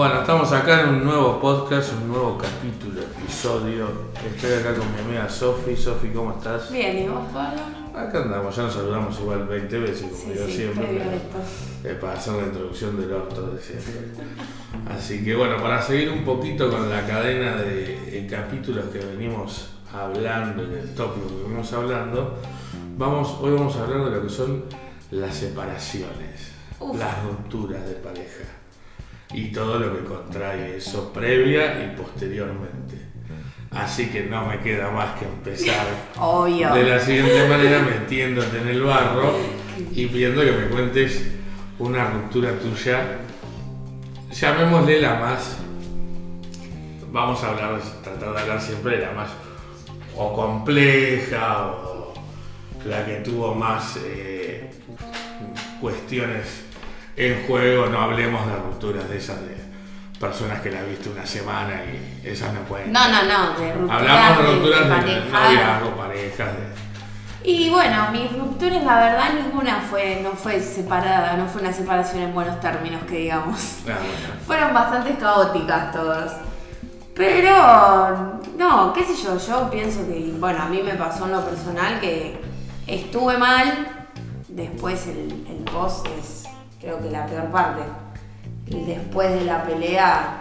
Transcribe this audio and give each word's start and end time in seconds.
Bueno, 0.00 0.20
estamos 0.22 0.50
acá 0.52 0.80
en 0.80 0.88
un 0.94 1.04
nuevo 1.04 1.38
podcast, 1.38 1.92
un 1.92 2.08
nuevo 2.08 2.38
capítulo, 2.38 3.02
episodio. 3.02 3.86
Estoy 4.34 4.52
acá 4.54 4.74
con 4.74 4.90
mi 4.94 4.98
amiga 4.98 5.28
Sofi. 5.28 5.76
Sofi, 5.76 6.08
¿cómo 6.08 6.32
estás? 6.38 6.72
Bien, 6.72 7.00
¿y 7.00 7.06
vos, 7.06 7.20
Pablo? 7.30 7.60
Acá 7.94 8.22
andamos, 8.22 8.56
ya 8.56 8.62
nos 8.62 8.72
saludamos 8.72 9.20
igual 9.20 9.46
20 9.46 9.78
veces, 9.78 10.00
como 10.10 10.14
Sí, 10.16 10.32
yo 10.34 10.46
sí, 10.46 10.52
siempre. 10.52 10.86
pero- 10.86 11.92
eh, 11.92 11.98
para 12.00 12.14
hacer 12.14 12.32
la 12.32 12.44
introducción 12.44 12.98
del 12.98 13.12
orto 13.12 13.50
de 13.50 13.60
siempre. 13.60 13.92
Así 14.90 15.22
que 15.22 15.36
bueno, 15.36 15.58
para 15.58 15.82
seguir 15.82 16.08
un 16.12 16.24
poquito 16.24 16.70
con 16.70 16.88
la 16.88 17.06
cadena 17.06 17.56
de 17.56 18.26
capítulos 18.30 18.86
que 18.86 19.00
venimos 19.00 19.68
hablando, 19.92 20.62
en 20.64 20.78
el 20.78 20.94
tópico 20.94 21.26
que 21.28 21.42
venimos 21.42 21.70
hablando, 21.74 22.38
vamos, 22.96 23.36
hoy 23.42 23.50
vamos 23.52 23.76
a 23.76 23.82
hablar 23.84 24.06
de 24.06 24.16
lo 24.16 24.22
que 24.22 24.30
son 24.30 24.64
las 25.10 25.34
separaciones, 25.34 26.52
Uf. 26.78 26.98
las 26.98 27.22
rupturas 27.22 27.86
de 27.86 27.96
pareja 27.96 28.59
y 29.32 29.52
todo 29.52 29.78
lo 29.78 29.96
que 29.96 30.04
contrae 30.04 30.76
eso 30.76 31.12
previa 31.12 31.84
y 31.84 31.96
posteriormente. 31.96 32.98
Así 33.70 34.08
que 34.08 34.24
no 34.24 34.46
me 34.46 34.58
queda 34.58 34.90
más 34.90 35.18
que 35.18 35.26
empezar 35.26 35.86
Obvio. 36.18 36.74
de 36.74 36.82
la 36.82 36.98
siguiente 36.98 37.48
manera 37.48 37.78
metiéndote 37.78 38.58
en 38.58 38.68
el 38.68 38.82
barro 38.82 39.36
y 39.92 40.06
pidiendo 40.06 40.42
que 40.42 40.50
me 40.50 40.66
cuentes 40.66 41.30
una 41.78 42.10
ruptura 42.10 42.52
tuya, 42.58 43.18
llamémosle 44.32 45.00
la 45.00 45.14
más, 45.20 45.56
vamos 47.12 47.42
a 47.44 47.50
hablar, 47.50 47.80
tratar 48.02 48.34
de 48.34 48.40
hablar 48.40 48.60
siempre 48.60 48.96
de 48.96 49.06
la 49.06 49.12
más 49.12 49.30
o 50.16 50.34
compleja 50.34 51.68
o 51.68 52.12
la 52.84 53.06
que 53.06 53.16
tuvo 53.16 53.54
más 53.54 53.98
eh, 54.04 54.68
cuestiones 55.80 56.69
en 57.16 57.46
juego, 57.46 57.86
no 57.86 58.00
hablemos 58.00 58.46
de 58.46 58.56
rupturas 58.56 59.08
de 59.08 59.18
esas 59.18 59.40
de 59.40 59.60
personas 60.18 60.60
que 60.60 60.70
la 60.70 60.82
viste 60.82 61.08
una 61.08 61.26
semana 61.26 61.82
y 61.84 62.26
esas 62.26 62.52
no 62.52 62.60
pueden. 62.60 62.92
No, 62.92 63.08
no, 63.08 63.22
no, 63.22 63.58
de 63.58 63.72
rupturas. 63.72 64.00
Hablamos 64.00 64.38
de 64.38 64.52
rupturas 64.52 65.04
de, 65.04 65.20
noviazgo, 65.20 65.96
parejas, 65.96 66.48
de... 66.56 66.80
Y 67.42 67.70
bueno, 67.70 68.08
mis 68.12 68.30
rupturas, 68.32 68.84
la 68.84 69.00
verdad, 69.00 69.32
ninguna 69.32 69.80
fue, 69.80 70.20
no 70.22 70.32
fue 70.32 70.60
separada, 70.60 71.38
no 71.38 71.46
fue 71.46 71.62
una 71.62 71.72
separación 71.72 72.22
en 72.22 72.34
buenos 72.34 72.60
términos, 72.60 73.02
que 73.04 73.16
digamos. 73.16 73.78
Ah, 73.88 73.96
bueno. 73.98 74.40
Fueron 74.46 74.74
bastante 74.74 75.14
caóticas 75.14 75.90
todas. 75.90 76.36
Pero, 77.14 78.40
no, 78.58 78.92
qué 78.92 79.04
sé 79.04 79.14
yo, 79.22 79.38
yo 79.38 79.70
pienso 79.70 80.06
que, 80.06 80.34
bueno, 80.38 80.62
a 80.62 80.66
mí 80.66 80.82
me 80.82 80.94
pasó 80.94 81.24
en 81.24 81.32
lo 81.32 81.44
personal 81.44 81.98
que 81.98 82.40
estuve 82.86 83.38
mal, 83.38 84.06
después 84.48 85.06
el, 85.06 85.46
el 85.48 85.64
post 85.64 86.06
es 86.18 86.39
creo 86.80 87.00
que 87.00 87.10
la 87.10 87.26
peor 87.26 87.44
parte. 87.46 87.82
Después 88.66 89.32
de 89.32 89.44
la 89.44 89.64
pelea 89.64 90.38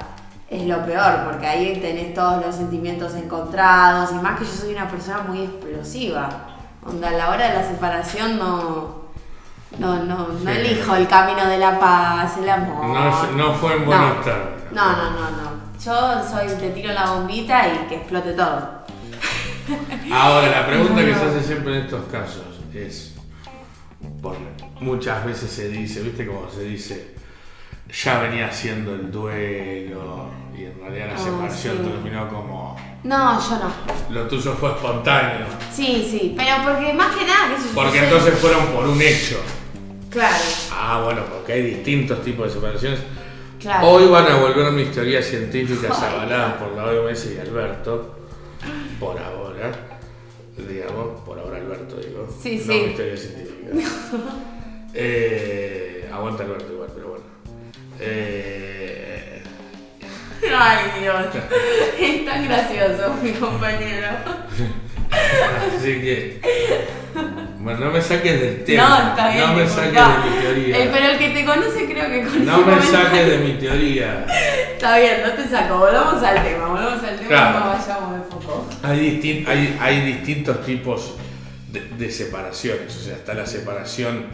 es 0.49 0.63
lo 0.67 0.83
peor, 0.85 1.23
porque 1.25 1.47
ahí 1.47 1.79
tenés 1.81 2.13
todos 2.13 2.45
los 2.45 2.55
sentimientos 2.55 3.13
encontrados, 3.15 4.11
y 4.11 4.15
más 4.15 4.39
que 4.39 4.45
yo 4.45 4.51
soy 4.51 4.73
una 4.73 4.87
persona 4.89 5.21
muy 5.27 5.43
explosiva, 5.43 6.29
donde 6.85 7.07
a 7.07 7.11
la 7.11 7.29
hora 7.29 7.49
de 7.49 7.53
la 7.55 7.67
separación 7.67 8.37
no... 8.37 8.99
No, 9.77 10.03
no, 10.03 10.27
no 10.29 10.39
Sí. 10.39 10.47
elijo 10.47 10.95
el 10.95 11.07
camino 11.07 11.45
de 11.45 11.59
la 11.59 11.79
paz, 11.79 12.37
el 12.41 12.49
amor. 12.49 12.85
No, 12.87 13.31
no 13.33 13.53
fue 13.53 13.75
en 13.75 13.85
buenos 13.85 14.15
No. 14.17 14.21
términos. 14.23 14.59
No, 14.71 14.91
no, 14.93 15.09
no, 15.11 15.29
no. 15.29 15.49
Yo 15.79 16.23
soy, 16.27 16.47
te 16.59 16.71
tiro 16.71 16.91
la 16.91 17.11
bombita 17.11 17.67
y 17.67 17.87
que 17.87 17.97
explote 17.97 18.33
todo. 18.33 18.79
Ahora, 20.11 20.49
la 20.49 20.65
pregunta 20.65 20.95
que 21.05 21.13
se 21.13 21.23
hace 21.25 21.43
siempre 21.43 21.77
en 21.77 21.83
estos 21.85 22.03
casos 22.11 22.43
es, 22.73 23.13
por 24.21 24.35
muchas 24.81 25.25
veces 25.25 25.49
se 25.51 25.69
dice, 25.69 26.01
viste 26.01 26.25
cómo 26.25 26.49
se 26.49 26.63
dice, 26.63 27.15
ya 28.03 28.19
venía 28.21 28.47
haciendo 28.47 28.93
el 28.95 29.11
duelo 29.11 30.29
y 30.57 30.65
en 30.65 30.79
realidad 30.79 31.07
la 31.07 31.15
Ah, 31.15 31.17
separación 31.17 31.77
sí. 31.77 31.83
terminó 31.91 32.27
como, 32.29 32.75
No, 33.03 33.39
yo 33.41 33.57
no. 33.59 34.13
lo 34.13 34.27
tuyo 34.27 34.53
fue 34.53 34.69
espontáneo, 34.71 35.47
Sí, 35.73 36.07
sí, 36.09 36.33
pero 36.37 36.55
porque 36.63 36.93
más 36.93 37.15
que 37.15 37.25
nada, 37.25 37.49
yo, 37.57 37.63
porque 37.73 37.99
sé- 37.99 38.03
entonces 38.05 38.33
fueron 38.39 38.65
por 38.67 38.87
un 38.87 39.01
hecho. 39.01 39.37
Claro, 40.09 40.43
Ah, 40.73 41.01
bueno, 41.03 41.21
porque 41.31 41.53
hay 41.53 41.61
distintos 41.61 42.21
tipos 42.23 42.47
de 42.47 42.53
separaciones. 42.53 42.99
claro. 43.59 43.87
Hoy 43.89 44.07
van 44.07 44.25
a 44.27 44.35
volver 44.37 44.71
mis 44.71 44.91
teorías 44.91 45.25
científicas 45.25 46.01
avaladas 46.01 46.53
por 46.55 46.71
la 46.75 46.85
OMS 46.85 47.33
y 47.35 47.39
Alberto, 47.39 48.15
por 48.99 49.17
ahora, 49.19 49.71
digamos, 50.57 51.21
por 51.21 51.37
ahora 51.39 51.57
Alberto 51.57 51.95
digo, 51.97 52.27
Sí, 52.41 52.61
no 52.65 52.73
sí. 52.73 52.79
mis 52.87 52.95
teorías 52.95 53.19
científicas. 53.19 53.91
Eh, 54.93 56.09
aguanta 56.11 56.43
Alberto 56.43 56.73
igual, 56.73 56.89
pero 56.95 57.07
bueno. 57.09 57.25
Eh, 57.99 59.43
Ay, 60.57 60.79
Dios. 61.01 61.15
Es 61.99 62.25
tan 62.25 62.45
gracioso, 62.47 63.13
mi 63.21 63.31
compañero. 63.31 64.07
así 65.75 65.85
que, 66.01 66.41
bueno, 67.59 67.79
no 67.85 67.91
me 67.91 68.01
saques 68.01 68.39
del 68.41 68.63
tema, 68.63 68.87
No, 68.87 69.09
está 69.09 69.29
bien. 69.29 69.41
no 69.47 69.53
me 69.53 69.67
saques 69.67 69.93
de 69.93 70.29
mi 70.29 70.41
teoría. 70.41 70.77
Eh, 70.85 70.89
pero 70.93 71.05
el 71.07 71.17
que 71.17 71.29
te 71.29 71.45
conoce 71.45 71.85
creo 71.85 72.09
que 72.09 72.19
conoce. 72.23 72.39
No 72.39 72.57
me 72.65 72.81
saques 72.81 73.27
de 73.27 73.37
mi 73.39 73.53
teoría. 73.53 74.25
Está 74.73 74.97
bien, 74.99 75.21
no 75.25 75.33
te 75.33 75.47
saco. 75.49 75.77
Volvamos 75.77 76.23
al 76.23 76.43
tema, 76.43 76.67
volvamos 76.67 77.03
al 77.03 77.15
tema 77.17 77.27
Claro. 77.27 77.59
no 77.59 77.65
vayamos 77.71 78.13
de 78.17 78.23
foco. 78.31 78.65
Hay, 78.83 78.99
distin- 79.21 79.47
hay, 79.47 79.77
hay 79.81 80.01
distintos 80.05 80.65
tipos 80.65 81.15
de, 81.71 81.81
de 81.81 82.11
separaciones, 82.11 82.95
o 82.95 82.99
sea, 82.99 83.15
está 83.15 83.33
la 83.33 83.45
separación, 83.45 84.25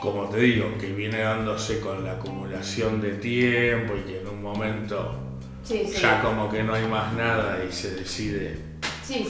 como 0.00 0.28
te 0.28 0.38
digo, 0.40 0.76
que 0.80 0.86
viene 0.92 1.18
dándose 1.18 1.80
con 1.80 2.04
la 2.04 2.12
acumulación 2.12 3.00
de 3.00 3.10
tiempo 3.14 3.94
y 3.96 4.10
que 4.10 4.20
en 4.20 4.28
un 4.28 4.42
momento 4.42 5.14
Sí, 5.62 5.82
sí. 5.86 6.00
ya 6.00 6.20
como 6.22 6.50
que 6.50 6.62
no 6.62 6.74
hay 6.74 6.86
más 6.86 7.12
nada 7.12 7.58
y 7.68 7.72
se 7.72 7.94
decide 7.94 8.58
Sí, 9.04 9.26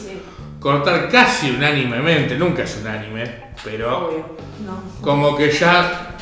cortar 0.60 1.08
casi 1.08 1.50
unánimemente, 1.50 2.36
nunca 2.36 2.62
es 2.62 2.78
unánime, 2.80 3.24
pero 3.64 4.06
Obvio. 4.08 4.36
No. 4.64 4.82
como 5.02 5.36
que 5.36 5.50
ya, 5.50 6.16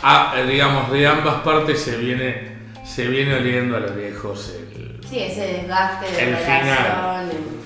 digamos, 0.48 0.90
de 0.92 1.06
ambas 1.06 1.40
partes 1.42 1.80
se 1.80 1.96
viene, 1.96 2.56
se 2.84 3.06
viene 3.08 3.34
oliendo 3.34 3.76
a 3.76 3.80
lo 3.80 3.94
lejos 3.96 4.54
el, 4.56 5.00
Sí, 5.08 5.18
ese 5.20 5.40
desgaste 5.40 6.06
de 6.12 6.22
El 6.22 6.36
relación. 6.36 6.60
final. 6.60 7.30
el- 7.30 7.57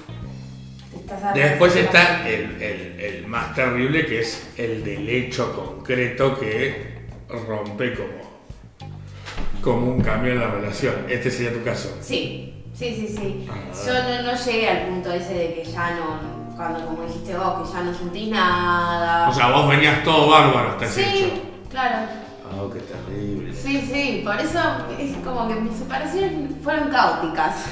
Después 1.34 1.76
está 1.76 2.28
el, 2.28 2.60
el- 2.62 3.00
el 3.00 3.26
más 3.26 3.54
terrible 3.54 4.06
que 4.06 4.20
es 4.20 4.48
el 4.56 4.84
del 4.84 5.08
hecho 5.08 5.52
concreto 5.54 6.38
que 6.38 6.92
rompe 7.48 7.94
como, 7.94 8.32
como 9.62 9.86
un 9.92 10.00
cambio 10.02 10.32
en 10.32 10.40
la 10.40 10.48
relación. 10.48 10.94
Este 11.08 11.30
sería 11.30 11.52
tu 11.52 11.62
caso. 11.64 11.96
Sí, 12.00 12.54
sí, 12.74 12.94
sí, 12.94 13.16
sí. 13.16 13.48
Ah. 13.50 13.54
Yo 13.86 13.92
no, 14.22 14.32
no 14.32 14.44
llegué 14.44 14.68
al 14.68 14.86
punto 14.88 15.12
ese 15.12 15.34
de 15.34 15.54
que 15.54 15.64
ya 15.64 15.90
no, 15.96 16.54
cuando 16.56 16.84
como 16.86 17.02
dijiste 17.04 17.36
vos, 17.36 17.68
que 17.68 17.74
ya 17.74 17.82
no 17.84 17.94
sentís 17.94 18.28
nada. 18.28 19.28
O 19.28 19.32
sea, 19.34 19.50
vos 19.50 19.68
venías 19.68 20.02
todo 20.04 20.30
bárbaro 20.30 20.70
hasta 20.70 20.84
ese 20.86 21.04
sí, 21.04 21.24
hecho. 21.24 21.42
claro. 21.70 21.96
Ah, 22.54 22.68
qué 22.72 22.80
terrible. 22.80 23.54
Sí, 23.54 23.80
sí, 23.92 24.20
por 24.24 24.38
eso 24.38 24.58
es 24.98 25.16
como 25.24 25.48
que 25.48 25.54
mis 25.54 25.74
separaciones 25.74 26.50
fueron 26.62 26.90
caóticas. 26.90 27.64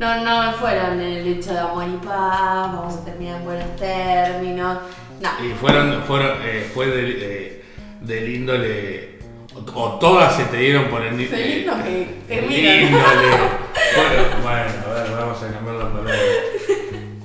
No, 0.00 0.24
no 0.24 0.52
fueron 0.54 0.98
el 0.98 1.26
hecho 1.28 1.52
de 1.52 1.58
amor 1.58 1.84
y 1.86 1.96
paz, 2.06 2.72
vamos 2.72 2.94
a 2.96 3.04
terminar 3.04 3.36
en 3.40 3.44
buenos 3.44 3.76
términos. 3.76 4.78
No. 5.20 5.46
Y 5.46 5.50
fueron, 5.52 6.02
fueron 6.04 6.38
eh, 6.42 6.70
fue 6.72 6.86
de, 6.86 7.18
eh, 7.20 7.64
del 8.00 8.34
índole, 8.34 9.18
o, 9.54 9.58
o 9.78 9.98
todas 9.98 10.34
se 10.34 10.44
te 10.44 10.56
dieron 10.56 10.84
por 10.86 11.02
el 11.02 11.18
Del 11.18 11.58
índole 11.60 11.82
que 11.84 12.38
el 12.38 12.40
terminan. 12.40 12.82
índole. 12.82 13.28
Bueno, 13.92 14.22
bueno, 14.42 14.70
a 14.86 15.02
ver, 15.02 15.10
vamos 15.18 15.42
a 15.42 15.52
cambiar 15.52 15.74
la 15.76 15.92
palabra. 15.92 16.14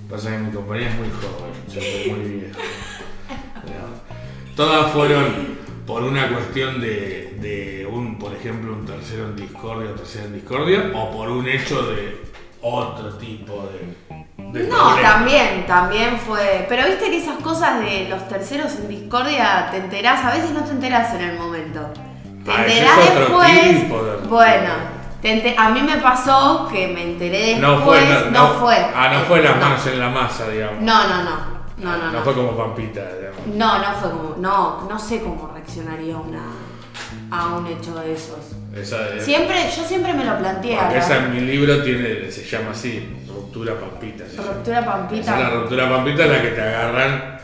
Pasa 0.10 0.32
que 0.32 0.38
mi 0.40 0.52
compañía 0.52 0.90
es 0.90 0.96
muy 0.96 1.10
joven, 1.10 1.54
yo 1.74 1.80
soy 1.82 2.12
muy 2.12 2.30
viejo. 2.40 2.60
Todas 4.56 4.92
fueron 4.92 5.58
por 5.86 6.02
una 6.04 6.28
cuestión 6.30 6.82
de, 6.82 7.38
de 7.40 7.86
un, 7.90 8.18
por 8.18 8.34
ejemplo, 8.34 8.74
un 8.74 8.86
tercero 8.86 9.26
en 9.26 9.36
discordia 9.36 9.92
o 9.92 9.94
tercera 9.94 10.26
en 10.26 10.34
discordia, 10.34 10.92
o 10.96 11.12
por 11.12 11.30
un 11.30 11.48
hecho 11.48 11.84
de 11.84 12.18
otro 12.74 13.10
tipo 13.18 13.70
de, 13.72 13.96
de 14.60 14.68
No, 14.68 14.78
problema. 14.78 15.02
también, 15.02 15.66
también 15.68 16.18
fue. 16.18 16.66
Pero 16.68 16.86
viste 16.88 17.10
que 17.12 17.18
esas 17.18 17.38
cosas 17.42 17.80
de 17.80 18.08
los 18.10 18.28
terceros 18.28 18.76
en 18.76 18.88
discordia 18.88 19.68
te 19.72 19.78
enterás, 19.78 20.24
a 20.26 20.32
veces 20.32 20.52
no 20.52 20.62
te 20.64 20.72
enterás 20.72 21.14
en 21.14 21.22
el 21.22 21.38
momento. 21.40 21.82
Te 22.44 22.52
Ah, 22.52 22.66
enterás 22.66 22.98
es 23.00 23.16
después. 23.20 23.90
de- 24.24 24.28
Bueno, 24.28 24.70
a 25.58 25.70
mí 25.70 25.82
me 25.82 25.98
pasó 25.98 26.68
que 26.72 26.88
me 26.88 27.04
enteré 27.04 27.56
después. 27.56 27.62
No 27.62 27.80
fue, 27.80 28.02
no, 28.06 28.20
no 28.32 28.32
no- 28.32 28.60
fue. 28.60 28.76
Ah, 28.96 29.10
no 29.14 29.20
fue 29.22 29.42
las 29.42 29.56
No. 29.56 29.62
manos 29.62 29.88
en 29.88 30.00
la 30.00 30.10
masa, 30.10 30.48
digamos. 30.50 30.82
No, 30.82 31.08
no, 31.08 31.24
no. 31.24 31.56
No, 31.78 31.98
no, 31.98 32.12
no. 32.12 32.22
fue 32.22 32.34
como 32.34 32.52
Pampita, 32.56 33.02
digamos. 33.16 33.48
No, 33.54 33.80
no 33.80 33.94
fue 34.00 34.10
como. 34.12 34.36
No, 34.38 34.88
no 34.90 34.98
sé 35.00 35.22
cómo 35.22 35.52
reaccionaría 35.54 36.16
una, 36.18 36.44
a 37.32 37.48
un 37.58 37.68
hecho 37.68 37.96
de 37.96 38.14
esos. 38.14 38.55
Esa, 38.76 39.16
es- 39.16 39.24
Siempre, 39.26 39.56
yo 39.76 39.84
siempre 39.84 40.14
me 40.14 40.26
lo 40.26 40.38
planteé. 40.38 40.78
esa 40.98 41.18
en 41.26 41.34
mi 41.34 41.42
libro 41.42 41.82
tiene, 41.84 42.30
se 42.30 42.44
llama 42.46 42.72
así, 42.72 43.08
ruptura 43.28 43.74
Pampita. 43.80 44.26
llama. 44.28 44.48
Ruptura 44.54 44.80
Esa 44.80 44.86
pampita. 44.92 45.34
es 45.38 45.44
la 45.44 45.50
ruptura 45.50 45.90
Pampita 45.90 46.26
es 46.26 46.30
la 46.32 46.42
que 46.42 46.48
te 46.50 46.62
agarran 46.62 47.38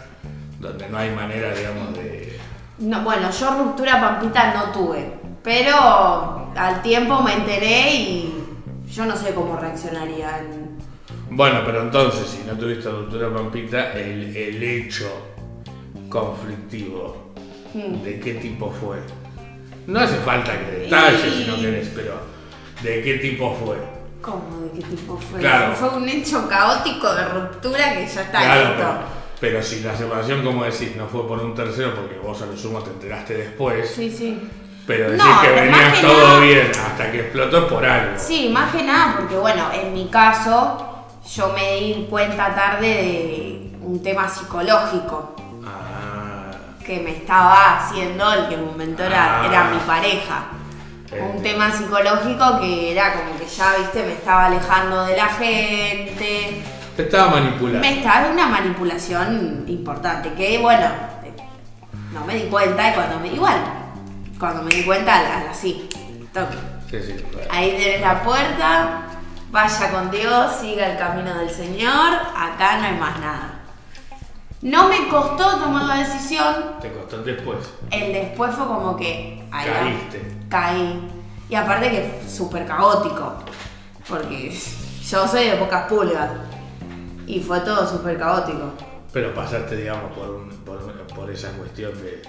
donde 0.59 0.89
no 0.89 0.97
hay 0.97 1.09
manera, 1.11 1.53
digamos, 1.53 1.93
de... 1.95 2.37
No, 2.79 3.01
bueno, 3.03 3.29
yo 3.31 3.49
ruptura 3.57 3.99
pampita 4.01 4.53
no 4.53 4.71
tuve. 4.71 5.13
Pero 5.43 6.51
al 6.55 6.81
tiempo 6.81 7.21
me 7.21 7.33
enteré 7.33 7.93
y 7.95 8.33
yo 8.91 9.05
no 9.05 9.15
sé 9.15 9.33
cómo 9.33 9.55
reaccionaría. 9.57 10.39
en- 10.39 10.77
Bueno, 11.29 11.61
pero 11.65 11.81
entonces, 11.83 12.27
si 12.27 12.43
no 12.47 12.53
tuviste 12.57 12.89
ruptura 12.89 13.33
Pampita, 13.33 13.93
el, 13.93 14.35
el 14.35 14.61
hecho 14.61 15.07
conflictivo, 16.09 17.31
Hmm. 17.73 18.03
¿de 18.03 18.19
qué 18.19 18.33
tipo 18.35 18.69
fue? 18.69 18.97
No 19.87 19.99
hace 19.99 20.17
falta 20.17 20.51
que 20.57 20.71
detalles 20.71 21.21
si 21.33 21.45
no 21.45 21.55
querés, 21.57 21.89
pero 21.95 22.13
¿de 22.81 23.01
qué 23.01 23.15
tipo 23.15 23.55
fue? 23.65 23.77
¿Cómo? 24.21 24.69
¿De 24.73 24.79
qué 24.79 24.85
tipo 24.87 25.17
fue? 25.17 25.39
Claro. 25.39 25.73
Fue 25.75 25.89
un 25.89 26.07
hecho 26.07 26.47
caótico 26.47 27.13
de 27.13 27.25
ruptura 27.25 27.93
que 27.93 28.05
ya 28.07 28.21
está 28.21 28.39
Claro, 28.39 28.61
listo. 28.69 28.75
pero, 28.77 28.93
pero 29.39 29.63
si 29.63 29.79
la 29.81 29.95
separación, 29.97 30.43
como 30.43 30.63
decís, 30.63 30.95
no 30.95 31.07
fue 31.07 31.27
por 31.27 31.39
un 31.39 31.55
tercero, 31.55 31.95
porque 31.95 32.19
vos 32.19 32.39
a 32.41 32.45
lo 32.45 32.55
sumo 32.57 32.79
te 32.79 32.91
enteraste 32.91 33.33
después, 33.35 33.89
Sí, 33.89 34.11
sí. 34.11 34.39
pero 34.85 35.09
decís 35.11 35.25
No, 35.25 35.41
que 35.41 35.47
más 35.49 35.55
venía 35.61 35.93
que 35.93 36.01
todo 36.01 36.27
nada- 36.27 36.39
bien 36.39 36.71
hasta 36.71 37.11
que 37.11 37.19
explotó 37.21 37.67
por 37.67 37.83
algo. 37.85 38.13
Sí, 38.17 38.49
más 38.53 38.71
que 38.73 38.83
nada 38.83 39.15
porque, 39.17 39.35
bueno, 39.37 39.69
en 39.73 39.93
mi 39.93 40.07
caso, 40.09 41.05
yo 41.35 41.53
me 41.53 41.75
di 41.77 42.07
cuenta 42.09 42.53
tarde 42.53 42.87
de 42.87 43.71
un 43.81 44.01
tema 44.03 44.29
psicológico 44.29 45.35
que 46.91 46.99
me 46.99 47.11
estaba 47.11 47.77
haciendo 47.79 48.33
el 48.33 48.47
que 48.49 48.55
en 48.55 48.61
un 48.63 48.67
momento 48.71 49.01
era, 49.03 49.41
Ah. 49.41 49.45
era 49.47 49.63
mi 49.65 49.77
pareja. 49.79 50.43
Eh. 51.09 51.31
Un 51.35 51.41
tema 51.41 51.71
psicológico 51.71 52.59
que 52.59 52.91
era 52.91 53.13
como 53.13 53.37
que 53.39 53.45
ya, 53.45 53.75
viste, 53.79 54.03
me 54.03 54.13
estaba 54.13 54.47
alejando 54.47 55.05
de 55.05 55.15
la 55.15 55.27
gente. 55.27 56.63
te 56.97 57.03
estaba 57.03 57.31
manipulando. 57.31 57.79
Me 57.79 57.99
estaba 57.99 58.27
una 58.29 58.47
manipulación 58.47 59.63
importante, 59.67 60.33
que 60.33 60.57
bueno, 60.57 60.87
no 62.13 62.25
me 62.25 62.35
di 62.35 62.43
cuenta 62.49 62.89
y 62.89 62.93
cuando 62.93 63.19
me 63.21 63.29
igual, 63.29 63.55
cuando 64.37 64.61
me 64.63 64.71
di 64.71 64.83
cuenta, 64.83 65.17
a 65.19 65.23
la- 65.23 65.51
así, 65.51 65.87
toque. 66.33 66.57
Sí, 66.89 66.97
sí, 67.01 67.23
claro. 67.31 67.47
Ahí 67.49 67.75
tienes 67.77 68.01
la 68.01 68.21
puerta, 68.21 69.03
vaya 69.49 69.91
con 69.91 70.11
Dios, 70.11 70.51
siga 70.59 70.87
el 70.91 70.97
camino 70.97 71.33
del 71.35 71.49
Señor, 71.49 72.09
acá 72.35 72.77
no 72.79 72.87
hay 72.87 72.95
más 72.99 73.17
nada. 73.21 73.60
No 74.61 74.87
me 74.89 75.07
costó 75.09 75.57
tomar 75.59 75.85
la 75.85 75.95
decisión, 75.97 76.75
Te 76.79 76.91
costó 76.93 77.17
después. 77.23 77.57
el 77.89 78.13
después 78.13 78.53
fue 78.53 78.65
como 78.67 78.95
que 78.95 79.43
ahí 79.51 79.67
Caíste. 79.69 80.37
caí. 80.49 81.09
Y 81.49 81.55
aparte 81.55 81.89
que 81.89 82.01
fue 82.21 82.29
súper 82.29 82.65
caótico, 82.67 83.33
porque 84.07 84.51
yo 84.51 85.27
soy 85.27 85.45
de 85.49 85.55
pocas 85.57 85.87
pulgas 85.87 86.29
y 87.25 87.39
fue 87.41 87.59
todo 87.61 87.87
súper 87.87 88.17
caótico. 88.19 88.71
Pero 89.11 89.33
pasaste, 89.33 89.75
digamos, 89.75 90.11
por, 90.13 90.29
un- 90.29 90.49
por, 90.63 90.79
por 91.07 91.29
esa 91.31 91.49
cuestión 91.53 91.91
de, 92.01 92.21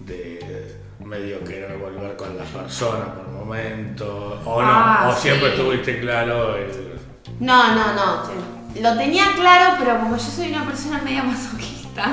de 0.00 0.80
medio 1.00 1.42
querer 1.42 1.76
volver 1.78 2.14
con 2.16 2.36
la 2.36 2.44
persona 2.44 3.06
por 3.14 3.26
momento, 3.28 4.38
o 4.44 4.62
no, 4.62 4.68
Ah, 4.70 5.08
o 5.10 5.16
siempre 5.18 5.48
sí. 5.52 5.56
estuviste 5.60 6.00
claro 6.00 6.56
el... 6.56 6.94
No, 7.40 7.74
no, 7.74 7.94
no, 7.94 8.24
sí. 8.26 8.32
Lo 8.80 8.96
tenía 8.96 9.24
claro, 9.36 9.76
pero 9.78 9.98
como 10.00 10.16
yo 10.16 10.22
soy 10.22 10.52
una 10.52 10.64
persona 10.64 11.00
media 11.04 11.22
masoquista. 11.22 12.04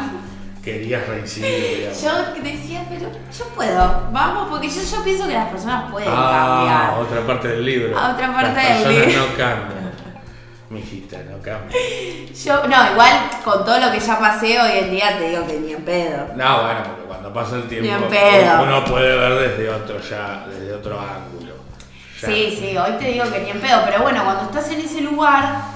Querías 0.63 1.07
reincidir. 1.07 1.89
Yo 1.91 2.41
decía, 2.43 2.85
pero 2.87 3.09
yo 3.35 3.45
puedo, 3.55 4.09
vamos, 4.11 4.47
porque 4.49 4.69
yo, 4.69 4.81
yo 4.83 5.03
pienso 5.03 5.27
que 5.27 5.33
las 5.33 5.49
personas 5.49 5.91
pueden 5.91 6.09
ah, 6.11 6.59
cambiar. 6.59 6.99
otra 6.99 7.25
parte 7.25 7.47
del 7.47 7.65
libro. 7.65 7.97
A 7.97 8.11
otra 8.11 8.31
parte 8.31 8.53
Las 8.61 8.67
del 8.67 8.83
personas 8.83 9.07
libro. 9.07 9.25
no 9.25 9.37
cambian. 9.37 9.91
Mijita, 10.69 11.17
no 11.29 11.41
cambian. 11.41 12.33
Yo, 12.33 12.67
no, 12.67 12.91
igual 12.91 13.11
con 13.43 13.65
todo 13.65 13.79
lo 13.79 13.91
que 13.91 13.99
ya 13.99 14.19
pasé 14.19 14.61
hoy 14.61 14.71
en 14.83 14.91
día 14.91 15.17
te 15.17 15.29
digo 15.29 15.47
que 15.47 15.59
ni 15.59 15.73
en 15.73 15.83
pedo. 15.83 16.27
No, 16.35 16.61
bueno, 16.63 16.79
porque 16.85 17.03
cuando 17.07 17.33
pasa 17.33 17.55
el 17.55 17.63
tiempo 17.67 17.87
Ni 17.87 17.93
en 17.95 18.09
pedo. 18.09 18.61
uno 18.63 18.85
puede 18.85 19.17
ver 19.17 19.49
desde 19.49 19.69
otro 19.69 19.99
ya, 19.99 20.45
desde 20.47 20.73
otro 20.73 20.99
ángulo. 20.99 21.55
Ya. 22.21 22.27
Sí, 22.27 22.55
sí, 22.57 22.77
hoy 22.77 22.91
te 22.99 23.05
digo 23.05 23.25
que 23.31 23.39
ni 23.41 23.49
en 23.49 23.59
pedo, 23.59 23.81
pero 23.83 24.03
bueno, 24.03 24.23
cuando 24.23 24.43
estás 24.43 24.69
en 24.71 24.79
ese 24.81 25.01
lugar, 25.01 25.70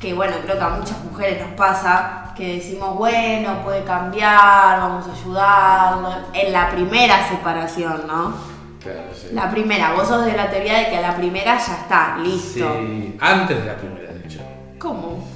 que 0.00 0.14
bueno, 0.14 0.36
creo 0.42 0.56
que 0.56 0.64
a 0.64 0.68
muchas 0.70 1.04
mujeres 1.04 1.46
nos 1.46 1.52
pasa, 1.52 2.32
que 2.34 2.54
decimos, 2.54 2.96
bueno, 2.96 3.62
puede 3.62 3.84
cambiar, 3.84 4.80
vamos 4.80 5.06
a 5.06 5.12
ayudarlo, 5.12 6.10
en 6.32 6.52
la 6.52 6.70
primera 6.70 7.28
separación, 7.28 8.06
¿no? 8.06 8.34
Claro, 8.82 9.10
sí. 9.14 9.28
La 9.34 9.50
primera, 9.50 9.92
vos 9.92 10.08
sos 10.08 10.24
de 10.24 10.34
la 10.34 10.50
teoría 10.50 10.78
de 10.78 10.88
que 10.88 10.96
a 10.96 11.02
la 11.02 11.16
primera 11.16 11.58
ya 11.58 11.74
está, 11.82 12.16
listo. 12.16 12.76
Sí, 12.80 13.16
antes 13.20 13.60
de 13.60 13.66
la 13.66 13.76
primera, 13.76 14.10
de 14.10 14.26
hecho. 14.26 14.40
¿Cómo? 14.78 15.28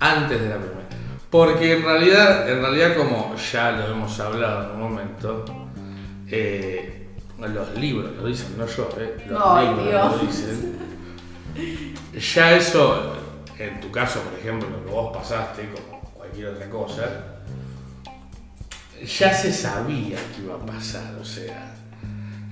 Antes 0.00 0.40
de 0.40 0.48
la 0.48 0.56
primera. 0.56 0.78
Porque 1.28 1.76
en 1.76 1.84
realidad, 1.84 2.48
en 2.48 2.62
realidad 2.62 2.96
como 2.96 3.34
ya 3.36 3.72
lo 3.72 3.88
hemos 3.88 4.18
hablado 4.18 4.70
en 4.70 4.76
un 4.76 4.80
momento, 4.80 5.44
eh, 6.26 7.08
los 7.38 7.74
libros 7.74 8.16
lo 8.16 8.26
dicen, 8.26 8.56
no 8.56 8.66
yo, 8.66 8.88
eh, 8.96 9.26
los 9.28 9.42
Ay, 9.44 9.66
libros 9.66 9.86
Dios. 9.86 10.12
lo 10.12 10.18
dicen. 10.26 10.78
Ya 12.34 12.52
eso, 12.52 13.17
en 13.58 13.80
tu 13.80 13.90
caso, 13.90 14.20
por 14.22 14.38
ejemplo, 14.38 14.68
lo 14.70 14.84
que 14.84 14.90
vos 14.90 15.16
pasaste, 15.16 15.68
como 15.70 16.00
cualquier 16.14 16.48
otra 16.48 16.68
cosa, 16.70 17.02
ya 19.04 19.32
se 19.32 19.52
sabía 19.52 20.16
que 20.34 20.42
iba 20.42 20.54
a 20.56 20.58
pasar, 20.66 21.14
o 21.20 21.24
sea, 21.24 21.74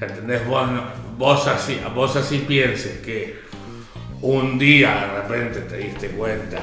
¿entendés? 0.00 0.46
Vos, 0.46 0.70
no- 0.70 0.84
vos, 1.18 1.46
así, 1.48 1.80
vos 1.94 2.14
así 2.16 2.38
pienses 2.46 2.98
que 3.00 3.40
un 4.22 4.58
día 4.58 4.94
de 5.06 5.22
repente 5.22 5.60
te 5.62 5.76
diste 5.78 6.08
cuenta, 6.10 6.58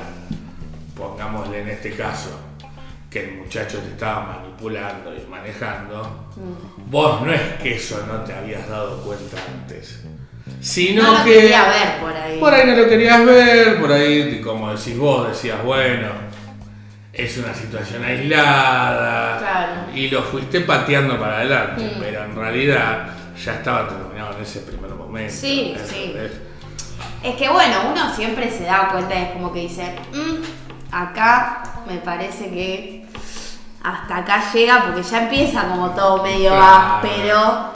pongámosle 0.96 1.62
en 1.62 1.70
este 1.70 1.92
caso, 1.96 2.30
que 3.10 3.26
el 3.26 3.38
muchacho 3.38 3.78
te 3.80 3.90
estaba 3.90 4.40
manipulando 4.40 5.14
y 5.16 5.26
manejando, 5.30 6.30
vos 6.90 7.22
no 7.22 7.32
es 7.32 7.42
que 7.62 7.76
eso 7.76 8.04
no 8.08 8.22
te 8.24 8.34
habías 8.34 8.68
dado 8.68 9.02
cuenta 9.04 9.38
antes, 9.54 10.02
sino 10.64 11.04
No 11.04 11.18
lo 11.20 11.24
que 11.26 11.34
quería 11.34 11.64
ver 11.64 11.98
por 12.00 12.16
ahí. 12.16 12.40
por 12.40 12.54
ahí 12.54 12.66
no 12.68 12.76
lo 12.76 12.88
querías 12.88 13.26
ver, 13.26 13.80
por 13.82 13.92
ahí, 13.92 14.42
como 14.42 14.74
decís 14.74 14.98
vos, 14.98 15.28
decías, 15.28 15.62
bueno, 15.64 16.08
es 17.12 17.38
una 17.38 17.54
situación 17.54 18.04
aislada, 18.04 19.38
Claro. 19.40 19.72
y 19.94 20.10
lo 20.10 20.24
fuiste 20.24 20.62
pateando 20.62 21.20
para 21.20 21.38
adelante, 21.38 21.84
Mm. 21.96 22.00
pero 22.00 22.24
en 22.24 22.36
realidad 22.36 23.08
ya 23.44 23.54
estaba 23.54 23.88
terminado 23.90 24.36
en 24.38 24.44
ese 24.44 24.62
primer 24.62 24.92
momento. 24.92 25.34
Sí, 25.34 25.76
sí. 25.86 26.16
Es 27.24 27.36
que 27.36 27.50
bueno, 27.50 27.76
uno 27.92 28.14
siempre 28.16 28.50
se 28.50 28.64
da 28.64 28.90
cuenta, 28.92 29.14
es 29.16 29.30
como 29.32 29.52
que 29.54 29.60
dice, 29.62 29.96
"Mm, 30.14 30.94
acá 30.96 31.64
me 31.88 31.98
parece 31.98 32.50
que 32.50 33.06
hasta 33.84 34.18
acá 34.18 34.42
llega, 34.54 34.84
porque 34.86 35.04
ya 35.04 35.24
empieza 35.24 35.68
como 35.68 35.90
todo 35.92 36.24
medio 36.24 36.50
Claro. 36.52 37.74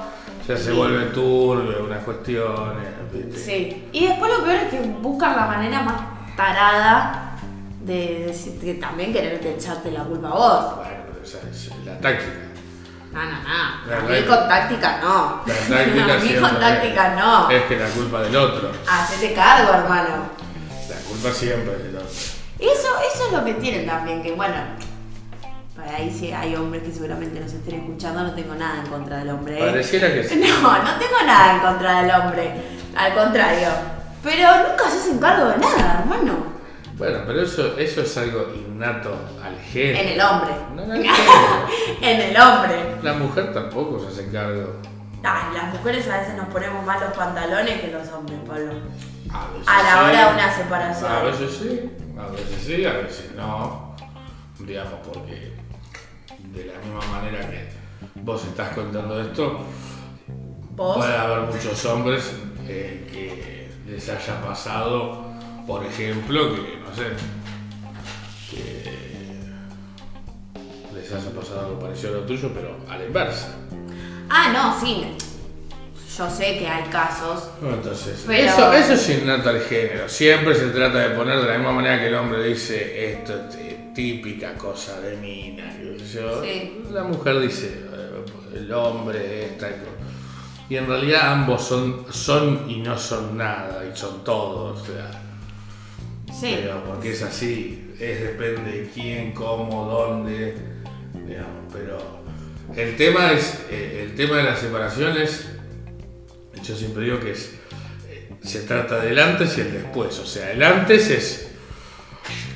Ya 0.47 0.57
se 0.57 0.71
vuelve 0.71 1.05
turbio, 1.07 1.83
unas 1.83 2.03
cuestiones, 2.03 2.87
¿viste? 3.11 3.37
Sí. 3.39 3.89
Y 3.91 4.07
después 4.07 4.31
lo 4.31 4.43
peor 4.45 4.55
es 4.55 4.69
que 4.69 4.79
buscan 5.01 5.35
la 5.35 5.45
manera 5.45 5.81
más 5.81 6.01
tarada 6.37 7.35
de 7.81 8.25
decir 8.27 8.59
que 8.59 8.75
también 8.75 9.11
quererte 9.11 9.55
echarte 9.55 9.91
la 9.91 10.03
culpa 10.03 10.29
a 10.29 10.31
vos. 10.31 10.75
Bueno, 10.77 10.91
pero 11.11 11.23
esa 11.25 11.39
es 11.49 11.71
la 11.85 11.97
táctica. 11.99 12.31
No, 13.11 13.23
no, 13.23 13.31
no. 13.31 13.95
A 13.97 14.09
mí 14.09 14.21
con 14.27 14.47
táctica 14.47 14.99
no. 15.01 15.41
La 15.45 15.53
táctica 15.53 16.13
a 16.15 16.17
mí 16.19 16.33
con 16.39 16.59
táctica 16.59 17.07
es- 17.13 17.17
no. 17.19 17.49
Es 17.49 17.63
que 17.63 17.75
la 17.77 17.87
culpa 17.89 18.21
del 18.21 18.35
otro. 18.35 18.71
Hacete 18.89 19.33
cargo, 19.33 19.73
hermano. 19.73 20.29
La 20.89 20.95
culpa 21.09 21.31
siempre 21.31 21.73
es 21.77 21.83
del 21.83 21.95
otro. 21.97 22.09
Eso, 22.59 22.87
eso 23.13 23.25
es 23.27 23.31
lo 23.33 23.43
que 23.45 23.53
tienen 23.55 23.85
también, 23.85 24.23
que 24.23 24.31
bueno, 24.33 24.55
ahí 25.95 26.11
si 26.11 26.31
hay 26.31 26.55
hombres 26.55 26.83
que 26.83 26.91
seguramente 26.91 27.39
nos 27.39 27.53
estén 27.53 27.81
escuchando, 27.81 28.23
no 28.23 28.33
tengo 28.33 28.55
nada 28.55 28.81
en 28.83 28.87
contra 28.87 29.17
del 29.17 29.29
hombre. 29.29 29.57
¿eh? 29.57 29.65
Pareciera 29.65 30.13
que 30.13 30.23
sí. 30.27 30.35
No, 30.61 30.83
no 30.83 30.99
tengo 30.99 31.23
nada 31.25 31.55
en 31.55 31.59
contra 31.59 32.01
del 32.01 32.11
hombre, 32.11 32.51
al 32.95 33.13
contrario. 33.13 33.69
Pero 34.23 34.49
nunca 34.69 34.89
se 34.89 34.97
hacen 34.97 35.19
cargo 35.19 35.49
de 35.49 35.57
nada, 35.57 35.99
hermano. 36.01 36.57
Bueno, 36.97 37.19
pero 37.27 37.43
eso, 37.43 37.77
eso 37.77 38.01
es 38.01 38.17
algo 38.17 38.47
innato 38.55 39.15
al 39.43 39.55
género. 39.59 39.99
En 39.99 40.07
el 40.07 40.21
hombre. 40.21 40.51
No 40.75 40.83
en 40.83 40.91
el 40.91 41.03
género. 41.03 41.67
en 42.01 42.21
el 42.21 42.41
hombre. 42.41 42.75
La 43.03 43.13
mujer 43.13 43.53
tampoco 43.53 43.99
se 43.99 44.07
hace 44.07 44.31
cargo. 44.31 44.73
Ay, 45.23 45.53
las 45.53 45.73
mujeres 45.73 46.07
a 46.09 46.19
veces 46.19 46.35
nos 46.35 46.47
ponemos 46.47 46.85
más 46.85 47.01
los 47.01 47.11
pantalones 47.11 47.81
que 47.81 47.91
los 47.91 48.07
hombres, 48.09 48.39
Pablo. 48.47 48.71
A, 49.31 49.47
veces 49.51 49.67
A 49.67 49.83
la 49.83 49.91
sí, 49.91 50.09
hora 50.09 50.27
de 50.27 50.33
una 50.33 50.55
separación. 50.55 51.11
A 51.11 51.19
veces 51.21 51.51
sí, 51.51 51.89
a 52.17 52.31
veces 52.31 52.63
sí, 52.65 52.85
a 52.85 52.93
veces 52.93 53.31
no. 53.35 53.95
Digamos, 54.59 54.99
porque 55.13 55.56
de 56.57 56.65
la 56.65 56.79
misma 56.79 57.05
manera 57.11 57.39
que 57.49 57.67
vos 58.21 58.43
estás 58.45 58.73
contando 58.75 59.19
esto, 59.21 59.59
Vos. 60.75 60.97
puede 60.97 61.15
haber 61.15 61.39
muchos 61.53 61.85
hombres 61.85 62.33
eh, 62.67 63.07
que 63.11 63.69
les 63.91 64.09
haya 64.09 64.41
pasado, 64.41 65.25
por 65.65 65.85
ejemplo, 65.85 66.53
que 66.55 66.77
no 66.83 66.93
sé, 66.95 67.07
que 68.51 68.83
les 70.93 71.11
haya 71.13 71.29
pasado 71.31 71.59
algo 71.61 71.79
parecido 71.79 72.15
a 72.15 72.17
lo 72.21 72.25
tuyo, 72.25 72.51
pero 72.53 72.77
a 72.89 72.97
la 72.97 73.05
inversa. 73.05 73.55
Ah, 74.29 74.51
no, 74.51 74.79
sí. 74.85 75.05
Yo 76.17 76.29
sé 76.29 76.57
que 76.57 76.67
hay 76.67 76.83
casos. 76.89 77.49
No, 77.61 77.73
Entonces, 77.75 78.23
Pero- 78.25 78.47
eso, 78.47 78.73
eso 78.73 78.93
es 78.93 79.09
innato 79.09 79.49
al 79.49 79.61
género. 79.61 80.09
Siempre 80.09 80.55
se 80.55 80.67
trata 80.69 80.97
de 80.99 81.09
poner 81.15 81.39
de 81.39 81.47
la 81.47 81.57
misma 81.57 81.73
manera 81.73 81.99
que 81.99 82.07
el 82.07 82.15
hombre 82.15 82.43
dice 82.43 83.11
esto 83.13 83.33
es 83.51 83.93
típica 83.93 84.53
cosa 84.55 84.99
de 85.01 85.15
mina. 85.17 85.75
yo. 86.13 86.43
Sí. 86.43 86.81
La 86.91 87.03
mujer 87.03 87.39
dice 87.41 87.67
eh, 87.93 88.25
el 88.55 88.71
hombre 88.73 89.45
esta. 89.45 89.69
y 90.69 90.75
en 90.75 90.87
realidad 90.87 91.31
ambos 91.33 91.63
son, 91.65 92.05
son 92.11 92.69
y 92.69 92.77
no 92.81 92.97
son 92.97 93.37
nada, 93.37 93.83
y 93.85 93.95
son 93.95 94.23
todos. 94.23 94.81
O 94.81 94.85
sea, 94.85 95.11
Sí. 96.33 96.55
pero 96.61 96.83
porque 96.83 97.11
es 97.11 97.21
así, 97.23 97.93
es 97.99 98.21
depende 98.21 98.71
de 98.71 98.89
quién, 98.93 99.31
cómo, 99.33 99.85
dónde, 99.85 100.55
digamos, 101.25 101.73
pero 101.73 101.97
el 102.75 102.95
tema 102.97 103.31
es, 103.33 103.61
eh, 103.71 104.03
el 104.07 104.15
tema 104.15 104.37
de 104.37 104.43
las 104.43 104.59
separaciones, 104.59 105.47
yo 106.61 106.75
siempre 106.75 107.03
digo 107.05 107.19
que 107.19 107.31
es, 107.31 107.55
eh, 108.09 108.29
se 108.41 108.61
trata 108.61 108.99
del 108.99 109.17
antes 109.19 109.57
y 109.57 109.61
el 109.61 109.73
después, 109.73 110.17
o 110.19 110.25
sea, 110.25 110.51
el 110.51 110.61
antes 110.63 111.09
es 111.09 111.51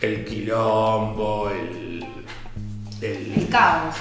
el 0.01 0.25
quilombo, 0.25 1.49
el, 1.51 2.05
el, 3.01 3.33
El 3.33 3.47
caos. 3.49 3.95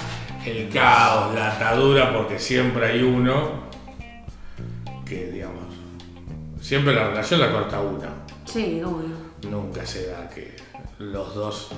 el 0.45 0.69
caos, 0.69 1.35
la 1.35 1.53
atadura, 1.53 2.13
porque 2.13 2.39
siempre 2.39 2.87
hay 2.87 3.03
uno 3.03 3.69
que, 5.05 5.31
digamos, 5.31 5.65
siempre 6.61 6.93
la 6.93 7.09
relación 7.09 7.39
la 7.39 7.51
corta 7.51 7.79
uno. 7.81 8.07
Sí, 8.45 8.81
obvio. 8.83 9.15
Nunca 9.49 9.85
se 9.85 10.07
da 10.07 10.29
que 10.29 10.55
los 10.99 11.35
dos 11.35 11.69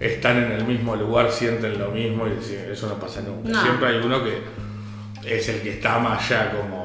están 0.00 0.42
en 0.42 0.52
el 0.52 0.64
mismo 0.64 0.96
lugar, 0.96 1.30
sienten 1.30 1.78
lo 1.78 1.90
mismo 1.90 2.26
y 2.26 2.32
eso 2.70 2.88
no 2.88 2.94
pasa 2.94 3.20
nunca. 3.20 3.48
No. 3.50 3.62
Siempre 3.62 3.88
hay 3.88 3.96
uno 3.96 4.22
que 4.22 4.42
es 5.24 5.48
el 5.48 5.62
que 5.62 5.74
está 5.74 5.98
más 5.98 6.30
allá 6.30 6.52
como 6.52 6.83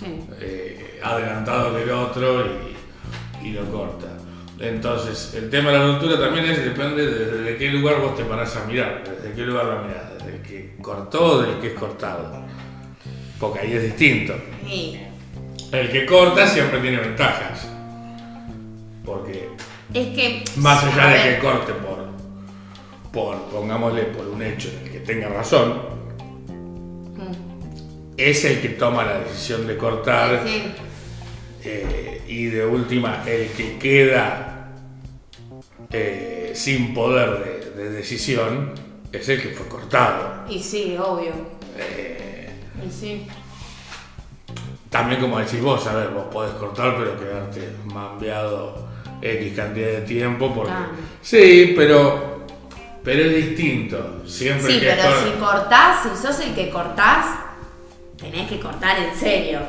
Sí. 0.00 0.06
eh, 0.40 1.00
adelantado 1.04 1.76
que 1.76 1.82
el 1.82 1.90
otro 1.90 2.44
y, 3.42 3.46
y 3.46 3.52
lo 3.52 3.64
corta. 3.70 4.06
Entonces, 4.58 5.34
el 5.34 5.48
tema 5.48 5.70
de 5.70 5.78
la 5.78 5.86
ruptura 5.86 6.20
también 6.20 6.44
es, 6.46 6.62
depende 6.64 7.06
de 7.06 7.24
desde 7.38 7.56
qué 7.56 7.70
lugar 7.70 8.00
vos 8.00 8.14
te 8.16 8.24
parás 8.24 8.54
a 8.56 8.64
mirar, 8.66 9.02
desde 9.04 9.34
qué 9.34 9.42
lugar 9.42 9.64
la 9.66 9.76
mirás, 9.82 10.12
desde 10.18 10.36
el 10.36 10.42
que 10.42 10.76
cortó 10.82 11.24
o 11.24 11.42
del 11.42 11.58
que 11.60 11.68
es 11.68 11.72
cortado. 11.74 12.44
Porque 13.38 13.60
ahí 13.60 13.72
es 13.72 13.82
distinto. 13.84 14.34
El 15.72 15.90
que 15.90 16.04
corta 16.04 16.46
siempre 16.46 16.80
tiene 16.80 16.98
ventajas. 16.98 17.68
Porque 19.04 19.48
es 19.94 20.08
que. 20.08 20.44
más 20.56 20.84
allá 20.84 21.06
de 21.08 21.22
que 21.36 21.38
corte 21.40 21.72
por, 21.72 21.98
por, 23.12 23.36
pongámosle, 23.50 24.02
por 24.04 24.26
un 24.26 24.42
hecho 24.42 24.68
en 24.68 24.86
el 24.86 24.92
que 24.92 25.00
tenga 25.00 25.28
razón, 25.28 25.80
es 28.28 28.44
el 28.44 28.60
que 28.60 28.70
toma 28.70 29.04
la 29.04 29.18
decisión 29.20 29.66
de 29.66 29.76
cortar 29.76 30.42
Sí. 30.46 30.62
eh, 31.64 32.22
y 32.28 32.44
de 32.46 32.64
última 32.66 33.22
el 33.26 33.48
que 33.50 33.78
queda 33.78 34.70
eh, 35.90 36.52
sin 36.54 36.94
poder 36.94 37.70
de, 37.74 37.82
de 37.82 37.90
decisión 37.90 38.72
es 39.12 39.28
el 39.28 39.42
que 39.42 39.48
fue 39.50 39.66
cortado. 39.66 40.44
Y 40.48 40.62
sí, 40.62 40.96
obvio. 41.02 41.32
Eh, 41.76 42.50
Y 42.86 42.90
sí. 42.90 43.26
también 44.88 45.20
como 45.20 45.38
decís 45.38 45.60
vos, 45.60 45.86
a 45.86 45.94
ver, 45.96 46.08
vos 46.10 46.24
podés 46.32 46.52
cortar 46.54 46.96
pero 46.98 47.18
quedarte 47.18 47.68
mambeado 47.86 48.88
X 49.22 49.52
cantidad 49.56 49.88
de 49.88 50.00
tiempo 50.02 50.54
porque... 50.54 50.70
Claro. 50.70 50.88
Sí, 51.22 51.74
pero, 51.76 52.46
pero 53.04 53.24
es 53.24 53.34
distinto. 53.48 54.22
Siempre 54.26 54.72
Sí, 54.74 54.80
que 54.80 54.86
pero 54.86 55.02
si 55.24 55.30
cortás, 55.38 56.02
si 56.04 56.26
sos 56.26 56.40
el 56.40 56.54
que 56.54 56.70
cortás, 56.70 57.26
tenés 58.20 58.48
que 58.48 58.60
cortar 58.60 58.98
en 58.98 59.14
serio. 59.16 59.60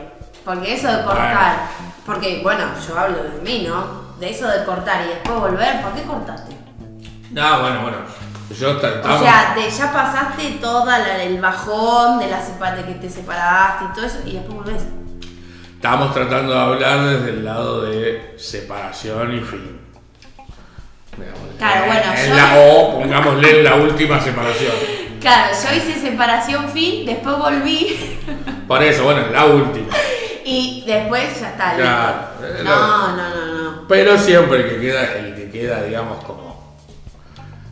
Porque 0.44 0.74
eso 0.74 0.88
de 0.92 1.04
cortar, 1.04 1.68
porque 2.06 2.40
bueno, 2.44 2.66
yo 2.88 2.98
hablo 3.00 3.24
de 3.24 3.42
mí, 3.44 3.66
¿no? 3.68 4.16
De 4.20 4.30
eso 4.32 4.48
de 4.48 4.64
cortar 4.66 5.06
y 5.06 5.10
después 5.10 5.40
volver, 5.40 5.82
¿por 5.82 5.94
qué 5.94 6.02
cortaste? 6.04 6.56
No, 7.32 7.62
bueno, 7.62 7.82
bueno. 7.84 7.98
Yo 8.60 8.76
ta- 8.78 9.02
O 9.16 9.20
sea, 9.20 9.54
de, 9.56 9.70
ya 9.70 9.94
pasaste 9.94 10.58
todo 10.62 10.86
el 10.92 11.40
bajón 11.40 12.20
de, 12.20 12.28
la 12.28 12.42
sepa- 12.46 12.76
de 12.76 12.84
que 12.84 12.94
te 12.96 13.10
separaste 13.10 13.86
y 13.86 13.94
todo 13.96 14.06
eso, 14.06 14.18
y 14.26 14.34
después 14.34 14.56
volvés. 14.58 14.84
Estamos 15.76 16.14
tratando 16.14 16.54
de 16.54 16.60
hablar 16.60 17.06
desde 17.06 17.30
el 17.30 17.46
lado 17.46 17.82
de 17.84 18.36
separación 18.38 19.38
y 19.38 19.40
fin. 19.42 19.80
Digamos, 21.18 21.40
Claro, 21.58 21.84
en- 21.84 21.88
bueno, 21.88 22.14
en 22.14 22.30
yo- 22.30 22.36
la 22.36 22.56
O, 22.60 23.00
pongámosle 23.02 23.64
la 23.64 23.76
última 23.76 24.20
separación. 24.20 24.72
Claro, 25.22 25.54
yo 25.54 25.76
hice 25.76 26.00
separación 26.02 26.68
fin, 26.70 27.06
después 27.06 27.38
volví 27.38 28.18
Por 28.68 28.82
eso, 28.84 29.04
bueno, 29.04 29.28
la 29.32 29.46
última. 29.46 29.88
y 30.44 30.84
después 30.88 31.40
ya 31.40 31.50
está, 31.52 31.76
Claro, 31.76 32.18
listo. 32.42 32.58
eh, 32.60 32.64
No, 32.64 33.16
no, 33.16 33.30
no, 33.36 33.72
no. 33.72 33.88
Pero 33.88 34.18
siempre 34.18 34.62
el 34.64 34.70
que 34.70 34.80
queda, 34.82 35.14
el 35.20 35.36
que 35.36 35.50
queda, 35.52 35.84
digamos, 35.84 36.24
como 36.24 36.76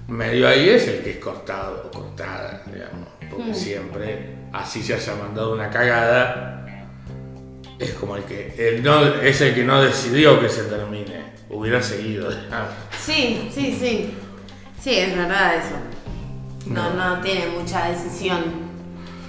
medio 0.08 0.48
ahí 0.48 0.70
es 0.70 0.88
el 0.88 1.00
que 1.03 1.12
es 1.12 1.18
cortado 1.18 1.84
o 1.88 1.91
cortada, 1.98 2.63
digamos. 2.72 3.08
Porque 3.29 3.53
siempre, 3.53 4.36
así 4.53 4.82
se 4.84 4.96
haya 4.96 5.15
mandado 5.15 5.53
una 5.53 5.70
cagada, 5.70 6.65
es 7.77 7.91
como 7.94 8.15
el 8.18 8.24
que 8.24 8.53
el 8.58 8.84
no, 8.84 9.06
es 9.06 9.39
el 9.41 9.53
que 9.56 9.63
no 9.63 9.82
decidió 9.82 10.39
que 10.39 10.50
se 10.50 10.63
termine. 10.63 11.29
Hubiera 11.50 11.82
seguido, 11.82 12.29
digamos. 12.29 12.70
Sí, 13.00 13.50
sí, 13.53 13.75
sí. 13.79 14.13
Sí, 14.82 14.96
es 15.00 15.15
verdad 15.18 15.56
eso. 15.56 15.75
No, 16.67 16.93
no 16.93 17.21
tiene 17.21 17.47
mucha 17.47 17.87
decisión 17.89 18.43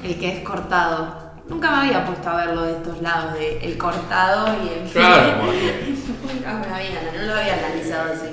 el 0.04 0.18
que 0.18 0.38
es 0.38 0.44
cortado. 0.44 1.30
Nunca 1.49 1.70
me 1.70 1.76
había 1.88 2.06
puesto 2.06 2.28
a 2.28 2.37
verlo 2.46 2.62
de 2.62 2.72
estos 2.72 3.02
lados, 3.02 3.34
de 3.34 3.58
el 3.64 3.76
cortado 3.76 4.54
y 4.64 4.68
el 4.84 4.90
Claro, 4.90 5.40
porque 5.44 5.94
Nunca 6.34 6.52
me 6.58 6.75
había, 6.75 7.12
no 7.16 7.26
lo 7.26 7.34
había 7.40 7.54
analizado 7.58 8.12
así. 8.12 8.26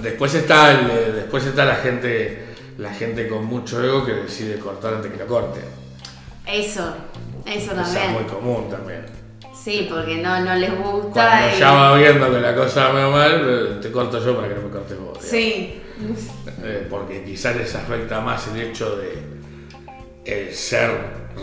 después 0.00 0.34
está 0.34 0.70
el- 0.72 0.90
eh, 0.90 1.12
después 1.14 1.44
está 1.46 1.64
la 1.64 1.76
gente, 1.76 2.54
la 2.78 2.92
gente 2.92 3.28
con 3.28 3.44
mucho 3.46 3.82
ego 3.82 4.04
que 4.04 4.12
decide 4.12 4.58
cortar 4.58 4.94
antes 4.94 5.10
que 5.12 5.18
lo 5.18 5.26
corte. 5.26 5.60
Eso, 6.46 6.94
eso 7.46 7.72
Eso 7.72 7.72
es 7.72 7.76
también. 7.94 8.12
muy 8.12 8.24
común 8.24 8.68
también. 8.68 9.06
Sí, 9.54 9.86
porque 9.88 10.16
no, 10.16 10.40
no 10.40 10.54
les 10.56 10.76
gusta. 10.76 11.10
Cuando 11.38 11.56
y- 11.56 11.60
ya 11.60 11.72
va 11.72 11.96
viendo 11.96 12.30
que 12.32 12.40
la 12.40 12.54
cosa 12.54 12.88
va 12.88 13.10
mal, 13.10 13.78
te 13.80 13.92
corto 13.92 14.22
yo 14.24 14.34
para 14.36 14.48
que 14.48 14.54
no 14.56 14.62
me 14.62 14.70
cortes 14.70 14.98
vos. 14.98 15.12
digamos. 15.20 15.24
Sí, 15.30 15.81
Eh, 16.62 16.86
porque 16.90 17.24
quizás 17.24 17.56
les 17.56 17.74
afecta 17.74 18.20
más 18.20 18.46
el 18.48 18.60
hecho 18.60 18.96
de 18.96 19.22
el 20.24 20.54
ser 20.54 20.90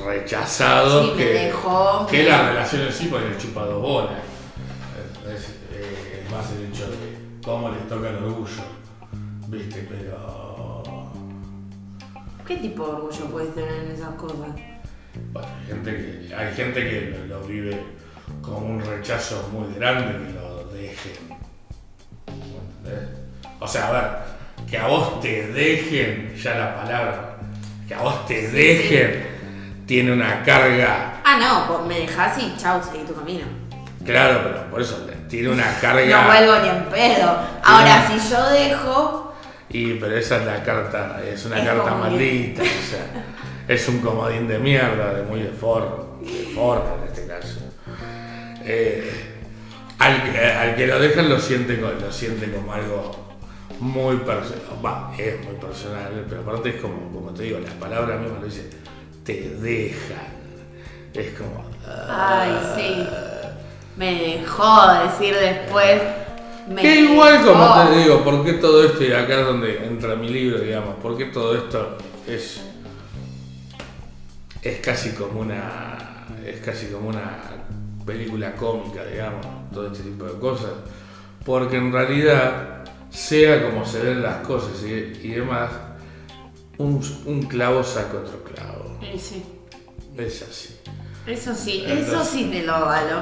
rechazado 0.06 1.04
Sí, 1.12 1.18
que, 1.18 1.26
dejó, 1.26 2.06
que 2.10 2.18
me- 2.24 2.30
la 2.30 2.50
relación 2.50 2.82
en 2.84 2.94
sí, 2.94 3.08
porque 3.10 3.30
les 3.30 3.38
chupa 3.38 3.66
dos 3.66 3.82
bolas. 3.82 4.20
Es, 5.34 5.50
eh, 5.74 6.24
es 6.26 6.32
más 6.32 6.46
el 6.52 6.66
hecho 6.72 6.90
de 6.90 6.98
cómo 7.44 7.70
les 7.72 7.88
toca 7.88 8.10
el 8.10 8.16
orgullo. 8.24 8.64
¿Viste? 9.48 9.88
Pero. 9.90 10.84
¿qué 12.48 12.58
tipo 12.58 12.86
de 12.88 12.92
orgullo 12.94 13.26
puedes 13.32 13.54
tener 13.56 13.84
en 13.86 13.92
esas 13.92 14.10
cosas? 14.16 14.38
Bueno, 15.34 15.48
hay 15.48 15.68
gente 15.68 15.96
que, 16.28 16.36
hay 16.36 16.54
gente 16.56 16.90
que 16.90 17.16
lo, 17.28 17.40
lo 17.40 17.48
vive 17.48 17.80
como 18.42 18.60
un 18.60 18.82
rechazo 18.84 19.48
muy 19.52 19.74
grande 19.76 20.14
que 20.28 20.34
lo 20.34 20.66
dejen. 20.72 21.40
¿Entendés? 22.28 23.10
O 23.60 23.68
sea, 23.68 23.88
a 23.88 23.92
ver, 23.92 24.39
que 24.70 24.78
a 24.78 24.88
vos 24.88 25.20
te 25.22 25.48
dejen, 25.48 26.36
ya 26.36 26.56
la 26.56 26.76
palabra, 26.76 27.36
que 27.88 27.94
a 27.96 28.02
vos 28.02 28.26
te 28.28 28.48
dejen, 28.50 29.28
tiene 29.86 30.12
una 30.14 30.44
carga, 30.44 31.22
Ah, 31.24 31.38
no, 31.40 31.68
pues 31.76 31.88
me 31.88 32.00
dejas 32.06 32.38
y 32.40 32.56
chau, 32.58 32.82
seguí 32.84 33.04
tu 33.06 33.14
camino. 33.16 33.46
claro, 34.06 34.42
pero 34.44 34.64
por 34.72 34.82
eso 34.82 35.06
tiene 35.28 35.50
una 35.50 35.76
carga. 35.80 36.22
No 36.24 36.28
vuelvo 36.28 36.60
ni 36.64 36.70
en 36.70 36.84
pedo. 36.86 37.38
Ahora, 37.64 38.08
si 38.08 38.30
yo 38.30 38.50
dejo, 38.50 39.34
Y 39.72 39.94
pero 39.96 40.18
esa 40.18 40.38
es 40.38 40.46
la 40.46 40.64
carta, 40.64 41.22
es 41.28 41.46
una 41.46 41.60
Es 41.60 41.66
carta 41.68 41.94
maldita, 41.96 42.64
o 42.64 42.66
sea, 42.66 43.24
es 43.68 43.88
un 43.88 44.00
comodín 44.00 44.48
de 44.48 44.58
mierda, 44.58 45.14
de 45.14 45.22
muy 45.24 45.42
de 45.44 45.50
forro, 45.50 46.18
de 46.22 46.52
forro 46.56 46.98
en 47.04 47.08
este 47.08 47.28
caso. 47.28 47.60
Eh, 48.66 49.12
al, 50.00 50.24
que- 50.32 50.40
al 50.52 50.76
que 50.76 50.88
lo 50.88 51.00
dejan 51.00 51.30
lo 51.30 51.40
siente, 51.40 51.78
lo 51.78 52.12
siente 52.12 52.52
como 52.52 52.74
algo 52.74 53.29
muy 53.80 54.18
personal, 54.18 54.62
va, 54.84 55.14
es 55.18 55.44
muy 55.46 55.56
personal, 55.56 56.26
pero 56.28 56.42
aparte 56.42 56.70
es 56.70 56.82
como, 56.82 57.12
como 57.12 57.32
te 57.32 57.44
digo, 57.44 57.60
las 57.60 57.74
palabras 57.74 58.20
mismas 58.20 58.42
lo 58.42 58.46
dicen, 58.46 58.70
te 59.24 59.50
dejan. 59.50 60.40
Es 61.14 61.38
como, 61.38 61.66
ah, 61.88 62.42
ay, 62.42 62.60
sí. 62.76 63.08
Me 63.96 64.22
dejó 64.22 64.94
decir 65.04 65.36
después. 65.36 66.02
Me 66.70 66.82
Que 66.82 67.02
igual 67.02 67.44
como 67.44 67.86
te 67.86 67.98
digo, 67.98 68.24
¿por 68.24 68.46
qué 68.46 68.54
todo 68.54 68.84
esto, 68.84 69.04
y 69.04 69.12
acá 69.12 69.40
es 69.40 69.46
donde 69.46 69.86
entra 69.86 70.16
mi 70.16 70.30
libro, 70.30 70.60
digamos, 70.60 70.96
por 71.02 71.18
qué 71.18 71.26
todo 71.26 71.56
esto 71.56 71.98
es, 72.28 72.62
es 74.62 74.80
casi 74.80 75.12
como 75.12 75.40
una, 75.42 76.28
es 76.46 76.60
casi 76.60 76.88
como 76.88 77.10
una 77.10 77.40
película 78.06 78.56
cómica, 78.56 79.04
digamos, 79.04 79.46
todo 79.74 79.88
este 79.88 80.04
tipo 80.04 80.26
de 80.26 80.40
cosas? 80.40 80.72
Porque 81.44 81.78
en 81.78 81.92
realidad, 81.92 82.79
sea 83.10 83.64
como 83.70 83.86
se 83.86 84.00
ven 84.02 84.22
las 84.22 84.38
cosas 84.46 84.84
y, 84.84 84.88
y 85.28 85.32
demás, 85.32 85.72
un, 86.78 87.02
un 87.26 87.44
clavo 87.44 87.84
saca 87.84 88.18
otro 88.18 88.44
clavo. 88.44 88.98
Y 89.02 89.18
sí. 89.18 89.44
Es 90.18 90.42
así. 90.44 90.76
Eso 91.26 91.54
sí, 91.56 91.84
Entonces- 91.86 92.08
eso 92.08 92.26
sí 92.26 92.50
te 92.52 92.64
lo 92.64 92.76
avalo. 92.76 93.22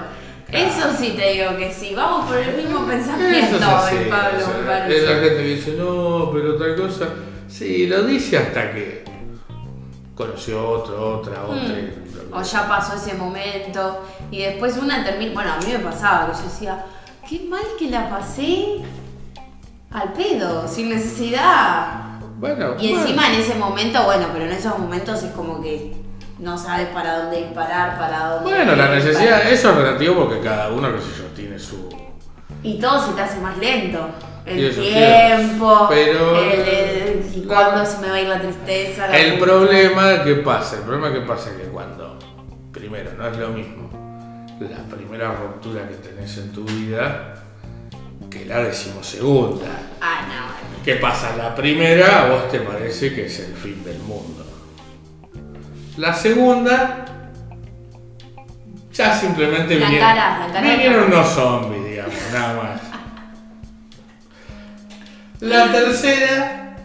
Eso 0.51 0.93
sí 0.97 1.13
te 1.17 1.33
digo 1.33 1.57
que 1.57 1.73
sí. 1.73 1.93
Vamos 1.93 2.27
por 2.27 2.37
el 2.37 2.55
mismo 2.55 2.85
pensamiento 2.87 3.57
así, 3.65 3.95
hoy, 3.97 4.05
Pablo, 4.09 4.37
o 4.37 4.41
sea, 4.45 4.53
me 4.53 4.61
Es 4.61 4.65
parece. 4.65 5.05
la 5.05 5.13
gente 5.21 5.41
dice, 5.43 5.71
no, 5.77 6.29
pero 6.33 6.55
tal 6.57 6.75
cosa. 6.77 7.09
Sí, 7.49 7.85
lo 7.87 8.03
dice 8.03 8.37
hasta 8.37 8.73
que. 8.73 9.03
conoció 10.15 10.67
otro, 10.69 11.19
otra, 11.19 11.43
otra. 11.43 11.57
Mm. 11.75 12.33
O 12.33 12.41
ya 12.41 12.67
pasó 12.67 12.95
ese 12.95 13.13
momento. 13.15 14.03
Y 14.31 14.39
después 14.41 14.77
una 14.77 15.03
termina. 15.03 15.33
Bueno, 15.33 15.51
a 15.53 15.57
mí 15.57 15.65
me 15.71 15.79
pasaba 15.79 16.31
que 16.31 16.37
yo 16.37 16.43
decía, 16.43 16.85
qué 17.29 17.41
mal 17.49 17.63
que 17.77 17.89
la 17.89 18.09
pasé 18.09 18.77
al 20.01 20.13
pedo, 20.13 20.67
sin 20.67 20.89
necesidad. 20.89 22.03
Bueno, 22.39 22.75
Y 22.79 22.89
bueno. 22.89 23.01
encima 23.01 23.27
en 23.33 23.41
ese 23.41 23.55
momento, 23.55 24.03
bueno, 24.03 24.27
pero 24.31 24.45
en 24.45 24.51
esos 24.51 24.77
momentos 24.77 25.23
es 25.23 25.31
como 25.31 25.61
que 25.61 25.93
no 26.39 26.57
sabes 26.57 26.87
para 26.89 27.23
dónde 27.23 27.37
disparar, 27.45 27.97
para 27.97 28.27
dónde. 28.35 28.51
Bueno, 28.53 28.75
la 28.75 28.89
necesidad, 28.93 29.49
eso 29.51 29.71
es 29.71 29.75
relativo 29.77 30.15
porque 30.25 30.39
cada 30.41 30.69
uno, 30.69 30.93
qué 30.93 31.01
sé 31.01 31.07
yo, 31.17 31.23
tiene 31.35 31.57
su. 31.57 31.89
Y 32.61 32.79
todo 32.79 33.03
se 33.05 33.13
te 33.13 33.21
hace 33.21 33.39
más 33.39 33.57
lento. 33.57 34.07
El 34.45 34.73
tiempo, 34.73 35.87
pero- 35.89 36.39
el, 36.41 36.59
el- 36.61 37.31
y 37.35 37.41
cuándo 37.45 37.85
se 37.85 37.97
me 37.97 38.09
va 38.09 38.15
a 38.15 38.21
ir 38.21 38.27
la 38.29 38.39
tristeza. 38.39 39.07
la 39.07 39.17
El 39.17 39.39
problema 39.39 40.23
que 40.23 40.35
pasa, 40.35 40.77
el 40.77 40.83
problema 40.83 41.11
que 41.11 41.19
pasa 41.21 41.49
es 41.49 41.57
que 41.57 41.63
cuando, 41.67 42.17
primero, 42.71 43.11
no 43.17 43.27
es 43.27 43.37
lo 43.37 43.49
mismo 43.49 43.87
la 44.59 44.95
primera 44.95 45.33
ruptura 45.33 45.87
que 45.87 45.95
tenés 45.95 46.35
en 46.37 46.51
tu 46.51 46.63
vida 46.63 47.33
que 48.29 48.45
la 48.45 48.63
decimosegunda. 48.63 49.67
Ah, 50.01 50.21
no. 50.27 50.83
¿Qué 50.83 50.95
pasa? 50.95 51.35
La 51.35 51.53
primera 51.55 52.23
a 52.23 52.29
vos 52.29 52.49
te 52.51 52.59
parece 52.59 53.13
que 53.13 53.25
es 53.25 53.39
el 53.39 53.53
fin 53.55 53.83
del 53.83 53.99
mundo. 53.99 54.45
La 55.97 56.13
segunda, 56.13 57.05
ya 58.93 59.13
simplemente 59.17 59.75
La 59.79 59.85
vinieron, 59.87 60.09
encarás, 60.09 60.39
la 60.39 60.47
encarás. 60.47 60.71
vinieron 60.71 61.03
unos 61.05 61.27
zombies, 61.29 61.85
digamos, 61.85 62.15
nada 62.31 62.63
más. 62.63 62.81
La 65.39 65.71
tercera, 65.71 66.75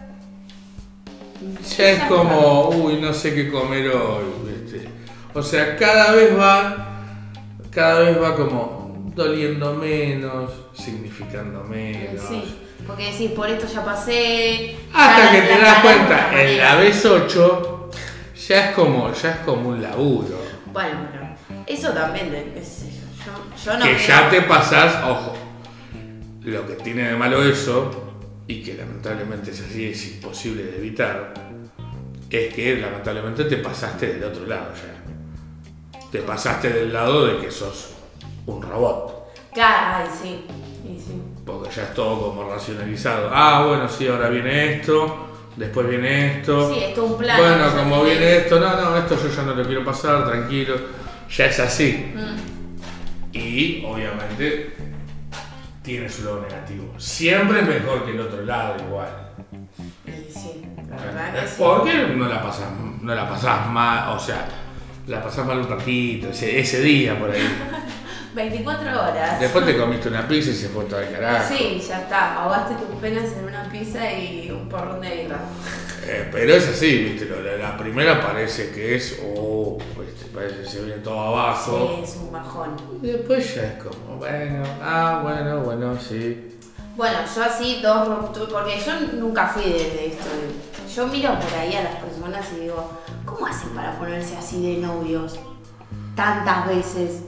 ya 1.77 1.89
es 1.91 2.03
como, 2.05 2.69
uy, 2.69 3.01
no 3.01 3.13
sé 3.15 3.35
qué 3.35 3.51
comer 3.51 3.89
hoy. 3.89 4.25
¿viste? 4.47 4.89
O 5.33 5.43
sea, 5.43 5.77
cada 5.77 6.13
vez 6.13 6.39
va, 6.39 7.01
cada 7.71 8.01
vez 8.01 8.21
va 8.21 8.35
como 8.37 8.82
doliendo 9.15 9.75
menos, 9.75 10.51
significando 10.75 11.63
menos. 11.65 12.23
Sí, 12.29 12.59
porque 12.87 13.11
decís, 13.13 13.31
por 13.33 13.49
esto 13.49 13.67
ya 13.73 13.85
pasé. 13.85 14.77
Hasta 14.93 15.25
ya 15.25 15.31
que 15.33 15.39
la- 15.39 15.47
te 15.49 15.59
la 15.63 15.65
das 15.69 15.79
cuenta, 15.83 16.43
en 16.43 16.59
la 16.59 16.77
vez 16.77 17.05
8 17.07 17.91
ya 18.49 18.69
es 18.71 18.75
como, 18.75 19.13
ya 19.13 19.31
es 19.31 19.37
como 19.39 19.69
un 19.71 19.83
laburo. 19.83 20.41
Bueno, 20.73 20.99
pero 21.13 21.63
eso 21.67 21.91
también, 21.91 22.31
yo, 22.33 22.39
yo, 22.57 23.65
yo 23.65 23.79
no 23.79 23.85
que 23.85 23.95
creo- 23.95 24.07
ya 24.09 24.31
te 24.31 24.43
pasás, 24.43 25.05
ojo, 25.05 25.35
lo 26.43 26.67
que 26.67 26.75
tiene 26.75 27.09
de 27.11 27.17
malo 27.17 27.43
eso, 27.43 28.15
y 28.49 28.63
que 28.63 28.75
lamentablemente 28.75 29.51
es 29.53 29.61
así, 29.61 29.87
es 29.87 30.07
imposible 30.15 30.65
de 30.65 30.77
evitar, 30.79 31.35
es 32.29 32.53
que 32.55 32.77
lamentablemente 32.79 33.45
te 33.45 33.59
pasaste 33.59 34.15
del 34.15 34.25
otro 34.25 34.47
lado 34.47 34.73
ya. 34.75 36.01
Te 36.11 36.19
pasaste 36.21 36.71
del 36.71 36.93
lado 36.93 37.27
de 37.27 37.39
que 37.39 37.51
sos 37.51 37.92
un 38.47 38.63
robot. 38.63 39.33
Claro, 39.53 40.09
sí. 40.23 40.45
y 40.85 40.99
sí. 40.99 41.21
Porque 41.45 41.71
ya 41.75 41.83
es 41.85 41.95
todo 41.95 42.29
como 42.31 42.49
racionalizado. 42.49 43.31
Ah, 43.33 43.65
bueno, 43.67 43.89
sí, 43.89 44.07
ahora 44.09 44.29
viene 44.29 44.77
esto, 44.77 45.29
después 45.57 45.89
viene 45.89 46.39
esto. 46.39 46.73
Sí, 46.73 46.81
esto 46.83 47.05
es 47.05 47.11
un 47.13 47.19
plan. 47.19 47.37
Bueno, 47.39 47.65
como 47.77 48.05
viene 48.05 48.37
esto, 48.39 48.59
no, 48.61 48.81
no, 48.81 48.97
esto 48.97 49.17
yo 49.23 49.29
ya 49.29 49.43
no 49.43 49.55
lo 49.55 49.65
quiero 49.65 49.85
pasar, 49.85 50.25
tranquilo. 50.27 50.77
Ya 51.37 51.47
es 51.47 51.61
así. 51.61 52.13
Mm, 52.15 53.37
Y 53.37 53.85
obviamente 53.87 54.77
tiene 55.83 56.09
su 56.09 56.25
lado 56.25 56.43
negativo. 56.49 56.95
Siempre 56.99 57.61
es 57.61 57.69
mejor 57.69 58.05
que 58.05 58.13
el 58.13 58.21
otro 58.21 58.43
lado 58.45 58.77
igual. 58.87 59.09
sí, 60.33 60.63
la 60.89 60.97
verdad 60.97 61.35
que 61.35 61.49
sí. 61.49 61.55
Porque 61.59 61.93
no 62.17 62.29
la 62.29 62.43
pasás, 62.43 62.69
no 63.01 63.15
la 63.15 63.29
pasás 63.29 63.67
mal, 63.69 64.17
o 64.17 64.19
sea, 64.19 64.47
la 65.07 65.23
pasás 65.23 65.47
mal 65.47 65.59
un 65.59 65.69
ratito, 65.69 66.29
ese, 66.29 66.61
ese 66.61 66.81
día 66.81 67.19
por 67.19 67.31
ahí. 67.31 67.41
24 68.35 68.91
horas. 68.91 69.41
Después 69.41 69.67
te 69.67 69.77
comiste 69.77 70.09
una 70.09 70.27
pizza 70.27 70.51
y 70.51 70.55
se 70.55 70.69
fue 70.69 70.85
todo 70.85 71.01
el 71.01 71.13
carajo. 71.13 71.55
Sí, 71.55 71.83
ya 71.87 72.03
está. 72.03 72.43
Ahogaste 72.43 72.75
tus 72.77 72.97
penas 73.01 73.25
en 73.39 73.45
una 73.45 73.69
pizza 73.71 74.13
y 74.13 74.51
un 74.51 74.69
porrón 74.69 75.01
de 75.01 75.23
birra. 75.23 75.41
Eh, 76.05 76.29
pero 76.33 76.55
es 76.55 76.69
así, 76.69 76.99
viste, 76.99 77.29
la, 77.29 77.57
la 77.57 77.77
primera 77.77 78.21
parece 78.21 78.71
que 78.71 78.97
es, 78.97 79.21
oh, 79.37 79.79
viste, 79.99 80.27
parece 80.35 80.63
que 80.63 80.67
se 80.67 80.85
viene 80.85 81.01
todo 81.03 81.21
abajo. 81.21 81.95
Sí, 81.97 82.03
es 82.03 82.17
un 82.17 82.33
bajón. 82.33 82.77
Y 83.03 83.07
después 83.09 83.55
ya 83.55 83.63
es 83.63 83.83
como, 83.83 84.17
bueno, 84.17 84.65
ah, 84.83 85.21
bueno, 85.23 85.61
bueno, 85.61 85.97
sí. 86.01 86.59
Bueno, 86.97 87.19
yo 87.35 87.43
así 87.43 87.81
dos 87.83 88.09
rupturas, 88.09 88.49
porque 88.53 88.81
yo 88.85 88.93
nunca 89.19 89.47
fui 89.47 89.63
de, 89.63 89.79
de 89.79 90.07
esto. 90.09 90.25
Yo 90.95 91.07
miro 91.07 91.39
por 91.39 91.59
ahí 91.59 91.75
a 91.75 91.83
las 91.83 91.97
personas 91.97 92.47
y 92.57 92.63
digo, 92.63 92.91
¿cómo 93.25 93.47
hacen 93.47 93.71
para 93.71 93.97
ponerse 93.99 94.37
así 94.37 94.61
de 94.75 94.81
novios 94.81 95.39
tantas 96.17 96.67
veces? 96.67 97.21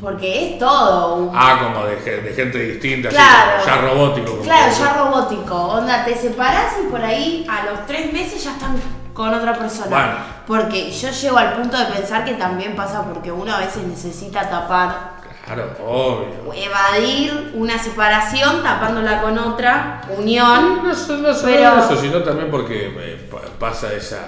Porque 0.00 0.54
es 0.54 0.58
todo 0.58 1.14
un... 1.16 1.30
Ah, 1.34 1.58
como 1.62 1.86
de, 1.86 1.96
ge- 1.96 2.20
de 2.20 2.32
gente 2.34 2.58
distinta, 2.58 3.08
Claro. 3.08 3.64
ya 3.64 3.76
robótico. 3.76 4.30
como 4.32 4.42
Claro, 4.42 4.72
ya 4.76 4.92
robótico. 4.94 5.54
Onda, 5.54 6.04
te 6.04 6.14
separás 6.16 6.74
y 6.84 6.90
por 6.90 7.00
ahí 7.02 7.46
a 7.48 7.64
los 7.70 7.86
tres 7.86 8.12
meses 8.12 8.42
ya 8.44 8.50
están 8.52 8.76
con 9.14 9.32
otra 9.32 9.56
persona. 9.56 9.86
Bueno. 9.88 10.14
Porque 10.46 10.90
yo 10.90 11.10
llego 11.10 11.38
al 11.38 11.54
punto 11.54 11.78
de 11.78 11.86
pensar 11.86 12.24
que 12.24 12.34
también 12.34 12.74
pasa 12.76 13.02
porque 13.04 13.30
uno 13.32 13.54
a 13.54 13.60
veces 13.60 13.84
necesita 13.84 14.50
tapar 14.50 15.14
Claro, 15.46 15.70
obvio. 15.86 16.52
evadir 16.54 17.52
una 17.54 17.78
separación 17.78 18.62
tapándola 18.62 19.22
con 19.22 19.38
otra 19.38 20.02
unión. 20.18 20.78
No, 20.78 20.82
no 20.88 20.94
solo 20.94 21.30
Pero- 21.42 21.78
eso, 21.78 21.96
sino 22.00 22.22
también 22.22 22.50
porque 22.50 22.88
eh, 22.88 23.28
pa- 23.30 23.40
pasa 23.58 23.92
esa 23.92 24.26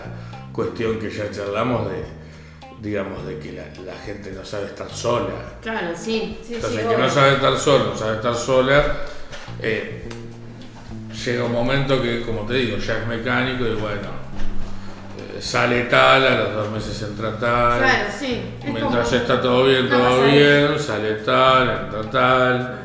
cuestión 0.52 0.98
que 0.98 1.10
ya 1.10 1.30
charlamos 1.30 1.90
de, 1.90 2.04
digamos, 2.80 3.26
de 3.26 3.38
que 3.38 3.52
la, 3.52 3.64
la 3.84 3.98
gente 3.98 4.30
no 4.32 4.44
sabe 4.44 4.66
estar 4.66 4.88
sola. 4.90 5.34
Claro, 5.62 5.88
sí, 5.96 6.38
sí, 6.46 6.54
Entonces, 6.54 6.80
sí. 6.80 6.86
el 6.86 6.94
que 6.94 7.02
no 7.02 7.10
sabe 7.10 7.32
estar 7.34 7.56
solo, 7.58 7.84
no 7.86 7.96
sabe 7.96 8.16
estar 8.16 8.34
sola, 8.34 8.96
eh, 9.60 10.08
llega 11.24 11.44
un 11.44 11.52
momento 11.52 12.00
que, 12.02 12.22
como 12.22 12.42
te 12.46 12.54
digo, 12.54 12.76
ya 12.78 12.98
es 12.98 13.06
mecánico 13.06 13.64
y 13.66 13.74
bueno, 13.74 14.08
eh, 15.18 15.40
sale 15.40 15.84
tal, 15.84 16.26
a 16.26 16.30
los 16.44 16.54
dos 16.54 16.70
meses 16.70 17.02
entra 17.02 17.38
tal. 17.38 17.78
Claro, 17.78 18.04
sí. 18.18 18.42
Es 18.62 18.72
Mientras 18.72 19.06
como- 19.08 19.16
está 19.20 19.40
todo 19.40 19.64
bien, 19.64 19.88
todo 19.88 20.22
bien, 20.24 20.78
sale 20.78 21.14
tal, 21.16 21.86
entra 21.86 22.10
tal. 22.10 22.78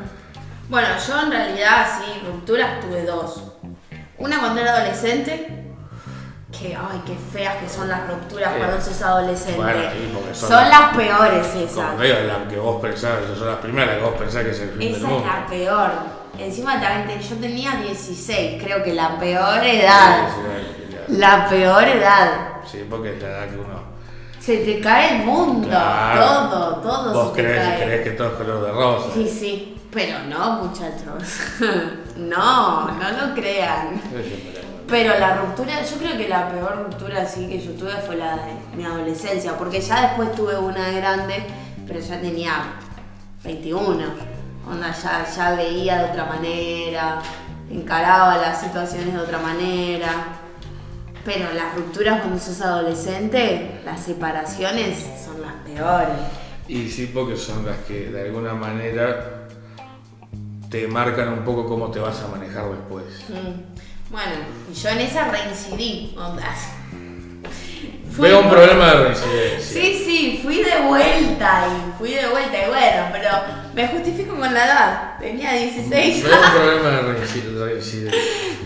Bueno, 0.68 0.88
yo 1.06 1.20
en 1.22 1.30
realidad 1.30 1.86
sí, 2.00 2.26
rupturas 2.26 2.80
tuve 2.80 3.04
dos. 3.04 3.42
Una 4.18 4.38
cuando 4.38 4.60
era 4.62 4.76
adolescente, 4.76 5.61
que 6.62 6.76
ay, 6.76 7.02
qué 7.04 7.16
feas 7.32 7.56
que 7.56 7.68
son 7.68 7.88
las 7.88 8.08
rupturas 8.08 8.52
Sí. 8.52 8.58
cuando 8.58 8.80
sos 8.80 9.02
adolescente. 9.02 9.60
Bueno, 9.60 9.80
son 10.32 10.48
son 10.48 10.60
las- 10.62 10.70
las 10.70 10.96
peores 10.96 11.46
esas. 11.54 11.70
Como 11.86 11.98
te 11.98 12.04
digo, 12.04 12.16
la 12.26 12.48
que 12.48 12.56
vos 12.58 12.80
pensás, 12.80 13.22
esas 13.24 13.38
son 13.38 13.46
las 13.48 13.56
primeras 13.58 13.96
que 13.96 14.02
vos 14.02 14.14
pensás 14.18 14.44
que 14.44 14.50
es 14.50 14.60
el 14.60 14.68
fin 14.70 14.78
del 14.78 14.94
Esa 14.94 15.06
es 15.16 15.24
la 15.26 15.46
peor. 15.48 15.90
Encima 16.38 16.80
también 16.80 17.20
yo 17.20 17.36
tenía 17.36 17.72
16, 17.76 18.62
creo 18.62 18.82
que 18.82 18.94
la 18.94 19.18
peor 19.18 19.62
edad. 19.64 20.28
Sí, 20.28 21.14
La 21.18 21.46
peor 21.48 21.82
edad. 21.84 22.30
Sí, 22.70 22.86
porque 22.88 23.16
es 23.16 23.22
la 23.22 23.28
edad 23.28 23.48
que 23.50 23.56
uno. 23.56 23.82
Se 24.40 24.56
te 24.58 24.80
cae 24.80 25.18
el 25.18 25.24
mundo, 25.26 25.68
Claro. 25.68 26.48
todo, 26.48 26.76
todo 26.76 27.12
Vos 27.12 27.28
se 27.36 27.42
te 27.42 27.48
crees, 27.48 27.68
cae. 27.68 27.84
crees 27.84 28.02
que 28.04 28.10
todo 28.12 28.28
es 28.28 28.32
color 28.34 28.64
de 28.66 28.72
rosa. 28.72 29.06
Sí, 29.14 29.28
sí, 29.28 29.76
pero 29.92 30.18
no, 30.28 30.62
muchachos. 30.64 31.38
no, 32.16 32.86
no 32.88 33.10
lo 33.26 33.34
crean. 33.34 34.00
Pero 34.92 35.18
la 35.18 35.36
ruptura, 35.36 35.82
yo 35.82 35.96
creo 35.96 36.18
que 36.18 36.28
la 36.28 36.50
peor 36.50 36.84
ruptura 36.84 37.22
así 37.22 37.48
que 37.48 37.58
yo 37.58 37.70
tuve 37.72 37.92
fue 37.92 38.14
la 38.14 38.36
de 38.36 38.76
mi 38.76 38.84
adolescencia, 38.84 39.56
porque 39.56 39.80
ya 39.80 40.08
después 40.08 40.32
tuve 40.32 40.58
una 40.58 40.90
grande, 40.90 41.42
pero 41.86 41.98
ya 41.98 42.20
tenía 42.20 42.74
21. 43.42 44.04
Onda, 44.70 44.92
ya, 44.92 45.24
ya 45.34 45.54
veía 45.54 45.96
de 45.96 46.10
otra 46.10 46.26
manera, 46.26 47.22
encaraba 47.70 48.36
las 48.36 48.60
situaciones 48.60 49.14
de 49.14 49.20
otra 49.20 49.38
manera. 49.38 50.10
Pero 51.24 51.54
las 51.54 51.74
rupturas 51.74 52.20
cuando 52.20 52.38
sos 52.38 52.60
adolescente, 52.60 53.80
las 53.86 53.98
separaciones 53.98 54.98
son 55.24 55.40
las 55.40 55.54
peores. 55.64 56.18
Y 56.68 56.86
sí, 56.90 57.10
porque 57.14 57.38
son 57.38 57.64
las 57.64 57.78
que 57.78 58.10
de 58.10 58.26
alguna 58.26 58.52
manera 58.52 59.41
te 60.72 60.88
marcan 60.88 61.28
un 61.28 61.44
poco 61.44 61.66
cómo 61.68 61.90
te 61.90 62.00
vas 62.00 62.18
a 62.22 62.28
manejar 62.28 62.64
después. 62.70 63.04
Mm. 63.28 64.10
Bueno, 64.10 64.32
y 64.70 64.74
yo 64.74 64.88
en 64.88 64.98
esa 65.00 65.28
reincidí, 65.30 66.14
onda. 66.18 66.42
Fui- 68.10 68.28
Veo 68.28 68.40
un 68.40 68.50
problema 68.50 68.86
de 68.86 69.04
reincidencia. 69.04 69.60
Sí, 69.82 70.02
sí, 70.04 70.40
fui 70.42 70.56
de 70.62 70.80
vuelta 70.86 71.66
y 71.68 71.98
fui 71.98 72.10
de 72.12 72.26
vuelta 72.28 72.56
y 72.66 72.68
bueno, 72.68 73.08
pero 73.12 73.28
me 73.74 73.88
justifico 73.88 74.34
con 74.36 74.52
la 74.52 74.64
edad. 74.66 75.18
Tenía 75.18 75.52
16 75.52 76.24
Veo 76.24 76.32
un 76.40 76.50
problema 76.52 76.88
de 76.90 77.02
reincidencia. 77.14 78.10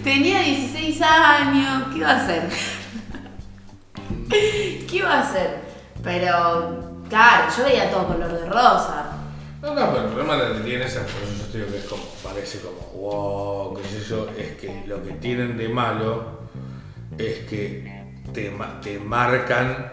Tenía 0.02 0.40
16 0.42 1.02
años, 1.02 1.84
¿qué 1.92 1.98
iba 1.98 2.10
a 2.10 2.16
hacer? 2.24 2.42
¿Qué 4.28 4.88
iba 4.96 5.12
a 5.12 5.20
hacer? 5.22 5.60
Pero, 6.02 7.02
claro, 7.08 7.44
yo 7.56 7.64
veía 7.64 7.90
todo 7.90 8.06
color 8.08 8.32
de 8.32 8.46
rosa. 8.46 9.12
No, 9.66 9.74
no, 9.74 9.92
pero 9.92 10.04
el 10.06 10.12
problema 10.12 10.38
que 10.54 10.60
tienen 10.60 10.86
esas, 10.86 11.10
por 11.10 11.22
eso 11.22 11.32
yo 11.44 11.44
te 11.50 11.58
digo 11.58 11.70
que 11.72 11.78
es 11.78 11.84
como, 11.86 12.04
parece 12.22 12.60
como, 12.60 12.80
wow, 13.02 13.74
qué 13.74 13.82
sé 13.88 14.04
yo, 14.08 14.28
es 14.38 14.52
que 14.58 14.84
lo 14.86 15.02
que 15.02 15.10
tienen 15.14 15.56
de 15.56 15.68
malo 15.68 16.38
es 17.18 17.38
que 17.48 18.04
te, 18.32 18.52
te 18.80 18.98
marcan 19.00 19.92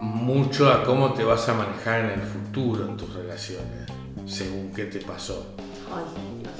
mucho 0.00 0.70
a 0.70 0.84
cómo 0.84 1.14
te 1.14 1.24
vas 1.24 1.48
a 1.48 1.54
manejar 1.54 2.00
en 2.04 2.20
el 2.20 2.26
futuro 2.26 2.84
en 2.86 2.98
tus 2.98 3.14
relaciones, 3.14 3.88
según 4.26 4.70
qué 4.74 4.84
te 4.84 5.00
pasó. 5.00 5.54
Ay, 5.90 6.04
Dios. 6.42 6.52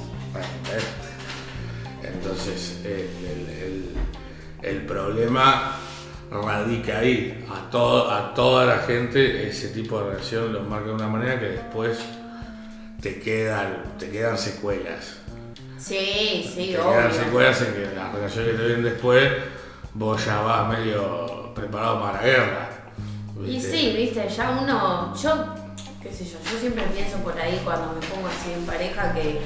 ¿ves? 0.72 2.10
Entonces, 2.14 2.80
el, 2.84 2.90
el- 3.26 3.50
el- 3.62 3.90
el 4.62 4.86
problema 4.86 5.76
radica 6.30 6.98
ahí. 7.00 7.44
A, 7.50 7.70
todo, 7.70 8.10
a 8.10 8.32
toda 8.34 8.64
la 8.64 8.78
gente 8.78 9.46
ese 9.48 9.68
tipo 9.68 10.00
de 10.00 10.10
relación 10.10 10.52
los 10.54 10.66
marca 10.66 10.86
de 10.88 10.92
una 10.94 11.08
manera 11.08 11.38
que 11.38 11.46
después 11.46 11.98
te 13.00 13.18
quedan, 13.18 13.96
te 13.98 14.10
quedan 14.10 14.36
secuelas. 14.36 15.16
Sí, 15.78 16.44
sí, 16.54 16.74
te 16.76 16.82
quedan 16.82 17.12
secuelas 17.12 17.60
en 17.62 17.74
que 17.74 17.94
las 17.94 18.12
relaciones 18.12 18.50
que 18.52 18.56
te 18.58 18.66
vienen 18.66 18.84
después, 18.84 19.32
vos 19.94 20.24
ya 20.24 20.40
vas 20.42 20.68
medio 20.68 21.54
preparado 21.54 22.00
para 22.00 22.18
la 22.18 22.22
guerra. 22.22 22.68
Y 23.46 23.58
sí, 23.60 23.94
viste, 23.96 24.28
ya 24.28 24.58
uno, 24.62 25.14
yo, 25.16 25.54
qué 26.02 26.12
sé 26.12 26.24
yo, 26.26 26.38
yo 26.50 26.58
siempre 26.60 26.84
pienso 26.94 27.16
por 27.18 27.38
ahí 27.40 27.60
cuando 27.64 27.94
me 27.94 28.06
pongo 28.06 28.28
así 28.28 28.52
en 28.52 28.66
pareja 28.66 29.14
que 29.14 29.40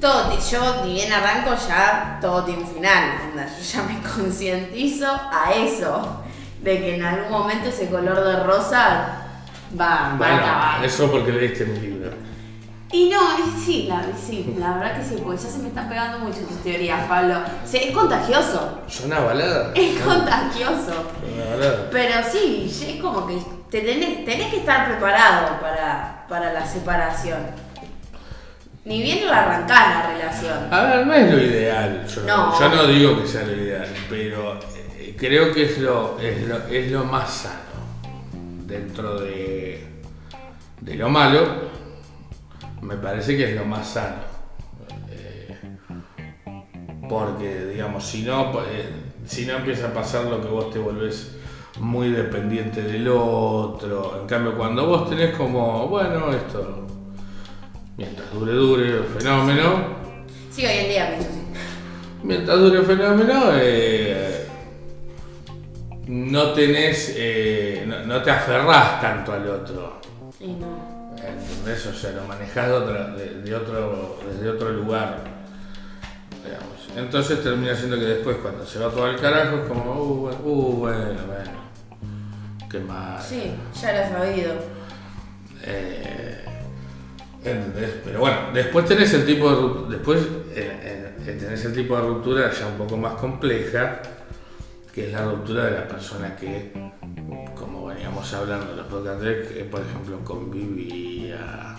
todo, 0.00 0.36
yo 0.50 0.84
ni 0.84 0.94
bien 0.94 1.12
arranco 1.12 1.54
ya 1.68 2.18
todo 2.20 2.42
tiene 2.44 2.62
un 2.62 2.74
final, 2.74 3.20
onda, 3.30 3.46
yo 3.46 3.62
ya 3.62 3.82
me 3.84 4.02
concientizo 4.16 5.06
a 5.06 5.52
eso, 5.54 6.22
de 6.60 6.78
que 6.78 6.96
en 6.96 7.04
algún 7.04 7.30
momento 7.30 7.68
ese 7.68 7.88
color 7.88 8.24
de 8.24 8.42
rosa 8.42 9.26
va, 9.78 10.16
va 10.20 10.26
a 10.26 10.36
acabar. 10.36 10.84
eso 10.84 11.08
porque 11.08 11.30
leíste 11.30 11.66
mi 11.66 11.78
libro. 11.78 11.99
Y 12.92 13.08
no, 13.08 13.20
sí, 13.64 13.86
la, 13.88 14.02
sí, 14.18 14.54
la 14.58 14.74
verdad 14.74 14.96
que 14.98 15.04
sí, 15.04 15.20
porque 15.22 15.40
ya 15.40 15.48
se 15.48 15.58
me 15.58 15.68
están 15.68 15.88
pegando 15.88 16.18
mucho 16.18 16.40
tus 16.40 16.60
teorías, 16.62 17.06
Pablo. 17.08 17.36
Sí, 17.64 17.76
es 17.78 17.92
contagioso, 17.96 18.80
¿Suena 18.88 19.20
balada? 19.20 19.72
es 19.76 20.00
contagioso. 20.00 21.06
Una 21.32 21.50
balada. 21.56 21.88
Pero 21.92 22.14
sí, 22.32 22.66
es 22.88 23.00
como 23.00 23.26
que 23.28 23.38
te 23.70 23.82
tenés, 23.82 24.24
tenés 24.24 24.50
que 24.50 24.56
estar 24.58 24.88
preparado 24.88 25.60
para, 25.60 26.26
para 26.28 26.52
la 26.52 26.66
separación. 26.66 27.38
Ni 28.84 29.02
bien 29.02 29.24
lo 29.26 29.32
arrancás 29.32 29.94
la 29.94 30.10
relación. 30.10 30.74
A 30.74 30.82
ver, 30.82 31.06
no 31.06 31.14
es 31.14 31.30
lo 31.32 31.38
ideal. 31.40 32.06
Yo 32.08 32.22
no, 32.22 32.36
No. 32.50 32.58
yo 32.58 32.68
no 32.70 32.86
digo 32.86 33.20
que 33.22 33.28
sea 33.28 33.42
lo 33.42 33.52
ideal, 33.52 33.86
pero 34.08 34.58
eh, 34.98 35.14
creo 35.16 35.52
que 35.52 35.66
es 35.66 35.78
lo, 35.78 36.18
es 36.18 36.42
lo, 36.48 36.56
es 36.66 36.90
lo 36.90 37.04
más 37.04 37.30
sano. 37.30 37.60
Dentro 38.66 39.20
de, 39.20 39.86
de 40.80 40.94
lo 40.94 41.08
malo, 41.08 41.69
me 42.82 42.96
parece 42.96 43.36
que 43.36 43.50
es 43.50 43.56
lo 43.56 43.64
más 43.64 43.88
sano. 43.88 44.22
Eh, 45.10 45.56
porque, 47.08 47.66
digamos, 47.66 48.04
si 48.04 48.22
no, 48.22 48.52
eh, 48.64 48.88
si 49.26 49.46
no 49.46 49.56
empieza 49.56 49.88
a 49.88 49.94
pasar 49.94 50.24
lo 50.24 50.40
que 50.40 50.48
vos 50.48 50.70
te 50.70 50.78
volvés 50.78 51.36
muy 51.78 52.10
dependiente 52.10 52.82
del 52.82 53.08
otro. 53.08 54.18
En 54.20 54.26
cambio, 54.26 54.56
cuando 54.56 54.86
vos 54.86 55.08
tenés 55.08 55.36
como, 55.36 55.88
bueno, 55.88 56.32
esto, 56.32 56.86
mientras 57.96 58.32
dure, 58.32 58.52
dure 58.52 58.88
el 58.88 59.04
fenómeno, 59.04 60.00
Sí, 60.50 60.66
hoy 60.66 60.78
en 60.78 60.88
día 60.88 61.08
pienso 61.10 61.28
así. 61.28 61.40
Mientras 62.24 62.58
dure 62.58 62.80
el 62.80 62.84
fenómeno, 62.84 63.42
eh, 63.54 64.46
no 66.08 66.52
tenés, 66.52 67.16
no, 67.86 68.04
no 68.04 68.22
te 68.22 68.30
aferrás 68.30 69.00
tanto 69.00 69.32
al 69.32 69.48
otro. 69.48 70.00
Y 70.40 70.48
no. 70.48 70.89
¿Entendés? 71.26 71.86
O 71.86 71.92
sea, 71.94 72.12
lo 72.12 72.24
manejás 72.24 72.68
de, 72.68 72.72
otra- 72.74 73.06
de- 73.14 73.42
de 73.42 73.54
otro, 73.54 74.18
desde 74.30 74.48
otro 74.50 74.70
lugar. 74.70 75.18
digamos. 76.44 76.88
Entonces 76.96 77.42
termina 77.42 77.74
siendo 77.74 77.96
que 77.98 78.04
después, 78.04 78.38
cuando 78.38 78.64
se 78.66 78.78
va 78.78 78.90
todo 78.90 79.04
al 79.04 79.20
carajo, 79.20 79.56
es 79.58 79.68
como, 79.68 79.94
uh, 80.02 80.16
bueno, 80.20 80.38
uh, 80.44 80.72
bueno, 80.78 80.98
bueno. 81.26 81.60
Qué 82.70 82.80
mal. 82.80 83.20
Sí, 83.20 83.52
ya 83.80 83.92
lo 83.92 83.98
he 83.98 84.08
sabido. 84.08 84.52
Eh, 85.64 86.44
¿Entendés? 87.44 87.90
Pero 88.04 88.20
bueno, 88.20 88.36
después 88.52 88.84
tenés 88.86 89.12
el 89.14 89.24
tipo 89.26 89.50
de 89.50 89.56
ru- 89.56 89.88
después 89.88 90.20
eh, 90.54 91.14
eh, 91.26 91.36
tenés 91.40 91.64
el 91.64 91.72
tipo 91.74 91.96
de 91.96 92.02
ruptura 92.02 92.50
ya 92.52 92.66
un 92.66 92.76
poco 92.78 92.96
más 92.96 93.14
compleja, 93.14 94.00
que 94.94 95.06
es 95.06 95.12
la 95.12 95.24
ruptura 95.24 95.64
de 95.66 95.70
la 95.72 95.88
persona 95.88 96.34
que, 96.36 96.72
veníamos 98.00 98.32
hablando 98.32 98.74
los 98.74 98.86
podcasts, 98.86 99.52
que 99.52 99.64
por 99.64 99.82
ejemplo 99.82 100.18
convivía, 100.24 101.76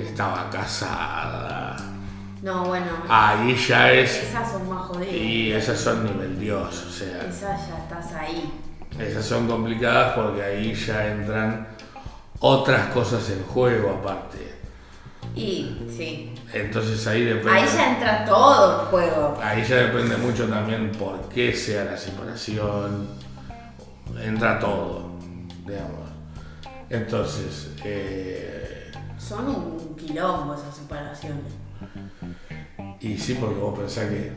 estaba 0.00 0.48
casada. 0.48 1.76
No, 2.40 2.66
bueno. 2.66 2.86
Ahí 3.08 3.56
ya 3.56 3.90
es. 3.90 4.22
Esas 4.22 4.52
son 4.52 4.68
más 4.68 4.86
jodidas. 4.86 5.12
Y 5.12 5.50
esas 5.50 5.80
son 5.80 6.04
nivel 6.04 6.38
Dios, 6.38 6.86
o 6.86 6.90
sea. 6.90 7.24
Esas 7.28 7.68
ya 7.68 7.78
estás 7.78 8.12
ahí. 8.12 8.52
Esas 8.96 9.24
son 9.24 9.48
complicadas 9.48 10.14
porque 10.14 10.40
ahí 10.40 10.72
ya 10.72 11.08
entran 11.08 11.66
otras 12.38 12.86
cosas 12.90 13.28
en 13.30 13.42
juego 13.42 13.98
aparte. 14.00 14.54
Y 15.34 15.76
sí. 15.96 16.32
Entonces 16.52 17.04
ahí 17.08 17.24
depende. 17.24 17.50
Ahí 17.50 17.66
ya 17.66 17.94
entra 17.94 18.24
todo 18.24 18.82
en 18.82 18.86
juego. 18.86 19.38
ahí 19.42 19.64
ya 19.64 19.76
depende 19.76 20.16
mucho 20.16 20.46
también 20.46 20.92
por 20.92 21.28
qué 21.28 21.52
sea 21.52 21.84
la 21.86 21.96
separación. 21.96 23.08
Entra 24.22 24.58
todo, 24.58 25.07
digamos. 25.68 26.08
Entonces, 26.90 27.70
eh, 27.84 28.90
Son 29.18 29.46
un 29.48 29.96
quilombo 29.96 30.54
esas 30.54 30.74
separaciones. 30.76 31.52
y 33.00 33.18
sí, 33.18 33.34
porque 33.34 33.58
vos 33.60 33.78
pensás 33.78 34.06
que. 34.08 34.32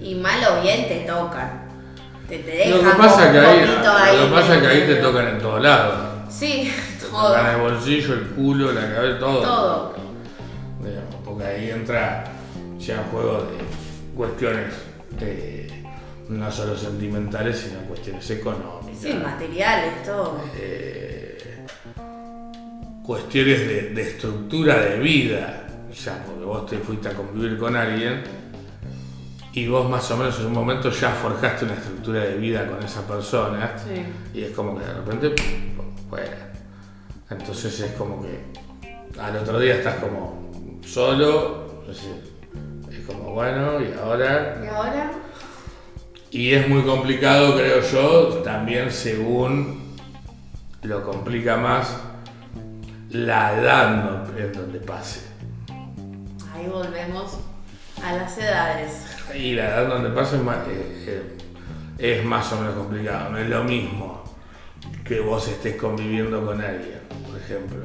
Y 0.00 0.14
mal 0.16 0.40
o 0.58 0.62
bien 0.62 0.88
te 0.88 1.00
tocan. 1.00 1.66
Te, 2.28 2.38
te 2.38 2.50
dejan 2.50 2.70
Lo 2.84 2.90
que 2.92 2.96
pasa 2.98 3.26
como 3.26 3.32
que 3.32 3.38
un 3.38 3.44
ahí, 3.86 4.16
lo 4.18 4.24
que 4.26 4.32
pasa 4.40 4.60
que 4.60 4.66
ahí 4.66 4.86
te 4.86 4.94
tocan 4.96 5.28
en 5.28 5.38
todos 5.38 5.62
lados. 5.62 5.94
Sí, 6.30 6.72
Te 6.98 7.06
todo. 7.10 7.28
tocan 7.28 7.54
el 7.54 7.60
bolsillo, 7.60 8.14
el 8.14 8.26
culo, 8.30 8.72
la 8.72 8.94
cabeza, 8.94 9.18
todo. 9.18 9.40
Todo. 9.42 9.94
Digamos, 10.82 11.14
porque 11.24 11.44
ahí 11.44 11.70
entra 11.70 12.24
ya 12.78 13.00
un 13.00 13.04
juego 13.10 13.38
de 13.38 14.16
cuestiones 14.16 14.72
eh, 15.20 15.61
no 16.38 16.50
solo 16.50 16.76
sentimentales, 16.76 17.58
sino 17.58 17.80
cuestiones 17.82 18.28
económicas. 18.30 19.00
Sí, 19.00 19.12
materiales, 19.14 20.02
todo. 20.04 20.40
eh, 20.56 21.38
cuestiones 23.04 23.60
de, 23.66 23.82
de 23.90 24.02
estructura 24.02 24.80
de 24.80 24.98
vida, 24.98 25.66
ya 25.92 26.22
porque 26.24 26.44
vos 26.44 26.66
te 26.66 26.78
fuiste 26.78 27.08
a 27.08 27.12
convivir 27.14 27.58
con 27.58 27.74
alguien 27.76 28.22
y 29.52 29.66
vos 29.68 29.88
más 29.90 30.10
o 30.10 30.16
menos 30.16 30.38
en 30.40 30.46
un 30.46 30.52
momento 30.52 30.88
ya 30.90 31.10
forjaste 31.10 31.64
una 31.66 31.74
estructura 31.74 32.20
de 32.20 32.36
vida 32.38 32.66
con 32.66 32.82
esa 32.82 33.06
persona 33.06 33.74
Sí. 33.78 34.02
y 34.38 34.44
es 34.44 34.52
como 34.52 34.78
que 34.78 34.84
de 34.84 34.94
repente, 34.94 35.30
pum, 35.30 36.08
fuera. 36.08 36.52
Entonces 37.28 37.80
es 37.80 37.92
como 37.92 38.22
que 38.22 38.38
al 39.20 39.36
otro 39.36 39.58
día 39.58 39.74
estás 39.76 39.96
como 39.96 40.50
solo, 40.86 41.82
es 41.82 41.88
decir, 41.96 42.32
es 42.90 43.06
como 43.06 43.32
bueno, 43.34 43.80
y 43.80 43.92
ahora 43.98 44.60
¿Y 44.62 44.66
ahora? 44.68 45.12
Y 46.32 46.54
es 46.54 46.66
muy 46.66 46.82
complicado, 46.82 47.54
creo 47.56 47.82
yo, 47.82 48.28
también 48.42 48.90
según 48.90 49.96
lo 50.82 51.04
complica 51.04 51.58
más 51.58 51.98
la 53.10 53.52
edad 53.58 54.38
en 54.38 54.52
donde 54.52 54.80
pase. 54.80 55.20
Ahí 56.54 56.66
volvemos 56.66 57.38
a 58.02 58.16
las 58.16 58.38
edades. 58.38 59.04
Y 59.34 59.52
la 59.52 59.68
edad 59.68 59.88
donde 59.88 60.08
pase 60.08 60.36
es 60.36 60.42
más, 60.42 60.56
eh, 60.68 61.04
eh, 61.06 62.18
es 62.18 62.24
más 62.24 62.50
o 62.54 62.60
menos 62.60 62.76
complicado. 62.76 63.30
No 63.30 63.38
es 63.38 63.48
lo 63.50 63.62
mismo 63.64 64.24
que 65.04 65.20
vos 65.20 65.46
estés 65.48 65.76
conviviendo 65.76 66.46
con 66.46 66.62
alguien, 66.62 67.00
por 67.28 67.38
ejemplo, 67.38 67.78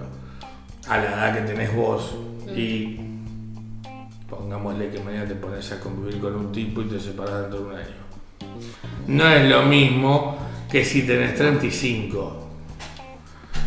a 0.87 0.97
la 0.97 1.03
edad 1.03 1.33
que 1.33 1.41
tenés 1.41 1.75
vos 1.75 2.15
y 2.55 2.97
pongámosle 4.29 4.89
que 4.89 4.99
mañana 5.01 5.27
te 5.27 5.35
pones 5.35 5.69
a 5.73 5.81
convivir 5.81 6.21
con 6.21 6.33
un 6.33 6.51
tipo 6.53 6.81
y 6.81 6.85
te 6.85 6.97
separas 6.97 7.41
dentro 7.41 7.59
de 7.59 7.65
un 7.65 7.75
año. 7.75 8.06
No 9.07 9.27
es 9.27 9.49
lo 9.49 9.63
mismo 9.63 10.37
que 10.71 10.83
si 10.83 11.03
tenés 11.03 11.35
35. 11.35 12.49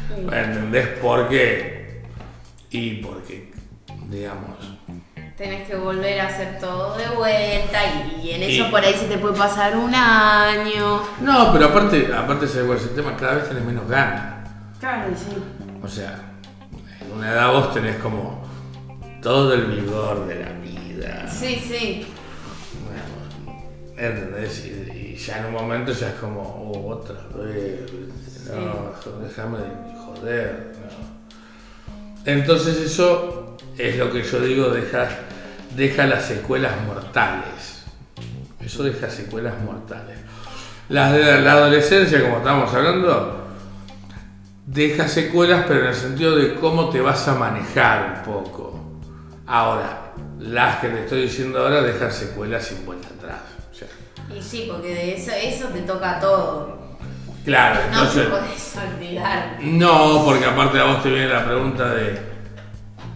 Sí. 0.09 0.15
¿Entendés 0.33 0.87
por 1.01 1.29
qué? 1.29 2.03
Y 2.71 2.95
porque, 2.97 3.51
digamos, 4.09 4.57
Tenés 5.37 5.67
que 5.67 5.75
volver 5.75 6.21
a 6.21 6.27
hacer 6.27 6.59
todo 6.61 6.99
de 6.99 7.09
vuelta 7.17 7.79
y, 8.23 8.27
y 8.27 8.31
en 8.33 8.43
eso 8.43 8.67
Y- 8.67 8.71
por 8.71 8.85
ahí 8.85 8.93
se 8.93 9.07
te 9.07 9.17
puede 9.17 9.39
pasar 9.39 9.75
un 9.75 9.95
año. 9.95 11.01
No, 11.23 11.51
pero 11.51 11.67
aparte, 11.69 12.11
aparte 12.15 12.47
¿sabes 12.47 12.67
cuál 12.67 12.77
es 12.77 12.85
el 12.85 12.91
tema? 12.95 13.17
Cada 13.17 13.37
vez 13.37 13.49
tenés 13.49 13.65
menos 13.65 13.89
ganas. 13.89 14.47
Claro, 14.79 15.11
sí. 15.17 15.35
O 15.83 15.89
sea, 15.89 16.35
en 17.01 17.13
una 17.17 17.31
edad 17.31 17.53
vos 17.53 17.73
tenés 17.73 17.97
como 17.97 18.45
todo 19.23 19.55
el 19.55 19.65
vigor 19.65 20.27
de 20.27 20.45
la 20.45 20.51
vida. 20.53 21.27
Sí, 21.27 21.57
sí. 21.67 22.07
¿Entendés? 24.01 24.65
Y, 24.65 25.13
y 25.13 25.17
ya 25.17 25.41
en 25.41 25.47
un 25.47 25.53
momento 25.53 25.93
ya 25.93 26.09
es 26.09 26.15
como, 26.15 26.41
oh, 26.41 26.89
otra 26.89 27.17
vez. 27.37 27.81
No, 28.49 28.95
déjame 29.21 29.59
de 29.59 29.95
joder. 29.95 30.73
no. 30.81 31.21
Entonces 32.25 32.79
eso 32.79 33.59
es 33.77 33.99
lo 33.99 34.11
que 34.11 34.23
yo 34.23 34.41
digo, 34.41 34.71
deja, 34.71 35.07
deja 35.77 36.07
las 36.07 36.25
secuelas 36.25 36.73
mortales. 36.87 37.85
Eso 38.59 38.83
deja 38.85 39.11
secuelas 39.11 39.61
mortales. 39.63 40.19
Las 40.89 41.13
de 41.13 41.43
la 41.43 41.53
adolescencia, 41.53 42.23
como 42.23 42.39
estamos 42.39 42.73
hablando, 42.73 43.49
deja 44.67 45.09
secuelas, 45.09 45.67
pero 45.69 45.81
en 45.81 45.87
el 45.89 45.95
sentido 45.95 46.37
de 46.37 46.55
cómo 46.55 46.89
te 46.89 47.03
vas 47.03 47.29
a 47.29 47.35
manejar 47.35 48.17
un 48.17 48.33
poco. 48.33 48.81
Ahora, 49.47 50.13
las 50.39 50.79
que 50.79 50.89
te 50.89 51.01
estoy 51.03 51.23
diciendo 51.23 51.59
ahora 51.59 51.83
dejan 51.83 52.11
secuelas 52.11 52.65
sin 52.65 52.87
vuelta 52.87 53.09
atrás. 53.09 53.60
Y 54.37 54.43
sí, 54.43 54.69
porque 54.71 54.89
de 54.95 55.15
eso, 55.17 55.31
eso 55.33 55.69
te 55.69 55.81
toca 55.81 56.21
todo. 56.21 56.79
claro, 57.45 57.81
No 57.93 58.09
te 58.09 58.21
entonces. 58.21 58.27
podés 58.29 58.77
olvidar. 58.95 59.57
No, 59.61 60.23
porque 60.25 60.45
aparte 60.45 60.79
a 60.79 60.85
vos 60.85 61.03
te 61.03 61.09
viene 61.11 61.29
la 61.29 61.45
pregunta 61.45 61.89
de 61.95 62.21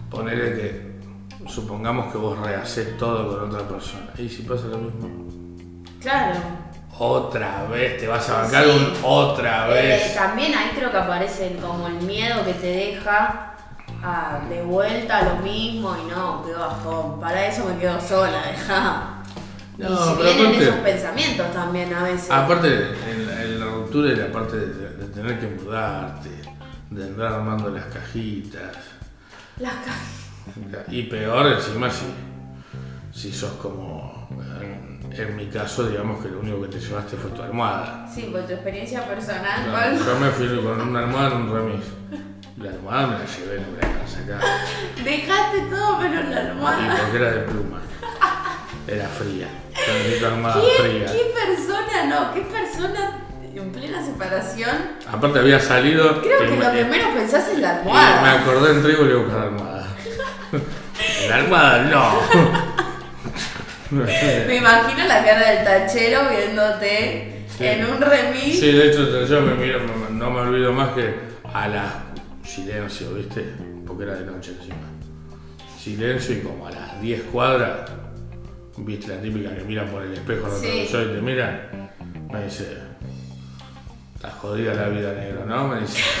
ponerle 0.09 0.53
que 0.55 0.95
supongamos 1.49 2.11
que 2.11 2.17
vos 2.17 2.37
rehaces 2.39 2.97
todo 2.97 3.37
con 3.39 3.49
otra 3.53 3.67
persona. 3.67 4.07
Y 4.17 4.27
si 4.29 4.41
pasa 4.43 4.65
lo 4.67 4.77
mismo, 4.79 5.09
Claro. 6.01 6.35
otra 6.97 7.65
vez 7.65 7.97
te 7.99 8.07
vas 8.07 8.27
a 8.29 8.41
bancar 8.43 8.63
Sí. 8.65 8.69
un 8.71 8.93
otra 9.03 9.67
Eh, 9.69 9.73
vez. 9.73 10.15
también 10.15 10.53
ahí 10.55 10.71
creo 10.75 10.91
que 10.91 10.97
aparece 10.97 11.55
como 11.61 11.87
el 11.87 11.95
miedo 12.01 12.43
que 12.45 12.53
te 12.53 12.67
deja 12.67 13.51
a 14.03 14.39
de 14.49 14.61
vuelta 14.63 15.21
lo 15.23 15.35
mismo 15.43 15.95
y 15.97 16.11
no, 16.11 16.43
qué 16.45 16.53
bajón. 16.53 17.19
Para 17.19 17.47
eso 17.47 17.65
me 17.65 17.77
quedo 17.79 17.99
sola, 17.99 18.41
deja. 18.51 19.11
No, 19.77 19.89
y 19.89 19.97
si 19.97 20.13
pero 20.17 20.23
vienen 20.23 20.45
aparte- 20.47 20.63
esos 20.63 20.75
pensamientos 20.79 21.53
también 21.53 21.93
a 21.93 22.03
veces. 22.03 22.31
Aparte, 22.31 22.67
en 23.11 23.27
la, 23.27 23.43
en 23.43 23.59
la 23.59 23.65
ruptura 23.65 24.11
y 24.11 24.15
la 24.15 24.31
parte 24.31 24.57
de, 24.57 24.89
de 24.95 25.05
tener 25.13 25.39
que 25.39 25.47
mudarte, 25.47 26.29
de 26.91 27.03
andar 27.03 27.33
armando 27.33 27.69
las 27.69 27.85
cajitas. 27.85 28.75
Las 29.59 29.73
ca- 29.73 30.85
Y 30.91 31.03
peor 31.03 31.47
encima 31.47 31.89
si, 31.89 32.05
si 33.13 33.31
sos 33.33 33.53
como, 33.53 34.29
en, 34.61 34.99
en 35.11 35.35
mi 35.35 35.47
caso, 35.47 35.87
digamos 35.89 36.21
que 36.23 36.29
lo 36.29 36.39
único 36.39 36.61
que 36.61 36.67
te 36.67 36.79
llevaste 36.79 37.17
fue 37.17 37.31
tu 37.31 37.41
almohada. 37.41 38.07
Sí, 38.13 38.29
con 38.31 38.45
tu 38.45 38.53
experiencia 38.53 39.05
personal, 39.07 39.65
No, 39.97 40.05
yo 40.05 40.19
me 40.19 40.29
fui 40.29 40.47
con 40.63 40.81
una 40.81 40.99
almohada 40.99 41.31
en 41.31 41.37
un 41.41 41.53
remis. 41.53 41.85
La 42.57 42.69
almohada 42.69 43.07
me 43.07 43.13
la 43.19 43.25
llevé, 43.25 43.59
no 43.59 43.67
me 43.71 43.81
la 43.81 44.07
sacar. 44.07 44.41
Dejaste 45.03 45.61
todo 45.69 45.99
menos 45.99 46.25
la 46.29 46.35
Y 46.43 46.47
almohada. 46.47 46.97
porque 47.01 47.17
era 47.17 47.31
de 47.33 47.39
pluma. 47.41 47.79
Era 48.87 49.07
fría. 49.07 49.47
Almohada 50.25 50.61
¿Qué, 50.61 50.83
fría. 50.83 51.05
¿Qué 51.05 51.31
persona 51.33 52.03
no? 52.09 52.33
¿Qué 52.33 52.41
persona 52.41 53.19
en 53.55 53.71
plena 53.71 54.03
separación? 54.05 54.75
Aparte 55.11 55.39
había 55.39 55.59
salido. 55.59 56.21
Creo 56.21 56.39
que 56.39 56.47
me- 56.51 56.65
lo 56.65 56.71
que 56.71 56.85
menos 56.85 57.13
pensás 57.15 57.47
es 57.49 57.59
la 57.59 57.81
y 57.81 57.85
me 57.85 57.91
almohada. 57.91 58.41
acordé 58.41 58.71
en 58.71 58.83
trigo 58.83 59.05
y 59.05 59.07
le 59.09 59.15
buscar 59.15 59.37
la 59.39 59.43
almohada. 59.45 59.87
La 61.29 61.35
almohada 61.35 61.81
no. 61.83 62.19
Me 63.91 64.55
imagino 64.55 65.05
la 65.07 65.23
cara 65.23 65.51
del 65.51 65.63
tachero 65.63 66.21
viéndote 66.29 67.31
Sí. 67.57 67.65
en 67.65 67.85
un 67.85 68.01
remis. 68.01 68.59
Sí, 68.59 68.71
de 68.71 68.87
hecho 68.89 69.25
yo 69.25 69.41
me 69.41 69.53
miro, 69.55 69.79
me- 69.79 70.15
no 70.17 70.29
me 70.31 70.39
olvido 70.41 70.73
más 70.73 70.89
que 70.89 71.15
a 71.53 71.67
la 71.67 72.03
silencio, 72.43 73.13
¿viste? 73.13 73.45
Porque 73.87 74.03
era 74.03 74.13
de 74.15 74.25
noche 74.25 74.51
encima. 74.57 74.75
Silencio 75.81 76.35
y 76.35 76.39
como 76.41 76.67
a 76.67 76.71
las 76.71 77.01
10 77.01 77.21
cuadras, 77.31 77.89
¿viste 78.77 79.07
la 79.15 79.21
típica 79.21 79.55
que 79.55 79.63
miran 79.63 79.87
por 79.87 80.03
el 80.03 80.13
espejo 80.13 80.47
Sí. 80.59 80.65
retrovisor 80.67 81.01
y 81.03 81.15
te 81.15 81.21
miran? 81.21 81.61
Me 82.31 82.43
dice, 82.45 82.77
está 84.15 84.31
jodida 84.31 84.73
la 84.73 84.89
vida 84.89 85.13
negro, 85.13 85.45
¿no? 85.45 85.67
Me 85.67 85.81
dice. 85.81 85.99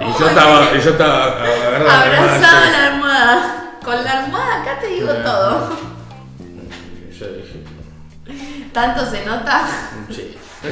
Y 0.00 0.18
yo 0.20 0.28
estaba, 0.28 0.70
y 0.76 0.80
yo 0.80 0.90
estaba 0.90 1.24
almohada 1.42 2.04
Abrazada 2.04 2.70
la 2.70 2.86
almohada. 2.94 3.70
Con 3.84 4.04
la 4.04 4.24
almohada 4.24 4.62
acá 4.62 4.78
te 4.80 4.86
digo 4.88 5.12
todo. 5.12 5.70
Yo 7.18 7.26
dije, 7.32 7.62
Tanto 8.72 9.04
se 9.10 9.24
nota. 9.26 9.66
sí. 10.10 10.36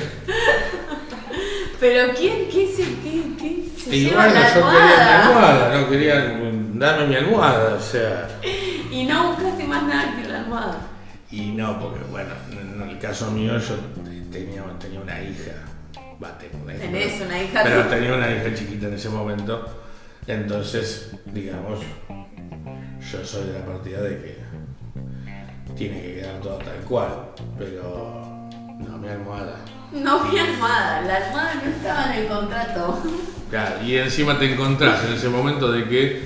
Pero 1.80 2.12
¿quién, 2.16 2.48
qué 2.50 2.66
se, 2.74 2.82
qué, 3.02 3.22
qué 3.38 3.68
se 3.82 3.94
Y 3.96 4.04
lleva 4.06 4.24
bueno, 4.24 4.40
la 4.40 4.54
yo 4.54 4.54
quería 4.54 4.80
mi 4.80 4.92
almohada? 4.92 5.26
almohada, 5.26 5.80
no 5.80 5.90
quería 5.90 6.14
darme 6.74 7.06
mi 7.08 7.16
almohada, 7.16 7.74
o 7.74 7.80
sea. 7.80 8.28
Y 8.96 9.04
no 9.04 9.28
buscaste 9.28 9.64
más 9.64 9.82
nada 9.82 10.16
que 10.16 10.26
la 10.26 10.38
almohada. 10.38 10.80
Y 11.30 11.50
no, 11.50 11.78
porque 11.78 12.02
bueno, 12.10 12.30
en 12.50 12.88
el 12.88 12.98
caso 12.98 13.30
mío 13.30 13.58
yo 13.58 13.74
tenía, 14.32 14.62
tenía 14.78 15.00
una 15.00 15.22
hija. 15.22 15.52
Va, 16.22 16.38
tengo 16.38 16.64
una 16.64 16.72
hija. 16.72 16.82
Tenés 16.82 17.20
una 17.20 17.42
hija 17.42 17.62
Pero 17.62 17.84
tenía 17.88 18.14
una 18.14 18.30
hija 18.30 18.54
chiquita 18.54 18.86
en 18.86 18.94
ese 18.94 19.10
momento. 19.10 19.84
Entonces, 20.26 21.10
digamos, 21.26 21.80
yo 22.08 23.22
soy 23.22 23.48
de 23.48 23.58
la 23.58 23.66
partida 23.66 24.00
de 24.00 24.16
que 24.16 24.38
tiene 25.76 26.00
que 26.00 26.14
quedar 26.14 26.40
todo 26.40 26.56
tal 26.56 26.78
cual. 26.88 27.10
Pero 27.58 28.48
no, 28.78 28.96
mi 28.96 29.08
almohada. 29.08 29.56
No 29.92 30.24
mi 30.24 30.38
almohada. 30.38 31.02
La 31.02 31.16
almohada 31.16 31.54
no 31.62 31.70
estaba 31.70 32.14
en 32.14 32.22
el 32.22 32.28
contrato. 32.28 33.02
Claro, 33.50 33.84
y 33.84 33.96
encima 33.96 34.38
te 34.38 34.50
encontrás 34.54 35.04
en 35.04 35.12
ese 35.12 35.28
momento 35.28 35.70
de 35.70 35.86
que 35.86 36.22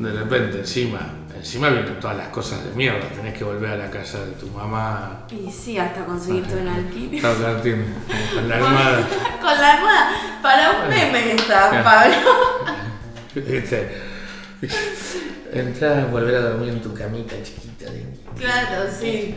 de 0.00 0.12
repente 0.12 0.58
encima, 0.58 1.21
encima 1.42 1.68
vienen 1.70 1.98
todas 2.00 2.16
las 2.16 2.28
cosas 2.28 2.64
de 2.64 2.70
mierda, 2.70 3.06
tenés 3.08 3.34
que 3.36 3.42
volver 3.44 3.70
a 3.72 3.76
la 3.76 3.90
casa 3.90 4.24
de 4.24 4.32
tu 4.32 4.46
mamá, 4.48 5.26
Y 5.30 5.50
sí, 5.50 5.76
hasta 5.76 6.04
conseguirte 6.04 6.54
un 6.56 6.68
alquiler. 6.68 7.20
Claro, 7.20 7.36
claro, 7.38 7.60
tiene, 7.60 7.84
con 8.34 8.48
la 8.48 8.54
almohada. 8.58 9.08
Con 9.40 9.60
la 9.60 9.72
almohada. 9.74 10.10
Para 10.42 10.70
un 10.70 10.88
meme 10.88 11.32
está. 11.32 11.82
Pablo. 11.82 12.16
¿Viste? 13.34 13.88
Entrás 15.52 15.98
a 16.04 16.06
volver 16.06 16.34
a 16.36 16.40
dormir 16.40 16.70
en 16.70 16.80
tu 16.80 16.94
camita 16.94 17.34
chiquita 17.42 17.90
de 17.90 18.06
Claro, 18.38 18.84
sí. 18.90 19.34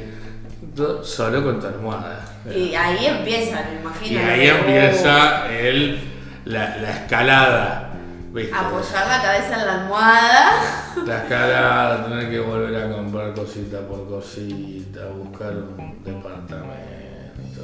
solo 1.04 1.44
con 1.44 1.60
tu 1.60 1.68
almohada. 1.68 2.24
Y 2.56 2.74
ahí 2.76 3.06
empieza, 3.08 3.63
me 3.63 3.76
Y 3.78 3.82
imagino. 3.82 4.20
ahí 4.20 4.48
lo 4.48 4.54
de, 4.54 4.60
empieza 4.60 5.52
el, 5.52 6.00
la, 6.46 6.78
la 6.78 6.91
escalada. 6.91 7.91
¿Viste? 8.36 8.54
Apoyar 8.54 9.08
la 9.08 9.21
cabeza 9.21 9.62
en 9.62 9.65
la 9.65 9.82
almohada. 9.82 10.52
La 11.06 11.24
escalada, 11.24 12.06
tener 12.06 12.30
que 12.30 12.39
volver 12.39 12.76
a 12.76 12.91
comprar 12.91 13.34
cosita 13.34 13.80
por 13.82 14.08
cosita, 14.08 15.08
buscar 15.08 15.52
un 15.54 16.04
departamento, 16.04 17.63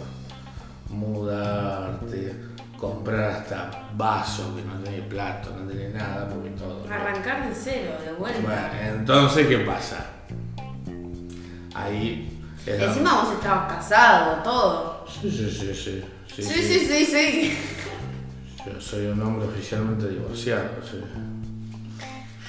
mudarte, 0.90 2.36
comprar 2.78 3.32
hasta 3.32 3.72
vasos 3.96 4.48
que 4.56 4.64
no 4.64 4.76
tenés 4.84 5.02
plato, 5.08 5.56
no 5.58 5.68
tenés 5.68 5.94
nada, 5.94 6.28
porque 6.28 6.50
todo. 6.50 6.86
Arrancar 6.92 7.48
de 7.48 7.56
cero, 7.56 7.94
de 8.06 8.12
vuelta. 8.14 8.42
Bueno, 8.42 8.98
entonces, 9.00 9.48
¿qué 9.48 9.58
pasa? 9.60 10.06
Ahí. 11.74 12.38
Encima 12.66 13.24
vos 13.24 13.34
estabas 13.34 13.74
casado, 13.74 14.44
todo. 14.44 15.06
Sí, 15.08 15.32
sí, 15.32 15.50
sí, 15.50 15.74
sí. 15.74 16.04
Sí, 16.28 16.44
Sí, 16.44 16.64
sí, 16.64 16.80
sí, 16.86 17.06
sí. 17.06 17.58
Yo 18.66 18.80
soy 18.80 19.08
un 19.08 19.22
hombre 19.22 19.48
oficialmente 19.48 20.08
divorciado, 20.08 20.70
sí. 20.84 21.02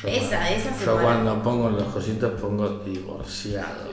Esa, 0.07 0.51
esa 0.51 0.75
se 0.75 0.85
Yo 0.85 0.92
pone. 0.94 1.05
cuando 1.05 1.42
pongo 1.42 1.70
los 1.70 1.85
cositos 1.85 2.38
pongo 2.40 2.68
divorciado. 2.85 3.92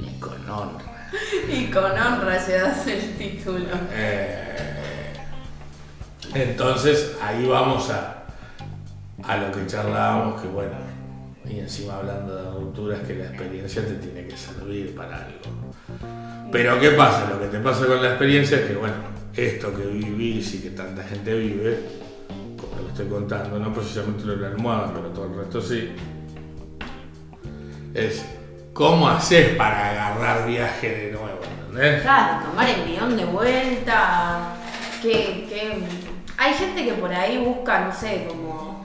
Y 0.00 0.18
con 0.20 0.48
honra. 0.50 1.08
Y 1.48 1.66
con 1.70 1.84
honra 1.84 2.46
llevas 2.46 2.86
el 2.86 3.16
título. 3.16 3.64
Eh, 3.92 4.56
entonces 6.34 7.16
ahí 7.22 7.46
vamos 7.46 7.88
a, 7.90 8.24
a 9.22 9.36
lo 9.38 9.50
que 9.52 9.66
charlábamos, 9.66 10.42
que 10.42 10.48
bueno, 10.48 10.74
y 11.48 11.60
encima 11.60 11.96
hablando 11.96 12.34
de 12.36 12.50
rupturas, 12.50 13.00
que 13.06 13.14
la 13.14 13.26
experiencia 13.26 13.86
te 13.86 13.94
tiene 13.94 14.26
que 14.26 14.36
servir 14.36 14.94
para 14.94 15.16
algo. 15.24 15.72
Pero 16.52 16.78
¿qué 16.78 16.90
pasa? 16.90 17.30
Lo 17.30 17.40
que 17.40 17.46
te 17.46 17.58
pasa 17.60 17.86
con 17.86 18.02
la 18.02 18.08
experiencia 18.10 18.58
es 18.58 18.66
que, 18.66 18.74
bueno, 18.74 18.96
esto 19.46 19.74
que 19.74 19.84
vivís 19.86 20.54
y 20.54 20.62
que 20.62 20.70
tanta 20.70 21.02
gente 21.04 21.34
vive, 21.34 21.80
como 22.60 22.82
lo 22.82 22.88
estoy 22.88 23.06
contando, 23.08 23.58
no 23.58 23.72
precisamente 23.72 24.24
lo 24.24 24.36
de 24.36 24.42
la 24.42 24.48
almohada, 24.48 24.92
pero 24.94 25.08
todo 25.08 25.26
el 25.26 25.36
resto 25.36 25.60
sí, 25.60 25.90
es 27.94 28.24
cómo 28.72 29.08
haces 29.08 29.56
para 29.56 29.90
agarrar 29.90 30.46
viaje 30.46 30.88
de 30.88 31.12
nuevo, 31.12 31.40
¿entendés? 31.66 32.02
Claro, 32.02 32.44
tomar 32.46 32.68
envión 32.68 33.16
de 33.16 33.24
vuelta. 33.24 34.54
Que, 35.02 35.46
que... 35.48 35.82
Hay 36.36 36.54
gente 36.54 36.84
que 36.84 36.92
por 36.94 37.12
ahí 37.12 37.38
busca, 37.38 37.80
no 37.86 37.92
sé, 37.92 38.26
como 38.28 38.84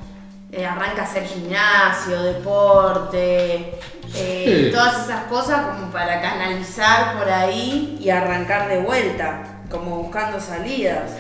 eh, 0.52 0.66
arranca 0.66 1.02
a 1.02 1.06
hacer 1.06 1.24
gimnasio, 1.26 2.22
deporte, 2.24 3.80
eh, 4.16 4.66
Sí. 4.70 4.72
todas 4.76 5.06
esas 5.06 5.24
cosas 5.26 5.66
como 5.76 5.92
para 5.92 6.22
canalizar 6.22 7.18
por 7.18 7.30
ahí 7.30 7.98
y 8.00 8.10
arrancar 8.10 8.70
de 8.70 8.80
vuelta, 8.80 9.53
como 9.74 9.98
buscando 10.04 10.40
salidas. 10.40 11.14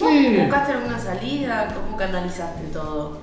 ¿Vos 0.00 0.12
buscaste 0.38 0.72
alguna 0.72 0.98
salida? 0.98 1.68
¿Cómo 1.72 1.96
canalizaste 1.96 2.64
todo? 2.72 3.20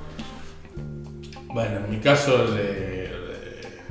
Bueno, 1.48 1.78
en 1.78 1.90
mi 1.90 1.98
caso 2.00 2.48
de- 2.48 2.64
de- 2.64 3.82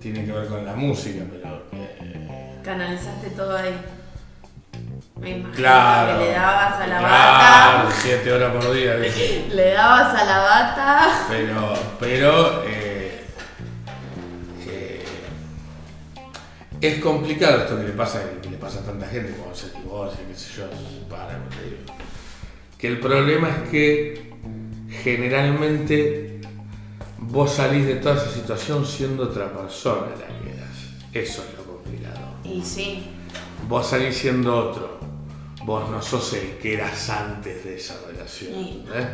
tiene 0.00 0.24
que 0.26 0.32
ver 0.32 0.48
con 0.48 0.64
la 0.64 0.74
música, 0.74 1.24
pero 1.30 1.62
eh, 1.72 2.58
Canalizaste 2.64 3.30
todo 3.30 3.56
ahí. 3.56 3.78
Me 5.20 5.30
imagino 5.30 5.56
claro. 5.56 6.18
que 6.18 6.24
le 6.26 6.32
dabas 6.32 6.74
a 6.80 6.86
la 6.88 6.98
claro, 6.98 7.84
bata. 7.84 7.96
siete 8.02 8.32
horas 8.32 8.52
por 8.52 8.74
día, 8.74 8.96
¿viste? 8.96 9.46
Le 9.54 9.72
dabas 9.72 10.14
a 10.20 10.24
la 10.24 10.38
bata. 10.38 11.08
Pero, 11.28 11.72
pero 12.00 12.64
eh, 12.64 12.85
es 16.80 16.98
complicado 17.00 17.62
esto 17.62 17.76
que 17.76 17.84
le 17.84 17.92
pasa, 17.92 18.22
que 18.42 18.50
le 18.50 18.56
pasa 18.56 18.80
a 18.80 18.82
tanta 18.82 19.06
gente 19.06 19.32
cuando 19.32 19.54
se 19.54 19.70
divorcia, 19.70 20.20
qué 20.26 20.34
sé 20.34 20.52
yo, 20.56 20.68
se 20.68 20.98
separa, 20.98 21.38
no 21.38 21.48
te 21.48 21.64
digo. 21.64 21.94
Que 22.78 22.88
el 22.88 23.00
problema 23.00 23.48
es 23.48 23.70
que 23.70 24.32
generalmente 25.02 26.40
vos 27.18 27.52
salís 27.52 27.86
de 27.86 27.96
toda 27.96 28.16
esa 28.16 28.30
situación 28.30 28.84
siendo 28.84 29.24
otra 29.24 29.52
persona 29.52 30.08
la 30.10 30.26
que 30.42 30.56
eras. 30.56 30.76
Eso 31.12 31.44
es 31.48 31.58
lo 31.58 31.64
complicado. 31.64 32.36
Y 32.44 32.62
sí, 32.62 33.06
Vos 33.68 33.86
salís 33.86 34.16
siendo 34.16 34.56
otro. 34.56 35.00
Vos 35.64 35.90
no 35.90 36.00
sos 36.00 36.34
el 36.34 36.58
que 36.58 36.74
eras 36.74 37.10
antes 37.10 37.64
de 37.64 37.76
esa 37.76 37.96
relación. 38.06 38.52
Sí. 38.52 38.84
¿eh? 38.94 39.06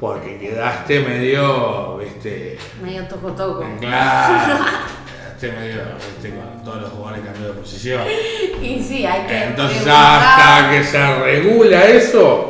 Porque 0.00 0.38
quedaste 0.38 1.00
medio, 1.00 1.98
viste, 1.98 2.56
medio 2.82 3.06
toco 3.08 3.32
toco. 3.32 3.66
claro. 3.80 4.64
Medio, 5.50 5.80
viste, 5.96 6.30
con 6.38 6.62
todos 6.64 6.82
los 6.82 6.90
jugadores 6.90 7.24
cambiando 7.24 7.54
de 7.54 7.60
posición. 7.60 8.02
Y 8.62 8.80
sí, 8.80 9.04
hay 9.04 9.26
que. 9.26 9.44
Entonces 9.44 9.86
hasta 9.88 10.70
que 10.70 10.84
se 10.84 11.16
regula 11.16 11.84
eso. 11.86 12.48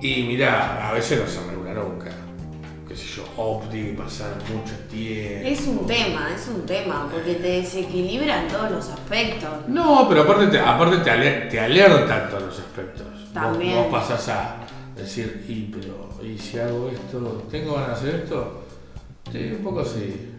Y 0.00 0.22
mirá, 0.24 0.88
a 0.88 0.92
veces 0.94 1.20
no 1.20 1.26
se 1.26 1.50
regula 1.50 1.74
nunca. 1.74 2.10
Qué 2.88 2.96
sé 2.96 3.04
yo, 3.16 3.24
o 3.36 3.62
tiene 3.70 3.90
que 3.90 3.96
pasar 4.02 4.30
mucho 4.52 4.74
tiempo. 4.90 5.46
Es 5.48 5.66
un 5.66 5.86
tema, 5.86 6.30
es 6.34 6.48
un 6.48 6.66
tema, 6.66 7.08
porque 7.12 7.34
te 7.34 7.48
desequilibra 7.60 8.42
en 8.42 8.48
todos 8.48 8.70
los 8.70 8.88
aspectos. 8.88 9.50
No, 9.68 10.06
pero 10.08 10.22
aparte 10.22 10.46
te, 10.48 10.58
aparte 10.58 10.96
te, 10.98 11.10
ale- 11.10 11.40
te 11.50 11.60
alerta 11.60 12.24
en 12.24 12.28
todos 12.30 12.42
los 12.44 12.58
aspectos. 12.58 13.06
Vos- 13.06 13.32
También. 13.34 13.76
Vos, 13.76 13.86
pasás 13.90 14.28
a 14.30 14.56
decir, 14.96 15.44
y 15.48 15.70
pero, 15.72 16.08
¿y 16.22 16.36
si 16.38 16.58
hago 16.58 16.88
esto? 16.90 17.46
¿Tengo 17.50 17.74
ganas 17.74 18.02
de 18.02 18.08
hacer 18.10 18.20
esto? 18.24 18.64
Sí, 19.30 19.52
un 19.56 19.62
poco 19.64 19.84
sí. 19.84 20.31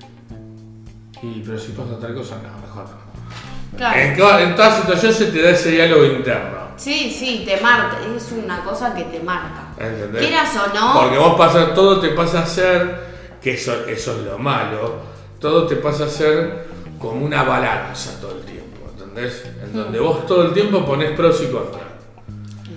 Y 1.24 1.42
pero 1.46 1.58
si 1.58 1.72
pasa 1.72 1.98
tal 2.00 2.14
cosa, 2.14 2.36
no, 2.44 2.68
mejor 2.68 2.84
no. 2.84 3.78
Claro. 3.78 4.00
En, 4.00 4.50
en 4.50 4.56
toda 4.56 4.82
situación 4.82 5.14
se 5.14 5.28
te 5.28 5.42
da 5.42 5.52
ese 5.52 5.72
diálogo 5.72 6.06
interno. 6.06 6.64
Sí, 6.76 7.16
sí, 7.18 7.44
te 7.46 7.62
marca, 7.62 8.00
es 8.16 8.32
una 8.34 8.62
cosa 8.64 8.94
que 8.94 9.04
te 9.06 9.22
marca. 9.22 9.74
¿Entendés? 9.80 10.22
Quieras 10.22 10.50
o 10.58 10.76
no, 10.76 11.00
Porque 11.02 11.18
vos 11.18 11.36
pasas, 11.38 11.74
todo 11.74 12.00
te 12.00 12.10
pasa 12.10 12.42
a 12.42 12.46
ser, 12.46 13.00
que 13.42 13.54
eso, 13.54 13.86
eso 13.88 14.12
es 14.20 14.26
lo 14.26 14.38
malo, 14.38 14.96
todo 15.40 15.66
te 15.66 15.78
pasa 15.78 16.06
a 16.06 16.10
ser 16.10 16.68
como 17.00 17.26
una 17.26 17.44
balanza 17.44 18.20
todo 18.20 18.40
el 18.40 18.44
tiempo, 18.44 18.90
¿entendés? 18.92 19.46
En 19.64 19.74
donde 19.74 20.00
vos 20.00 20.28
todo 20.28 20.48
el 20.48 20.54
tiempo 20.54 20.86
pones 20.86 21.12
pros 21.12 21.42
y 21.42 21.52
contras. 21.52 21.84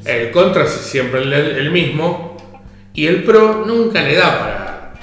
El 0.05 0.31
contra 0.31 0.65
es 0.65 0.71
siempre 0.71 1.23
el, 1.23 1.33
el 1.33 1.71
mismo 1.73 2.37
y 2.95 3.07
el 3.09 3.25
pro 3.25 3.65
nunca 3.67 4.03
le 4.03 4.15
da 4.15 4.39
para 4.39 4.95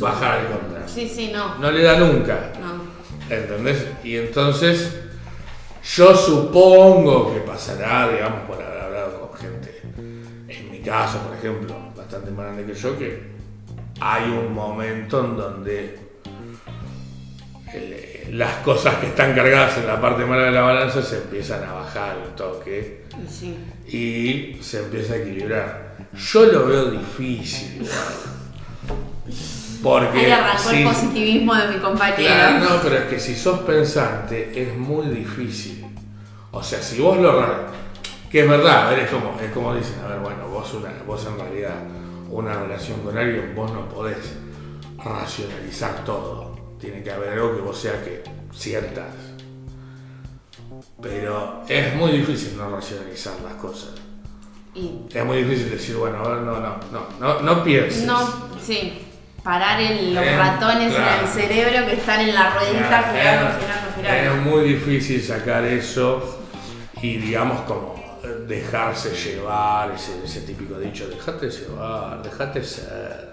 bajar 0.00 0.40
al 0.40 0.46
contra. 0.46 0.88
sí, 0.88 1.08
sí, 1.08 1.30
no. 1.32 1.56
No 1.58 1.70
le 1.70 1.82
da 1.82 1.98
nunca. 1.98 2.52
¿Entendés? 3.30 3.86
Y 4.04 4.16
entonces 4.16 4.92
yo 5.96 6.14
supongo 6.16 7.32
que 7.32 7.40
pasará, 7.40 8.08
digamos, 8.10 8.40
por 8.42 8.60
haber 8.62 8.80
hablado 8.82 9.28
con 9.30 9.38
gente, 9.38 9.80
en 10.48 10.70
mi 10.70 10.80
caso, 10.80 11.18
por 11.20 11.36
ejemplo, 11.36 11.74
bastante 11.96 12.30
más 12.32 12.46
grande 12.46 12.72
que 12.72 12.78
yo, 12.78 12.98
que 12.98 13.22
hay 14.00 14.24
un 14.30 14.52
momento 14.52 15.24
en 15.24 15.36
donde 15.36 15.98
el- 17.72 18.36
las 18.38 18.56
cosas 18.58 18.96
que 18.96 19.06
están 19.08 19.34
cargadas 19.34 19.78
en 19.78 19.86
la 19.86 20.00
parte 20.00 20.24
mala 20.24 20.44
de 20.44 20.50
la 20.52 20.62
balanza 20.62 21.02
se 21.02 21.18
empiezan 21.18 21.64
a 21.64 21.72
bajar 21.72 22.16
un 22.18 22.34
toque 22.36 23.04
Y 23.24 23.28
sí. 23.28 23.56
y 23.88 24.62
se 24.62 24.80
empieza 24.80 25.14
a 25.14 25.16
equilibrar. 25.18 25.96
Yo 26.14 26.46
lo 26.46 26.66
veo 26.66 26.90
difícil, 26.90 27.76
igual. 27.82 27.90
Porque 29.82 30.18
Ahí 30.18 30.30
arrancó 30.30 30.70
si- 30.70 30.76
el 30.82 30.84
positivismo 30.88 31.54
de 31.54 31.68
mi 31.68 31.78
compañero. 31.78 32.16
Claro, 32.18 32.58
no, 32.58 32.82
pero 32.82 32.96
es 32.98 33.04
que 33.04 33.20
si 33.20 33.34
sos 33.34 33.60
pensante 33.60 34.52
es 34.62 34.76
muy 34.76 35.06
difícil. 35.08 35.86
O 36.52 36.62
sea, 36.62 36.82
si 36.82 37.00
vos 37.00 37.16
lo... 37.18 37.42
Que 38.30 38.42
es 38.42 38.48
verdad, 38.48 38.86
a 38.86 38.90
ver, 38.90 39.00
es 39.00 39.10
como, 39.10 39.36
es 39.40 39.50
como 39.52 39.74
dicen, 39.74 40.00
a 40.04 40.08
ver, 40.08 40.20
bueno, 40.20 40.46
vos, 40.48 40.72
una, 40.74 40.92
vos 41.06 41.26
en 41.26 41.38
realidad 41.38 41.74
una 42.28 42.54
relación 42.62 43.00
con 43.00 43.16
alguien, 43.18 43.54
vos 43.56 43.72
no 43.72 43.88
podés 43.88 44.34
racionalizar 45.02 46.04
todo. 46.04 46.56
Tiene 46.78 47.02
que 47.02 47.10
haber 47.10 47.30
algo 47.30 47.56
que 47.56 47.60
vos 47.62 47.78
sea 47.78 48.04
que 48.04 48.22
sientas. 48.52 49.08
Pero 51.02 51.62
es 51.68 51.94
muy 51.96 52.12
difícil 52.12 52.56
no 52.56 52.70
racionalizar 52.70 53.34
las 53.42 53.54
cosas. 53.54 53.90
Y 54.74 55.00
Es 55.12 55.24
muy 55.24 55.38
difícil 55.42 55.70
decir, 55.70 55.96
bueno, 55.96 56.18
a 56.18 56.28
ver, 56.28 56.38
no, 56.42 56.60
no, 56.60 56.76
no, 56.92 57.06
no, 57.18 57.40
no 57.40 57.64
pienses. 57.64 58.04
no, 58.04 58.18
sí. 58.64 59.06
Parar 59.42 59.80
el- 59.80 60.14
los 60.14 60.24
ratones 60.36 60.94
claro. 60.94 61.20
en 61.20 61.26
el 61.26 61.32
cerebro 61.32 61.86
que 61.86 61.94
están 61.94 62.20
en 62.20 62.34
la 62.34 62.50
ruedita 62.50 62.88
Claro, 62.88 63.06
girando, 63.12 63.50
girando, 63.58 63.92
girando. 63.96 64.34
Es 64.34 64.42
muy 64.46 64.64
difícil 64.68 65.22
sacar 65.22 65.64
eso 65.64 66.40
y 67.00 67.16
digamos 67.16 67.62
como 67.62 67.98
dejarse 68.46 69.10
llevar, 69.14 69.92
ese, 69.92 70.22
ese 70.24 70.42
típico 70.42 70.78
dicho, 70.78 71.08
dejate 71.08 71.48
llevar, 71.48 72.22
dejate 72.22 72.62
ser. 72.62 73.30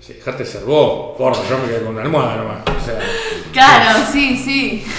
Sí, 0.00 0.12
dejate 0.14 0.44
ser 0.46 0.62
vos, 0.62 1.16
porra, 1.18 1.36
yo 1.50 1.58
me 1.58 1.66
quedé 1.66 1.80
con 1.82 1.94
una 1.94 2.02
almohada 2.02 2.36
nomás. 2.36 2.58
O 2.80 2.84
sea, 2.84 2.98
Claro, 3.52 3.98
sí, 4.10 4.36
sí. 4.36 4.86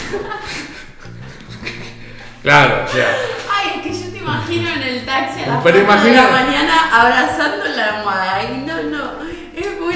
claro, 2.44 2.86
o 2.86 2.94
sea, 2.94 3.08
Ay, 3.52 3.72
es 3.78 3.82
que 3.84 4.04
yo 4.06 4.12
te 4.12 4.18
imagino 4.18 4.70
en 4.70 4.84
el 4.84 5.06
taxi 5.06 5.44
a 5.44 5.48
las 5.48 5.64
Pero 5.64 5.86
4 5.86 6.04
de 6.04 6.12
la 6.16 6.22
imagina- 6.24 6.30
mañana 6.30 7.02
abrazando 7.02 7.66
la 7.76 7.96
almohada. 7.98 8.44
No, 8.66 8.84
no. 8.84 9.29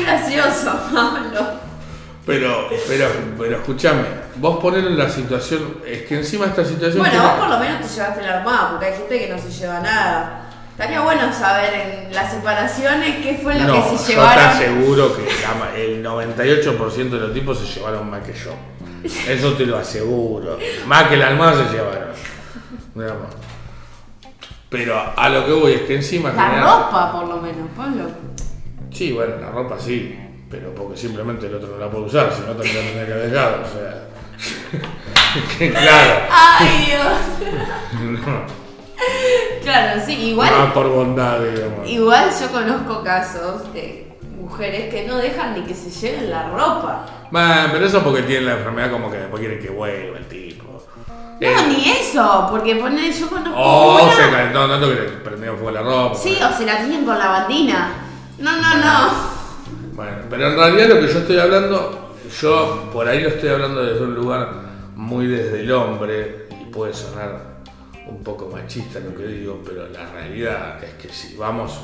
Gracioso, 0.03 0.71
Pablo. 0.93 1.45
pero, 2.25 2.69
pero, 2.87 3.07
pero 3.37 3.57
escúchame, 3.57 4.03
vos 4.35 4.59
ponelo 4.59 4.87
en 4.89 4.97
la 4.97 5.09
situación, 5.09 5.77
es 5.85 6.03
que 6.03 6.15
encima 6.19 6.45
esta 6.47 6.63
situación. 6.63 6.99
Bueno, 6.99 7.21
vos 7.23 7.31
por 7.39 7.49
lo 7.49 7.59
menos 7.59 7.81
te 7.81 7.87
llevaste 7.87 8.21
la 8.21 8.37
almohada, 8.39 8.69
porque 8.71 8.85
hay 8.87 8.93
gente 8.97 9.19
que 9.19 9.29
no 9.29 9.37
se 9.39 9.49
lleva 9.51 9.79
nada. 9.79 10.39
Estaría 10.71 11.01
bueno 11.01 11.31
saber 11.31 11.73
en 12.07 12.15
las 12.15 12.31
separaciones 12.31 13.17
qué 13.23 13.39
fue 13.43 13.53
lo 13.59 13.67
no, 13.67 13.73
que 13.91 13.97
se 13.97 14.13
yo 14.13 14.19
llevaron. 14.19 14.43
aseguro 14.45 15.15
que 15.15 15.21
la 15.23 15.53
ma- 15.53 15.75
el 15.75 16.03
98% 16.03 17.09
de 17.09 17.19
los 17.19 17.33
tipos 17.33 17.59
se 17.59 17.65
llevaron 17.67 18.09
más 18.09 18.21
que 18.23 18.33
yo. 18.33 18.51
Eso 19.27 19.53
te 19.53 19.65
lo 19.67 19.77
aseguro. 19.77 20.57
Más 20.87 21.03
que 21.09 21.17
la 21.17 21.27
almohada 21.27 21.67
se 21.67 21.73
llevaron. 21.75 22.07
Pero 24.69 25.13
a 25.15 25.29
lo 25.29 25.45
que 25.45 25.51
voy 25.51 25.73
es 25.73 25.81
que 25.81 25.95
encima... 25.97 26.31
La 26.33 26.43
general- 26.45 26.63
ropa, 26.85 27.11
por 27.11 27.27
lo 27.27 27.37
menos, 27.37 27.67
Pablo. 27.77 28.05
Sí, 28.93 29.11
bueno, 29.11 29.35
la 29.41 29.49
ropa 29.51 29.77
sí. 29.79 30.17
Pero 30.49 30.73
porque 30.75 30.95
simplemente 30.97 31.47
el 31.47 31.55
otro 31.55 31.69
no 31.69 31.77
la 31.77 31.89
puede 31.89 32.05
usar, 32.05 32.31
si 32.31 32.41
no 32.41 32.53
también 32.53 32.75
la 32.75 32.81
tendría 32.83 33.05
que 33.05 33.13
dejado. 33.27 33.63
O 33.63 33.67
sea... 33.67 34.07
que 35.57 35.71
claro. 35.71 36.21
Ay, 36.31 36.85
Dios. 36.87 37.51
No, 38.25 38.63
Claro, 39.63 40.01
sí, 40.05 40.13
igual. 40.29 40.49
no 40.57 40.73
por 40.73 40.87
bondad, 40.89 41.39
digamos. 41.41 41.89
Igual 41.89 42.29
yo 42.39 42.47
conozco 42.51 43.03
casos 43.03 43.73
de 43.73 44.13
mujeres 44.39 44.93
que 44.93 45.05
no 45.07 45.17
dejan 45.17 45.53
ni 45.55 45.61
que 45.65 45.73
se 45.73 45.89
lleven 45.89 46.29
la 46.29 46.49
ropa. 46.49 47.05
Bueno, 47.31 47.69
pero 47.71 47.85
eso 47.85 48.01
porque 48.03 48.21
tiene 48.23 48.45
la 48.45 48.53
enfermedad 48.53 48.91
como 48.91 49.09
que 49.11 49.17
después 49.17 49.39
quiere 49.41 49.59
que 49.59 49.69
vuelva 49.69 50.17
el 50.17 50.25
tipo. 50.27 50.63
No, 51.07 51.47
Eh, 51.47 51.55
ni 51.67 51.89
eso, 51.89 52.47
porque 52.49 52.75
pone, 52.75 53.11
yo 53.11 53.29
conozco 53.29 53.53
Oh, 53.57 54.03
una- 54.03 54.13
se 54.13 54.29
calentó 54.29 54.67
tanto 54.69 54.87
que 54.89 54.95
le 54.95 55.01
prendieron 55.23 55.57
fuego 55.57 55.71
la 55.71 55.81
ropa. 55.81 56.15
Sí, 56.15 56.37
o 56.41 56.51
se 56.57 56.65
la 56.65 56.77
tienen 56.77 57.03
con 57.05 57.17
la 57.17 57.27
bandina. 57.27 57.91
No, 58.39 58.51
no, 58.61 58.77
no. 58.77 59.33
Bueno, 59.93 60.17
pero 60.29 60.47
en 60.47 60.55
realidad 60.57 60.89
lo 60.89 60.99
que 60.99 61.13
yo 61.13 61.19
estoy 61.19 61.37
hablando, 61.37 62.15
yo 62.41 62.89
por 62.91 63.07
ahí 63.07 63.21
lo 63.21 63.29
estoy 63.29 63.49
hablando 63.49 63.83
desde 63.83 64.03
un 64.03 64.15
lugar 64.15 64.49
muy 64.95 65.27
desde 65.27 65.61
el 65.61 65.71
hombre 65.71 66.47
y 66.61 66.65
puede 66.71 66.93
sonar 66.93 67.53
un 68.07 68.23
poco 68.23 68.49
machista 68.49 68.99
lo 68.99 69.15
que 69.15 69.27
digo, 69.27 69.61
pero 69.63 69.87
la 69.89 70.09
realidad 70.11 70.83
es 70.83 70.93
que 70.93 71.09
si 71.09 71.35
vamos, 71.35 71.79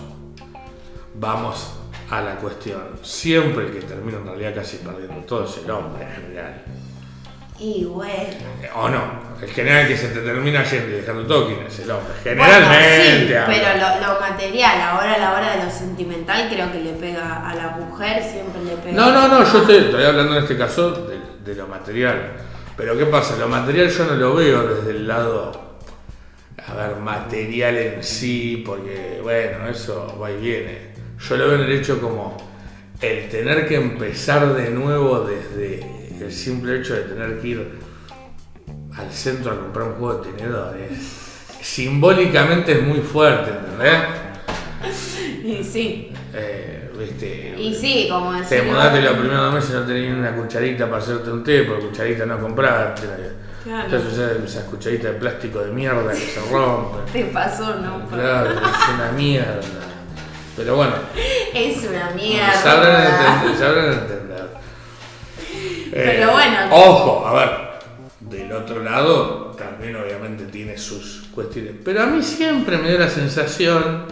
vamos 1.16 1.74
a 2.10 2.22
la 2.22 2.36
cuestión, 2.38 2.82
siempre 3.04 3.68
el 3.68 3.72
que 3.72 3.82
termina 3.82 4.18
en 4.18 4.26
realidad 4.26 4.56
casi 4.56 4.78
perdiendo 4.78 5.22
todo 5.26 5.46
es 5.46 5.58
el 5.64 5.70
hombre 5.70 6.04
en 6.04 6.12
general. 6.12 6.64
Y 7.60 7.84
bueno. 7.86 8.14
O 8.76 8.88
no, 8.90 9.02
el 9.42 9.50
general 9.50 9.88
que 9.88 9.98
se 9.98 10.08
te 10.10 10.22
termina 10.22 10.64
yendo 10.64 10.88
y 10.90 11.00
dejando 11.00 11.26
todo, 11.26 11.48
¿quién 11.48 11.60
es 11.68 11.80
el 11.80 11.92
hombre? 11.92 12.14
Bueno, 12.24 12.44
Generalmente. 12.44 13.28
sí, 13.28 13.34
hablo. 13.34 13.54
pero 13.54 13.78
lo, 13.78 14.08
lo 14.14 14.20
material, 14.22 14.82
ahora 14.82 15.14
a 15.14 15.18
la 15.18 15.32
hora 15.34 15.56
de 15.58 15.66
lo 15.66 15.72
sentimental, 15.72 16.50
creo 16.50 16.72
que 16.72 16.80
le 16.80 16.92
pega 16.94 17.50
a 17.50 17.56
la 17.56 17.70
mujer, 17.72 18.24
siempre 18.24 18.64
le 18.64 18.78
pega. 18.78 18.94
No, 18.96 19.12
no, 19.12 19.28
no, 19.28 19.44
yo 19.52 19.60
estoy, 19.60 19.78
estoy 19.78 20.04
hablando 20.04 20.38
en 20.38 20.44
este 20.44 20.58
caso 20.58 20.92
de, 20.92 21.20
de 21.44 21.56
lo 21.56 21.68
material. 21.68 22.34
Pero 22.78 22.98
¿qué 22.98 23.06
pasa? 23.08 23.36
Lo 23.36 23.50
material 23.50 23.90
yo 23.90 24.06
no 24.06 24.16
lo 24.16 24.36
veo 24.36 24.66
desde 24.76 24.92
el 24.92 25.06
lado, 25.08 25.80
a 26.66 26.74
ver, 26.76 26.96
material 26.96 27.78
en 27.78 28.04
sí, 28.04 28.64
porque, 28.66 29.20
bueno, 29.22 29.68
eso 29.68 30.18
va 30.22 30.32
y 30.32 30.38
viene. 30.38 30.90
Yo 31.20 31.36
lo 31.36 31.48
veo 31.50 31.56
en 31.56 31.62
el 31.64 31.72
hecho 31.74 32.00
como 32.00 32.38
el 33.02 33.28
tener 33.28 33.68
que 33.68 33.76
empezar 33.76 34.54
de 34.54 34.70
nuevo 34.70 35.22
desde 35.22 35.99
el 36.26 36.32
simple 36.34 36.80
hecho 36.80 36.94
de 36.96 37.02
tener 37.02 37.40
que 37.40 37.48
ir 37.48 37.72
al 38.98 39.12
centro 39.12 39.52
a 39.52 39.56
comprar 39.60 39.88
un 39.88 39.94
juego 39.96 40.22
de 40.24 40.32
tenedores. 40.32 40.92
Simbólicamente 41.62 42.74
es 42.74 42.84
muy 42.84 43.00
fuerte, 43.00 43.52
¿entendés? 43.52 44.00
Y 45.44 45.64
sí. 45.64 46.12
Eh, 46.34 46.92
¿viste? 46.98 47.56
Y 47.58 47.74
sí, 47.74 48.08
como 48.10 48.32
Te 48.44 48.56
decir. 48.56 48.64
mudaste 48.72 49.02
los 49.02 49.14
primeros 49.18 49.54
meses 49.54 49.70
y 49.72 49.74
no 49.74 49.82
tenías 49.84 50.14
una 50.18 50.36
cucharita 50.36 50.86
para 50.90 50.98
hacerte 51.02 51.32
un 51.32 51.44
té, 51.44 51.64
porque 51.64 51.88
cucharita 51.88 52.26
no 52.26 52.40
compraste. 52.40 53.08
Claro. 53.64 53.84
Entonces 53.86 54.20
esas 54.46 54.64
cucharitas 54.66 55.14
de 55.14 55.20
plástico 55.20 55.60
de 55.60 55.72
mierda 55.72 56.12
que 56.12 56.18
se 56.18 56.40
rompen. 56.50 57.02
Te 57.12 57.26
pasó, 57.26 57.76
¿no? 57.76 58.08
Claro, 58.08 58.52
es 58.52 58.94
una 58.96 59.12
mierda. 59.16 59.60
Pero 60.56 60.76
bueno, 60.76 60.94
Es 61.54 61.78
una 61.88 62.10
mierda. 62.12 62.54
sabrán 62.54 63.02
entender. 63.02 63.58
Sabrán 63.60 63.94
entender. 63.94 64.29
Pero 65.92 66.32
bueno. 66.32 66.58
Ojo, 66.72 67.28
a 67.28 67.34
ver, 67.34 67.50
del 68.20 68.52
otro 68.52 68.84
lado 68.84 69.52
también 69.52 69.96
obviamente 69.96 70.46
tiene 70.46 70.78
sus 70.78 71.28
cuestiones. 71.34 71.74
Pero 71.84 72.04
a 72.04 72.06
mí 72.06 72.22
siempre 72.22 72.78
me 72.78 72.92
da 72.92 73.00
la 73.00 73.10
sensación 73.10 74.06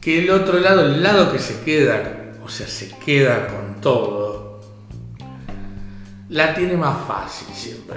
que 0.00 0.20
el 0.20 0.30
otro 0.30 0.60
lado, 0.60 0.82
el 0.82 1.02
lado 1.02 1.32
que 1.32 1.38
se 1.38 1.62
queda, 1.62 2.32
o 2.44 2.48
sea, 2.48 2.66
se 2.66 2.96
queda 3.04 3.48
con 3.48 3.80
todo, 3.80 4.60
la 6.28 6.54
tiene 6.54 6.76
más 6.76 7.06
fácil 7.06 7.48
siempre. 7.54 7.96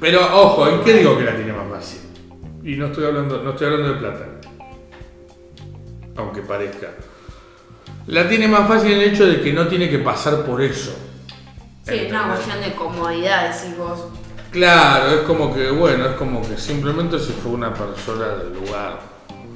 Pero 0.00 0.20
ojo, 0.20 0.68
¿en 0.68 0.82
qué 0.82 0.94
digo 0.94 1.16
que 1.16 1.24
la 1.24 1.36
tiene 1.36 1.52
más 1.52 1.68
fácil? 1.70 2.00
Y 2.64 2.76
no 2.76 2.86
estoy 2.86 3.04
hablando, 3.04 3.42
no 3.42 3.50
estoy 3.50 3.66
hablando 3.68 3.94
de 3.94 4.00
plata. 4.00 4.26
Aunque 6.16 6.42
parezca. 6.42 6.88
La 8.06 8.28
tiene 8.28 8.48
más 8.48 8.66
fácil 8.66 8.92
el 8.92 9.02
hecho 9.02 9.26
de 9.26 9.40
que 9.40 9.52
no 9.52 9.68
tiene 9.68 9.88
que 9.88 9.98
pasar 9.98 10.44
por 10.44 10.62
eso. 10.62 10.96
Sí, 11.86 11.94
es 11.94 12.10
una 12.10 12.28
cuestión 12.28 12.60
de 12.60 12.72
comodidad, 12.74 13.50
decís 13.52 13.76
vos. 13.76 14.06
Claro, 14.50 15.10
es 15.12 15.20
como 15.20 15.54
que, 15.54 15.70
bueno, 15.70 16.06
es 16.06 16.16
como 16.16 16.42
que 16.42 16.56
simplemente 16.56 17.18
se 17.18 17.32
fue 17.32 17.52
una 17.52 17.72
persona 17.72 18.28
del 18.28 18.52
lugar, 18.54 18.98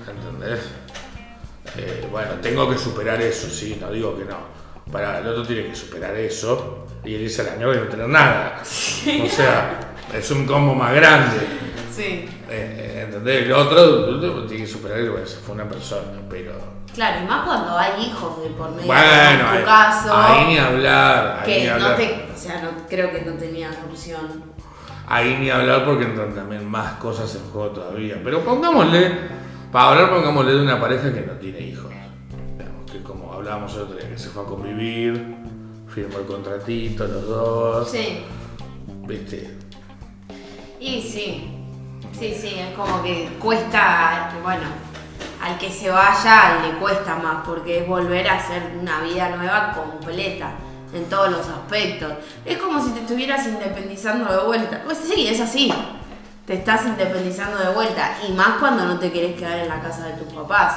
¿entendés? 0.08 0.60
Eh, 1.76 2.06
bueno, 2.10 2.34
tengo 2.40 2.70
que 2.70 2.78
superar 2.78 3.20
eso, 3.20 3.48
sí, 3.48 3.76
no 3.80 3.90
digo 3.90 4.16
que 4.16 4.24
no. 4.24 4.38
Para 4.92 5.18
el 5.18 5.26
otro 5.26 5.44
tiene 5.44 5.68
que 5.68 5.74
superar 5.74 6.14
eso 6.16 6.86
y 7.04 7.14
él 7.14 7.22
irse 7.22 7.42
al 7.42 7.48
año 7.48 7.74
y 7.74 7.76
no 7.78 7.82
tener 7.84 8.08
nada. 8.08 8.60
O 8.62 9.28
sea, 9.28 9.80
es 10.14 10.30
un 10.30 10.46
combo 10.46 10.74
más 10.74 10.94
grande. 10.94 11.38
Sí. 11.94 12.02
Eh, 12.02 12.28
eh, 12.50 13.02
¿Entendés? 13.06 13.46
El 13.46 13.52
otro, 13.52 14.08
el 14.08 14.14
otro 14.14 14.46
tiene 14.46 14.64
que 14.64 14.70
superar 14.70 14.98
eso, 15.00 15.12
bueno, 15.12 15.26
se 15.26 15.36
fue 15.38 15.54
una 15.54 15.68
persona, 15.68 16.20
pero. 16.30 16.73
Claro, 16.94 17.22
y 17.24 17.26
más 17.26 17.44
cuando 17.44 17.76
hay 17.76 18.04
hijos 18.04 18.42
de 18.42 18.50
por 18.50 18.70
medio, 18.70 18.86
Bueno, 18.86 19.52
en 19.54 19.58
tu 19.60 19.64
caso, 19.64 20.16
ahí 20.16 20.46
ni 20.46 20.58
hablar, 20.58 21.40
ahí 21.44 21.48
ni 21.52 21.54
que 21.64 21.66
no 21.68 21.74
hablar. 21.74 21.96
te, 21.96 22.28
o 22.34 22.38
sea, 22.38 22.62
no, 22.62 22.68
creo 22.88 23.10
que 23.10 23.22
no 23.22 23.32
tenías 23.32 23.74
opción. 23.90 24.54
Ahí 25.08 25.36
ni 25.40 25.50
hablar 25.50 25.84
porque 25.84 26.04
entran 26.04 26.34
también 26.34 26.64
más 26.70 26.92
cosas 26.94 27.34
en 27.34 27.50
juego 27.50 27.68
todavía. 27.70 28.20
Pero 28.22 28.40
pongámosle, 28.44 29.12
para 29.72 29.88
hablar 29.90 30.10
pongámosle 30.10 30.52
de 30.52 30.62
una 30.62 30.80
pareja 30.80 31.12
que 31.12 31.20
no 31.22 31.32
tiene 31.34 31.60
hijos. 31.60 31.90
Que 32.90 33.02
como 33.02 33.32
hablábamos 33.32 33.74
el 33.74 33.82
otro 33.82 33.96
día, 33.96 34.08
que 34.08 34.16
se 34.18 34.28
fue 34.30 34.44
a 34.44 34.46
convivir, 34.46 35.34
firmó 35.88 36.18
el 36.18 36.26
contratito 36.26 37.06
los 37.08 37.26
dos, 37.26 37.90
Sí, 37.90 38.24
viste. 39.06 39.56
y 40.80 41.02
sí, 41.02 41.50
sí, 42.12 42.34
sí, 42.40 42.54
es 42.58 42.74
como 42.76 43.02
que 43.02 43.28
cuesta, 43.40 44.32
bueno, 44.44 44.62
al 45.42 45.58
que 45.58 45.70
se 45.70 45.90
vaya 45.90 46.60
le 46.62 46.78
cuesta 46.78 47.16
más 47.16 47.46
porque 47.46 47.80
es 47.80 47.88
volver 47.88 48.26
a 48.28 48.38
hacer 48.38 48.76
una 48.80 49.00
vida 49.02 49.36
nueva 49.36 49.74
completa 49.74 50.52
en 50.92 51.04
todos 51.06 51.30
los 51.30 51.46
aspectos. 51.48 52.12
Es 52.44 52.58
como 52.58 52.82
si 52.82 52.90
te 52.90 53.00
estuvieras 53.00 53.46
independizando 53.46 54.30
de 54.32 54.46
vuelta. 54.46 54.82
Pues 54.84 54.98
sí, 54.98 55.26
es 55.26 55.40
así. 55.40 55.72
Te 56.46 56.54
estás 56.54 56.86
independizando 56.86 57.58
de 57.58 57.74
vuelta 57.74 58.18
y 58.26 58.32
más 58.32 58.58
cuando 58.58 58.84
no 58.84 58.98
te 58.98 59.10
querés 59.10 59.36
quedar 59.36 59.58
en 59.58 59.68
la 59.68 59.80
casa 59.80 60.06
de 60.06 60.12
tus 60.14 60.32
papás. 60.32 60.74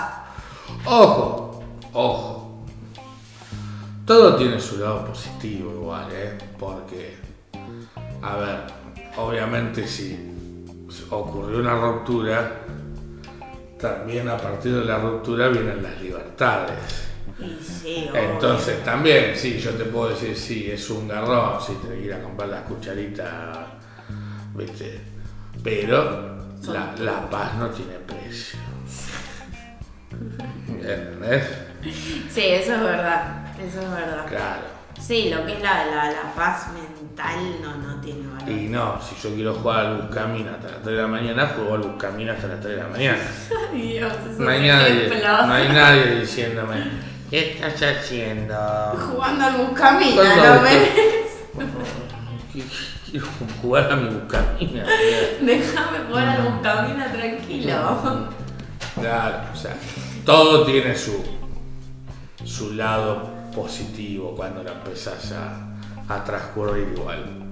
Ojo, 0.85 1.63
ojo. 1.93 2.63
Todo 4.05 4.37
tiene 4.37 4.59
su 4.59 4.77
lado 4.77 5.05
positivo 5.05 5.71
igual, 5.71 6.07
¿eh? 6.11 6.37
Porque, 6.57 7.17
a 8.21 8.37
ver, 8.37 8.63
obviamente 9.17 9.85
si 9.85 10.33
ocurrió 11.09 11.59
una 11.59 11.75
ruptura, 11.75 12.61
también 13.79 14.27
a 14.29 14.37
partir 14.37 14.73
de 14.73 14.85
la 14.85 14.97
ruptura 14.97 15.49
vienen 15.49 15.81
las 15.83 15.99
libertades. 16.01 17.07
Y 17.39 17.63
sí. 17.63 18.09
Entonces 18.13 18.83
también, 18.83 19.35
sí, 19.35 19.59
yo 19.59 19.71
te 19.71 19.85
puedo 19.85 20.09
decir, 20.09 20.35
sí, 20.35 20.71
es 20.71 20.89
un 20.89 21.07
garrón, 21.07 21.61
sí, 21.61 21.77
te 21.87 21.99
ir 21.99 22.13
a 22.13 22.21
comprar 22.21 22.49
las 22.49 22.63
cucharitas, 22.63 23.57
¿viste? 24.55 25.01
Pero 25.63 26.37
la, 26.67 26.95
la 26.99 27.29
paz 27.29 27.55
no 27.55 27.69
tiene 27.69 27.93
precio. 27.95 28.59
¿Entendés? 30.67 31.43
Sí, 32.29 32.41
eso 32.45 32.75
es 32.75 32.81
verdad. 32.81 33.45
Eso 33.59 33.81
es 33.81 33.91
verdad. 33.91 34.25
Claro. 34.27 34.61
Sí, 34.99 35.29
lo 35.29 35.45
que 35.45 35.53
es 35.53 35.61
la, 35.61 35.85
la, 35.85 36.11
la 36.11 36.33
paz 36.35 36.67
mental 36.73 36.96
no, 37.61 37.75
no 37.75 38.01
tiene 38.01 38.27
valor. 38.27 38.49
Y 38.49 38.67
no, 38.67 38.99
si 39.01 39.15
yo 39.21 39.33
quiero 39.33 39.53
jugar 39.55 39.85
al 39.85 40.01
Buscamina 40.01 40.51
hasta 40.51 40.69
las 40.69 40.81
3 40.83 40.95
de 40.95 41.01
la 41.01 41.07
mañana, 41.07 41.47
juego 41.47 41.73
al 41.75 41.81
Buscamina 41.81 42.33
hasta 42.33 42.47
las 42.47 42.61
3 42.61 42.75
de 42.75 42.83
la 42.83 42.89
mañana. 42.89 43.31
Dios, 43.73 44.13
esos 44.25 44.39
No 44.39 44.49
hay 44.49 44.67
nadie, 44.67 45.09
no 45.23 45.53
hay 45.53 45.69
nadie 45.69 46.19
diciéndome, 46.19 46.75
¿qué 47.29 47.51
estás 47.53 47.97
haciendo? 47.97 48.55
Jugando 49.11 49.45
al 49.45 49.57
buscamina, 49.57 50.15
¿Cuándo 50.15 50.55
¿no 50.55 50.61
ves? 50.61 50.89
Quiero 53.09 53.25
jugar 53.61 53.91
a 53.91 53.95
mi 53.95 54.09
Buscamina. 54.09 54.85
Déjame 55.41 55.99
jugar 56.07 56.27
al 56.27 56.41
buscamina 56.43 57.11
tranquilo. 57.11 58.27
Claro, 58.95 59.37
o 59.53 59.55
sea, 59.55 59.75
todo 60.25 60.65
tiene 60.65 60.95
su, 60.95 61.23
su 62.43 62.73
lado 62.73 63.29
positivo 63.55 64.35
cuando 64.35 64.63
lo 64.63 64.71
empezás 64.71 65.31
a, 65.31 65.66
a 66.07 66.23
transcurrir 66.23 66.87
igual. 66.95 67.43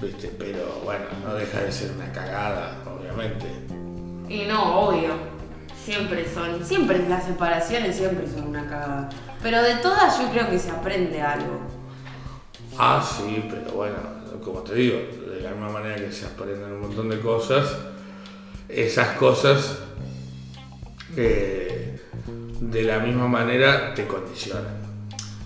¿Viste? 0.00 0.34
Pero 0.38 0.80
bueno, 0.84 1.04
no 1.24 1.34
deja 1.34 1.60
de 1.60 1.72
ser 1.72 1.92
una 1.92 2.10
cagada, 2.12 2.76
obviamente. 2.84 3.46
Y 4.28 4.46
no, 4.46 4.80
obvio. 4.80 5.34
Siempre 5.84 6.26
son, 6.32 6.64
siempre 6.64 7.06
las 7.08 7.24
separaciones 7.24 7.96
siempre 7.96 8.26
son 8.26 8.48
una 8.48 8.66
cagada. 8.66 9.08
Pero 9.42 9.62
de 9.62 9.74
todas 9.76 10.18
yo 10.18 10.30
creo 10.30 10.48
que 10.48 10.58
se 10.58 10.70
aprende 10.70 11.20
algo. 11.20 11.60
Ah, 12.78 13.04
sí, 13.06 13.46
pero 13.48 13.76
bueno, 13.76 13.96
como 14.42 14.60
te 14.60 14.74
digo, 14.74 14.98
de 15.30 15.40
la 15.40 15.50
misma 15.50 15.68
manera 15.68 15.96
que 15.96 16.10
se 16.10 16.26
aprenden 16.26 16.72
un 16.72 16.80
montón 16.80 17.08
de 17.08 17.20
cosas, 17.20 17.76
esas 18.68 19.16
cosas 19.16 19.78
eh, 21.16 22.00
de 22.60 22.82
la 22.82 22.98
misma 22.98 23.28
manera 23.28 23.94
te 23.94 24.06
condicionan. 24.06 24.83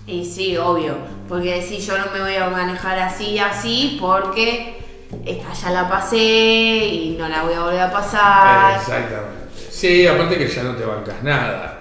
Y 0.09 0.25
sí, 0.25 0.57
obvio. 0.57 0.95
Porque 1.27 1.61
si 1.61 1.79
yo 1.79 1.97
no 1.97 2.05
me 2.11 2.19
voy 2.21 2.35
a 2.35 2.49
manejar 2.49 2.97
así 2.99 3.31
y 3.31 3.39
así, 3.39 3.97
porque 4.01 4.77
esta 5.25 5.53
ya 5.53 5.69
la 5.71 5.87
pasé 5.89 6.17
y 6.17 7.15
no 7.19 7.27
la 7.29 7.43
voy 7.43 7.53
a 7.53 7.61
volver 7.61 7.81
a 7.81 7.91
pasar. 7.91 8.75
Exactamente. 8.79 9.39
Sí, 9.69 10.07
aparte 10.07 10.37
que 10.37 10.47
ya 10.47 10.63
no 10.63 10.75
te 10.75 10.85
bancas 10.85 11.21
nada. 11.23 11.75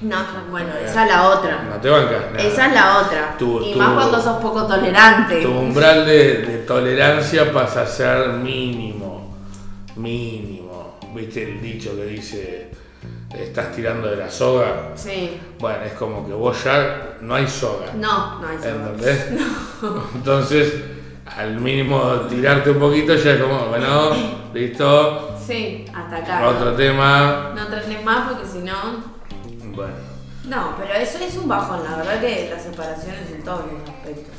No, 0.00 0.16
bueno, 0.50 0.68
esa 0.84 1.04
es 1.04 1.10
la 1.10 1.28
otra. 1.28 1.62
No 1.62 1.76
te 1.76 1.88
bancas 1.88 2.30
nada. 2.32 2.42
Esa 2.42 2.66
es 2.66 2.72
la 2.74 2.98
otra. 2.98 3.34
Tu- 3.38 3.62
y 3.62 3.72
tu- 3.72 3.78
más 3.78 3.90
cuando 3.94 4.20
sos 4.20 4.36
poco 4.42 4.66
tolerante. 4.66 5.40
Tu 5.42 5.50
umbral 5.50 6.04
de, 6.04 6.38
de 6.42 6.58
tolerancia 6.58 7.52
pasa 7.52 7.82
a 7.82 7.86
ser 7.86 8.28
mínimo. 8.30 9.34
Mínimo. 9.96 10.98
¿Viste 11.14 11.44
el 11.44 11.60
dicho 11.62 11.94
que 11.96 12.04
dice, 12.06 12.70
estás 13.34 13.72
tirando 13.72 14.08
de 14.08 14.16
la 14.16 14.30
soga? 14.30 14.92
Sí. 14.94 15.40
Bueno, 15.58 15.82
es 15.84 15.92
como 15.94 16.26
que 16.26 16.32
vos 16.32 16.62
ya 16.64 17.16
no 17.20 17.34
hay 17.34 17.46
soga. 17.48 17.92
No, 17.94 18.40
no 18.40 18.48
hay 18.48 18.58
soga. 18.58 18.70
¿Entendés? 18.70 19.28
Entonces, 20.14 20.74
al 21.26 21.58
mínimo 21.60 22.00
tirarte 22.28 22.70
un 22.70 22.78
poquito 22.78 23.14
ya 23.14 23.32
es 23.32 23.42
como, 23.42 23.66
bueno, 23.66 24.10
listo, 24.52 25.30
Sí, 25.46 25.84
hasta 25.94 26.16
acá. 26.16 26.48
otro 26.48 26.72
tema. 26.74 27.52
No 27.54 27.66
trates 27.66 28.02
más 28.02 28.32
porque 28.32 28.48
si 28.48 28.58
no. 28.58 28.74
Bueno, 29.74 29.92
No, 30.44 30.74
pero 30.78 30.94
eso 30.94 31.18
es 31.18 31.36
un 31.36 31.48
bajón, 31.48 31.84
la 31.84 31.96
verdad 31.96 32.20
que 32.20 32.50
las 32.50 32.62
separaciones 32.62 33.30
en 33.30 33.42
todos 33.42 33.60
los 33.70 33.88
aspectos. 33.88 34.34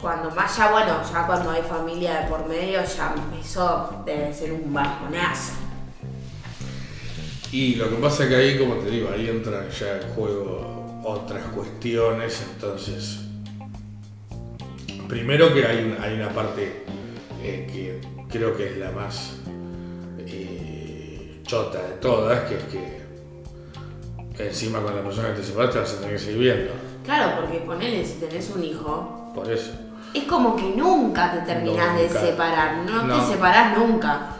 Cuando 0.00 0.30
más 0.30 0.56
ya, 0.56 0.70
bueno, 0.70 1.00
ya 1.12 1.26
cuando 1.26 1.50
hay 1.50 1.62
familia 1.62 2.20
de 2.20 2.26
por 2.28 2.46
medio, 2.46 2.80
ya 2.84 3.14
eso 3.38 4.02
debe 4.06 4.32
ser 4.32 4.52
un 4.52 4.72
bajonazo. 4.72 5.52
Y 7.58 7.74
lo 7.76 7.88
que 7.88 7.96
pasa 7.96 8.24
es 8.24 8.28
que 8.30 8.36
ahí, 8.36 8.58
como 8.58 8.74
te 8.76 8.90
digo, 8.90 9.08
ahí 9.14 9.28
entran 9.28 9.68
ya 9.70 9.96
en 10.00 10.08
juego 10.14 11.00
otras 11.04 11.42
cuestiones, 11.54 12.42
entonces, 12.54 13.20
primero 15.08 15.52
que 15.54 15.66
hay, 15.66 15.84
un- 15.84 16.02
hay 16.02 16.14
una 16.14 16.30
parte 16.30 16.84
eh, 17.42 17.66
que 17.72 18.00
creo 18.28 18.56
que 18.56 18.66
es 18.72 18.76
la 18.78 18.90
más 18.90 19.34
eh, 20.18 21.40
chota 21.46 21.80
de 21.82 21.94
todas, 22.00 22.40
que 22.48 22.56
es 22.56 22.64
que 22.64 24.44
encima 24.48 24.80
con 24.82 24.94
la 24.96 25.02
persona 25.02 25.28
que 25.28 25.40
te 25.40 25.46
separaste 25.46 25.78
vas 25.78 25.92
a 25.94 25.96
tener 26.00 26.12
que 26.14 26.18
seguir 26.18 26.38
viendo. 26.40 26.72
Claro, 27.04 27.40
porque 27.40 27.58
ponele, 27.60 28.04
si 28.04 28.14
tenés 28.14 28.50
un 28.54 28.64
hijo, 28.64 29.32
Por 29.34 29.50
eso. 29.50 29.72
es 30.12 30.24
como 30.24 30.56
que 30.56 30.74
nunca 30.76 31.32
te 31.32 31.40
terminás 31.52 31.96
de 31.98 32.08
separar, 32.08 32.78
no, 32.84 33.04
No. 33.04 33.20
te 33.20 33.32
separás 33.32 33.78
nunca. 33.78 34.30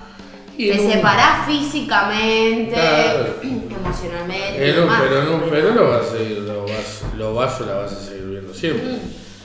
Y 0.58 0.70
te 0.70 0.80
un- 0.80 0.90
separás 0.92 1.46
físicamente, 1.46 2.72
Claro. 2.74 3.26
emocionalmente. 3.42 4.70
En 4.70 4.74
un- 4.74 4.80
demás, 4.80 5.02
pero, 5.02 5.22
en 5.22 5.28
un- 5.28 5.50
pero 5.50 5.70
lo 5.74 5.88
vas 5.90 6.06
a 6.06 6.16
seguir, 6.16 6.38
lo 6.38 6.62
vas, 6.64 7.02
lo 7.16 7.34
vas 7.34 7.60
o 7.60 7.66
la 7.66 7.74
vas 7.74 7.92
a 7.92 8.00
seguir 8.00 8.24
viendo 8.26 8.54
siempre. 8.54 8.92
Mm, 8.92 8.98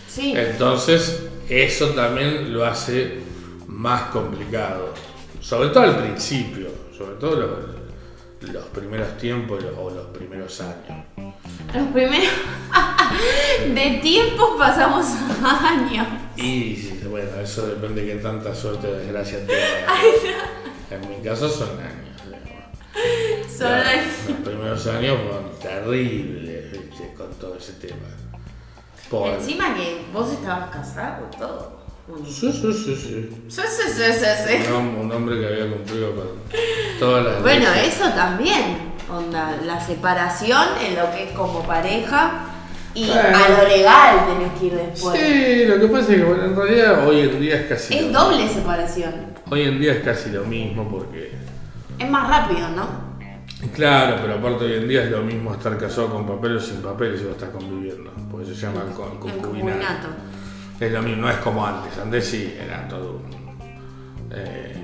Sí, 0.07 0.33
Entonces, 0.35 1.23
eso 1.47 1.87
también 1.91 2.53
lo 2.53 2.65
hace 2.65 3.19
más 3.67 4.03
complicado. 4.11 4.93
Sobre 5.39 5.69
todo 5.69 5.83
al 5.83 5.97
principio, 5.97 6.67
sobre 6.97 7.15
todo 7.15 7.35
los, 7.37 8.51
los 8.53 8.65
primeros 8.65 9.17
tiempos 9.17 9.63
o 9.79 9.89
los 9.89 10.07
primeros 10.07 10.59
años. 10.61 11.05
los 11.73 11.87
primeros. 11.93 12.27
de 13.73 13.99
tiempos 14.01 14.49
pasamos 14.57 15.05
años. 15.63 16.07
Y 16.35 16.89
bueno, 17.09 17.29
eso 17.41 17.67
depende 17.67 18.01
de 18.03 18.13
qué 18.13 18.19
tanta 18.19 18.53
suerte 18.53 18.87
o 18.87 18.93
desgracia 18.93 19.39
tengas. 19.47 19.93
En 20.91 21.09
mi 21.09 21.23
caso 21.23 21.49
son 21.49 21.69
años. 21.79 22.07
Son 23.57 23.69
Ya, 23.69 23.89
años. 23.89 24.05
Los 24.27 24.37
primeros 24.39 24.87
años 24.87 25.17
fueron 25.23 25.51
terribles 25.61 26.71
¿viste? 26.71 27.13
con 27.15 27.31
todo 27.35 27.55
ese 27.57 27.73
tema. 27.73 27.95
Por- 29.09 29.29
Encima 29.35 29.73
que 29.75 30.05
vos 30.13 30.31
estabas 30.33 30.69
casado, 30.69 31.25
todo. 31.37 31.81
Sí, 32.27 32.51
sí, 32.51 32.73
sí, 32.73 32.95
sí. 32.95 33.29
Sí, 33.47 33.61
sí, 33.61 33.83
sí, 33.87 34.03
sí, 34.13 34.25
sí. 34.47 34.67
Un, 34.67 34.73
hom- 34.73 34.99
un 35.01 35.11
hombre 35.11 35.39
que 35.39 35.45
había 35.47 35.71
cumplido 35.71 36.13
con 36.15 36.27
todas 36.99 37.25
las 37.25 37.41
Bueno, 37.41 37.69
leyes. 37.73 37.93
eso 37.95 38.09
también. 38.09 38.91
Onda, 39.09 39.57
la 39.63 39.79
separación 39.85 40.67
en 40.85 40.95
lo 40.95 41.11
que 41.11 41.25
es 41.25 41.31
como 41.31 41.63
pareja 41.65 42.45
y 42.93 43.09
a 43.11 43.49
lo 43.61 43.67
legal 43.67 44.25
tenés 44.27 44.59
que 44.59 44.65
ir 44.67 44.73
después. 44.75 45.19
Sí, 45.19 45.65
lo 45.65 45.79
que 45.79 45.87
pasa 45.87 46.11
es 46.13 46.17
que 46.19 46.23
bueno, 46.23 46.43
en 46.45 46.55
realidad 46.55 47.07
hoy 47.07 47.19
en 47.21 47.39
día 47.39 47.55
es 47.61 47.67
casi 47.67 47.97
Es 47.97 48.11
doble 48.11 48.47
separación. 48.49 49.13
hoy 49.49 49.61
en 49.61 49.79
día 49.79 49.93
es 49.93 50.03
casi 50.03 50.29
lo 50.31 50.43
mismo 50.43 50.87
porque 50.89 51.31
Es 51.99 52.09
más 52.09 52.29
rápido, 52.29 52.69
¿no? 52.69 53.11
claro, 53.75 54.17
pero 54.21 54.35
aparte 54.35 54.65
hoy 54.65 54.73
en 54.73 54.87
día 54.87 55.03
es 55.03 55.11
lo 55.11 55.21
mismo 55.21 55.53
estar 55.53 55.77
casado 55.77 56.09
con 56.09 56.25
papeles 56.25 56.63
o 56.63 56.65
sin 56.65 56.81
papeles 56.81 57.19
si 57.19 57.25
vos 57.27 57.35
estás 57.35 57.49
conviviendo, 57.51 58.11
porque 58.31 58.47
se 58.47 58.55
llama 58.55 58.83
El 58.87 58.93
concubinato. 58.95 59.41
concubinato. 59.47 60.07
Es 60.79 60.91
lo 60.91 61.01
mismo, 61.03 61.21
no 61.21 61.29
es 61.29 61.37
como 61.37 61.65
antes, 61.65 61.95
antes 61.99 62.25
sí 62.25 62.55
era 62.59 62.87
todo 62.87 63.17
un- 63.23 63.57
eh, 64.33 64.75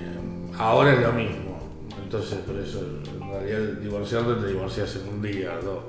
ahora 0.60 0.94
es 0.94 1.02
lo 1.02 1.12
mismo. 1.12 1.58
Entonces 2.04 2.38
por 2.40 2.56
eso 2.58 2.80
en 2.80 3.30
realidad 3.30 3.74
divorciarte 3.82 4.36
te 4.36 4.48
divorcias 4.48 4.96
en 4.96 5.10
un 5.14 5.22
día 5.22 5.58
o 5.60 5.66
dos. 5.66 5.84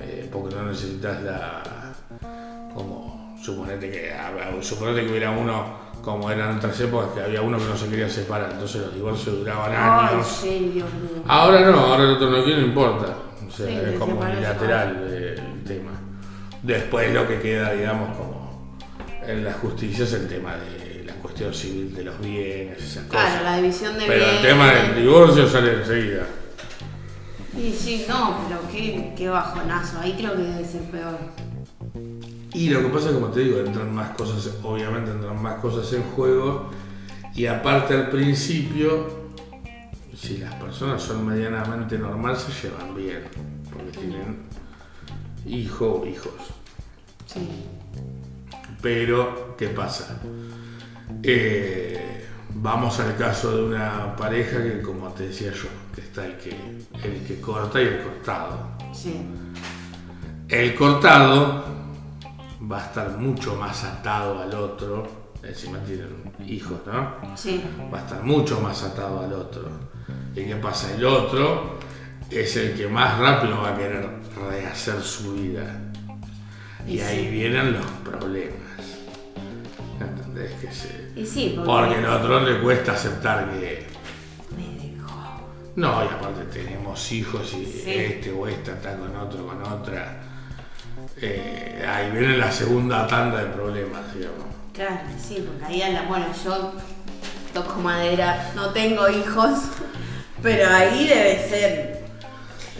Eh, 0.00 0.28
porque 0.32 0.54
no 0.54 0.64
necesitas 0.66 1.22
la. 1.22 1.62
como. 2.74 3.36
suponete 3.42 3.90
que. 3.90 4.12
suponete 4.62 5.04
que 5.04 5.10
hubiera 5.10 5.30
uno, 5.30 5.78
como 6.02 6.30
eran 6.30 6.50
en 6.52 6.56
otras 6.58 6.78
épocas, 6.80 7.10
que 7.14 7.20
había 7.22 7.42
uno 7.42 7.58
que 7.58 7.64
no 7.64 7.76
se 7.76 7.88
quería 7.88 8.08
separar, 8.08 8.50
entonces 8.52 8.82
los 8.82 8.94
divorcios 8.94 9.38
duraban 9.38 9.72
Ay, 9.74 10.14
años. 10.14 10.26
sí, 10.26 10.70
Dios 10.74 10.92
mío. 10.94 11.22
Ahora 11.26 11.60
no, 11.60 11.78
ahora 11.78 12.04
el 12.04 12.10
otro 12.10 12.30
no 12.30 12.44
quiere, 12.44 12.60
no 12.60 12.66
importa. 12.68 13.16
O 13.46 13.50
sea, 13.50 13.66
Sí, 13.66 13.74
es 13.92 13.98
como 13.98 14.20
unilateral 14.20 14.96
el 15.12 15.64
tema. 15.64 15.92
Después 16.62 17.12
lo 17.14 17.26
que 17.28 17.40
queda, 17.40 17.72
digamos, 17.72 18.16
como 18.16 18.76
en 19.26 19.44
la 19.44 19.52
justicia 19.54 20.04
es 20.04 20.12
el 20.14 20.28
tema 20.28 20.56
de 20.56 21.04
la 21.06 21.14
cuestión 21.14 21.52
civil 21.54 21.94
de 21.94 22.04
los 22.04 22.18
bienes, 22.20 22.82
esas 22.82 23.04
Claro, 23.04 23.28
cosas. 23.28 23.42
la 23.44 23.56
división 23.56 23.98
de 23.98 24.06
Pero 24.06 24.24
el 24.24 24.30
bienes. 24.30 24.42
tema 24.42 24.72
del 24.72 24.94
divorcio 24.96 25.48
sale 25.48 25.72
enseguida. 25.74 26.22
Y 27.58 27.72
sí, 27.72 28.04
no, 28.08 28.38
pero 28.46 28.60
qué, 28.70 29.14
qué 29.16 29.28
bajonazo. 29.28 30.00
Ahí 30.00 30.14
creo 30.16 30.32
que 30.34 30.42
debe 30.42 30.64
ser 30.64 30.82
peor. 30.82 31.18
Y 32.52 32.70
lo 32.70 32.80
que 32.80 32.88
pasa 32.88 33.08
es, 33.08 33.14
como 33.14 33.28
te 33.28 33.40
digo, 33.40 33.60
entran 33.60 33.94
más 33.94 34.16
cosas, 34.16 34.54
obviamente 34.62 35.10
entran 35.10 35.42
más 35.42 35.60
cosas 35.60 35.92
en 35.92 36.02
juego. 36.02 36.70
Y 37.34 37.46
aparte 37.46 37.94
al 37.94 38.08
principio, 38.08 39.26
si 40.16 40.38
las 40.38 40.54
personas 40.54 41.02
son 41.02 41.26
medianamente 41.26 41.98
normales, 41.98 42.40
se 42.40 42.68
llevan 42.68 42.94
bien. 42.94 43.24
Porque 43.70 43.90
tienen 43.98 44.46
hijo 45.46 46.00
o 46.02 46.06
hijos. 46.06 46.32
Sí. 47.26 47.48
Pero, 48.80 49.54
¿qué 49.58 49.68
pasa? 49.68 50.20
Eh, 51.22 52.26
vamos 52.62 52.98
al 53.00 53.16
caso 53.16 53.56
de 53.56 53.64
una 53.64 54.16
pareja 54.16 54.62
que, 54.62 54.80
como 54.82 55.08
te 55.10 55.28
decía 55.28 55.52
yo, 55.52 55.68
que 55.94 56.00
está 56.00 56.26
el 56.26 56.36
que, 56.38 56.50
el 57.02 57.24
que 57.26 57.40
corta 57.40 57.80
y 57.80 57.86
el 57.86 58.02
cortado. 58.02 58.58
Sí. 58.92 59.22
El 60.48 60.74
cortado 60.74 61.64
va 62.70 62.82
a 62.82 62.86
estar 62.86 63.18
mucho 63.18 63.56
más 63.56 63.84
atado 63.84 64.40
al 64.40 64.54
otro, 64.54 65.06
encima 65.42 65.78
tienen 65.80 66.32
hijos, 66.46 66.80
¿no? 66.86 67.36
Sí. 67.36 67.62
Va 67.92 67.98
a 67.98 68.02
estar 68.02 68.22
mucho 68.22 68.60
más 68.60 68.82
atado 68.82 69.20
al 69.20 69.32
otro. 69.32 69.68
¿Y 70.34 70.44
qué 70.44 70.56
pasa? 70.56 70.94
El 70.94 71.04
otro 71.04 71.78
es 72.30 72.56
el 72.56 72.74
que 72.76 72.86
más 72.88 73.18
rápido 73.18 73.60
va 73.62 73.74
a 73.74 73.76
querer 73.76 74.08
rehacer 74.50 75.00
su 75.02 75.34
vida. 75.34 75.80
Y 76.86 76.94
Y 76.94 77.00
ahí 77.00 77.24
sí. 77.24 77.30
vienen 77.30 77.72
los 77.72 77.86
problemas. 78.04 78.65
¿Entendés? 80.46 80.60
Que 80.60 80.72
se... 80.74 81.20
Y 81.20 81.26
sí, 81.26 81.52
porque. 81.56 81.70
Porque 81.70 81.94
al 81.96 82.06
otro 82.06 82.40
le 82.40 82.60
cuesta 82.60 82.92
aceptar 82.92 83.50
que... 83.50 83.86
Me 84.56 84.90
dejó. 84.96 85.40
No, 85.76 86.04
y 86.04 86.06
aparte 86.08 86.44
tenemos 86.52 87.12
hijos 87.12 87.52
y 87.54 87.66
Sí. 87.66 87.82
este 87.86 88.30
o 88.32 88.46
esta 88.46 88.72
está 88.72 88.96
con 88.96 89.14
otro, 89.16 89.46
con 89.46 89.62
otra. 89.62 90.22
Eh, 91.20 91.84
ahí 91.88 92.10
viene 92.10 92.36
la 92.36 92.50
segunda 92.50 93.06
tanda 93.06 93.38
de 93.42 93.46
problemas, 93.50 94.14
digamos. 94.14 94.44
Claro, 94.72 95.00
sí, 95.18 95.44
porque 95.46 95.64
ahí 95.72 95.82
a 95.82 95.90
la. 95.90 96.02
Bueno, 96.02 96.26
yo 96.44 96.72
toco 97.54 97.80
madera, 97.80 98.52
no 98.54 98.70
tengo 98.70 99.08
hijos, 99.08 99.58
pero 100.42 100.68
ahí 100.68 101.06
debe 101.06 101.48
ser. 101.48 102.04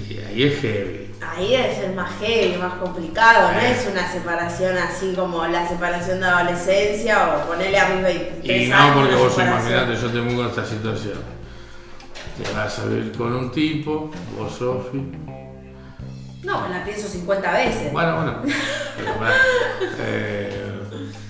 Y 0.08 0.18
ahí 0.18 0.42
es 0.44 0.60
heavy. 0.60 1.05
Ahí 1.20 1.50
debe 1.50 1.74
ser 1.74 1.94
más 1.94 2.10
heavy, 2.20 2.56
más 2.58 2.74
complicado, 2.74 3.52
no 3.52 3.60
es 3.60 3.88
una 3.90 4.10
separación 4.10 4.76
así 4.76 5.14
como 5.14 5.46
la 5.46 5.66
separación 5.66 6.20
de 6.20 6.26
adolescencia 6.26 7.36
o 7.36 7.46
ponerle 7.46 7.78
a 7.78 7.88
mis 7.88 8.02
23 8.02 8.62
Y 8.62 8.70
no 8.70 8.94
porque 8.94 9.14
vos 9.14 9.34
imaginate, 9.38 9.96
yo 9.96 10.10
te 10.10 10.18
pongo 10.20 10.46
esta 10.46 10.64
situación. 10.64 11.18
Te 12.42 12.52
vas 12.52 12.78
a 12.78 12.84
vivir 12.86 13.12
con 13.16 13.34
un 13.34 13.50
tipo, 13.50 14.10
vos 14.36 14.52
Sofi. 14.52 15.10
No, 16.44 16.68
la 16.68 16.84
pienso 16.84 17.08
50 17.08 17.52
veces. 17.52 17.92
Bueno, 17.92 18.16
bueno. 18.16 18.42
Pero, 18.96 19.12
eh, 19.98 20.66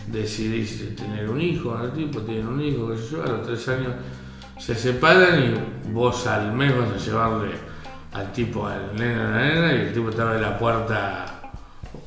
decidís 0.08 0.96
tener 0.96 1.28
un 1.30 1.40
hijo 1.40 1.70
con 1.70 1.82
el 1.82 1.92
tipo, 1.92 2.20
tienen 2.22 2.48
un 2.48 2.60
hijo, 2.60 2.90
qué 2.90 2.98
sé 2.98 3.10
yo, 3.12 3.22
a 3.22 3.26
los 3.26 3.46
tres 3.46 3.68
años 3.68 3.92
se 4.58 4.74
separan 4.74 5.42
y 5.42 5.90
vos 5.92 6.26
al 6.26 6.52
mes 6.52 6.76
vas 6.76 6.90
a 6.90 7.04
llevarle 7.04 7.52
al 8.16 8.32
tipo, 8.32 8.66
al 8.66 8.96
nene 8.96 9.14
a 9.14 9.24
la 9.24 9.38
nena 9.38 9.72
y 9.72 9.76
el 9.76 9.92
tipo 9.92 10.10
te 10.10 10.22
abre 10.22 10.40
la 10.40 10.58
puerta 10.58 11.26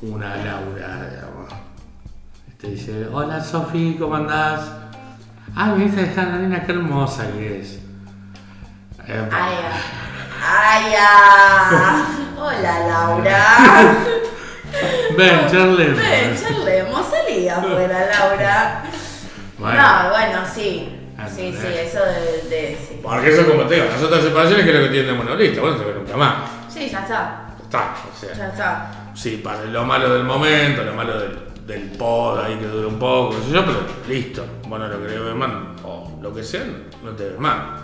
una 0.02 0.36
Laura, 0.36 1.08
digamos. 1.08 1.52
Te 2.60 2.68
dice, 2.68 3.06
hola 3.12 3.42
Sofi, 3.42 3.96
¿cómo 3.98 4.16
andás? 4.16 4.72
Ah, 5.54 5.66
me 5.66 5.84
dice 5.84 6.12
la 6.16 6.24
nena, 6.24 6.64
qué 6.64 6.72
hermosa 6.72 7.30
que 7.30 7.60
es. 7.60 7.80
Epa. 9.06 9.36
Ay, 9.36 9.54
ay, 10.44 10.94
ay. 10.98 12.02
Hola 12.36 12.88
Laura. 12.88 13.44
Ven, 15.16 15.40
charlemos. 15.48 15.98
Ven, 15.98 16.36
charlemos, 16.36 17.06
salí 17.06 17.48
afuera, 17.48 18.06
Laura. 18.06 18.82
Bueno. 19.58 19.82
No, 19.82 20.10
bueno, 20.10 20.40
sí. 20.52 20.99
Ah, 21.22 21.28
Sí, 21.28 21.52
sí, 21.52 21.66
eso 21.66 21.98
de, 22.04 22.48
de- 22.48 22.76
sí. 22.76 22.98
Porque 23.02 23.28
eso 23.30 23.46
como 23.46 23.64
te 23.64 23.74
digo, 23.74 23.86
las 23.86 24.02
otras 24.02 24.22
separaciones 24.22 24.64
que 24.64 24.70
es 24.72 24.76
lo 24.78 24.82
que 24.84 24.90
tienen 24.90 25.06
de 25.12 25.12
monopolista, 25.18 25.60
bueno, 25.60 25.78
se 25.78 25.84
ve 25.84 25.94
nunca 25.94 26.16
más. 26.16 26.50
Sí, 26.72 26.88
ya 26.88 27.00
está. 27.02 27.46
Ya 27.58 27.64
Está, 27.64 27.94
o 28.12 28.18
sea, 28.18 28.34
Ya 28.34 28.48
está. 28.48 28.90
sí, 29.14 29.40
para 29.44 29.64
lo 29.64 29.84
malo 29.84 30.12
del 30.14 30.24
momento, 30.24 30.82
lo 30.82 30.92
malo 30.94 31.20
del, 31.20 31.38
del 31.66 31.82
pod 31.96 32.40
ahí 32.40 32.56
que 32.56 32.66
dura 32.66 32.88
un 32.88 32.98
poco, 32.98 33.36
qué 33.36 33.44
sé 33.46 33.52
yo, 33.52 33.64
pero 33.64 33.78
listo, 34.08 34.44
bueno, 34.66 34.88
lo 34.88 35.00
querés 35.00 35.22
ver 35.22 35.34
más, 35.34 35.50
o 35.84 36.18
lo 36.20 36.34
que 36.34 36.42
sea, 36.42 36.64
no 37.04 37.10
te 37.12 37.24
ves 37.28 37.38
más. 37.38 37.80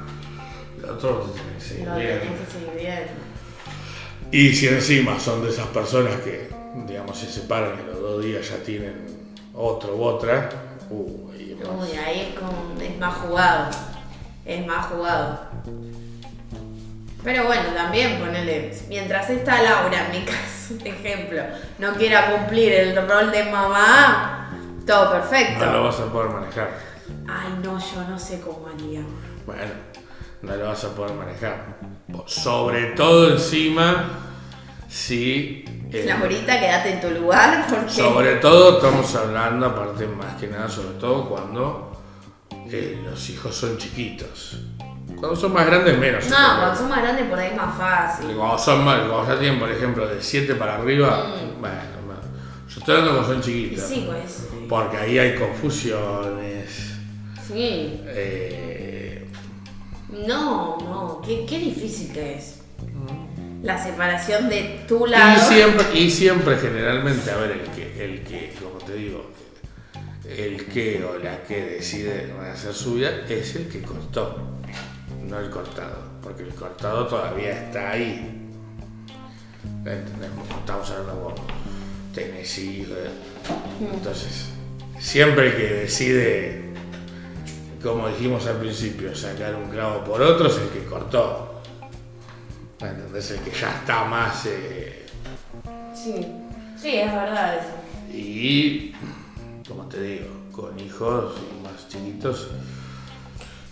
Lo 0.80 0.94
otro 0.94 1.30
tiene 1.34 1.54
que 1.58 1.60
seguir 1.64 1.86
No 1.88 1.96
bien. 1.96 2.18
tenés 2.20 2.40
que 2.40 2.52
seguir 2.52 2.70
bien. 2.76 3.04
Y 4.32 4.52
si 4.54 4.66
encima 4.68 5.20
son 5.20 5.42
de 5.44 5.50
esas 5.50 5.66
personas 5.68 6.14
que, 6.22 6.48
digamos, 6.86 7.16
se 7.16 7.26
separan 7.30 7.72
y 7.82 7.86
los 7.86 8.00
dos 8.00 8.22
días 8.24 8.48
ya 8.48 8.56
tienen 8.64 9.06
otro 9.54 9.94
u 9.96 10.02
otra, 10.02 10.48
uh, 10.90 11.25
más. 11.64 11.88
Uy, 11.88 11.96
ahí 11.96 12.32
es 12.32 12.38
como. 12.38 12.80
es 12.80 12.98
más 12.98 13.14
jugado. 13.16 13.70
Es 14.44 14.66
más 14.66 14.86
jugado. 14.86 15.40
Pero 17.26 17.44
bueno, 17.46 17.70
también 17.74 18.20
ponele. 18.20 18.72
Mientras 18.88 19.28
esta 19.30 19.60
Laura, 19.60 20.06
en 20.06 20.12
mi 20.12 20.24
caso, 20.24 20.74
ejemplo, 20.84 21.42
no 21.78 21.94
quiera 21.94 22.30
cumplir 22.30 22.72
el 22.72 23.08
rol 23.08 23.32
de 23.32 23.44
mamá, 23.44 24.50
todo 24.86 25.10
perfecto. 25.10 25.66
no 25.66 25.72
lo 25.72 25.82
vas 25.84 25.98
a 25.98 26.12
poder 26.12 26.30
manejar. 26.30 26.70
Ay, 27.28 27.58
no, 27.64 27.78
yo 27.78 28.08
no 28.08 28.16
sé 28.16 28.40
cómo 28.40 28.68
haría. 28.68 29.00
Bueno, 29.44 29.72
no 30.42 30.54
lo 30.54 30.66
vas 30.66 30.84
a 30.84 30.94
poder 30.94 31.14
manejar. 31.14 31.64
Sobre 32.26 32.92
todo 32.92 33.32
encima, 33.32 34.04
si... 34.88 35.64
eh, 35.92 36.04
Laurita, 36.06 36.58
quédate 36.60 36.92
en 36.94 37.00
tu 37.00 37.10
lugar 37.10 37.66
porque. 37.68 37.90
sobre 37.90 38.36
todo 38.36 38.76
estamos 38.76 39.14
hablando, 39.14 39.66
aparte 39.66 40.06
más 40.06 40.34
que 40.36 40.46
nada, 40.48 40.68
sobre 40.68 40.98
todo 40.98 41.28
cuando 41.28 41.92
eh, 42.70 43.00
los 43.04 43.30
hijos 43.30 43.54
son 43.54 43.76
chiquitos. 43.78 44.58
Cuando 45.18 45.34
son 45.36 45.52
más 45.52 45.64
grandes, 45.66 45.96
menos. 45.98 46.28
No, 46.28 46.36
cuando 46.58 46.76
son 46.76 46.88
más 46.90 47.00
grandes 47.02 47.26
por 47.26 47.38
ahí 47.38 47.50
es 47.52 47.56
más 47.56 47.76
fácil. 47.78 48.36
Cuando 48.36 48.58
son 48.58 48.84
más, 48.84 49.00
cuando 49.08 49.26
ya 49.34 49.38
tienen, 49.40 49.58
por 49.58 49.70
ejemplo, 49.70 50.06
de 50.06 50.22
7 50.22 50.54
para 50.56 50.74
arriba, 50.76 51.26
Mm. 51.28 51.60
bueno, 51.60 51.76
bueno. 52.06 52.20
yo 52.68 52.78
estoy 52.80 52.96
hablando 52.96 53.18
cuando 53.20 53.34
son 53.34 53.42
chiquitos. 53.42 53.84
Sí, 53.88 54.04
pues. 54.06 54.48
Porque 54.68 54.96
ahí 54.98 55.18
hay 55.18 55.34
confusiones. 55.36 56.92
Sí. 57.46 58.02
eh, 58.06 59.26
No, 60.26 60.76
no. 60.80 61.22
Qué, 61.24 61.46
qué 61.48 61.58
difícil 61.60 62.12
que 62.12 62.34
es. 62.36 62.55
La 63.62 63.82
separación 63.82 64.48
de 64.48 64.84
tu 64.86 65.06
lado. 65.06 65.36
y 65.36 65.54
siempre, 65.54 65.86
y 65.94 66.10
siempre 66.10 66.56
generalmente, 66.56 67.30
a 67.30 67.36
ver, 67.36 67.52
el 67.52 67.70
que, 67.70 68.04
el 68.04 68.22
que, 68.22 68.54
como 68.60 68.78
te 68.78 68.94
digo, 68.94 69.30
el 70.28 70.66
que 70.66 71.04
o 71.04 71.18
la 71.18 71.42
que 71.42 71.62
decide 71.62 72.32
hacer 72.52 72.74
su 72.74 72.94
vida 72.94 73.10
es 73.28 73.56
el 73.56 73.68
que 73.68 73.82
cortó, 73.82 74.36
no 75.28 75.38
el 75.38 75.50
cortado, 75.50 76.20
porque 76.22 76.42
el 76.42 76.54
cortado 76.54 77.06
todavía 77.06 77.52
está 77.52 77.92
ahí. 77.92 78.42
Estamos 79.84 80.90
hablando 80.90 81.14
vos, 81.14 81.34
tenés 82.12 82.58
hijos, 82.58 82.96
entonces, 83.80 84.46
siempre 84.98 85.48
el 85.48 85.56
que 85.56 85.74
decide, 85.74 86.72
como 87.82 88.08
dijimos 88.08 88.46
al 88.46 88.56
principio, 88.56 89.14
sacar 89.14 89.54
un 89.54 89.70
clavo 89.70 90.02
por 90.04 90.20
otro 90.22 90.48
es 90.48 90.56
el 90.56 90.68
que 90.68 90.84
cortó. 90.84 91.55
¿Entendés? 92.90 93.30
El 93.32 93.40
que 93.40 93.50
ya 93.50 93.70
está 93.70 94.04
más... 94.04 94.46
eh, 94.46 95.06
Sí. 95.94 96.26
Sí, 96.78 96.94
es 96.96 97.10
verdad 97.12 97.56
eso. 97.56 97.74
y, 98.12 98.92
como 99.66 99.86
te 99.86 100.00
digo, 100.00 100.26
con 100.52 100.78
hijos 100.78 101.34
y 101.38 101.62
más 101.64 101.88
chiquitos. 101.88 102.50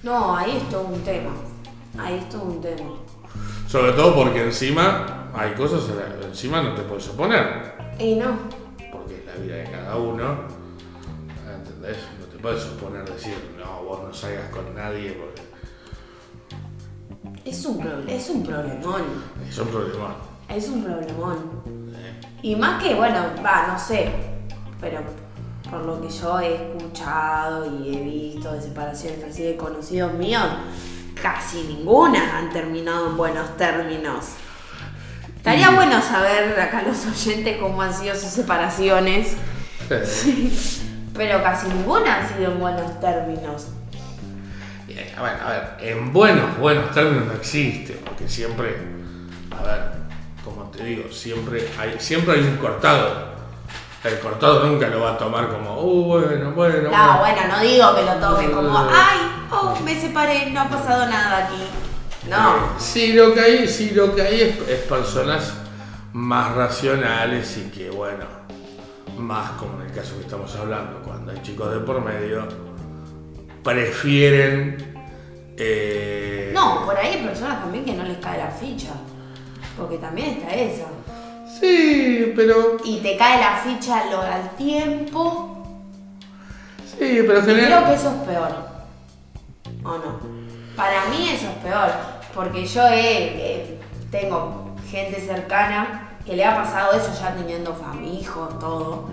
No, 0.02 0.36
ahí 0.36 0.56
es 0.56 0.68
todo 0.70 0.86
un 0.86 1.00
tema. 1.02 1.30
Ahí 1.98 2.18
es 2.18 2.28
todo 2.28 2.42
un 2.44 2.60
tema. 2.60 2.90
Sobre 3.68 3.92
todo 3.92 4.14
porque 4.14 4.42
encima 4.42 5.30
hay 5.34 5.52
cosas, 5.52 5.82
encima 6.24 6.62
no 6.62 6.74
te 6.74 6.82
puedes 6.82 7.06
oponer. 7.08 7.74
Y 7.98 8.14
no. 8.16 8.38
Porque 8.90 9.16
es 9.18 9.26
la 9.26 9.34
vida 9.42 9.56
de 9.56 9.70
cada 9.70 9.96
uno. 9.96 10.36
¿Entendés? 11.54 11.98
No 12.20 12.26
te 12.26 12.38
puedes 12.38 12.64
oponer 12.66 13.04
decir, 13.04 13.36
no, 13.58 13.82
vos 13.84 14.02
no 14.02 14.14
salgas 14.14 14.48
con 14.50 14.74
nadie 14.74 15.12
porque 15.12 15.42
Es 17.44 17.66
un, 17.66 18.06
es 18.08 18.30
un 18.30 18.42
problemón. 18.42 19.02
es 19.46 19.58
un 19.58 19.68
problema. 19.68 20.16
Es 20.48 20.68
un 20.68 20.82
problemón. 20.82 21.36
Y 22.42 22.56
más 22.56 22.82
que, 22.82 22.94
bueno, 22.94 23.20
va, 23.44 23.66
no 23.68 23.78
sé. 23.78 24.10
Pero 24.80 25.00
por 25.70 25.84
lo 25.84 26.00
que 26.00 26.08
yo 26.08 26.40
he 26.40 26.54
escuchado 26.54 27.66
y 27.66 27.94
he 27.94 28.00
visto 28.00 28.52
de 28.52 28.60
separaciones 28.60 29.24
así 29.24 29.42
de 29.42 29.56
conocidos 29.56 30.12
míos, 30.14 30.44
casi 31.20 31.62
ninguna 31.64 32.38
han 32.38 32.50
terminado 32.50 33.10
en 33.10 33.16
buenos 33.16 33.56
términos. 33.56 34.26
Estaría 35.36 35.70
bueno 35.70 36.00
saber 36.00 36.58
acá 36.58 36.82
los 36.82 37.04
oyentes 37.06 37.58
cómo 37.58 37.82
han 37.82 37.92
sido 37.92 38.14
sus 38.14 38.30
separaciones, 38.30 39.36
pero 41.14 41.42
casi 41.42 41.68
ninguna 41.68 42.20
han 42.20 42.28
sido 42.28 42.52
en 42.52 42.60
buenos 42.60 43.00
términos. 43.00 43.68
Eh, 44.96 45.14
a 45.16 45.22
ver, 45.22 45.76
en 45.80 46.12
buenos, 46.12 46.56
buenos 46.58 46.90
términos 46.92 47.26
no 47.26 47.32
existe, 47.32 47.94
porque 48.04 48.28
siempre, 48.28 48.76
a 49.50 49.62
ver, 49.62 49.92
como 50.44 50.70
te 50.70 50.84
digo, 50.84 51.10
siempre 51.10 51.68
hay, 51.78 51.96
siempre 51.98 52.34
hay 52.34 52.42
un 52.42 52.56
cortado. 52.58 53.34
El 54.04 54.18
cortado 54.20 54.66
nunca 54.66 54.88
lo 54.88 55.00
va 55.00 55.14
a 55.14 55.18
tomar 55.18 55.48
como, 55.48 55.80
uh, 55.80 56.04
bueno, 56.04 56.52
bueno. 56.52 56.90
No, 56.90 57.18
bueno, 57.18 57.40
no 57.48 57.60
digo 57.60 57.94
que 57.94 58.02
lo 58.02 58.14
tome 58.14 58.50
como, 58.50 58.80
Eh. 58.84 58.92
ay, 58.92 59.18
oh, 59.50 59.74
me 59.82 60.00
separé, 60.00 60.50
no 60.50 60.60
ha 60.60 60.68
pasado 60.68 61.06
nada 61.06 61.46
aquí. 61.46 61.64
No. 62.28 62.56
Eh, 62.56 62.58
sí, 62.78 63.12
lo 63.14 63.34
que 63.34 63.40
hay, 63.40 63.66
sí, 63.68 63.90
lo 63.94 64.14
que 64.14 64.22
hay 64.22 64.40
es, 64.42 64.68
es 64.68 64.80
personas 64.82 65.54
más 66.12 66.54
racionales 66.54 67.56
y 67.56 67.70
que, 67.70 67.90
bueno, 67.90 68.26
más 69.16 69.52
como 69.52 69.80
en 69.80 69.88
el 69.88 69.92
caso 69.92 70.16
que 70.16 70.22
estamos 70.22 70.54
hablando, 70.54 71.00
cuando 71.02 71.32
hay 71.32 71.42
chicos 71.42 71.72
de 71.72 71.78
por 71.80 72.00
medio, 72.00 72.46
prefieren. 73.64 74.76
eh, 75.56 76.50
No, 76.54 76.84
por 76.84 76.96
ahí 76.96 77.14
hay 77.16 77.24
personas 77.24 77.60
también 77.60 77.84
que 77.84 77.94
no 77.94 78.04
les 78.04 78.18
cae 78.18 78.38
la 78.38 78.50
ficha. 78.50 78.92
Porque 79.76 79.98
también 79.98 80.30
está 80.38 80.54
esa. 80.54 80.86
Sí, 81.60 82.32
pero. 82.36 82.76
Y 82.84 82.98
te 82.98 83.16
cae 83.16 83.40
la 83.40 83.56
ficha 83.56 84.04
lo, 84.10 84.20
al 84.20 84.50
tiempo. 84.56 85.50
Sí, 86.86 86.96
pero 87.26 87.40
Y 87.40 87.42
creo 87.42 87.44
que 87.44 87.54
general, 87.54 87.92
eso 87.94 88.08
es 88.10 88.28
peor. 88.28 88.56
¿O 89.82 89.88
no? 89.98 90.20
Para 90.76 91.06
mí 91.06 91.28
eso 91.28 91.46
es 91.48 91.56
peor. 91.62 91.90
Porque 92.34 92.64
yo 92.66 92.82
he- 92.88 93.78
tengo 94.10 94.74
gente 94.90 95.20
cercana 95.20 96.10
que 96.24 96.36
le 96.36 96.44
ha 96.44 96.54
pasado 96.56 96.92
eso 96.92 97.10
ya 97.20 97.34
teniendo 97.34 97.74
familia, 97.74 98.20
hijos, 98.20 98.58
todo. 98.60 99.08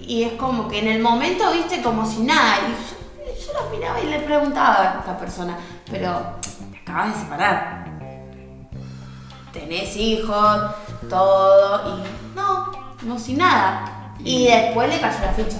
Y 0.00 0.24
es 0.24 0.32
como 0.34 0.68
que 0.68 0.78
en 0.80 0.88
el 0.88 1.02
momento, 1.02 1.50
viste, 1.52 1.82
como 1.82 2.06
si 2.06 2.20
nada. 2.20 2.56
Y 2.68 2.95
yo, 3.44 3.52
lo 3.52 3.70
miraba 3.76 4.00
y 4.00 4.06
le 4.06 4.20
preguntaba 4.20 4.92
a 4.96 4.98
esta 5.00 5.18
persona, 5.18 5.56
pero 5.90 6.36
te 6.72 6.78
acabas 6.78 7.14
de 7.14 7.20
separar. 7.20 7.86
Tenés 9.52 9.96
hijos, 9.96 10.60
todo, 11.08 11.98
y 11.98 12.02
no, 12.36 12.96
no 13.02 13.18
sin 13.18 13.38
nada. 13.38 14.14
Y 14.22 14.46
después 14.48 14.88
le 14.88 15.00
cayó 15.00 15.18
la 15.20 15.32
ficha. 15.32 15.58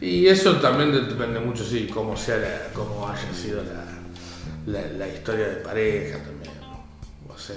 Y 0.00 0.26
eso 0.28 0.56
también 0.56 0.92
de- 0.92 1.02
depende 1.06 1.40
mucho, 1.40 1.64
sí, 1.64 1.88
cómo 1.92 2.16
sea 2.16 2.36
la, 2.36 2.72
cómo 2.74 3.06
haya 3.08 3.32
sido 3.34 3.62
la, 3.62 3.84
la, 4.80 4.86
la 4.98 5.08
historia 5.08 5.46
de 5.48 5.56
pareja 5.56 6.18
también. 6.18 6.52
O 7.28 7.38
sea. 7.38 7.56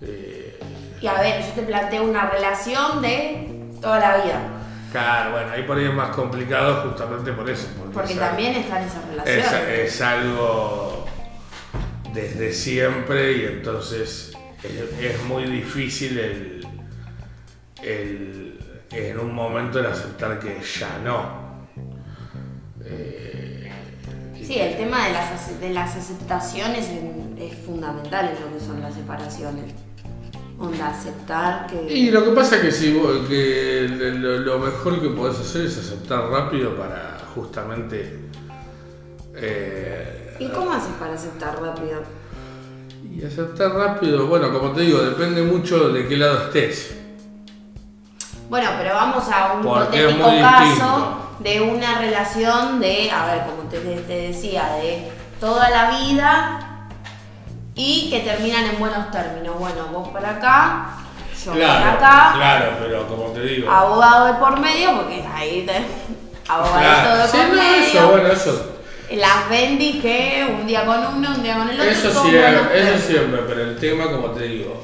eh, 0.00 0.58
Y 1.00 1.06
a 1.06 1.14
ver, 1.14 1.42
yo 1.44 1.52
te 1.52 1.62
planteo 1.62 2.04
una 2.04 2.28
relación 2.30 3.02
de 3.02 3.70
toda 3.80 3.98
la 4.00 4.16
vida. 4.24 4.40
Claro, 5.00 5.32
bueno, 5.32 5.50
ahí 5.52 5.62
por 5.64 5.76
ahí 5.76 5.84
es 5.86 5.94
más 5.94 6.14
complicado 6.14 6.88
justamente 6.88 7.32
por 7.32 7.48
eso. 7.50 7.66
Porque, 7.78 7.94
Porque 7.94 8.12
es, 8.12 8.18
también 8.18 8.54
están 8.54 8.82
esas 8.84 9.02
es, 9.02 9.08
relaciones. 9.10 9.68
es 9.94 10.00
algo 10.00 11.04
desde 12.12 12.52
siempre 12.52 13.32
y 13.38 13.44
entonces 13.46 14.32
es, 14.62 15.00
es 15.02 15.22
muy 15.24 15.44
difícil 15.44 16.16
el, 16.18 16.66
el- 17.82 18.60
en 18.92 19.18
un 19.18 19.34
momento 19.34 19.80
el 19.80 19.86
aceptar 19.86 20.38
que 20.38 20.60
ya 20.62 20.98
no. 21.04 21.66
Eh, 22.84 23.70
Sí, 24.40 24.58
el 24.60 24.76
tema 24.76 25.06
de 25.06 25.12
las, 25.14 25.58
de 25.58 25.70
las 25.70 25.96
aceptaciones 25.96 26.86
es 27.38 27.54
fundamental 27.64 28.26
en 28.36 28.40
lo 28.44 28.52
que 28.58 28.62
son 28.64 28.80
las 28.82 28.92
separaciones. 28.94 29.72
Onda, 30.58 30.88
aceptar 30.88 31.66
que... 31.66 31.92
Y 31.92 32.10
lo 32.10 32.24
que 32.24 32.30
pasa 32.30 32.56
es 32.56 32.62
que, 32.62 32.72
si 32.72 32.92
vos- 32.96 33.26
que 33.28 33.88
lo, 33.88 34.38
lo 34.38 34.58
mejor 34.60 35.00
que 35.00 35.08
podés 35.08 35.38
hacer 35.40 35.66
es 35.66 35.78
aceptar 35.78 36.28
rápido 36.30 36.76
para 36.76 37.18
justamente... 37.34 38.20
eh, 39.36 40.36
¿Y 40.38 40.48
cómo 40.48 40.72
haces 40.72 40.92
para 40.98 41.14
aceptar 41.14 41.60
rápido? 41.60 42.02
y 43.12 43.24
aceptar 43.24 43.72
rápido, 43.72 44.26
bueno, 44.26 44.52
como 44.52 44.72
te 44.72 44.80
digo, 44.80 44.98
depende 44.98 45.42
mucho 45.42 45.90
de 45.90 46.08
qué 46.08 46.16
lado 46.16 46.46
estés. 46.46 46.96
Bueno, 48.48 48.70
pero 48.78 48.94
vamos 48.94 49.24
a 49.28 49.52
un 49.54 49.60
hipotético 49.60 50.24
caso 50.40 50.64
distinto. 50.64 51.36
de 51.40 51.60
una 51.60 51.98
relación 52.00 52.80
de, 52.80 53.10
a 53.12 53.26
ver, 53.26 53.42
como 53.46 53.68
te, 53.70 53.78
te 53.78 54.28
decía, 54.28 54.76
de 54.82 55.08
toda 55.38 55.70
la 55.70 55.98
vida 55.98 56.73
y 57.74 58.10
que 58.10 58.20
terminan 58.20 58.64
en 58.66 58.78
buenos 58.78 59.10
términos. 59.10 59.58
Bueno, 59.58 59.86
vos 59.92 60.08
para 60.08 60.30
acá, 60.30 60.96
yo 61.44 61.52
para 61.52 61.92
acá, 61.94 62.32
claro, 62.36 62.72
pero 62.80 63.06
como 63.08 63.24
te 63.32 63.40
digo... 63.42 63.70
abogado 63.70 64.26
de 64.26 64.32
por 64.34 64.60
medio, 64.60 64.96
porque 64.96 65.22
ahí 65.22 65.66
te, 65.66 65.72
abogadito 66.50 66.82
claro. 66.82 67.22
de 67.22 67.28
Sí, 67.28 67.36
por 67.36 67.48
no, 67.48 67.54
medio. 67.62 67.84
eso, 67.86 68.10
bueno, 68.10 68.28
eso, 68.28 68.76
Las 69.12 69.48
bendis 69.50 70.00
que 70.00 70.56
un 70.60 70.66
día 70.66 70.84
con 70.86 70.98
uno, 70.98 71.30
un 71.34 71.42
día 71.42 71.56
con 71.56 71.68
el 71.68 71.80
otro. 71.80 71.90
eso, 71.90 72.22
buenos 72.22 72.66
eso 72.72 73.06
siempre, 73.06 73.40
pero 73.48 73.62
el 73.62 73.76
tema, 73.76 74.10
como 74.10 74.28
te 74.30 74.44
digo, 74.44 74.82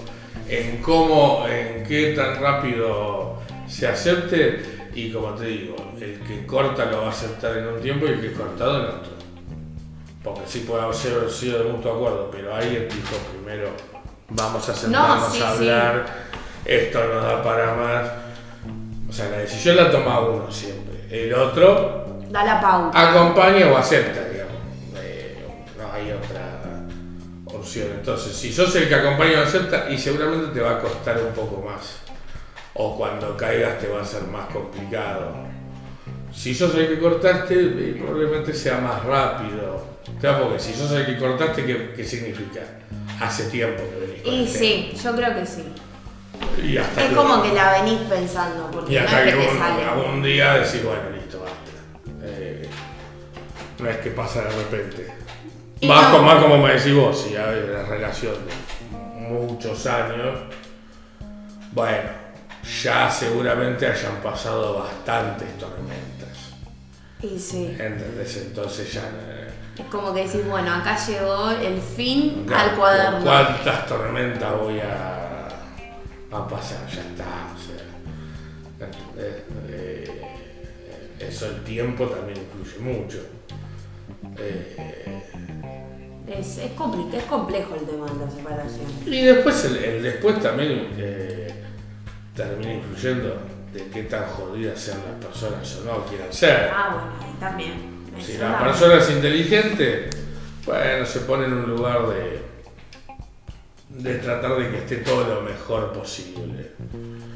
en 0.49 0.83
cómo, 0.83 1.47
en 1.49 1.85
qué 1.85 2.13
tan 2.17 2.41
rápido 2.41 3.41
se 3.69 3.87
acepte 3.87 4.81
y 4.95 5.13
como 5.13 5.29
te 5.35 5.47
digo, 5.47 5.77
el 6.01 6.21
que 6.27 6.45
corta 6.45 6.87
lo 6.87 7.03
va 7.03 7.07
a 7.07 7.11
aceptar 7.11 7.57
en 7.57 7.69
un 7.69 7.81
tiempo 7.81 8.07
y 8.07 8.11
el 8.11 8.21
que 8.21 8.27
es 8.29 8.37
cortado 8.37 8.81
en 8.81 8.87
otro. 8.87 9.20
Porque 10.23 10.43
sí 10.47 10.61
puede 10.61 10.83
haber 10.83 10.95
sido 11.31 11.65
de 11.65 11.73
mutuo 11.73 11.95
acuerdo, 11.95 12.29
pero 12.31 12.55
alguien 12.55 12.89
dijo 12.89 13.17
primero, 13.33 13.71
vamos 14.29 14.69
a 14.69 14.75
sentarnos 14.75 15.33
sí, 15.33 15.39
a 15.39 15.41
sí. 15.41 15.43
hablar, 15.43 16.07
esto 16.65 17.01
no 17.07 17.21
da 17.23 17.43
para 17.43 17.75
más. 17.75 18.07
O 19.09 19.13
sea, 19.13 19.31
la 19.31 19.39
decisión 19.39 19.77
la 19.77 19.91
toma 19.91 20.21
uno 20.21 20.51
siempre. 20.53 21.07
El 21.11 21.33
otro 21.35 22.21
Da 22.31 22.45
la 22.45 22.61
pauta. 22.61 23.11
acompaña 23.11 23.67
o 23.69 23.77
acepta, 23.77 24.29
digamos. 24.29 24.55
Eh, 24.97 25.43
no 25.79 25.93
hay 25.93 26.13
otra 26.13 26.61
opción. 27.59 27.89
Entonces, 27.99 28.37
si 28.37 28.53
sos 28.53 28.75
el 28.77 28.89
que 28.89 28.95
acompaña 28.95 29.41
o 29.41 29.43
acepta, 29.43 29.91
y 29.91 29.99
seguramente 29.99 30.53
te 30.55 30.61
va 30.61 30.73
a 30.73 30.79
costar 30.81 31.19
un 31.21 31.33
poco 31.33 31.63
más. 31.67 31.97
O 32.75 32.97
cuando 32.97 33.37
caigas 33.37 33.79
te 33.81 33.89
va 33.89 34.03
a 34.03 34.05
ser 34.05 34.23
más 34.25 34.47
complicado. 34.53 35.33
Si 36.33 36.55
sos 36.55 36.75
el 36.75 36.89
que 36.89 36.99
cortaste, 36.99 37.55
eh, 37.55 37.97
probablemente 37.99 38.53
sea 38.55 38.79
más 38.79 39.05
rápido. 39.05 39.89
Claro, 40.21 40.45
porque 40.45 40.59
si 40.61 40.75
sos 40.75 40.91
el 40.93 41.07
que 41.07 41.19
cortaste, 41.19 41.65
¿qué, 41.65 41.93
qué 41.97 42.05
significa? 42.05 42.61
Hace 43.21 43.45
tiempo 43.51 43.83
que 43.83 44.07
venís 44.07 44.25
Y 44.25 44.41
el 44.41 44.49
sí, 44.49 44.93
yo 45.03 45.15
creo 45.15 45.35
que 45.35 45.47
sí. 45.47 45.63
tema. 45.63 46.67
Y 46.67 46.77
hasta 46.79 47.05
Es 47.05 47.13
como 47.13 47.43
que 47.43 47.53
la 47.53 47.73
venís 47.83 47.99
pensando, 48.09 48.71
porque 48.73 48.93
Y 48.93 48.97
no 48.97 49.05
hasta 49.05 49.25
es 49.25 49.35
que 49.35 49.41
que 49.41 49.47
te 49.47 49.53
un- 49.55 49.63
algún 49.63 50.23
día 50.23 50.55
decís, 50.55 50.83
bueno, 50.85 51.03
listo, 51.15 51.41
basta. 51.41 51.57
Eh, 52.23 52.67
no 53.79 53.89
es 53.91 53.97
que 53.99 54.11
pasa 54.11 54.43
de 54.43 54.51
repente. 54.51 55.07
Y 55.81 55.87
Más, 55.87 56.13
no. 56.13 56.23
más 56.23 56.43
como 56.43 56.59
me 56.59 56.73
decís 56.75 56.95
vos, 56.95 57.19
si 57.21 57.37
hay 57.37 57.63
una 57.69 57.83
relación 57.85 58.35
de 58.35 58.99
muchos 59.29 59.87
años, 59.87 60.39
bueno, 61.73 62.11
ya 62.83 63.11
seguramente 63.11 63.87
hayan 63.87 64.17
pasado 64.23 64.79
bastantes 64.81 65.57
tormentas. 65.59 66.20
Y 67.23 67.39
sí. 67.39 67.77
¿Entendés? 67.79 68.37
Entonces 68.39 68.93
ya. 68.93 69.03
Es 69.79 69.85
como 69.87 70.13
que 70.13 70.25
decís, 70.27 70.47
bueno, 70.49 70.73
acá 70.75 70.97
llegó 71.07 71.51
el 71.51 71.81
fin 71.81 72.47
al 72.55 72.77
cuaderno. 72.77 73.21
¿Cuántas 73.23 73.87
tormentas 73.87 74.59
voy 74.59 74.81
a, 74.81 75.49
a 76.33 76.49
pasar? 76.49 76.87
Ya 76.89 77.01
está. 77.03 77.25
O 77.55 77.59
sea, 77.59 78.87
¿entendés? 78.89 79.43
Eh, 79.69 80.23
eso 81.19 81.47
el 81.47 81.63
tiempo 81.65 82.07
también 82.07 82.39
influye 82.39 82.79
mucho. 82.93 83.19
Eh, 84.39 85.23
Es, 86.27 86.59
es, 86.59 86.77
compli- 86.77 87.13
es 87.13 87.25
complejo 87.25 87.75
el 87.75 87.87
tema 87.87 88.07
de 88.07 88.25
la 88.25 88.31
separación. 88.31 88.87
y 89.07 89.23
después 89.23 89.65
el, 89.65 89.77
el 89.77 90.03
después 90.03 90.41
también 90.41 90.89
eh, 90.97 91.53
termina 92.37 92.75
influyendo 92.75 93.37
de 93.73 93.87
qué 93.89 94.03
tan 94.05 94.27
jodidas 94.27 94.79
sean 94.81 94.99
las 95.07 95.25
personas 95.25 95.77
o 95.77 95.85
no 95.85 96.05
quieran 96.07 96.33
ser. 96.33 96.71
Ah, 96.75 96.91
bueno, 96.93 97.13
ahí 97.23 97.37
también. 97.39 98.01
Si 98.21 98.37
la 98.37 98.59
persona 98.59 98.97
es 98.97 99.11
inteligente, 99.11 100.11
bueno, 100.67 101.07
se 101.07 101.21
pone 101.21 101.47
en 101.47 101.55
un 101.55 101.71
lugar 101.71 102.07
de, 102.09 102.43
de 103.89 104.15
tratar 104.19 104.57
de 104.57 104.71
que 104.71 104.79
esté 104.79 104.97
todo 104.97 105.35
lo 105.35 105.43
mejor 105.43 105.93
posible. 105.93 106.73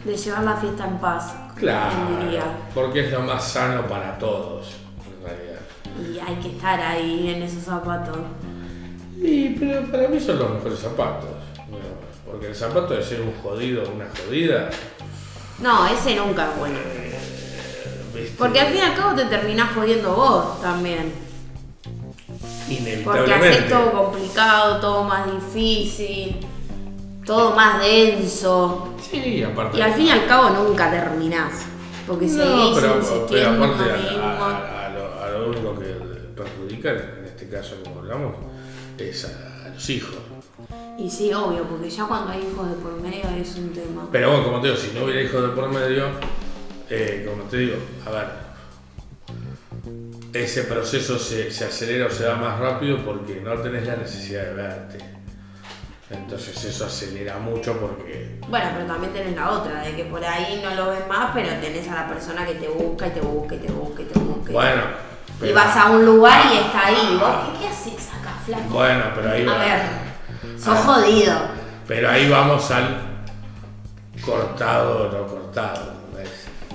De 0.05 0.17
llevar 0.17 0.45
la 0.45 0.57
fiesta 0.57 0.87
en 0.87 0.99
paz. 0.99 1.35
Claro, 1.57 1.95
diría. 2.21 2.45
porque 2.75 3.07
es 3.07 3.13
lo 3.13 3.21
más 3.21 3.49
sano 3.49 3.87
para 3.87 4.19
todos, 4.19 4.75
en 5.07 5.25
realidad. 5.25 5.61
Y 6.13 6.19
hay 6.19 6.37
que 6.37 6.57
estar 6.57 6.81
ahí 6.81 7.33
en 7.35 7.43
esos 7.43 7.63
zapatos. 7.63 8.19
Y 9.17 9.51
pero 9.51 9.87
para 9.87 10.09
mí 10.09 10.21
son 10.21 10.39
los 10.39 10.51
mejores 10.51 10.81
zapatos. 10.81 11.31
Porque 12.27 12.49
el 12.49 12.55
zapato 12.55 12.95
de 12.95 13.03
ser 13.03 13.21
un 13.21 13.33
jodido 13.41 13.85
o 13.85 13.95
una 13.95 14.07
jodida, 14.09 14.69
No, 15.61 15.87
ese 15.87 16.17
nunca 16.17 16.51
es 16.53 16.59
bueno. 16.59 16.79
¿viste? 18.15 18.35
Porque 18.39 18.61
al 18.61 18.67
fin 18.69 18.77
y 18.79 18.81
al 18.81 18.95
cabo 18.95 19.15
te 19.15 19.25
terminás 19.27 19.75
jodiendo 19.75 20.15
vos 20.15 20.61
también. 20.61 21.13
Porque 23.05 23.21
haces 23.35 23.69
todo 23.69 23.93
complicado, 23.93 24.81
todo 24.81 25.05
más 25.05 25.27
difícil, 25.33 26.37
todo 27.27 27.55
más 27.55 27.81
denso. 27.81 28.95
Sí, 29.11 29.43
aparte. 29.43 29.79
Y 29.79 29.81
al 29.83 29.95
fin 29.95 30.07
y 30.07 30.11
al 30.11 30.27
cabo 30.27 30.51
nunca 30.51 30.91
terminás. 30.91 31.53
Porque 32.07 32.27
No, 32.27 32.33
seguís 32.33 32.75
pero, 32.75 33.27
pero 33.31 33.51
aparte 33.51 33.85
a, 33.91 34.31
a- 34.45 34.87
a 34.87 34.89
lo, 34.91 35.23
a 35.23 35.31
lo 35.31 35.49
único 35.51 35.79
que 35.79 35.87
perjudica, 36.37 36.91
en 36.91 37.25
este 37.27 37.49
caso 37.49 37.77
como 37.83 38.01
hablamos, 38.01 38.35
es 38.99 39.25
a 39.25 39.69
los 39.69 39.91
hijos. 39.91 40.17
Y 40.97 41.11
sí, 41.11 41.33
obvio, 41.33 41.65
porque 41.65 41.91
ya 41.91 42.05
cuando 42.05 42.31
hay 42.33 42.49
hijos 42.51 42.69
de 42.71 42.77
por 42.77 42.93
medio 43.01 43.25
es 43.41 43.57
un 43.57 43.73
tema. 43.73 44.09
Pero 44.13 44.31
bueno, 44.31 44.45
como 44.45 44.61
te 44.61 44.69
digo, 44.69 44.79
si 44.79 44.93
no 44.97 45.05
hubiera 45.05 45.23
hijos 45.23 45.43
de 45.43 45.49
por 45.49 45.69
medio, 45.69 46.05
eh, 46.89 47.27
como 47.29 47.43
te 47.45 47.57
digo, 47.59 47.77
a 48.07 48.11
ver, 48.11 48.27
ese 50.33 50.65
proceso 50.65 51.19
se, 51.19 51.51
se 51.51 51.65
acelera 51.65 52.07
o 52.07 52.11
se 52.11 52.27
va 52.27 52.37
más 52.37 52.59
rápido 52.61 52.99
porque 53.05 53.41
no 53.41 53.55
tenés 53.61 53.87
la 53.87 53.97
necesidad 53.97 54.45
de 54.45 54.55
verte. 54.55 54.99
Entonces 56.11 56.65
eso 56.65 56.85
acelera 56.87 57.39
mucho 57.39 57.77
porque... 57.79 58.39
Bueno, 58.49 58.67
pero 58.75 58.87
también 58.87 59.13
tenés 59.13 59.35
la 59.35 59.51
otra, 59.51 59.81
de 59.83 59.97
que 59.97 60.05
por 60.05 60.25
ahí 60.25 60.61
no 60.63 60.75
lo 60.75 60.91
ves 60.91 61.09
más, 61.09 61.31
pero 61.35 61.49
tenés 61.61 61.89
a 61.89 61.95
la 61.95 62.09
persona 62.09 62.47
que 62.47 62.55
te 62.55 62.69
busca 62.69 63.09
y 63.09 63.11
te 63.11 63.21
busca 63.21 63.55
y 63.55 63.59
te 63.59 63.73
busca 63.73 64.03
y 64.03 64.05
te 64.05 64.19
busca. 64.19 64.53
Bueno, 64.53 64.83
Y 65.39 65.41
pero- 65.41 65.55
vas 65.55 65.77
a 65.77 65.91
un 65.91 66.05
lugar 66.07 66.41
y 66.53 66.59
está 66.59 66.87
ahí. 66.87 67.15
¿Y 67.15 67.17
¿Vos 67.17 67.31
qué, 67.53 67.59
qué 67.61 67.69
haces 67.69 68.09
acá, 68.13 68.35
flaco? 68.45 68.63
Bueno, 68.71 69.05
pero 69.17 69.31
ahí 69.31 69.43
a 69.47 69.53
va. 69.53 69.59
ver, 69.59 69.81
sos 70.59 70.69
Ah. 70.79 70.83
jodido. 70.85 71.35
Pero 71.87 72.09
ahí 72.11 72.29
vamos 72.29 72.71
al 72.71 72.99
cortado 74.25 75.09
o 75.09 75.13
no 75.13 75.27
cortado. 75.27 75.95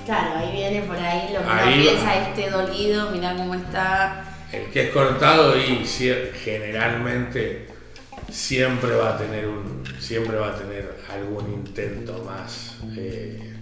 Claro, 0.05 0.37
ahí 0.37 0.51
viene 0.51 0.81
por 0.87 0.97
ahí 0.97 1.31
lo 1.33 1.39
que 1.41 1.47
Ahí 1.49 1.85
va. 1.85 1.91
piensa, 1.91 2.15
este 2.29 2.49
dolido, 2.49 3.11
mirá 3.11 3.35
cómo 3.35 3.53
está. 3.53 4.25
El 4.51 4.65
que 4.71 4.87
es 4.87 4.89
cortado 4.91 5.55
y 5.55 5.85
generalmente 6.43 7.67
siempre 8.31 8.95
va 8.95 9.09
a 9.15 9.17
tener 9.17 9.47
un 9.47 9.83
siempre 9.99 10.37
va 10.37 10.49
a 10.49 10.55
tener 10.55 10.97
algún 11.13 11.53
intento 11.53 12.23
más 12.25 12.77
eh, 12.97 13.55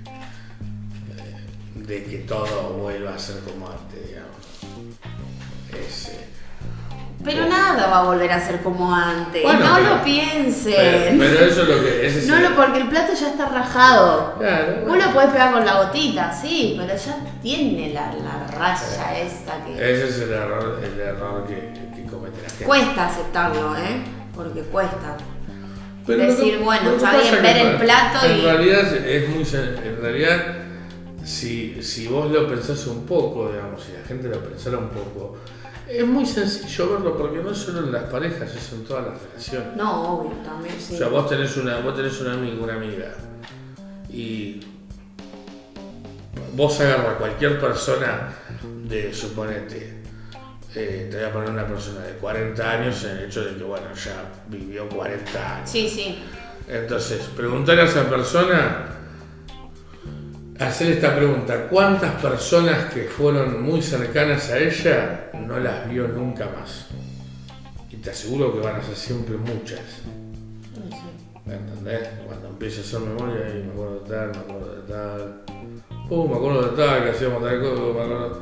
eh, 1.17 1.35
de 1.75 2.03
que 2.05 2.17
todo 2.19 2.73
vuelva 2.73 3.15
a 3.15 3.19
ser 3.19 3.39
como 3.41 3.69
antes, 3.69 4.07
digamos. 4.07 4.37
Es, 5.73 6.09
eh, 6.09 6.27
Pero 7.23 7.45
nada 7.47 7.87
va 7.87 7.99
a 7.99 8.03
volver 8.03 8.31
a 8.31 8.39
ser 8.39 8.61
como 8.61 8.93
antes. 8.93 9.43
Bueno, 9.43 9.59
no 9.65 9.75
pero- 9.75 9.95
lo 9.97 10.03
piensen. 10.03 11.17
pero, 11.17 11.33
pero 11.33 11.45
eso 11.45 11.61
es 11.63 11.67
lo 11.67 11.81
que 11.83 12.07
ese 12.07 12.27
no 12.31 12.39
lo, 12.39 12.55
porque 12.55 12.77
el 12.79 12.87
plato 12.87 13.13
ya 13.13 13.27
está 13.29 13.49
rajado. 13.49 14.35
Claro, 14.39 14.85
Vos 14.87 14.97
lo 14.97 15.11
podés 15.13 15.29
pegar 15.31 15.51
con 15.51 15.65
la 15.65 15.83
gotita, 15.83 16.31
sí, 16.31 16.75
pero 16.79 16.95
ya 16.95 17.17
tiene 17.41 17.93
la, 17.93 18.13
la 18.13 18.47
raya 18.57 19.19
esa 19.19 19.65
que. 19.65 19.73
ese 19.73 20.07
es 20.07 20.19
el 20.21 20.31
error, 20.31 20.79
el 20.83 20.99
error 20.99 21.45
que, 21.47 21.73
que 21.95 22.03
comete 22.09 22.41
la 22.43 22.49
gente. 22.49 22.65
Cuesta 22.65 23.07
aceptarlo, 23.07 23.75
¿eh? 23.75 24.03
Porque 24.35 24.61
cuesta. 24.61 25.17
Pero 26.05 26.23
decir, 26.23 26.57
que- 26.59 26.63
bueno, 26.63 26.91
está 26.91 27.17
bien 27.17 27.41
ver 27.41 27.57
el 27.57 27.67
en- 27.73 27.77
plato 27.79 28.25
en 28.25 28.37
y- 28.37 28.41
realidad 28.41 28.93
es 28.95 29.29
muy 29.29 29.43
en 29.43 30.01
realidad 30.01 30.37
si, 31.25 31.81
si 31.83 32.07
vos 32.07 32.31
lo 32.31 32.47
pensás 32.47 32.85
un 32.87 33.05
poco, 33.05 33.49
digamos, 33.51 33.83
si 33.83 33.91
la 33.91 34.07
gente 34.07 34.29
lo 34.29 34.39
pensara 34.39 34.77
un 34.77 34.89
poco, 34.89 35.37
es 35.89 36.05
muy 36.05 36.25
sencillo 36.25 36.93
verlo 36.93 37.17
porque 37.17 37.37
no 37.37 37.51
es 37.51 37.57
solo 37.57 37.79
en 37.79 37.91
las 37.91 38.03
parejas, 38.03 38.53
es 38.53 38.73
en 38.73 38.83
todas 38.83 39.05
las 39.05 39.21
relaciones. 39.21 39.75
No, 39.75 40.13
obvio, 40.13 40.31
también 40.43 40.75
sí. 40.79 40.95
O 40.95 40.97
sea, 40.97 41.07
vos 41.07 41.29
tenés 41.29 41.55
una, 41.57 41.79
vos 41.79 41.95
tenés 41.95 42.19
un 42.21 42.27
amigo, 42.27 42.63
una 42.63 42.75
amiga, 42.75 43.13
y 44.09 44.59
vos 46.53 46.79
agarras 46.79 47.15
a 47.15 47.17
cualquier 47.17 47.59
persona 47.59 48.33
de, 48.85 49.13
suponete, 49.13 50.01
eh, 50.75 51.07
te 51.09 51.17
voy 51.17 51.25
a 51.25 51.33
poner 51.33 51.49
una 51.49 51.67
persona 51.67 52.01
de 52.01 52.13
40 52.13 52.69
años 52.69 53.03
en 53.05 53.17
el 53.17 53.25
hecho 53.25 53.45
de 53.45 53.55
que, 53.55 53.63
bueno, 53.63 53.87
ya 53.93 54.23
vivió 54.47 54.87
40 54.89 55.55
años. 55.55 55.69
Sí, 55.69 55.89
sí. 55.89 56.19
Entonces, 56.67 57.21
preguntar 57.35 57.79
a 57.79 57.83
esa 57.83 58.09
persona, 58.09 58.96
hacer 60.59 60.91
esta 60.93 61.15
pregunta, 61.15 61.67
¿cuántas 61.69 62.21
personas 62.21 62.93
que 62.93 63.03
fueron 63.03 63.61
muy 63.63 63.81
cercanas 63.81 64.49
a 64.49 64.59
ella 64.59 65.29
no 65.45 65.59
las 65.59 65.89
vio 65.89 66.07
nunca 66.07 66.49
más? 66.59 66.87
Y 67.89 67.97
te 67.97 68.09
aseguro 68.11 68.53
que 68.53 68.59
van 68.65 68.75
a 68.75 68.83
ser 68.83 68.95
siempre 68.95 69.37
muchas. 69.37 69.81
¿Me 71.45 71.55
entendés? 71.55 72.09
Cuando 72.25 72.49
empiezo 72.49 72.81
a 72.81 72.83
hacer 72.83 72.99
memoria 72.99 73.49
y 73.57 73.63
me 73.63 73.71
acuerdo 73.71 73.99
de 74.01 74.09
tal, 74.09 74.27
me 74.31 74.37
acuerdo 74.37 74.75
de 74.75 74.81
tal. 74.93 75.41
Uh, 76.09 76.27
me 76.27 76.35
acuerdo 76.35 76.61
de 76.71 76.77
tal, 76.77 77.03
que 77.03 77.09
hacíamos 77.11 77.43
tal 77.43 77.59
cosa, 77.61 77.81
me 77.81 77.89
acuerdo. 77.89 78.41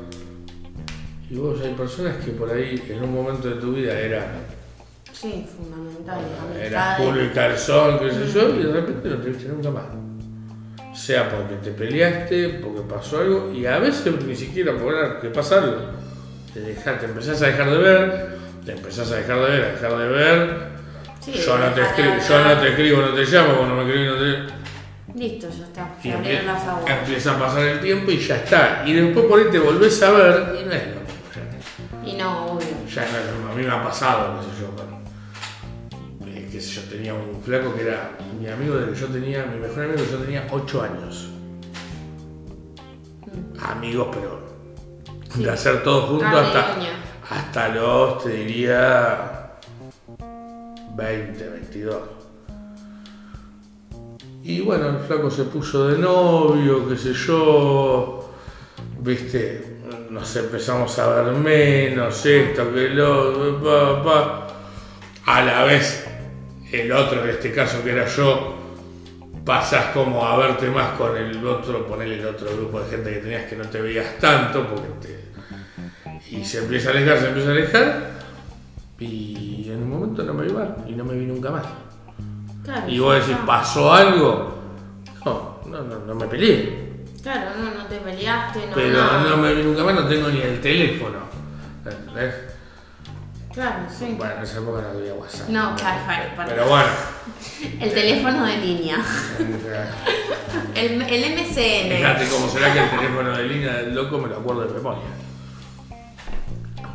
Y 1.30 1.36
vos 1.36 1.60
hay 1.62 1.74
personas 1.74 2.18
que 2.24 2.32
por 2.32 2.50
ahí 2.52 2.84
en 2.90 3.04
un 3.04 3.14
momento 3.14 3.48
de 3.50 3.56
tu 3.56 3.74
vida 3.74 3.98
eran, 4.00 4.28
Sí, 5.12 5.48
fundamental. 5.56 6.20
amistades. 6.52 7.08
culo 7.08 7.24
y 7.24 7.30
calzón, 7.30 8.00
qué 8.00 8.12
sé 8.12 8.28
yo, 8.32 8.50
y 8.56 8.64
de 8.64 8.74
repente 8.74 9.10
no 9.10 9.18
te 9.18 9.30
viste 9.30 9.48
nunca 9.50 9.72
más. 9.72 9.86
Sea 10.96 11.30
porque 11.30 11.56
te 11.56 11.72
peleaste, 11.72 12.60
porque 12.64 12.82
pasó 12.82 13.20
algo, 13.20 13.52
y 13.54 13.66
a 13.66 13.80
veces 13.80 14.14
ni 14.26 14.36
siquiera 14.36 14.74
por 14.78 15.20
que 15.20 15.28
pasa 15.30 15.58
algo. 15.62 15.76
Te, 16.54 16.62
deja- 16.62 16.98
te 16.98 17.06
empezás 17.06 17.42
a 17.42 17.48
dejar 17.48 17.70
de 17.70 17.78
ver, 17.78 18.38
te 18.66 18.72
empezás 18.72 19.12
a 19.12 19.16
dejar 19.18 19.40
de 19.40 19.46
ver, 19.46 19.64
a 19.66 19.72
dejar 19.74 19.98
de 19.98 20.08
ver. 20.08 20.58
Sí, 21.20 21.34
yo, 21.34 21.58
no 21.58 21.68
te 21.72 21.82
escribo, 21.82 22.14
yo 22.30 22.44
no 22.46 22.60
te 22.62 22.70
escribo, 22.70 23.02
no 23.02 23.10
te 23.14 23.26
llamo, 23.26 23.56
cuando 23.58 23.76
me 23.76 23.84
escribís 23.84 24.12
no 24.12 24.18
te... 24.18 24.56
Listo, 25.20 25.48
ya 25.50 25.64
está. 25.66 25.90
Y 26.00 26.08
Se 26.10 26.14
abrieron 26.14 26.46
las 26.48 26.64
aguas. 26.68 26.92
empieza 27.00 27.32
a 27.36 27.40
pasar 27.40 27.62
el 27.64 27.80
tiempo 27.80 28.12
y 28.12 28.18
ya 28.20 28.36
está. 28.38 28.84
Y 28.86 28.94
después 28.94 29.26
por 29.26 29.40
ahí 29.40 29.46
te 29.52 29.60
volvés 29.60 30.02
a 30.04 30.12
ver 30.12 30.56
y 30.62 30.66
no 30.66 30.72
es 30.72 30.84
lo 30.88 31.02
mismo. 31.02 32.04
Ya, 32.04 32.10
Y 32.10 32.18
no, 32.18 32.46
obvio. 32.48 32.68
ya 32.94 33.02
no 33.02 33.18
es 33.18 33.26
lo 33.26 33.32
mismo. 33.38 33.52
A 33.52 33.56
mí 33.56 33.64
me 33.64 33.72
ha 33.72 33.84
pasado, 33.84 34.40
qué 34.40 34.46
sé 34.46 34.62
yo, 34.62 34.76
qué 36.56 36.62
sé 36.62 36.76
yo, 36.76 36.82
tenía 36.84 37.14
un 37.14 37.42
flaco 37.44 37.74
que 37.76 37.82
era 37.82 38.18
mi 38.40 38.48
amigo 38.48 38.78
del 38.78 38.94
que 38.94 38.96
yo 38.96 39.08
tenía, 39.08 39.46
mi 39.46 39.60
mejor 39.60 39.84
amigo 39.84 39.98
que 40.06 40.12
yo 40.12 40.18
tenía 40.20 40.48
8 40.50 40.82
años. 40.84 41.30
Amigos, 43.62 44.08
pero 44.14 44.46
Sí. 45.34 45.44
de 45.44 45.52
hacer 45.52 45.84
todo 45.84 46.04
junto 46.08 46.24
Carne 46.24 46.86
y 46.86 46.88
hasta, 47.28 47.36
hasta 47.36 47.68
los, 47.76 48.24
te 48.24 48.30
diría, 48.30 49.52
20, 50.96 51.50
22. 51.50 51.98
Y 54.44 54.62
bueno, 54.62 54.88
el 54.92 55.00
flaco 55.00 55.30
se 55.30 55.44
puso 55.44 55.90
de 55.90 55.98
novio, 55.98 56.88
qué 56.88 56.96
sé 56.96 57.14
yo, 57.14 58.30
viste, 59.02 59.80
nos 60.10 60.34
empezamos 60.38 60.98
a 61.00 61.08
ver 61.10 61.34
menos, 61.34 62.26
esto, 62.26 62.74
que 62.74 62.90
lo, 62.92 63.62
pa, 63.62 64.04
pa. 64.04 64.48
a 65.26 65.44
la 65.44 65.64
vez 65.66 66.05
el 66.82 66.92
otro, 66.92 67.24
en 67.24 67.30
este 67.30 67.52
caso 67.52 67.84
que 67.84 67.92
era 67.92 68.06
yo, 68.08 68.56
pasás 69.46 69.86
como 69.94 70.26
a 70.26 70.38
verte 70.38 70.70
más 70.70 70.90
con 70.98 71.16
el 71.16 71.46
otro, 71.46 71.86
ponerle 71.88 72.20
el 72.20 72.26
otro 72.26 72.48
grupo 72.56 72.80
de 72.82 72.90
gente 72.90 73.12
que 73.14 73.18
tenías 73.20 73.44
que 73.46 73.56
no 73.56 73.66
te 73.66 73.82
veías 73.82 74.18
tanto, 74.20 74.68
porque 74.68 74.88
te- 75.02 76.36
y 76.36 76.44
se 76.44 76.60
empieza 76.60 76.90
a 76.90 76.92
alejar, 76.94 77.20
se 77.20 77.28
empieza 77.28 77.50
a 77.50 77.52
alejar, 77.52 78.12
y 79.00 79.66
en 79.70 79.84
un 79.84 79.90
momento 79.90 80.24
no 80.24 80.34
me 80.34 80.48
iba 80.48 80.78
y 80.88 80.94
no 80.94 81.04
me 81.06 81.14
vi 81.16 81.26
nunca 81.26 81.52
más. 81.52 81.66
Claro, 82.64 82.90
Y 82.90 82.98
vos 83.00 83.16
decís. 83.16 83.38
¿pasó 83.46 83.94
algo? 83.94 84.56
No, 85.26 85.60
no, 85.68 85.82
no, 85.84 86.00
no 86.00 86.16
me 86.16 86.26
peleé. 86.28 86.86
Claro, 87.22 87.52
no, 87.60 87.74
no 87.84 87.86
te 87.88 87.98
peleaste, 87.98 88.68
no. 88.68 88.76
Pero 88.76 88.98
nada. 88.98 89.30
no 89.30 89.38
me 89.38 89.54
vi 89.54 89.64
nunca 89.64 89.84
más, 89.84 89.96
no 89.96 90.08
tengo 90.08 90.30
ni 90.30 90.42
el 90.42 90.60
teléfono. 90.62 91.18
Claro, 93.56 93.88
sí. 93.90 94.16
Bueno, 94.18 94.34
en 94.36 94.44
esa 94.44 94.58
época 94.60 94.82
no 94.82 95.00
había 95.00 95.14
WhatsApp. 95.14 95.48
No, 95.50 95.76
claro, 95.78 96.02
claro. 96.06 96.24
Pero 96.50 96.68
bueno. 96.68 96.90
El 97.82 97.94
teléfono 97.94 98.46
de 98.46 98.58
línea. 98.58 98.98
El, 100.76 101.02
el 101.02 101.36
MCN. 101.36 101.98
Fíjate 101.98 102.28
cómo 102.28 102.50
será 102.50 102.74
que 102.74 102.80
el 102.84 102.90
teléfono 102.90 103.32
de 103.38 103.44
línea 103.46 103.74
del 103.76 103.96
loco 103.96 104.18
me 104.18 104.28
lo 104.28 104.38
acuerdo 104.38 104.66
de 104.68 104.74
memoria. 104.74 105.04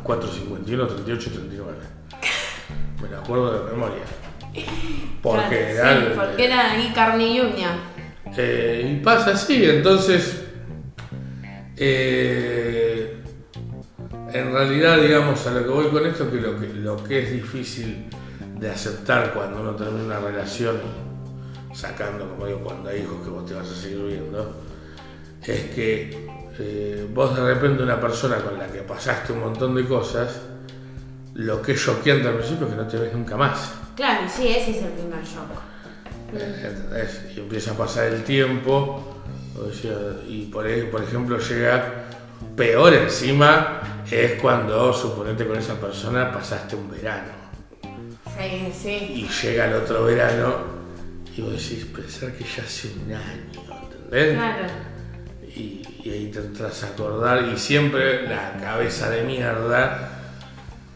451 0.03 0.87
38 0.87 1.31
39. 1.31 1.73
Me 3.01 3.09
lo 3.09 3.17
acuerdo 3.19 3.65
de 3.65 3.71
memoria. 3.71 4.03
Porque 5.21 5.73
Claro, 5.73 5.89
era. 5.91 5.99
sí, 5.99 6.05
el- 6.07 6.11
porque 6.13 6.45
era 6.45 6.71
ahí 6.71 6.91
carne 6.93 7.27
y 7.27 7.39
uña. 7.39 7.69
Eh, 8.37 8.97
y 8.99 9.03
pasa 9.03 9.31
así, 9.31 9.63
entonces. 9.65 10.43
eh, 11.77 13.20
en 14.33 14.53
realidad, 14.53 14.99
digamos, 14.99 15.45
a 15.47 15.51
lo 15.51 15.63
que 15.63 15.69
voy 15.69 15.87
con 15.87 16.05
esto, 16.05 16.29
que 16.29 16.37
lo 16.37 16.59
que, 16.59 16.67
lo 16.67 17.03
que 17.03 17.23
es 17.23 17.31
difícil 17.31 18.05
de 18.59 18.69
aceptar 18.69 19.33
cuando 19.33 19.61
uno 19.61 19.75
termina 19.75 20.03
una 20.03 20.19
relación, 20.19 20.77
sacando, 21.73 22.29
como 22.29 22.45
digo, 22.47 22.59
cuando 22.59 22.89
hay 22.89 23.01
hijos 23.01 23.23
que 23.23 23.29
vos 23.29 23.45
te 23.45 23.53
vas 23.53 23.69
a 23.69 23.75
seguir 23.75 24.05
viendo, 24.05 24.55
es 25.45 25.61
que 25.71 26.27
eh, 26.59 27.07
vos 27.13 27.35
de 27.35 27.53
repente 27.53 27.83
una 27.83 27.99
persona 27.99 28.37
con 28.37 28.57
la 28.57 28.67
que 28.67 28.81
pasaste 28.81 29.33
un 29.33 29.39
montón 29.39 29.75
de 29.75 29.85
cosas, 29.85 30.41
lo 31.33 31.61
que 31.61 31.73
es 31.73 31.83
choqueante 31.83 32.27
al 32.27 32.35
principio 32.35 32.67
es 32.67 32.73
que 32.73 32.81
no 32.81 32.87
te 32.87 32.97
ves 32.97 33.13
nunca 33.13 33.37
más. 33.37 33.73
Claro, 33.95 34.27
sí, 34.29 34.47
ese 34.47 34.71
es 34.71 34.83
el 34.83 34.89
primer 34.89 35.23
shock. 35.23 35.49
Eh. 36.33 37.33
Y 37.35 37.39
empieza 37.39 37.71
a 37.71 37.77
pasar 37.77 38.05
el 38.07 38.23
tiempo, 38.23 39.21
o 39.57 39.73
sea, 39.73 39.91
y 40.27 40.45
por, 40.45 40.65
por 40.89 41.03
ejemplo 41.03 41.37
llega 41.39 42.05
peor 42.55 42.93
encima, 42.93 43.81
es 44.09 44.33
cuando 44.41 44.93
suponete 44.93 45.47
con 45.47 45.57
esa 45.57 45.75
persona 45.75 46.31
pasaste 46.31 46.75
un 46.75 46.89
verano 46.91 47.31
Sí, 48.37 48.73
sí. 48.73 48.89
y 48.89 49.27
llega 49.27 49.65
el 49.65 49.73
otro 49.75 50.05
verano 50.05 50.53
y 51.35 51.41
vos 51.41 51.51
decís, 51.53 51.85
pensar 51.85 52.31
que 52.33 52.43
ya 52.43 52.63
hace 52.63 52.89
un 52.89 53.13
año, 53.13 53.83
¿entendés? 53.83 54.35
Claro. 54.35 54.63
Y, 55.55 55.81
y 56.03 56.09
ahí 56.09 56.31
te 56.31 56.39
entras 56.39 56.83
a 56.83 56.87
acordar 56.87 57.43
y 57.43 57.57
siempre 57.57 58.27
la 58.27 58.53
cabeza 58.61 59.09
de 59.09 59.23
mierda 59.23 60.09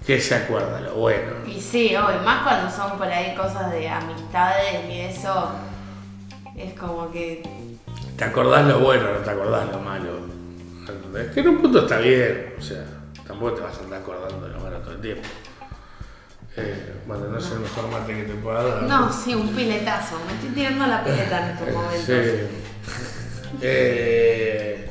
que 0.05 0.19
se 0.19 0.35
acuerda 0.35 0.79
lo 0.81 0.95
bueno. 0.95 1.33
Y 1.47 1.59
sí, 1.59 1.95
hoy, 1.95 2.15
más 2.23 2.43
cuando 2.43 2.71
son 2.71 2.97
por 2.97 3.07
ahí 3.07 3.35
cosas 3.35 3.71
de 3.71 3.87
amistades 3.87 4.85
y 4.89 4.99
eso, 5.01 5.51
es 6.57 6.73
como 6.79 7.11
que. 7.11 7.43
Te 8.17 8.23
acordás 8.23 8.65
lo 8.67 8.79
bueno, 8.79 9.13
no 9.13 9.19
te 9.19 9.29
acordás 9.29 9.69
lo 9.71 9.79
malo. 9.79 10.34
¿Entendés? 10.87 11.31
Que 11.31 11.39
en 11.39 11.49
un 11.49 11.61
punto 11.61 11.79
está 11.79 11.99
bien, 11.99 12.53
o 12.57 12.61
sea, 12.61 12.85
tampoco 13.27 13.53
te 13.53 13.61
vas 13.61 13.77
a 13.77 13.83
andar 13.83 14.01
acordando 14.01 14.47
de 14.47 14.53
lo 14.53 14.59
malo 14.59 14.77
todo 14.79 14.93
el 14.93 15.01
tiempo. 15.01 15.27
Eh, 16.57 16.93
bueno, 17.05 17.27
no 17.27 17.37
es 17.37 17.51
el 17.51 17.59
mejor 17.59 17.89
mate 17.89 18.15
que 18.15 18.23
te 18.23 18.33
pueda 18.35 18.63
dar. 18.63 18.83
No, 18.83 19.11
sí, 19.11 19.35
un 19.35 19.49
piletazo. 19.49 20.17
Me 20.25 20.33
estoy 20.33 20.49
tirando 20.49 20.87
la 20.87 21.03
pileta 21.03 21.43
en 21.43 21.51
estos 21.53 21.73
momentos. 21.73 22.05
Sí. 22.05 22.13
Eh, 23.61 24.89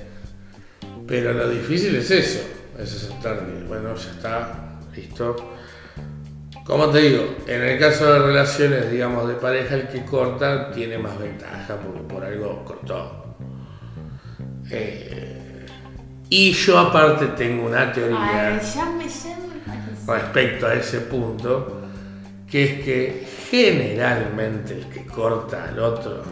pero 1.07 1.33
lo 1.33 1.49
difícil 1.49 1.97
es 1.97 2.11
eso, 2.11 2.41
es 2.79 2.95
aceptar 2.95 3.43
bueno, 3.69 3.95
ya 3.95 4.11
está, 4.11 4.79
listo. 4.95 5.55
Como 6.65 6.89
te 6.89 6.99
digo, 7.01 7.37
en 7.47 7.63
el 7.63 7.79
caso 7.79 8.11
de 8.11 8.19
relaciones, 8.21 8.91
digamos, 8.91 9.29
de 9.29 9.35
pareja, 9.35 9.75
el 9.75 9.89
que 9.89 10.05
corta 10.05 10.71
tiene 10.71 10.97
más 10.97 11.19
ventaja 11.19 11.77
porque 11.77 12.01
por 12.01 12.25
algo 12.25 12.65
cortó. 12.65 13.37
Eh, 14.71 15.44
y 16.37 16.53
yo 16.53 16.77
aparte 16.81 17.29
tengo 17.29 17.67
una 17.67 17.93
teoría 17.93 18.49
Ay, 18.49 18.61
ya 18.75 18.87
me, 18.87 19.09
ya 19.09 19.37
me 19.37 19.61
parece. 19.65 20.05
respecto 20.05 20.67
a 20.67 20.75
ese 20.75 21.01
punto, 21.03 21.83
que 22.51 22.65
es 22.65 22.85
que 22.85 23.29
generalmente 23.51 24.75
el 24.75 24.87
que 24.87 25.07
corta 25.07 25.67
al 25.69 25.79
otro, 25.79 26.25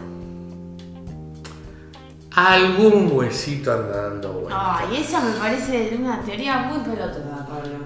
algún 2.35 3.11
huesito 3.13 3.71
anda 3.71 4.09
dando 4.09 4.33
vuelta. 4.33 4.77
Ay, 4.79 4.97
esa 4.97 5.21
me 5.21 5.31
parece 5.39 5.95
una 5.97 6.21
teoría 6.21 6.57
muy 6.57 6.79
pelotuda, 6.79 7.47
Pablo. 7.47 7.77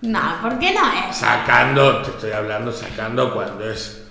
No. 0.00 0.08
No, 0.10 0.40
¿por 0.40 0.58
qué 0.58 0.72
no 0.72 1.10
es? 1.10 1.14
Sacando, 1.14 2.00
te 2.00 2.10
estoy 2.12 2.30
hablando, 2.30 2.72
sacando 2.72 3.34
cuando 3.34 3.70
es 3.70 4.02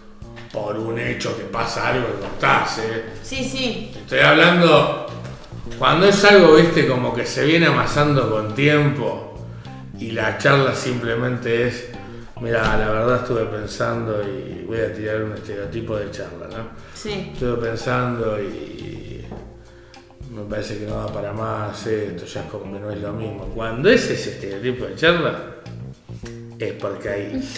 por 0.53 0.78
un 0.78 0.99
hecho 0.99 1.36
que 1.36 1.45
pasa 1.45 1.88
algo 1.88 2.05
que 2.05 2.20
cortás, 2.28 2.78
¿eh? 2.78 3.05
Sí, 3.24 3.43
sí. 3.43 3.89
Te 3.91 3.99
estoy 4.01 4.20
hablando 4.20 5.07
cuando 5.78 6.07
es 6.07 6.24
algo, 6.26 6.55
viste, 6.55 6.88
como 6.88 7.13
que 7.13 7.26
se 7.26 7.45
viene 7.45 7.68
amasando 7.68 8.30
con 8.30 8.55
tiempo 8.55 9.45
y 9.99 10.11
la 10.11 10.38
charla 10.38 10.74
simplemente 10.76 11.68
es, 11.68 11.89
mira, 12.41 12.78
la 12.78 12.89
verdad 12.89 13.15
estuve 13.18 13.45
pensando 13.45 14.22
y 14.24 14.63
voy 14.65 14.80
a 14.80 14.93
tirar 14.93 15.24
un 15.24 15.34
estereotipo 15.34 15.95
de 15.97 16.11
charla, 16.11 16.47
¿no? 16.49 16.70
Sí. 16.93 17.32
Estuve 17.34 17.57
pensando 17.70 18.39
y 18.41 19.26
me 20.32 20.43
parece 20.43 20.80
que 20.80 20.86
no 20.86 20.97
da 20.97 21.07
para 21.07 21.32
más 21.34 21.86
esto, 21.88 22.26
ya 22.26 22.41
es 22.41 22.47
como 22.47 22.74
que 22.74 22.80
no 22.80 22.91
es 22.91 23.01
lo 23.01 23.13
mismo. 23.13 23.45
Cuando 23.55 23.89
es 23.89 24.09
ese 24.09 24.32
estereotipo 24.32 24.86
de 24.86 24.95
charla, 24.95 25.39
es 26.59 26.74
porque 26.74 27.09
hay, 27.09 27.49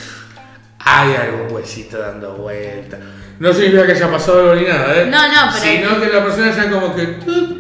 hay 0.80 1.16
algún 1.16 1.52
huesito 1.56 1.98
dando 2.00 2.34
vuelta. 2.36 2.98
No 3.40 3.54
significa 3.54 3.86
que 3.86 3.92
haya 3.94 4.12
pasado 4.12 4.42
algo 4.42 4.56
ni 4.56 4.68
nada, 4.68 5.02
¿eh? 5.02 5.06
No, 5.06 5.28
no, 5.28 5.52
pero- 5.54 5.64
Sino 5.64 6.00
que 6.02 6.10
la 6.14 6.24
persona 6.26 6.56
ya 6.56 6.70
como 6.70 6.94
que... 6.96 7.59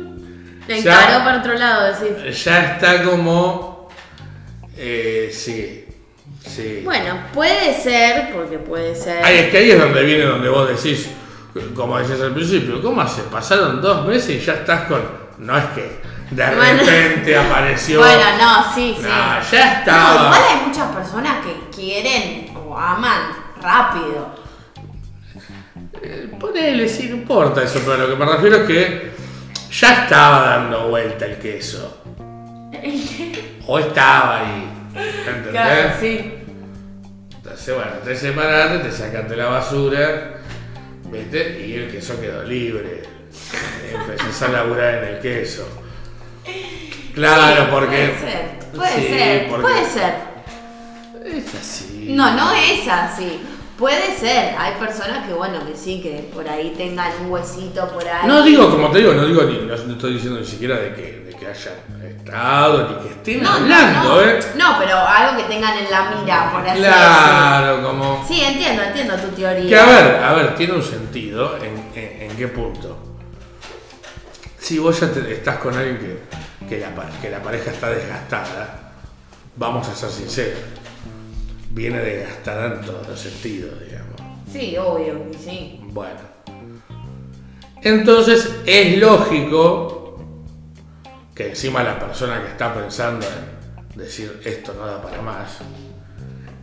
Le 0.69 0.79
encaró 0.79 1.23
para 1.25 1.39
otro 1.39 1.53
lado, 1.55 1.93
decís. 1.93 2.43
Ya 2.45 2.73
está 2.73 3.03
como... 3.03 3.89
Eh, 4.77 5.29
sí, 5.33 5.85
sí. 6.47 6.81
Bueno, 6.85 7.15
puede 7.33 7.73
ser, 7.73 8.31
porque 8.33 8.59
puede 8.59 8.95
ser. 8.95 9.23
Ahí 9.25 9.37
es 9.39 9.49
que 9.49 9.57
ahí 9.57 9.71
es 9.71 9.79
donde 9.79 10.03
viene 10.03 10.23
donde 10.25 10.47
vos 10.47 10.69
decís, 10.69 11.09
como 11.75 11.97
decías 11.97 12.21
al 12.21 12.33
principio, 12.33 12.81
¿cómo 12.81 13.01
hace? 13.01 13.23
Pasaron 13.23 13.81
dos 13.81 14.05
meses 14.05 14.29
y 14.29 14.39
ya 14.45 14.53
estás 14.53 14.81
con. 14.87 15.01
No 15.39 15.57
es 15.57 15.65
que 15.75 15.99
de 16.31 16.55
Bueno. 16.55 16.83
repente 16.83 17.35
apareció. 17.35 17.99
Bueno, 18.03 18.23
no, 18.39 18.73
sí, 18.75 18.93
sí. 18.95 19.03
No, 19.03 19.09
ya 19.09 19.65
No, 19.73 19.79
estaba. 19.79 20.13
igual 20.27 20.41
hay 20.49 20.67
muchas 20.67 20.95
personas 20.95 21.37
que 21.45 21.75
quieren 21.75 22.55
o 22.55 22.77
aman 22.77 23.31
rápido. 23.61 24.35
Eh, 26.03 26.29
Ponele, 26.39 26.87
sí, 26.87 27.07
no 27.09 27.15
importa 27.17 27.63
eso, 27.63 27.81
pero 27.85 27.97
lo 27.97 28.09
que 28.09 28.15
me 28.23 28.31
refiero 28.31 28.57
es 28.57 28.63
que 28.67 29.11
ya 29.71 30.03
estaba 30.03 30.41
dando 30.49 30.89
vuelta 30.89 31.25
el 31.25 31.37
queso. 31.37 32.03
O 33.67 33.79
estaba 33.79 34.39
ahí. 34.39 34.69
¿Entendés? 34.95 35.51
Claro, 35.51 35.91
sí. 35.99 36.33
Entonces, 37.35 37.75
bueno, 37.75 37.91
te 38.03 38.15
separaste, 38.15 38.79
te 38.79 38.91
sacaste 38.91 39.35
la 39.35 39.45
basura, 39.45 40.33
¿viste? 41.11 41.65
Y 41.67 41.73
el 41.75 41.91
queso 41.91 42.19
quedó 42.19 42.43
libre. 42.43 43.03
Empezás 43.93 44.41
a 44.43 44.47
laburar 44.49 45.03
en 45.03 45.15
el 45.15 45.19
queso. 45.19 45.67
Claro, 47.13 47.63
Sí, 47.63 47.67
porque. 47.71 48.15
Puede 48.19 48.19
ser, 48.31 48.59
puede 48.75 48.95
Sí, 48.95 49.07
ser, 49.07 49.47
porque- 49.49 49.61
puede 49.63 49.85
ser. 49.85 50.13
Es 51.25 51.55
así. 51.55 52.07
No, 52.11 52.31
no 52.35 52.51
es 52.53 52.87
así. 52.87 53.41
Puede 53.79 54.15
ser. 54.19 54.55
Hay 54.57 54.73
personas 54.73 55.25
que, 55.25 55.33
bueno, 55.33 55.65
que 55.65 55.75
sí, 55.75 56.01
que 56.01 56.29
por 56.33 56.47
ahí 56.47 56.73
tengan 56.77 57.11
un 57.21 57.31
huesito 57.31 57.87
por 57.87 58.05
ahí. 58.05 58.27
No 58.27 58.43
digo, 58.43 58.69
como 58.69 58.91
te 58.91 58.99
digo, 58.99 59.13
no 59.13 59.25
digo 59.25 59.43
ni, 59.43 59.57
no, 59.59 59.75
no 59.77 59.93
estoy 59.93 60.13
diciendo 60.15 60.39
ni 60.39 60.45
siquiera 60.45 60.75
de 60.75 60.93
que, 60.93 61.01
de 61.27 61.33
que 61.33 61.47
hayan 61.47 61.75
estado, 62.03 62.89
ni 62.89 62.95
que 63.07 63.13
estén 63.15 63.41
No, 63.43 63.49
hablando, 63.53 64.03
no. 64.15 64.21
¿eh? 64.21 64.39
No, 64.55 64.75
pero 64.77 64.97
algo 64.97 65.37
que 65.37 65.43
tengan 65.47 65.77
en 65.77 65.89
la 65.89 66.11
mira, 66.11 66.51
por 66.51 66.67
así 66.67 66.79
Claro, 66.81 67.81
como. 67.83 68.25
Sí, 68.27 68.41
entiendo, 68.41 68.83
entiendo 68.83 69.15
tu 69.15 69.29
teoría. 69.29 69.69
Que 69.69 69.79
a 69.79 69.85
ver, 69.85 70.23
a 70.23 70.33
ver, 70.33 70.55
tiene 70.55 70.73
un 70.73 70.83
sentido. 70.83 71.55
¿En, 71.57 71.97
en, 71.97 72.29
en 72.31 72.37
qué 72.37 72.49
punto? 72.49 72.97
Si 74.59 74.77
vos 74.77 74.99
ya 74.99 75.09
te- 75.11 75.33
estás 75.33 75.57
con 75.57 75.73
alguien 75.75 75.97
que, 75.97 76.67
que, 76.67 76.79
la, 76.81 76.89
que 77.21 77.29
la 77.29 77.41
pareja 77.41 77.71
está 77.71 77.89
desgastada, 77.89 78.91
vamos 79.55 79.87
a 79.87 79.95
ser 79.95 80.09
sinceros, 80.09 80.59
viene 81.69 81.99
desgastada 81.99 82.75
en 82.75 82.81
todos 82.81 83.07
los 83.07 83.19
sentidos, 83.19 83.73
digamos. 83.85 84.15
Sí, 84.51 84.77
obvio, 84.77 85.25
sí. 85.43 85.79
Bueno. 85.91 86.19
Entonces 87.81 88.57
es 88.65 88.97
lógico 88.97 90.19
que 91.33 91.49
encima 91.49 91.83
la 91.83 91.97
persona 91.97 92.41
que 92.41 92.49
está 92.49 92.73
pensando 92.73 93.25
en 93.25 93.97
decir 93.97 94.41
esto 94.43 94.73
no 94.73 94.85
da 94.85 95.01
para 95.01 95.21
más, 95.21 95.59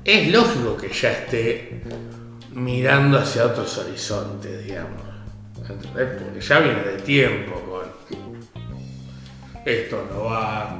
es 0.05 0.29
lógico 0.29 0.77
que 0.77 0.89
ya 0.89 1.13
esté 1.13 1.83
mirando 2.53 3.19
hacia 3.19 3.47
otros 3.47 3.79
horizontes, 3.79 4.65
digamos. 4.65 5.03
¿Entendés? 5.69 6.23
Porque 6.23 6.41
ya 6.41 6.59
viene 6.61 6.83
de 6.83 6.99
tiempo 6.99 7.55
con 7.61 7.87
esto 9.65 10.07
no 10.13 10.25
va, 10.25 10.79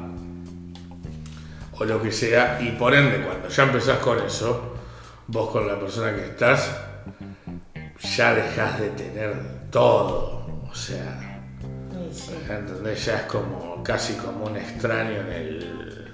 o 1.79 1.85
lo 1.85 2.03
que 2.03 2.11
sea, 2.13 2.59
y 2.61 2.71
por 2.73 2.95
ende, 2.95 3.23
cuando 3.25 3.49
ya 3.49 3.63
empezás 3.65 3.99
con 3.99 4.19
eso, 4.25 4.75
vos 5.27 5.51
con 5.51 5.67
la 5.69 5.79
persona 5.79 6.15
que 6.15 6.25
estás, 6.25 6.71
ya 8.17 8.35
dejás 8.35 8.81
de 8.81 8.91
tener 8.91 9.35
todo. 9.71 10.47
O 10.71 10.75
sea, 10.75 11.39
¿entendés? 12.49 13.05
Ya 13.07 13.17
es 13.17 13.23
como 13.23 13.83
casi 13.83 14.15
como 14.15 14.47
un 14.47 14.57
extraño 14.57 15.21
en 15.21 15.33
el. 15.33 16.13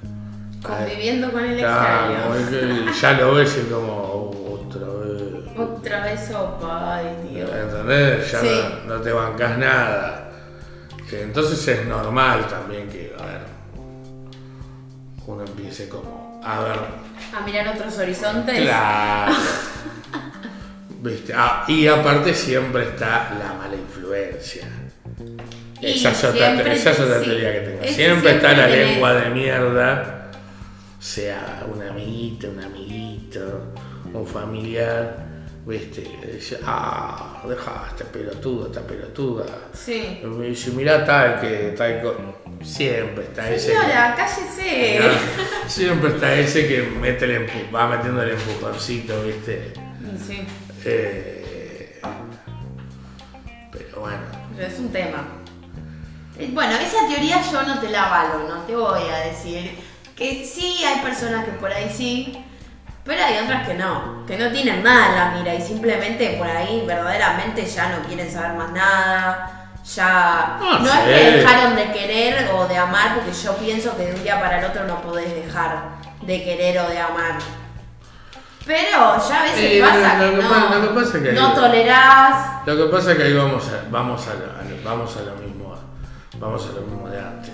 Conviviendo 0.62 1.30
con 1.32 1.44
el 1.44 1.58
extraño. 1.58 2.92
ya 3.00 3.12
lo 3.12 3.34
ves 3.34 3.58
y 3.66 3.70
como 3.72 3.92
"Oh, 3.92 4.60
otra 4.66 4.86
vez. 4.86 5.58
Otra 5.58 6.04
vez 6.04 6.20
sopa, 6.28 6.94
ay 6.96 7.16
Dios. 7.30 7.50
¿Entendés? 7.52 8.30
Ya 8.32 8.40
Sí. 8.40 8.64
no, 8.86 8.94
no 8.96 9.00
te 9.02 9.12
bancas 9.12 9.58
nada. 9.58 10.30
Entonces 11.10 11.66
es 11.68 11.86
normal 11.86 12.46
también 12.48 12.88
que, 12.88 13.14
a 13.18 13.26
ver, 13.26 13.40
uno 15.26 15.44
empiece 15.44 15.88
como 15.88 16.40
a 16.44 16.60
ver 16.60 16.76
A 17.34 17.40
mirar 17.44 17.68
otros 17.68 17.96
horizontes. 17.98 18.60
Claro. 18.60 19.32
¿Viste? 21.02 21.32
Ah, 21.34 21.64
y 21.66 21.86
aparte 21.88 22.32
siempre 22.34 22.84
está 22.84 23.34
la 23.38 23.54
mala 23.54 23.74
influencia. 23.74 24.68
Esa 25.80 26.10
es 26.12 26.24
otra, 26.24 26.46
siempre- 26.46 26.72
esa 26.74 26.90
es 26.92 27.00
otra 27.00 27.18
sí. 27.20 27.24
teoría 27.26 27.52
que 27.52 27.60
tengo. 27.60 27.84
Siempre, 27.94 28.30
está 28.36 28.52
la 28.52 28.66
lengua 28.68 29.14
de 29.14 29.30
mierda, 29.30 30.30
sea 31.00 31.64
un 31.72 31.82
amiguito, 31.82 32.48
un 32.50 32.60
amiguito, 32.62 33.72
un 34.14 34.24
familiar, 34.24 35.16
¿viste? 35.66 36.02
Dice, 36.32 36.60
ah, 36.64 37.42
deja 37.48 37.86
esta 37.90 38.04
pelotuda, 38.04 38.66
esta 38.68 38.80
pelotuda. 38.82 39.44
Sí. 39.72 40.20
Y 40.22 40.26
me 40.26 40.46
dice, 40.46 40.70
mirá 40.70 41.04
tal 41.04 41.40
que 41.40 41.74
tal 41.76 42.00
co-". 42.00 42.41
Siempre 42.64 43.24
está 43.24 43.50
ese. 43.50 43.68
Señora, 43.72 44.14
cállese. 44.16 45.00
Siempre 45.66 46.10
está 46.10 46.34
ese 46.34 46.68
que 46.68 46.82
mete 47.00 47.24
el 47.24 47.46
empu- 47.48 47.74
va 47.74 47.88
metiendo 47.88 48.22
el 48.22 48.30
empujoncito, 48.30 49.22
¿viste? 49.24 49.72
Sí, 50.26 50.46
Eh, 50.84 52.00
pero 53.70 54.00
bueno, 54.00 54.18
pero 54.56 54.68
es 54.68 54.78
un 54.78 54.90
tema. 54.92 55.24
Eh, 56.38 56.50
Bueno, 56.52 56.72
esa 56.76 57.06
teoría 57.08 57.40
yo 57.50 57.62
no 57.62 57.78
te 57.80 57.88
la 57.88 58.04
avalo, 58.06 58.48
no 58.48 58.62
te 58.62 58.74
voy 58.74 59.02
a 59.08 59.18
decir 59.26 59.78
que 60.16 60.44
sí 60.44 60.82
hay 60.84 61.00
personas 61.00 61.44
que 61.44 61.52
por 61.52 61.72
ahí 61.72 61.90
sí, 61.94 62.44
pero 63.04 63.22
hay 63.24 63.38
otras 63.44 63.66
que 63.66 63.74
no, 63.74 64.24
que 64.26 64.36
no 64.38 64.50
tienen 64.52 64.82
nada 64.82 65.08
en 65.08 65.14
la 65.16 65.38
mira 65.42 65.54
y 65.54 65.60
simplemente 65.60 66.34
por 66.38 66.46
ahí 66.46 66.84
verdaderamente 66.86 67.64
ya 67.66 67.88
no 67.96 68.06
quieren 68.06 68.30
saber 68.30 68.56
más 68.56 68.72
nada, 68.72 69.61
ya 69.84 70.56
No 70.60 70.78
no, 70.78 70.86
es 70.92 71.00
que 71.00 71.36
dejaron 71.38 71.76
de 71.76 71.92
querer 71.92 72.50
o 72.54 72.66
de 72.68 72.76
amar, 72.76 73.14
porque 73.16 73.32
yo 73.32 73.56
pienso 73.56 73.96
que 73.96 74.06
de 74.06 74.14
un 74.14 74.22
día 74.22 74.40
para 74.40 74.58
el 74.60 74.64
otro 74.66 74.86
no 74.86 75.00
podés 75.02 75.34
dejar 75.44 75.96
de 76.22 76.44
querer 76.44 76.78
o 76.78 76.88
de 76.88 76.98
amar. 76.98 77.38
Pero 78.64 78.88
ya 79.28 79.40
a 79.40 79.42
veces 79.42 79.58
Eh, 79.60 79.80
pasa 79.80 80.18
lo 80.22 80.30
que, 80.30 80.36
que 80.36 80.42
no, 80.42 80.48
pasa- 80.48 80.74
lo 80.78 80.82
que 80.88 80.94
pasa 81.00 81.16
es 81.18 81.22
que 81.24 81.32
no 81.32 81.48
hay- 81.48 81.54
tolerás. 81.54 82.46
lo 82.66 82.76
que 82.76 82.84
pasa 82.84 83.10
es 83.12 83.16
que 83.16 83.22
ahí 83.24 83.34
vamos 83.34 83.64
a, 83.68 83.90
vamos 83.90 84.28
a 84.28 84.34
lo- 84.34 84.82
vamos 84.84 85.16
a 85.16 85.20
lo 85.22 85.34
mismo, 85.36 85.74
vamos 86.38 86.66
a 86.70 86.72
lo 86.74 86.80
mismo 86.82 87.08
de 87.08 87.18
antes. 87.18 87.52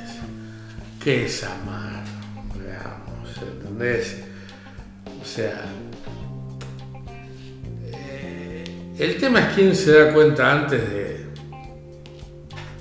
¿Qué 1.02 1.24
es 1.24 1.44
amar? 1.44 2.02
Digamos, 2.54 3.38
¿entendés? 3.40 4.22
O 5.22 5.24
sea, 5.24 5.62
eh, 7.86 8.64
el 8.98 9.16
tema 9.18 9.40
es 9.40 9.46
quién 9.54 9.74
se 9.74 9.92
da 9.92 10.12
cuenta 10.12 10.50
antes 10.52 10.90
de, 10.90 11.17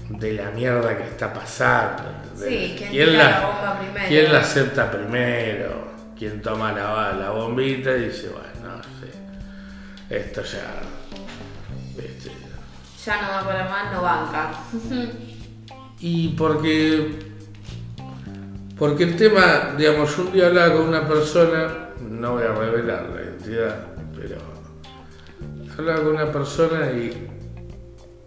de 0.09 0.33
la 0.33 0.51
mierda 0.51 0.97
que 0.97 1.03
está 1.03 1.33
pasando. 1.33 2.03
Sí, 2.35 2.75
quién 2.77 2.91
tira 2.91 3.13
la 3.13 3.47
bomba 3.47 3.79
primero. 3.79 4.07
¿Quién 4.07 4.33
la 4.33 4.39
acepta 4.39 4.91
primero? 4.91 5.87
¿Quién 6.17 6.41
toma 6.41 6.71
la, 6.71 7.13
la 7.13 7.29
bombita 7.31 7.95
y 7.95 8.05
dice, 8.05 8.29
bueno, 8.29 8.77
no 8.77 8.83
sé, 8.83 10.15
esto 10.15 10.41
ya... 10.41 10.81
este, 11.97 12.31
Ya 13.05 13.21
no 13.21 13.27
da 13.27 13.45
para 13.45 13.69
más, 13.69 13.93
no 13.93 14.01
banca. 14.01 14.51
Y 15.99 16.29
porque. 16.29 17.19
Porque 18.77 19.03
el 19.03 19.17
tema, 19.17 19.73
digamos, 19.77 20.15
yo 20.15 20.23
un 20.23 20.31
día 20.31 20.47
hablaba 20.47 20.73
con 20.75 20.87
una 20.87 21.07
persona, 21.07 21.89
no 21.99 22.33
voy 22.33 22.43
a 22.43 22.53
revelar 22.53 23.09
la 23.09 23.21
identidad, 23.21 23.75
pero. 24.15 24.37
Hablaba 25.77 26.03
con 26.03 26.15
una 26.15 26.31
persona 26.31 26.91
y 26.91 27.27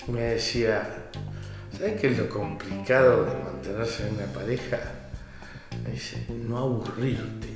me 0.09 0.21
decía: 0.21 1.00
¿Sabes 1.81 1.99
qué 1.99 2.09
es 2.09 2.19
lo 2.19 2.29
complicado 2.29 3.25
de 3.25 3.33
mantenerse 3.43 4.07
en 4.07 4.17
una 4.17 4.27
pareja? 4.27 4.79
Dice: 5.91 6.27
no 6.29 6.59
aburrirte. 6.59 7.49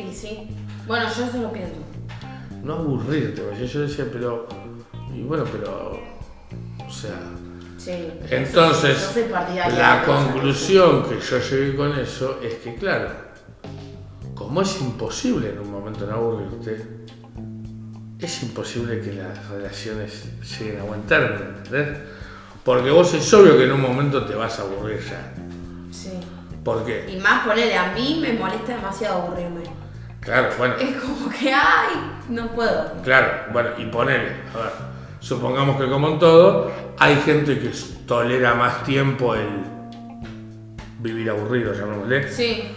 Y 0.00 0.14
sí. 0.14 0.48
Bueno, 0.86 1.06
yo 1.12 1.24
eso 1.24 1.38
lo 1.38 1.52
pienso. 1.52 1.74
No 2.62 2.74
aburrirte. 2.74 3.42
porque 3.42 3.66
Yo 3.66 3.80
decía, 3.80 4.06
pero. 4.12 4.46
Y 5.12 5.22
bueno, 5.24 5.44
pero. 5.50 6.00
O 6.86 6.92
sea. 6.92 7.18
Sí. 7.76 8.12
Entonces, 8.30 9.12
yo 9.12 9.28
la 9.76 10.04
conclusión 10.06 11.08
que 11.08 11.18
yo 11.18 11.38
llegué 11.40 11.74
con 11.74 11.98
eso 11.98 12.40
es 12.44 12.54
que, 12.54 12.76
claro, 12.76 13.10
como 14.36 14.62
es 14.62 14.80
imposible 14.80 15.50
en 15.50 15.58
un 15.58 15.72
momento 15.72 16.06
no 16.06 16.14
aburrirte, 16.14 16.86
es 18.20 18.42
imposible 18.44 19.00
que 19.00 19.14
las 19.14 19.48
relaciones 19.48 20.28
lleguen 20.60 20.80
a 20.80 20.84
buen 20.84 21.02
término, 21.02 21.58
¿entendés? 21.58 22.13
Porque 22.64 22.90
vos 22.90 23.12
es 23.14 23.32
obvio 23.34 23.56
que 23.58 23.64
en 23.64 23.72
un 23.72 23.80
momento 23.80 24.24
te 24.24 24.34
vas 24.34 24.58
a 24.58 24.62
aburrir 24.62 24.98
ya. 25.00 25.32
Sí. 25.92 26.18
¿Por 26.64 26.84
qué? 26.84 27.06
Y 27.14 27.16
más 27.20 27.46
ponele, 27.46 27.76
a 27.76 27.92
mí 27.92 28.18
me 28.22 28.32
molesta 28.32 28.74
demasiado 28.76 29.22
aburrirme. 29.22 29.62
Claro, 30.20 30.48
bueno, 30.56 30.74
Es 30.76 30.96
como 30.96 31.28
que, 31.28 31.52
ay, 31.52 31.94
no 32.30 32.48
puedo. 32.52 32.92
claro, 33.02 33.52
bueno, 33.52 33.70
y 33.76 33.84
ponele, 33.86 34.28
a 34.54 34.58
ver, 34.58 34.72
supongamos 35.20 35.78
que 35.78 35.86
como 35.90 36.08
en 36.08 36.18
todo, 36.18 36.72
hay 36.98 37.16
gente 37.16 37.58
que 37.58 37.70
tolera 38.06 38.54
más 38.54 38.82
tiempo 38.84 39.34
el 39.34 39.46
vivir 41.00 41.28
aburrido, 41.28 41.74
llamémosle. 41.74 42.32
Sí. 42.32 42.73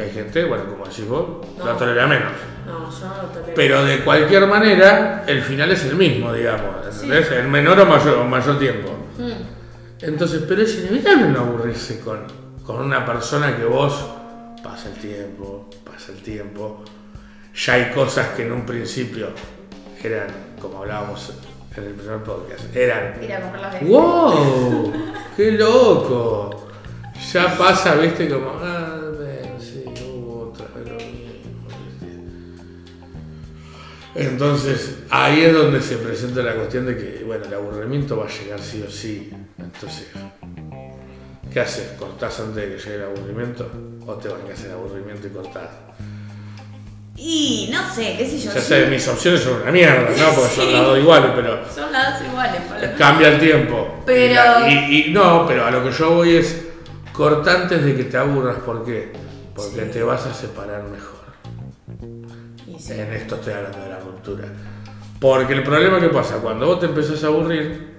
Hay 0.00 0.10
gente, 0.10 0.44
bueno, 0.44 0.64
como 0.64 0.86
decís 0.86 1.06
vos, 1.08 1.46
No. 1.58 1.64
lo 1.66 1.72
tolera 1.76 2.06
menos. 2.06 2.32
No, 2.66 2.90
yo 2.90 3.06
no 3.06 3.22
lo 3.22 3.28
tolero. 3.28 3.52
Pero 3.54 3.84
de 3.84 4.00
cualquier 4.00 4.46
manera, 4.46 5.24
el 5.26 5.42
final 5.42 5.70
es 5.72 5.84
el 5.84 5.96
mismo, 5.96 6.32
digamos, 6.32 6.86
¿entendés? 6.92 7.30
El 7.32 7.48
menor 7.48 7.80
o 7.80 7.86
mayor, 7.86 8.18
o 8.18 8.24
mayor 8.24 8.58
tiempo. 8.58 8.90
Mm, 9.18 10.04
Entonces, 10.04 10.42
pero 10.48 10.62
es 10.62 10.78
inevitable 10.78 11.28
no 11.28 11.40
aburrirse 11.40 12.00
con, 12.00 12.20
con 12.64 12.76
una 12.80 13.04
persona 13.04 13.54
que 13.56 13.64
vos 13.64 14.06
pasa 14.62 14.88
el 14.88 14.94
tiempo, 14.94 15.68
pasa 15.84 16.12
el 16.12 16.18
tiempo. 16.22 16.82
Ya 17.54 17.74
hay 17.74 17.90
cosas 17.90 18.28
que 18.28 18.42
en 18.46 18.52
un 18.52 18.64
principio 18.64 19.28
eran, 20.02 20.28
como 20.60 20.78
hablábamos 20.78 21.32
en 21.76 21.84
el 21.84 21.92
primer 21.94 22.18
podcast, 22.22 22.74
eran 22.74 23.22
Ir 23.22 23.32
a 23.34 23.40
comprar 23.42 23.74
las 23.74 23.82
¡Wow! 23.82 24.92
¡Qué 25.36 25.52
loco! 25.52 26.68
Ya 27.32 27.54
pasa, 27.58 27.94
viste, 27.96 28.28
como, 28.28 28.52
ah, 28.62 28.99
Entonces, 34.14 34.98
ahí 35.10 35.42
es 35.42 35.52
donde 35.52 35.80
se 35.80 35.96
presenta 35.96 36.42
la 36.42 36.54
cuestión 36.54 36.86
de 36.86 36.96
que, 36.96 37.22
bueno, 37.24 37.44
el 37.44 37.54
aburrimiento 37.54 38.16
va 38.16 38.26
a 38.26 38.28
llegar 38.28 38.58
sí 38.60 38.84
o 38.86 38.90
sí. 38.90 39.30
Entonces, 39.58 40.08
¿qué 41.52 41.60
haces? 41.60 41.92
¿Cortás 41.98 42.40
antes 42.40 42.56
de 42.56 42.76
que 42.76 42.82
llegue 42.82 42.94
el 42.96 43.02
aburrimiento? 43.04 43.70
¿O 44.06 44.14
te 44.14 44.28
van 44.28 44.40
a 44.48 44.52
hacer 44.52 44.72
aburrimiento 44.72 45.26
y 45.28 45.30
cortás? 45.30 45.68
Y 47.16 47.68
no 47.70 47.94
sé, 47.94 48.14
qué 48.16 48.26
sé 48.26 48.38
yo. 48.38 48.52
Ya 48.52 48.60
sé, 48.60 48.86
mis 48.86 49.06
opciones 49.06 49.42
son 49.42 49.60
una 49.62 49.70
mierda, 49.70 50.08
¿no? 50.16 50.34
Porque 50.34 50.54
son 50.54 50.64
Sí. 50.66 50.72
las 50.72 50.82
dos 50.86 50.98
iguales, 50.98 51.30
pero... 51.36 51.60
Son 51.72 51.92
las 51.92 52.18
dos 52.18 52.28
iguales, 52.28 52.60
Pablo. 52.68 52.88
Cambia 52.98 53.28
el 53.28 53.38
tiempo. 53.38 54.02
Pero- 54.06 54.32
Y, 54.32 54.34
la- 54.34 54.68
y- 54.90 55.04
y 55.08 55.10
no, 55.12 55.46
pero 55.46 55.66
a 55.66 55.70
lo 55.70 55.84
que 55.84 55.92
yo 55.92 56.10
voy 56.12 56.36
es 56.36 56.62
corta 57.12 57.52
antes 57.62 57.84
de 57.84 57.94
que 57.94 58.04
te 58.04 58.16
aburras. 58.16 58.56
¿Por 58.60 58.84
qué? 58.84 59.12
Porque 59.54 59.84
Sí. 59.84 59.90
te 59.92 60.02
vas 60.02 60.24
a 60.26 60.32
separar 60.34 60.82
mejor. 60.84 61.19
Sí. 62.80 62.92
En 62.94 63.12
esto 63.12 63.34
estoy 63.36 63.52
hablando 63.52 63.78
de 63.82 63.88
la 63.90 63.98
ruptura. 64.00 64.44
Porque 65.20 65.52
el 65.52 65.62
problema 65.62 66.00
que 66.00 66.08
pasa, 66.08 66.36
cuando 66.36 66.66
vos 66.66 66.80
te 66.80 66.86
empezás 66.86 67.22
a 67.24 67.26
aburrir, 67.26 67.90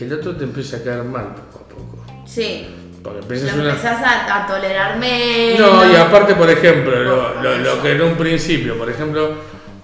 el 0.00 0.12
otro 0.12 0.36
te 0.36 0.44
empieza 0.44 0.76
a 0.76 0.82
caer 0.84 1.02
mal 1.04 1.34
poco 1.34 1.64
a 1.64 1.68
poco. 1.68 2.04
Sí. 2.26 2.76
Porque 3.02 3.18
Lo 3.18 3.22
empiezas 3.24 3.54
una... 3.54 3.70
empezás 3.70 4.02
a, 4.04 4.44
a 4.44 4.46
tolerar 4.46 4.98
menos. 4.98 5.58
No, 5.60 5.90
y 5.92 5.96
aparte, 5.96 6.34
por 6.34 6.48
ejemplo, 6.48 6.94
lo, 7.02 7.42
lo- 7.42 7.58
lo 7.58 7.82
que 7.82 7.92
en 7.92 8.02
un 8.02 8.14
principio, 8.14 8.78
por 8.78 8.88
ejemplo, 8.88 9.32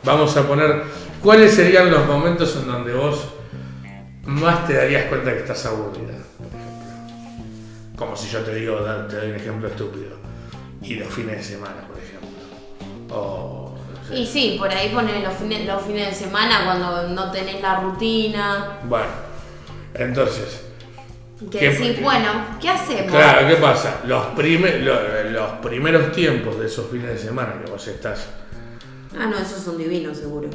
vamos 0.04 0.36
a 0.36 0.46
poner, 0.46 0.82
¿cuáles 1.22 1.54
serían 1.54 1.90
los 1.90 2.06
momentos 2.06 2.54
en 2.56 2.66
donde 2.68 2.92
vos 2.94 3.26
más 4.26 4.66
te 4.66 4.74
darías 4.74 5.06
cuenta 5.06 5.32
que 5.32 5.38
estás 5.40 5.64
aburrida? 5.66 6.12
Por 6.38 6.46
ejemplo. 6.48 7.96
Como 7.96 8.16
si 8.16 8.28
yo 8.28 8.40
te 8.40 8.54
digo, 8.54 8.76
te 9.08 9.16
doy 9.16 9.30
un 9.30 9.36
ejemplo 9.36 9.68
estúpido. 9.68 10.16
Y 10.82 10.94
los 10.96 11.08
fines 11.08 11.38
de 11.38 11.42
semana, 11.42 11.86
por 11.88 11.96
ejemplo. 11.98 13.16
O. 13.16 13.65
Y 14.12 14.26
sí, 14.26 14.56
por 14.58 14.70
ahí 14.70 14.90
poner 14.90 15.22
los 15.22 15.34
fines, 15.34 15.66
los 15.66 15.82
fines 15.82 16.08
de 16.08 16.14
semana 16.26 16.64
cuando 16.64 17.08
no 17.08 17.30
tenés 17.32 17.60
la 17.60 17.80
rutina. 17.80 18.78
Bueno, 18.84 19.06
entonces, 19.94 20.62
Que 21.50 21.58
¿Qué- 21.58 21.70
decís, 21.70 22.00
bueno, 22.02 22.30
¿qué 22.60 22.70
hacemos? 22.70 23.10
claro, 23.10 23.46
¿qué 23.46 23.56
pasa? 23.56 24.00
Los, 24.06 24.26
prime- 24.28 24.78
lo- 24.78 25.24
los 25.30 25.50
primeros 25.62 26.10
tiempos 26.12 26.58
de 26.58 26.66
esos 26.66 26.90
fines 26.90 27.08
de 27.08 27.18
semana 27.18 27.54
que 27.62 27.70
vos 27.70 27.86
estás. 27.88 28.26
Ah, 29.18 29.26
no, 29.26 29.36
esos 29.38 29.60
son 29.62 29.76
divinos, 29.76 30.16
seguro. 30.16 30.48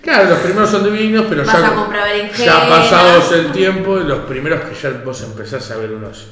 Claro, 0.00 0.30
los 0.30 0.38
primeros 0.40 0.70
son 0.70 0.84
divinos, 0.84 1.26
pero 1.28 1.44
Vas 1.44 1.60
ya, 1.60 1.68
a 1.68 1.70
ya 2.38 2.68
pasados 2.68 3.32
el 3.32 3.52
tiempo, 3.52 3.96
los 3.96 4.20
primeros 4.20 4.62
que 4.62 4.74
ya 4.74 4.90
vos 5.04 5.22
empezás 5.22 5.70
a 5.70 5.76
ver 5.76 5.92
unos, 5.92 6.26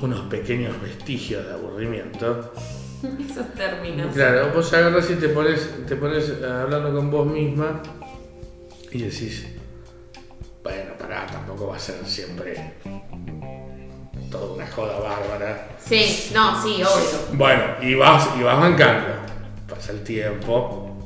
unos 0.00 0.20
pequeños 0.30 0.80
vestigios 0.80 1.44
de 1.46 1.52
aburrimiento. 1.52 2.52
Esos 3.30 3.52
términos. 3.54 4.14
Claro, 4.14 4.52
vos 4.54 4.72
agarras 4.72 5.10
y 5.10 5.14
te 5.16 5.28
pones, 5.28 5.68
te 5.86 5.96
pones 5.96 6.28
eh, 6.30 6.46
hablando 6.46 6.94
con 6.94 7.10
vos 7.10 7.26
misma 7.26 7.80
y 8.90 9.02
decís, 9.02 9.46
bueno, 10.62 10.92
pará, 10.98 11.26
tampoco 11.26 11.68
va 11.68 11.76
a 11.76 11.78
ser 11.78 11.96
siempre 12.04 12.74
toda 14.30 14.54
una 14.54 14.66
joda 14.66 14.98
bárbara. 14.98 15.68
Sí, 15.78 16.30
no, 16.34 16.60
sí, 16.62 16.82
obvio. 16.82 17.18
Bueno, 17.32 17.62
y 17.82 17.94
vas, 17.94 18.28
y 18.38 18.42
vas 18.42 18.58
bancando. 18.58 19.08
Pasa 19.68 19.92
el 19.92 20.02
tiempo, 20.02 20.96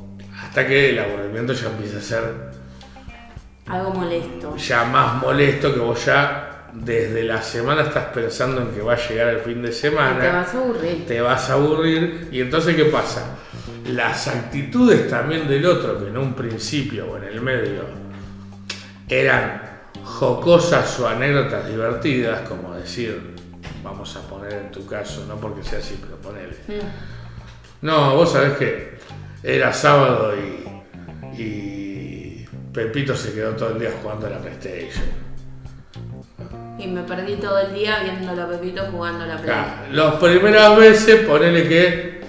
hasta 0.43 0.65
que 0.65 0.89
el 0.91 0.99
aburrimiento 0.99 1.53
ya 1.53 1.67
empieza 1.67 1.97
a 1.97 2.01
ser 2.01 2.51
Algo 3.67 3.91
molesto. 3.91 4.55
ya 4.55 4.83
más 4.85 5.21
molesto 5.21 5.73
que 5.73 5.79
vos 5.79 6.05
ya 6.05 6.50
desde 6.73 7.23
la 7.23 7.41
semana 7.41 7.83
estás 7.83 8.05
pensando 8.07 8.61
en 8.61 8.69
que 8.69 8.81
va 8.81 8.93
a 8.93 9.07
llegar 9.07 9.27
el 9.27 9.39
fin 9.39 9.61
de 9.61 9.71
semana. 9.71 10.19
Te 10.19 10.29
vas 10.29 10.53
a 10.53 10.57
aburrir. 10.57 11.05
te 11.05 11.21
vas 11.21 11.49
a 11.49 11.53
aburrir 11.53 12.29
y 12.31 12.41
entonces 12.41 12.75
¿qué 12.75 12.85
pasa? 12.85 13.37
Las 13.87 14.27
actitudes 14.27 15.09
también 15.09 15.47
del 15.47 15.65
otro, 15.65 15.99
que 15.99 16.09
en 16.09 16.17
un 16.17 16.33
principio 16.33 17.11
o 17.11 17.17
en 17.17 17.23
el 17.23 17.41
medio 17.41 17.83
eran 19.09 19.61
jocosas 20.03 20.99
o 20.99 21.07
anécdotas 21.07 21.67
divertidas, 21.67 22.47
como 22.47 22.73
decir, 22.75 23.35
vamos 23.83 24.15
a 24.15 24.21
poner 24.21 24.53
en 24.53 24.71
tu 24.71 24.85
caso, 24.85 25.25
no 25.27 25.35
porque 25.35 25.63
sea 25.63 25.79
así, 25.79 25.99
pero 26.01 26.17
ponele. 26.17 26.55
No, 27.81 28.15
vos 28.15 28.31
sabés 28.31 28.57
que 28.57 28.97
era 29.43 29.73
sábado 29.73 30.33
y, 30.35 31.41
y 31.41 32.45
Pepito 32.71 33.15
se 33.15 33.33
quedó 33.33 33.51
todo 33.51 33.71
el 33.71 33.79
día 33.79 33.91
jugando 34.01 34.27
a 34.27 34.29
la 34.29 34.37
PlayStation. 34.37 35.30
Y 36.81 36.87
me 36.87 37.01
perdí 37.03 37.35
todo 37.35 37.59
el 37.59 37.73
día 37.73 37.99
viendo 38.03 38.41
a 38.41 38.47
Pepito 38.49 38.83
jugando 38.91 39.23
a 39.23 39.27
la 39.27 39.35
Play. 39.37 39.45
Claro, 39.45 39.71
Las 39.91 40.13
primeras 40.15 40.75
veces 40.77 41.27
ponele 41.27 41.67
que 41.67 42.21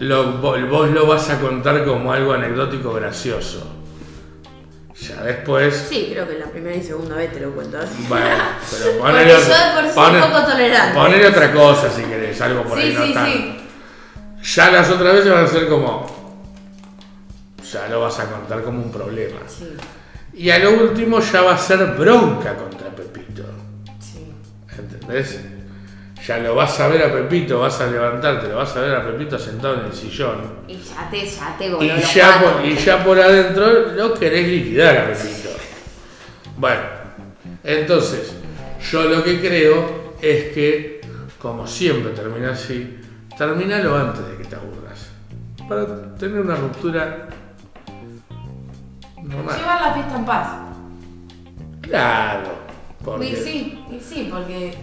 lo- 0.00 0.42
vo- 0.42 0.68
vos 0.68 0.90
lo 0.90 1.06
vas 1.06 1.30
a 1.30 1.40
contar 1.40 1.84
como 1.84 2.12
algo 2.12 2.32
anecdótico 2.34 2.92
gracioso. 2.92 3.66
Ya 5.00 5.22
después, 5.22 5.86
Sí, 5.88 6.08
creo 6.12 6.26
que 6.28 6.38
la 6.38 6.46
primera 6.46 6.74
y 6.76 6.82
segunda 6.82 7.14
vez 7.16 7.32
te 7.32 7.40
lo 7.40 7.52
cuento 7.52 7.78
así. 7.78 8.04
bueno, 8.08 8.26
pero 8.70 8.84
Porque 8.84 8.98
ponele, 8.98 9.30
yo 9.30 9.36
de 9.38 9.44
por 9.44 9.84
sí 9.84 9.94
soy 9.94 10.20
poco 10.32 10.44
tolerante. 10.50 10.98
ponele 10.98 11.26
otra 11.28 11.52
cosa 11.52 11.88
si 11.90 12.02
querés, 12.02 12.40
algo 12.42 12.64
por 12.64 12.78
ahí 12.78 12.90
Sí, 12.90 12.96
no 12.98 13.06
sí, 13.06 13.14
tan. 13.14 13.26
sí. 13.26 13.54
Ya 14.54 14.70
las 14.70 14.90
otras 14.90 15.14
veces 15.14 15.32
van 15.32 15.44
a 15.44 15.48
ser 15.48 15.68
como. 15.68 16.18
Ya 17.72 17.86
lo 17.88 18.00
vas 18.00 18.18
a 18.18 18.26
contar 18.30 18.62
como 18.62 18.82
un 18.82 18.90
problema. 18.90 19.40
Sí, 19.46 19.68
Y 20.34 20.50
a 20.50 20.58
lo 20.58 20.70
último 20.72 21.20
ya 21.20 21.42
va 21.42 21.54
a 21.54 21.58
ser 21.58 21.78
bronca 21.96 22.54
contra. 22.54 22.87
¿Entendés? 25.08 25.40
Ya 26.26 26.38
lo 26.38 26.54
vas 26.54 26.78
a 26.80 26.88
ver 26.88 27.02
a 27.04 27.12
Pepito, 27.12 27.60
vas 27.60 27.80
a 27.80 27.86
levantarte, 27.86 28.48
lo 28.48 28.56
vas 28.56 28.76
a 28.76 28.80
ver 28.80 28.94
a 28.96 29.06
Pepito 29.06 29.38
sentado 29.38 29.80
en 29.80 29.86
el 29.86 29.92
sillón. 29.92 30.38
Y 30.66 30.74
ya 30.76 31.08
te, 31.10 31.24
ya 31.24 31.56
te 31.56 31.66
Y 31.66 31.70
voló 31.70 31.86
ya, 31.96 32.34
patos. 32.38 32.52
por, 32.52 32.64
y 32.66 32.76
ya 32.76 33.04
por 33.04 33.20
adentro 33.20 33.92
lo 33.94 34.14
querés 34.14 34.48
liquidar 34.48 34.96
a 34.98 35.06
Pepito. 35.06 35.48
Bueno, 36.56 36.80
entonces, 37.64 38.34
yo 38.90 39.04
lo 39.04 39.22
que 39.22 39.40
creo 39.40 40.12
es 40.20 40.52
que, 40.52 41.00
como 41.40 41.66
siempre 41.66 42.12
termina 42.12 42.50
así, 42.52 42.98
terminalo 43.38 43.96
antes 43.96 44.26
de 44.28 44.36
que 44.38 44.44
te 44.44 44.56
aburras. 44.56 45.08
Para 45.68 46.14
tener 46.16 46.40
una 46.40 46.56
ruptura 46.56 47.28
normal. 49.22 49.56
Llevar 49.56 49.80
la 49.82 49.94
fiesta 49.94 50.16
en 50.16 50.24
paz. 50.24 50.48
Claro. 51.82 52.58
porque- 53.04 53.26
Y 53.30 53.36
sí, 53.36 53.84
y 53.90 54.00
sí, 54.00 54.28
porque 54.30 54.74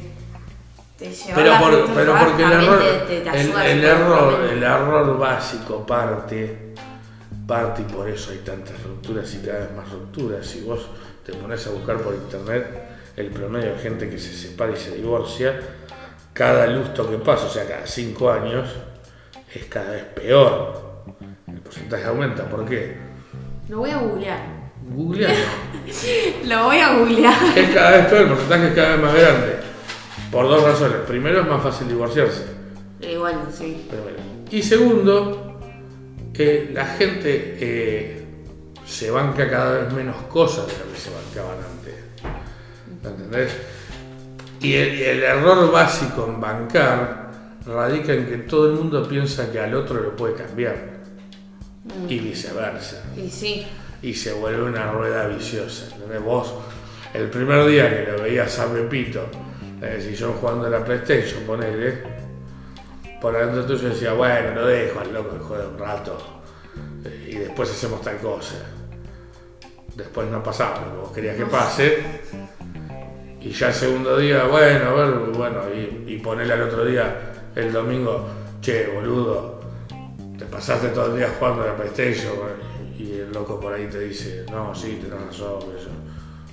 te 0.98 1.10
lleva 1.12 1.36
Pero, 1.36 1.60
por- 1.60 1.93
pero 1.93 2.16
porque 2.18 2.43
el 2.43 2.52
error, 2.52 2.80
te, 2.80 3.22
te, 3.22 3.30
te 3.30 3.41
el, 3.72 3.84
error, 3.84 4.43
el 4.52 4.64
error 4.64 5.18
básico 5.18 5.86
parte, 5.86 6.74
parte 7.48 7.82
y 7.82 7.86
por 7.93 8.10
eso 8.10 8.32
hay 8.32 8.38
tantas 8.39 8.82
rupturas 8.84 9.34
y 9.34 9.46
cada 9.46 9.60
vez 9.60 9.72
más 9.76 9.89
rupturas. 9.91 10.46
Si 10.46 10.62
vos 10.62 10.88
te 11.26 11.34
pones 11.34 11.66
a 11.68 11.72
buscar 11.72 11.98
por 11.98 12.14
internet 12.14 12.66
el 13.18 13.28
promedio 13.28 13.74
de 13.74 13.80
gente 13.80 14.10
que 14.10 14.18
se 14.18 14.34
separa 14.34 14.72
y 14.72 14.78
se 14.78 14.96
divorcia, 14.96 15.60
cada 16.34 16.68
lustro 16.68 17.10
que 17.10 17.18
pasa, 17.18 17.46
o 17.46 17.50
sea, 17.50 17.68
cada 17.68 17.86
cinco 17.88 18.32
años, 18.32 18.68
es 19.54 19.66
cada 19.66 19.91
vez 19.91 20.04
peor. 20.04 21.04
El 21.48 21.60
porcentaje 21.60 22.06
aumenta, 22.06 22.43
¿por 22.50 22.66
qué? 22.66 22.98
Lo 23.70 23.80
voy 23.80 23.89
a 23.91 23.98
googlear. 23.98 24.39
Googlealo. 24.88 25.36
Lo 26.46 26.64
voy 26.66 26.78
a 26.78 26.93
googlear. 26.98 27.34
es 27.58 27.70
cada 27.74 27.91
vez 27.91 28.06
peor, 28.08 28.22
el 28.24 28.28
porcentaje 28.30 28.68
es 28.68 28.74
cada 28.74 28.89
vez 28.96 29.00
más 29.02 29.14
grande. 29.14 29.64
Por 30.32 30.47
dos 30.47 30.63
razones. 30.63 30.97
Primero, 31.07 31.41
es 31.41 31.47
más 31.47 31.63
fácil 31.63 31.88
divorciarse. 31.88 32.45
Igual, 33.01 33.47
sí. 33.51 33.86
Primero. 33.89 34.17
Y 34.51 34.61
segundo, 34.61 35.59
eh, 36.34 36.71
la 36.73 36.86
gente 36.86 37.57
eh, 37.59 38.26
se 38.86 39.11
banca 39.11 39.49
cada 39.49 39.82
vez 39.82 39.93
menos 39.93 40.15
cosas 40.23 40.67
de 40.67 40.73
lo 40.73 40.91
que 40.91 40.99
se 40.99 41.09
bancaban 41.09 41.57
antes. 41.57 41.95
¿Entendés? 43.03 43.51
Y 44.61 44.73
el, 44.73 45.23
error 45.23 45.71
básico 45.71 46.26
en 46.28 46.39
bancar 46.39 47.32
radica 47.65 48.13
en 48.13 48.26
que 48.28 48.38
todo 48.39 48.71
el 48.71 48.78
mundo 48.78 49.07
piensa 49.07 49.51
que 49.51 49.59
al 49.59 49.73
otro 49.76 50.01
lo 50.01 50.15
puede 50.15 50.36
cambiar. 50.36 50.95
Y 52.09 52.19
viceversa. 52.19 53.03
Y 53.15 53.30
sí. 53.30 53.65
Y 54.01 54.13
se 54.13 54.34
vuelve 54.34 54.63
una 54.63 54.91
rueda 54.91 55.28
viciosa. 55.28 55.93
¿entendés? 55.93 56.21
Vos, 56.23 56.53
el 57.13 57.30
primer 57.30 57.65
día 57.67 57.89
que 57.89 58.11
lo 58.11 58.23
veías 58.23 58.57
a 58.59 58.71
Pepito 58.71 59.30
en 59.86 59.94
el 59.94 60.02
sillón 60.02 60.34
jugando 60.34 60.68
a 60.68 60.70
la 60.70 60.84
PlayStation, 60.84 61.44
ponele, 61.44 62.04
por 63.22 63.36
adentro 63.36 63.66
tuyo 63.66 63.90
decía, 63.90 64.14
bueno, 64.14 64.56
lo 64.56 64.68
dejo 64.68 65.00
al 65.00 65.14
loco 65.14 65.38
que 65.38 65.44
juegue 65.44 65.68
un 65.68 65.78
rato 65.78 66.18
eh, 67.06 67.30
y 67.32 67.36
después 67.36 67.70
hacemos 67.72 68.02
tal 68.02 68.18
cosa. 68.18 68.56
Después 69.95 70.30
no 70.30 70.44
pasaba 70.44 70.82
lo 70.82 70.91
que 70.91 70.98
vos 70.98 71.12
querías 71.12 71.38
que 71.38 71.45
pase. 71.45 72.03
Y 73.40 73.52
ya 73.52 73.68
el 73.68 73.74
segundo 73.74 74.18
día, 74.18 74.44
bueno, 74.45 74.90
a 74.90 74.94
ver, 74.94 75.14
bueno, 75.32 75.62
y, 75.74 76.14
y 76.14 76.18
ponele 76.18 76.52
al 76.52 76.64
otro 76.64 76.84
día, 76.84 77.52
el 77.56 77.72
domingo, 77.72 78.28
che, 78.60 78.88
boludo, 78.88 79.60
te 80.38 80.45
pasaste 80.45 80.90
todo 80.90 81.12
el 81.12 81.18
día 81.18 81.30
jugando 81.40 81.64
a 81.64 81.68
la 81.68 81.76
PlayStation 81.76 82.34
y 82.98 83.20
el 83.20 83.32
loco 83.32 83.60
por 83.60 83.74
ahí 83.74 83.88
te 83.88 83.99
dice, 83.99 84.45
no, 84.52 84.74
sí, 84.74 84.99
tenés 85.02 85.26
razón, 85.28 85.60
eso. 85.78 85.90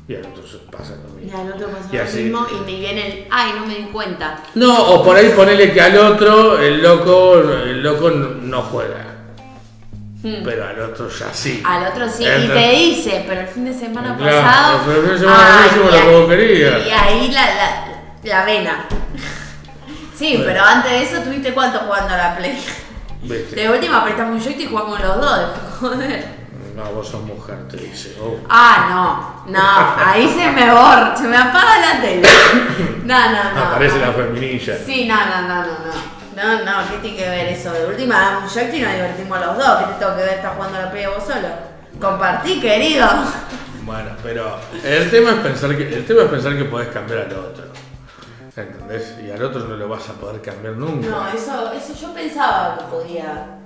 Y 0.09 0.15
al 0.17 0.23
otro 0.27 0.43
pasa 0.71 0.95
lo 0.97 1.15
mismo. 1.15 1.31
Y 1.39 1.41
al 1.41 1.53
otro 1.53 1.69
pasa 1.69 1.89
Y 1.93 1.97
lo 1.97 2.03
así. 2.03 2.23
mismo 2.25 2.47
y 2.51 2.61
me 2.71 2.79
viene 2.81 3.07
el, 3.07 3.27
ay, 3.31 3.53
no 3.59 3.67
me 3.67 3.75
di 3.77 3.85
cuenta. 3.85 4.43
No, 4.55 4.77
o 4.95 5.05
por 5.05 5.17
ahí 5.17 5.29
ponele 5.37 5.73
que 5.73 5.81
al 5.81 5.97
otro, 5.97 6.59
el 6.59 6.83
loco, 6.83 7.39
el 7.39 7.83
loco 7.83 8.11
no 8.11 8.63
juega. 8.63 9.07
Pero 10.23 10.65
al 10.69 10.81
otro 10.81 11.09
ya 11.09 11.33
sí. 11.33 11.61
Hmm. 11.63 11.67
Al 11.67 11.87
otro 11.93 12.09
sí, 12.09 12.23
y 12.25 12.49
te 12.49 12.69
dice, 12.71 13.25
pero 13.27 13.41
el 13.41 13.49
fin 13.49 13.65
de 13.65 13.75
semana 13.75 14.17
Claro, 14.17 14.37
pasado. 14.41 14.81
pero 14.87 14.99
el 14.99 15.03
fin 15.05 15.13
de 15.15 15.19
semana 15.19 15.59
ay, 15.61 15.67
hicimos 15.69 15.83
y 15.83 15.85
lo 15.87 15.91
que 15.91 16.09
ahí- 16.09 16.15
vos 16.15 16.29
querías. 16.29 16.87
Y 16.87 16.91
ahí 16.91 17.31
la, 17.33 17.55
la, 17.55 17.87
la 18.23 18.45
vena. 18.45 18.85
Sí, 20.15 20.37
Bueno. 20.37 20.45
pero 20.53 20.65
antes 20.65 20.93
de 20.93 21.03
eso 21.03 21.23
tuviste 21.23 21.53
cuánto 21.53 21.81
jugando 21.81 22.15
a 22.15 22.17
la 22.17 22.37
Play. 22.37 22.57
¿Viste? 23.23 23.57
De 23.57 23.69
última 23.71 24.05
prestamos 24.05 24.35
un 24.37 24.41
joystick 24.41 24.67
y 24.67 24.71
jugamos 24.71 25.01
los 25.01 25.21
dos, 25.21 25.49
joder. 25.81 26.42
No, 26.75 26.85
vos 26.93 27.09
sos 27.09 27.23
mujer, 27.23 27.69
te 27.69 27.77
dice. 27.77 28.17
Oh. 28.21 28.39
Ah, 28.49 29.43
no, 29.47 29.53
no, 29.53 30.05
ahí 30.05 30.27
se 30.29 30.51
me 30.51 30.71
borra, 30.71 31.15
se 31.15 31.25
me 31.25 31.37
apaga 31.37 31.79
la 31.79 32.01
tele. 32.01 32.29
No, 33.05 33.31
no, 33.31 33.53
no. 33.53 33.61
Aparece 33.65 33.99
no. 33.99 34.07
la 34.07 34.13
feminilla. 34.13 34.79
Sí, 34.79 35.07
no, 35.07 35.17
no, 35.17 35.43
no, 35.43 35.57
no, 35.63 35.73
no. 35.73 36.23
No, 36.35 36.65
no, 36.65 36.91
¿qué 36.91 36.97
tiene 37.03 37.17
que 37.17 37.29
ver 37.29 37.47
eso? 37.49 37.73
De 37.73 37.85
última 37.85 38.19
damos 38.19 38.45
un 38.45 38.49
joystick 38.49 38.81
y 38.81 38.83
nos 38.83 38.93
divertimos 38.93 39.41
los 39.41 39.59
dos. 39.59 39.79
¿Qué 39.79 39.85
te 39.85 39.99
tengo 39.99 40.17
que 40.17 40.23
ver? 40.23 40.35
¿Estás 40.35 40.55
jugando 40.55 40.81
la 40.81 40.91
play 40.91 41.07
vos 41.07 41.25
solo? 41.25 41.49
Compartí, 42.01 42.59
querido. 42.59 43.07
Bueno, 43.85 44.11
pero 44.23 44.59
el 44.83 45.11
tema 45.11 45.33
es 45.33 45.37
pensar 45.41 45.77
que 45.77 45.95
el 45.95 46.07
tema 46.07 46.23
es 46.23 46.29
pensar 46.29 46.57
que 46.57 46.65
podés 46.65 46.89
cambiar 46.89 47.21
al 47.21 47.33
otro. 47.33 47.65
¿Entendés? 48.57 49.15
Y 49.23 49.31
al 49.31 49.43
otro 49.43 49.65
no 49.65 49.77
lo 49.77 49.89
vas 49.89 50.09
a 50.09 50.13
poder 50.13 50.41
cambiar 50.41 50.75
nunca. 50.75 51.09
No, 51.09 51.29
eso, 51.29 51.73
eso 51.73 51.95
yo 52.01 52.15
pensaba 52.15 52.79
que 52.79 52.85
podía. 52.85 53.59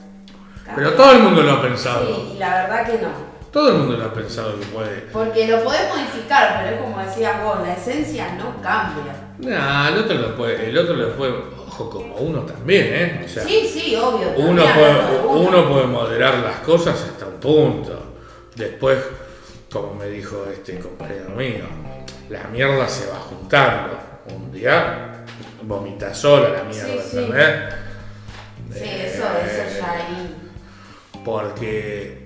Pero 0.74 0.92
todo 0.94 1.12
el 1.12 1.18
mundo 1.20 1.42
lo 1.42 1.52
ha 1.52 1.62
pensado. 1.62 2.06
Sí, 2.16 2.32
y 2.34 2.38
la 2.38 2.62
verdad 2.62 2.86
que 2.86 2.98
no. 2.98 3.36
Todo 3.52 3.68
el 3.70 3.74
mundo 3.76 3.96
lo 3.96 4.04
ha 4.04 4.12
pensado 4.12 4.58
que 4.58 4.66
puede. 4.66 5.00
Porque 5.12 5.46
lo 5.48 5.62
podés 5.64 5.88
modificar, 5.88 6.62
pero 6.62 6.76
es 6.76 6.82
como 6.82 6.98
decías 7.02 7.42
vos, 7.42 7.58
la 7.66 7.72
esencia 7.72 8.32
no 8.34 8.60
cambia. 8.60 9.14
No, 9.38 9.88
el 9.88 9.98
otro 9.98 10.14
lo 10.18 10.36
puede, 10.36 10.68
el 10.68 10.76
otro 10.78 10.94
lo 10.94 11.12
puede, 11.16 11.32
ojo, 11.66 11.88
como 11.90 12.16
uno 12.16 12.40
también, 12.40 12.86
¿eh? 12.90 13.22
O 13.24 13.28
sea, 13.28 13.44
Sí, 13.44 13.66
sí, 13.72 13.94
obvio. 13.96 14.28
uno 14.36 14.62
puede, 14.62 15.26
uno. 15.26 15.68
puede 15.70 15.86
moderar 15.86 16.34
las 16.38 16.56
cosas 16.56 17.00
hasta 17.02 17.26
un 17.26 17.40
punto. 17.40 18.02
Después, 18.54 18.98
como 19.72 19.94
me 19.94 20.06
dijo 20.06 20.44
este 20.52 20.78
compañero 20.78 21.30
mío, 21.30 21.64
la 22.28 22.44
mierda 22.52 22.86
se 22.88 23.08
va 23.10 23.16
juntando. 23.16 23.98
Un 24.34 24.50
día 24.52 25.24
vomita 25.62 26.12
sola 26.12 26.48
la 26.50 26.64
mierda, 26.64 26.86
Sí, 27.02 27.08
sí. 27.10 27.16
¿entendés? 27.18 27.74
Sí, 28.72 28.80
Eh, 28.84 29.12
eso, 29.14 29.24
eso 29.24 29.78
ya 29.80 29.92
ahí. 29.92 30.36
Porque 31.26 32.24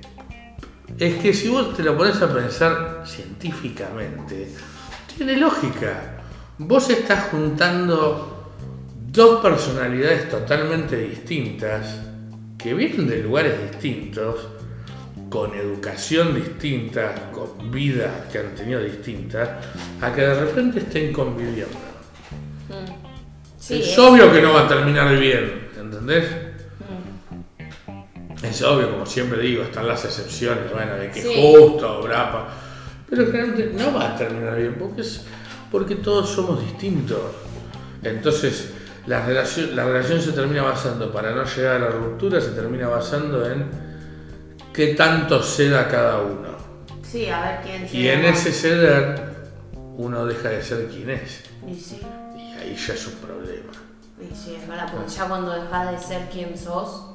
es 0.99 1.15
que 1.23 1.33
si 1.33 1.49
vos 1.49 1.75
te 1.75 1.83
lo 1.83 1.97
pones 1.97 2.21
a 2.21 2.31
pensar 2.31 3.03
científicamente, 3.07 4.47
tiene 5.17 5.39
lógica. 5.39 6.19
Vos 6.59 6.91
estás 6.91 7.31
juntando 7.31 8.53
dos 9.11 9.41
personalidades 9.41 10.29
totalmente 10.29 10.97
distintas, 10.99 11.99
que 12.59 12.75
vienen 12.75 13.09
de 13.09 13.23
lugares 13.23 13.55
distintos, 13.71 14.49
con 15.31 15.55
educación 15.55 16.35
distinta, 16.35 17.31
con 17.33 17.71
vidas 17.71 18.11
que 18.31 18.39
han 18.41 18.55
tenido 18.55 18.83
distintas, 18.83 19.49
a 20.03 20.13
que 20.13 20.21
de 20.21 20.35
repente 20.35 20.81
estén 20.81 21.11
conviviendo. 21.11 21.75
Sí, 23.59 23.81
es 23.81 23.89
es- 23.93 23.99
obvio 23.99 24.31
que 24.31 24.43
no 24.43 24.53
va 24.53 24.65
a 24.67 24.69
terminar 24.69 25.17
bien, 25.19 25.69
¿entendés? 25.81 26.50
Mm. 28.43 28.47
Es 28.47 28.63
obvio, 28.63 28.91
como 28.91 29.07
siempre 29.07 29.41
digo, 29.43 29.63
están 29.63 29.87
las 29.87 30.05
excepciones, 30.05 30.73
bueno, 30.73 30.95
de 30.95 31.11
que 31.11 31.23
Sí. 31.23 31.35
justo, 31.59 32.03
brapa. 32.03 32.49
Pero 33.09 33.27
generalmente 33.27 33.73
no 33.77 33.93
va 33.93 34.11
a 34.11 34.17
terminar 34.17 34.57
bien, 34.57 34.77
porque, 34.79 35.03
es, 35.03 35.25
porque 35.71 35.97
todos 35.97 36.29
somos 36.31 36.61
distintos. 36.61 37.19
Entonces, 38.03 38.71
la 39.07 39.27
relación, 39.27 39.75
la 39.77 39.85
relación 39.85 40.21
se 40.21 40.33
termina 40.33 40.63
basando, 40.63 41.13
para 41.13 41.33
no 41.35 41.45
llegar 41.45 41.77
a 41.77 41.79
la 41.81 41.89
ruptura, 41.91 42.41
se 42.41 42.51
termina 42.51 42.89
basando 42.89 43.45
en 43.51 43.67
qué 44.73 44.95
tanto 44.95 45.43
ceda 45.43 45.89
cada 45.89 46.21
uno. 46.23 46.51
Sí, 47.03 47.27
a 47.29 47.41
ver 47.43 47.61
quién 47.63 47.85
Y 47.87 47.89
se 47.89 48.13
en 48.15 48.25
ese 48.25 48.53
ceder, 48.53 49.21
uno 49.97 50.25
deja 50.25 50.49
de 50.51 50.63
ser 50.63 50.87
quien 50.87 51.11
es. 51.11 51.43
Y 51.69 51.75
sí, 51.75 52.01
Y 52.37 52.53
ahí 52.53 52.77
ya 52.77 52.95
es 52.95 53.07
un 53.09 53.15
problema. 53.15 53.73
y 54.21 54.35
sí, 54.37 54.55
es 54.55 54.69
verdad, 54.69 54.93
porque 54.93 55.11
ya 55.11 55.25
cuando 55.27 55.51
dejas 55.53 55.91
de 55.91 55.99
ser 55.99 56.29
quien 56.31 56.57
sos, 56.57 57.10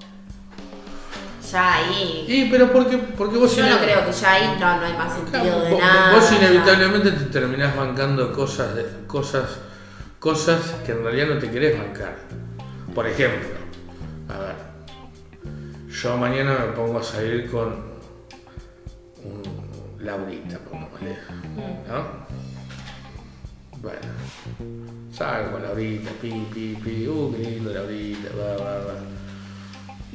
ya 1.56 1.74
ahí. 1.76 2.26
Y, 2.28 2.50
pero 2.52 2.72
porque, 2.72 2.98
porque 2.98 3.38
vos 3.38 3.56
Yo 3.56 3.66
no 3.70 3.78
creo 3.80 4.06
que 4.06 4.12
ya 4.12 4.32
ahí 4.34 4.58
no, 4.60 4.78
no 4.78 4.86
hay 4.86 4.94
más 4.94 5.14
sentido 5.14 5.42
Claro, 5.42 5.62
de 5.62 5.72
vos- 5.72 5.80
nada. 5.80 6.16
Vos 6.16 6.32
inevitablemente 6.34 7.12
te 7.12 7.26
terminás 7.26 7.76
bancando 7.76 8.34
cosas, 8.34 8.70
cosas, 9.08 9.46
cosas 10.20 10.62
que 10.86 10.92
en 10.92 11.04
realidad 11.04 11.28
no 11.28 11.38
te 11.40 11.50
querés 11.50 11.78
bancar. 11.78 12.16
Por 12.94 13.08
ejemplo, 13.08 13.48
a 14.30 14.38
ver, 14.40 14.56
yo 15.90 16.18
mañana 16.18 16.58
me 16.60 16.74
pongo 16.74 17.00
a 17.00 17.04
salir 17.04 17.50
con 17.50 17.74
un 19.24 19.42
Laurita, 20.06 20.58
pongámosle, 20.60 21.18
¿no? 21.88 22.26
Bueno, 23.82 24.00
salgo 25.12 25.52
con 25.54 25.64
Laurita, 25.64 26.12
pi, 26.22 26.48
pi, 26.54 26.78
pi, 26.84 27.08
uh, 27.08 27.34
qué 27.36 27.50
lindo 27.50 27.74
Laurita, 27.74 28.30
va, 28.38 28.56
va, 28.64 28.78
va. 28.86 28.94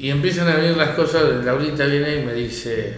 Y 0.01 0.09
empiezan 0.09 0.47
a 0.49 0.55
venir 0.55 0.75
las 0.75 0.95
cosas, 0.95 1.45
Laurita 1.45 1.85
viene 1.85 2.15
y 2.15 2.25
me 2.25 2.33
dice, 2.33 2.95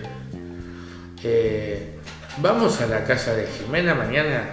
eh, 1.22 1.98
vamos 2.38 2.80
a 2.80 2.88
la 2.88 3.04
casa 3.04 3.36
de 3.36 3.46
Jimena 3.46 3.94
mañana, 3.94 4.52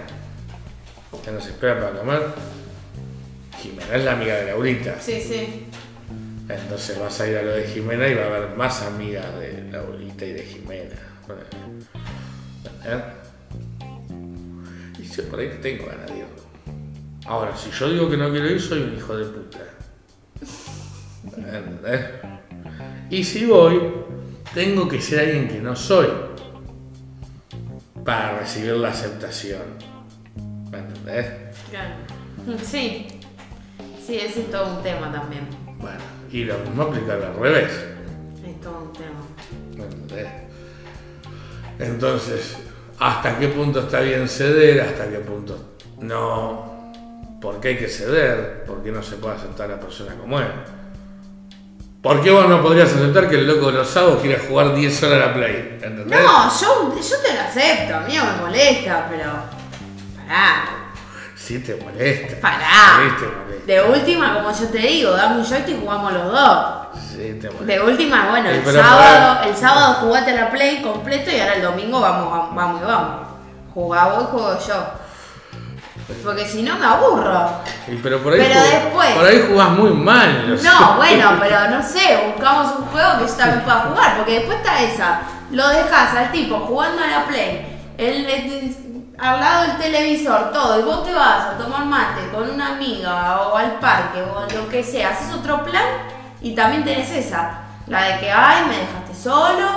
que 1.23 1.31
nos 1.31 1.47
espera 1.47 1.79
para 1.79 1.97
comer. 1.97 2.23
Jimena 3.57 3.95
es 3.95 4.03
la 4.03 4.11
amiga 4.11 4.35
de 4.35 4.47
Laurita. 4.47 4.99
Sí, 4.99 5.21
sí. 5.21 5.65
Entonces 6.49 6.99
vas 6.99 7.21
a 7.21 7.29
ir 7.29 7.37
a 7.37 7.41
lo 7.41 7.51
de 7.51 7.63
Jimena 7.63 8.05
y 8.09 8.15
va 8.15 8.23
a 8.23 8.27
haber 8.27 8.49
más 8.57 8.81
amigas 8.81 9.33
de 9.39 9.69
Laurita 9.71 10.25
y 10.25 10.33
de 10.33 10.43
Jimena. 10.43 10.99
¿Entendés? 12.65 13.03
Y 14.99 15.03
yo 15.03 15.23
por 15.29 15.39
ahí 15.39 15.47
no 15.47 15.61
tengo 15.61 15.85
ganas 15.85 16.07
de 16.07 16.17
ir. 16.17 16.25
Ahora, 17.27 17.55
si 17.55 17.71
yo 17.71 17.89
digo 17.89 18.09
que 18.09 18.17
no 18.17 18.29
quiero 18.29 18.49
ir, 18.49 18.59
soy 18.59 18.81
un 18.81 18.97
hijo 18.97 19.15
de 19.15 19.23
puta. 19.23 19.59
¿Entendés? 21.37 22.40
Y 23.11 23.25
si 23.25 23.45
voy, 23.45 23.91
tengo 24.53 24.87
que 24.87 25.01
ser 25.01 25.19
alguien 25.19 25.49
que 25.49 25.59
no 25.59 25.75
soy 25.75 26.07
para 28.05 28.39
recibir 28.39 28.71
la 28.75 28.91
aceptación. 28.91 29.63
¿Me 30.71 30.77
entendés? 30.77 31.27
Claro. 31.69 31.95
Sí. 32.63 33.07
Sí, 34.07 34.15
ese 34.15 34.43
es 34.43 34.49
todo 34.49 34.77
un 34.77 34.81
tema 34.81 35.11
también. 35.11 35.45
Bueno, 35.77 35.99
y 36.31 36.45
lo 36.45 36.57
mismo 36.59 36.83
aplica 36.83 37.15
al 37.15 37.35
revés. 37.35 37.73
Es 38.47 38.61
todo 38.61 38.83
un 38.83 38.93
tema. 38.93 39.19
¿me 39.75 39.83
entendés? 39.83 40.27
Entonces, 41.79 42.57
¿hasta 42.97 43.37
qué 43.37 43.49
punto 43.49 43.81
está 43.81 43.99
bien 43.99 44.25
ceder? 44.29 44.79
¿Hasta 44.79 45.09
qué 45.09 45.17
punto 45.17 45.75
no? 45.99 46.93
¿Por 47.41 47.59
qué 47.59 47.69
hay 47.69 47.77
que 47.77 47.89
ceder? 47.89 48.63
¿Por 48.63 48.81
qué 48.81 48.91
no 48.93 49.03
se 49.03 49.17
puede 49.17 49.35
aceptar 49.35 49.69
a 49.69 49.75
la 49.75 49.81
persona 49.81 50.15
como 50.15 50.39
es? 50.39 50.47
¿Por 52.01 52.21
qué 52.21 52.31
vos 52.31 52.47
no 52.49 52.61
podrías 52.63 52.91
aceptar 52.91 53.29
que 53.29 53.35
el 53.35 53.47
loco 53.47 53.67
de 53.67 53.73
los 53.79 53.87
sábados 53.87 54.21
quiera 54.21 54.41
jugar 54.47 54.73
10 54.73 55.03
horas 55.03 55.17
a 55.23 55.27
la 55.27 55.33
Play? 55.35 55.77
¿Entendés? 55.83 56.19
No, 56.19 56.59
yo, 56.59 56.95
yo 56.95 57.17
te 57.21 57.33
lo 57.35 57.41
acepto, 57.41 57.95
a 57.95 57.99
mí 58.01 58.15
no 58.15 58.25
me 58.25 58.37
molesta, 58.41 59.07
pero. 59.09 59.31
Pará, 60.17 60.63
Sí 61.35 61.59
te 61.59 61.75
molesta. 61.75 62.37
pará. 62.41 63.01
Sí 63.03 63.15
te 63.19 63.25
molesta. 63.27 63.65
De 63.67 63.81
última, 63.83 64.33
como 64.33 64.51
yo 64.51 64.67
te 64.69 64.77
digo, 64.79 65.11
dame 65.11 65.35
un 65.41 65.45
joystick 65.45 65.77
y 65.77 65.79
jugamos 65.79 66.13
los 66.13 66.31
dos. 66.31 66.67
Sí 67.11 67.37
te 67.39 67.49
molesta. 67.51 67.65
De 67.65 67.81
última, 67.81 68.29
bueno, 68.31 68.49
Sí, 68.49 68.55
el 68.55 68.75
sábado, 68.75 69.43
el 69.47 69.55
sábado 69.55 69.93
jugaste 70.01 70.31
a 70.31 70.35
la 70.45 70.49
play 70.51 70.81
completo 70.81 71.29
y 71.29 71.39
ahora 71.39 71.53
el 71.53 71.61
domingo 71.61 71.99
vamos, 72.01 72.31
vamos, 72.31 72.55
vamos 72.55 72.81
y 72.81 72.85
vamos. 72.85 73.27
Jugá 73.75 74.05
vos 74.07 74.23
y 74.23 74.31
juego 74.31 74.57
yo. 74.67 75.00
Porque 76.23 76.45
si 76.45 76.61
no 76.63 76.77
me 76.77 76.85
aburro. 76.85 77.49
Pero 78.03 78.19
por 78.19 78.33
ahí, 78.33 78.39
Pero 78.39 78.61
después- 78.61 79.13
por 79.15 79.25
ahí 79.25 79.45
jugás 79.49 79.69
muy 79.71 79.91
mal. 79.91 80.59
No, 80.63 80.95
bueno, 80.95 81.31
pero 81.39 81.69
no 81.69 81.81
sé, 81.83 82.33
buscamos 82.35 82.73
un 82.79 82.85
juego 82.87 83.19
que 83.19 83.27
yo 83.27 83.33
también 83.33 83.61
pueda 83.61 83.79
jugar, 83.89 84.17
porque 84.17 84.39
después 84.39 84.57
está 84.57 84.81
esa, 84.81 85.19
lo 85.51 85.67
dejas 85.69 86.15
al 86.15 86.31
tipo 86.31 86.59
jugando 86.59 87.03
a 87.03 87.07
la 87.07 87.25
play, 87.25 87.93
el, 87.97 88.25
el- 88.25 88.77
al 89.19 89.39
lado 89.39 89.61
del 89.67 89.77
televisor, 89.77 90.51
todo, 90.51 90.79
y 90.79 90.83
vos 90.83 91.03
te 91.05 91.13
vas 91.13 91.45
a 91.45 91.57
tomar 91.57 91.85
mate 91.85 92.21
con 92.33 92.49
una 92.49 92.69
amiga 92.69 93.41
o 93.41 93.55
al 93.55 93.73
parque 93.73 94.21
o 94.23 94.47
lo 94.55 94.67
que 94.69 94.83
sea, 94.83 95.09
haces 95.09 95.31
otro 95.33 95.63
plan 95.63 95.83
y 96.41 96.55
también 96.55 96.83
tenés 96.83 97.11
esa, 97.11 97.59
la 97.85 98.01
de 98.03 98.19
que, 98.19 98.31
ay, 98.31 98.63
me 98.67 98.77
dejaste 98.79 99.13
solo, 99.13 99.67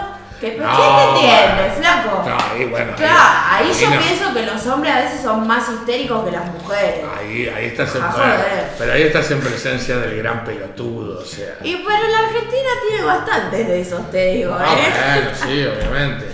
¿pero 0.53 0.65
No, 0.71 0.77
¿qué 1.15 1.21
te 1.21 1.27
bueno. 1.27 1.75
flaco? 1.77 2.29
No, 2.29 2.37
ahí 2.53 2.65
bueno. 2.67 2.91
ahí- 2.93 2.97
Claro, 2.97 3.39
ahí 3.51 3.73
yo 3.81 3.91
no. 3.91 4.01
pienso 4.01 4.35
que 4.35 4.43
los 4.47 4.67
hombres 4.67 4.95
a 4.95 4.99
veces 5.01 5.23
son 5.23 5.47
más 5.47 5.69
histéricos 5.69 6.25
que 6.25 6.31
las 6.31 6.47
mujeres. 6.47 7.05
Ahí, 7.19 7.49
ahí 7.49 7.67
estás 7.67 7.95
en, 7.95 8.03
pero 8.79 8.93
ahí 8.93 9.03
estás 9.03 9.31
en 9.31 9.41
presencia 9.41 9.97
del 9.99 10.17
gran 10.19 10.45
pelotudo, 10.45 11.21
o 11.21 11.25
sea. 11.25 11.57
Y 11.63 11.77
pero 11.77 12.09
la 12.09 12.19
Argentina 12.27 12.71
tiene 12.89 13.05
bastantes 13.05 13.69
de 13.69 13.81
esos, 13.81 14.11
te 14.11 14.27
digo, 14.35 14.57
Ah, 14.59 14.75
¿eh? 14.79 14.93
bueno, 15.15 15.31
sí, 15.37 15.67
obviamente. 15.79 16.27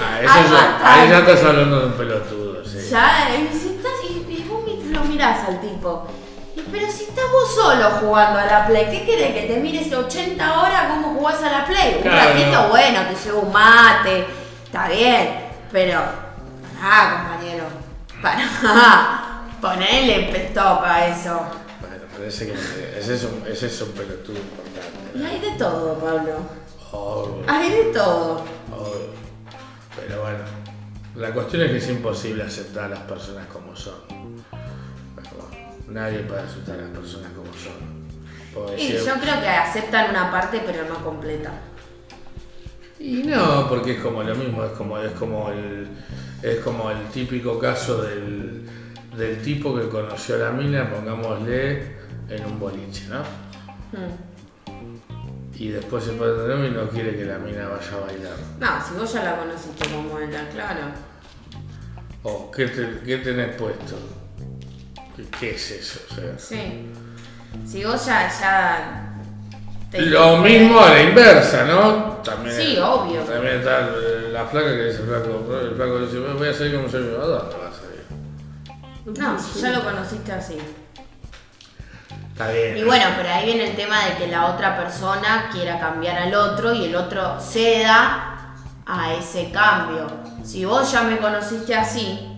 Ah, 0.00 0.18
eso 0.22 0.54
ya- 0.54 0.80
ahí 1.02 1.08
ya 1.10 1.18
estás 1.18 1.44
hablando 1.44 1.80
de 1.80 1.86
un 1.86 1.92
pelotudo, 1.92 2.64
sí. 2.64 2.88
Ya, 2.90 3.28
y, 3.36 3.54
si 3.56 3.76
estás, 3.76 3.92
y, 4.08 4.12
y 4.32 4.46
vos 4.48 4.62
lo 4.90 5.04
mirás 5.04 5.46
al 5.48 5.60
tipo. 5.60 6.08
Y, 6.76 6.80
pero 6.80 6.92
si 6.92 7.04
estás 7.04 7.24
vos 7.32 7.54
solo 7.54 7.90
jugando 8.00 8.38
a 8.38 8.46
la 8.46 8.66
Play, 8.66 8.86
¿qué 8.90 9.04
querés? 9.06 9.32
¿Que 9.34 9.52
te 9.52 9.60
mires 9.60 9.92
80 9.92 10.60
horas 10.62 10.82
cómo 10.90 11.14
jugás 11.14 11.42
a 11.42 11.50
la 11.50 11.64
Play? 11.66 11.96
Un 11.96 12.02
Claro. 12.02 12.30
ratito, 12.30 12.68
bueno, 12.68 13.00
te 13.08 13.14
llevo 13.24 13.40
un 13.40 13.52
mate, 13.52 14.26
está 14.64 14.88
bien, 14.88 15.40
pero. 15.72 16.00
Pará, 16.80 17.28
compañero. 17.30 17.64
Pará. 18.22 19.42
Ponele 19.60 20.28
pestoca 20.30 20.94
a 20.94 21.06
eso. 21.08 21.40
Bueno, 21.80 21.96
parece 22.16 22.46
que 22.46 22.52
ese 22.98 23.14
es 23.14 23.24
un, 23.24 23.42
ese 23.50 23.66
es 23.66 23.80
un 23.80 23.92
pelotudo 23.92 24.36
Y 24.36 25.18
importante. 25.18 25.26
hay 25.26 25.40
de 25.40 25.58
todo, 25.58 25.94
Pablo. 25.98 26.38
Obvio, 26.92 27.44
Hay 27.48 27.70
de 27.70 27.84
todo. 27.92 28.44
obvio. 28.70 29.16
Pero 29.96 30.20
bueno, 30.22 30.44
la 31.16 31.32
cuestión 31.32 31.62
es 31.62 31.70
que 31.70 31.76
es 31.78 31.88
imposible 31.88 32.44
aceptar 32.44 32.84
a 32.84 32.88
las 32.88 32.98
personas 33.00 33.46
como 33.46 33.74
son. 33.74 33.94
Nadie 35.88 36.20
puede 36.20 36.40
aceptar 36.42 36.78
a 36.78 36.82
las 36.82 36.90
personas 36.90 37.30
como 37.32 37.52
son. 37.52 38.06
Porque 38.54 38.82
Y 38.82 38.92
yo 38.92 39.14
creo 39.20 39.40
que 39.40 39.48
aceptan 39.48 40.10
una 40.10 40.30
parte, 40.30 40.62
pero 40.64 40.84
no 40.88 41.02
completa. 41.04 41.52
Y 42.98 43.22
no, 43.24 43.68
porque 43.68 43.92
es 43.92 44.00
como 44.00 44.22
lo 44.22 44.34
mismo, 44.34 44.64
es 44.64 44.72
como, 44.72 44.98
es 44.98 45.12
como 45.12 45.50
el 45.50 45.88
es 46.42 46.58
como 46.60 46.90
el 46.90 47.02
típico 47.08 47.58
caso 47.58 48.02
del, 48.02 48.62
del 49.16 49.42
tipo 49.42 49.74
que 49.76 49.88
conoció 49.88 50.36
a 50.36 50.38
la 50.38 50.50
mina, 50.52 50.88
pongámosle, 50.90 51.96
en 52.28 52.44
un 52.46 52.58
boliche, 52.58 53.06
¿no? 53.08 53.20
Hmm. 53.92 55.54
Y 55.58 55.68
después 55.68 56.04
se 56.04 56.12
pone 56.12 56.32
de 56.32 56.46
nuevo 56.46 56.64
y 56.66 56.70
no 56.70 56.88
quiere 56.90 57.16
que 57.16 57.24
la 57.24 57.38
mina 57.38 57.68
vaya 57.68 57.92
a 57.96 58.06
bailar. 58.06 58.36
No, 58.60 58.86
si 58.86 58.94
vos 58.98 59.12
ya 59.12 59.24
la 59.24 59.36
conociste 59.38 59.88
como 59.88 60.18
era, 60.18 60.48
claro. 60.50 60.80
O, 62.22 62.50
¿qué, 62.50 62.66
te- 62.66 63.00
qué 63.04 63.18
tenés 63.18 63.54
puesto? 63.56 63.96
¿Qué, 65.40 65.54
es 65.54 65.70
eso? 65.70 66.00
O 66.10 66.14
sea, 66.14 66.38
Sí. 66.38 66.92
Si 67.66 67.84
vos 67.84 68.04
ya, 68.04 68.28
ya 68.28 69.12
te- 69.90 70.02
lo 70.02 70.36
mismo 70.38 70.80
a 70.80 70.90
la 70.90 71.02
inversa, 71.02 71.64
¿no? 71.64 72.18
También, 72.22 72.54
Sí, 72.56 72.76
obvio. 72.78 73.22
También 73.22 73.56
está 73.60 73.80
eh, 73.80 74.28
la 74.32 74.44
flaca 74.44 74.68
que 74.68 74.84
dice 74.86 75.00
el 75.02 75.08
flaco, 75.08 75.58
el 75.60 75.74
flaco 75.74 75.98
dice, 76.00 76.18
voy 76.18 76.48
a 76.48 76.52
salir 76.52 76.76
como 76.76 76.88
soy 76.88 77.02
mi 77.04 77.12
mamá, 77.12 77.24
¿dónde 77.24 77.56
vas 77.56 77.74
a 77.76 77.80
salir? 77.80 79.18
No, 79.18 79.38
si 79.40 79.60
ya 79.60 79.70
lo 79.70 79.84
conociste 79.84 80.32
así. 80.32 80.58
Está 82.32 82.48
bien. 82.50 82.76
Y 82.76 82.84
bueno, 82.84 83.06
pero 83.16 83.28
ahí 83.30 83.46
viene 83.46 83.70
el 83.70 83.76
tema 83.76 84.04
de 84.04 84.16
que 84.16 84.26
la 84.26 84.46
otra 84.46 84.76
persona 84.76 85.48
quiera 85.50 85.78
cambiar 85.80 86.18
al 86.18 86.34
otro 86.34 86.74
y 86.74 86.84
el 86.84 86.94
otro 86.96 87.40
ceda 87.40 88.54
a 88.84 89.14
ese 89.14 89.50
cambio. 89.50 90.06
Si 90.44 90.64
vos 90.66 90.92
ya 90.92 91.02
me 91.02 91.16
conociste 91.16 91.74
así, 91.74 92.35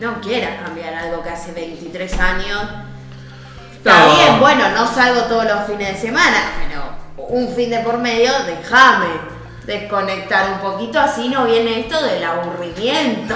no 0.00 0.20
quieras 0.20 0.62
cambiar 0.62 0.94
algo 0.94 1.22
que 1.22 1.30
hace 1.30 1.52
23 1.52 2.18
años. 2.18 2.62
Está 3.76 4.06
bien, 4.14 4.40
bueno, 4.40 4.68
no 4.70 4.86
salgo 4.86 5.22
todos 5.22 5.44
los 5.44 5.66
fines 5.66 5.94
de 5.94 6.00
semana, 6.08 6.52
pero 6.66 7.26
un 7.28 7.48
fin 7.54 7.70
de 7.70 7.78
por 7.80 7.98
medio, 7.98 8.30
déjame 8.46 9.06
desconectar 9.64 10.52
un 10.52 10.58
poquito, 10.58 10.98
así 11.00 11.28
no 11.28 11.44
viene 11.46 11.80
esto 11.80 12.02
del 12.04 12.22
aburrimiento. 12.24 13.34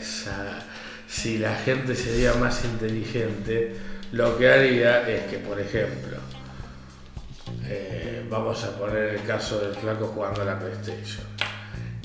Esa- 0.00 0.58
si 1.08 1.38
la 1.38 1.54
gente 1.56 1.94
sería 1.96 2.34
más 2.34 2.64
inteligente, 2.64 3.76
lo 4.12 4.36
que 4.38 4.52
haría 4.52 5.08
es 5.08 5.22
que, 5.24 5.38
por 5.38 5.58
ejemplo, 5.60 6.16
eh, 7.64 8.24
vamos 8.30 8.62
a 8.64 8.76
poner 8.78 9.14
el 9.14 9.22
caso 9.24 9.58
del 9.58 9.74
flaco 9.74 10.12
jugando 10.14 10.42
a 10.42 10.44
la 10.44 10.58
PlayStation. 10.58 11.24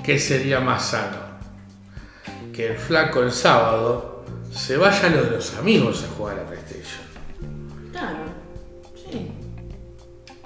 ¿Qué 0.03 0.17
sería 0.17 0.59
más 0.59 0.85
sano? 0.85 1.28
Que 2.59 2.67
el 2.67 2.77
flaco 2.77 3.23
el 3.23 3.31
sábado 3.31 4.25
se 4.51 4.75
vaya 4.75 5.07
a 5.07 5.09
lo 5.11 5.23
de 5.23 5.31
los 5.31 5.55
amigos 5.55 6.03
a 6.03 6.13
jugar 6.17 6.39
a 6.39 6.41
la 6.41 6.47
PlayStation. 6.49 7.05
Claro, 7.89 8.17
sí. 8.93 9.31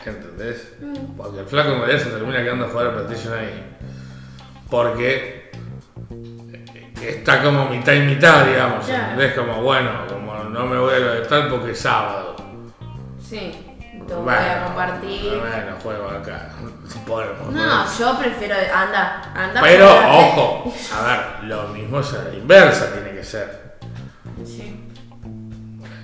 ¿Entendés? 0.06 0.74
Porque 1.18 1.40
el 1.40 1.48
flaco 1.48 1.72
en 1.72 1.80
realidad 1.80 2.04
se 2.04 2.12
termina 2.12 2.44
quedando 2.44 2.66
a 2.66 2.70
jugar 2.70 2.86
a 2.86 2.94
PlayStation 2.94 3.34
ahí. 3.34 3.66
Porque 4.70 5.50
está 7.02 7.42
como 7.42 7.68
mitad 7.68 7.94
y 7.94 8.02
mitad, 8.02 8.46
digamos. 8.46 8.86
Claro. 8.86 9.14
¿Entendés? 9.14 9.34
Como, 9.34 9.64
bueno, 9.64 9.90
como 10.08 10.36
no 10.36 10.68
me 10.68 10.78
voy 10.78 10.94
a 10.94 11.00
lo 11.00 11.14
de 11.16 11.22
tal 11.22 11.50
porque 11.50 11.72
es 11.72 11.80
sábado. 11.80 12.36
Sí, 13.28 13.73
te 14.08 14.14
voy 14.14 14.34
a 14.34 14.64
compartir. 14.66 15.30
Bueno, 15.40 15.76
juego 15.82 16.10
acá. 16.10 16.50
Podemos, 17.06 17.52
No, 17.52 17.98
yo 18.00 18.20
prefiero. 18.20 18.56
Anda, 18.74 19.32
anda. 19.36 19.62
Pero, 19.62 19.88
ojo, 19.90 20.74
a 20.98 21.04
ver, 21.06 21.44
lo 21.50 21.68
mismo 21.70 22.00
es 22.00 22.14
a 22.14 22.24
la 22.24 22.34
inversa, 22.34 22.94
tiene 22.94 23.12
que 23.12 23.24
ser. 23.24 23.78
Sí. 24.46 24.80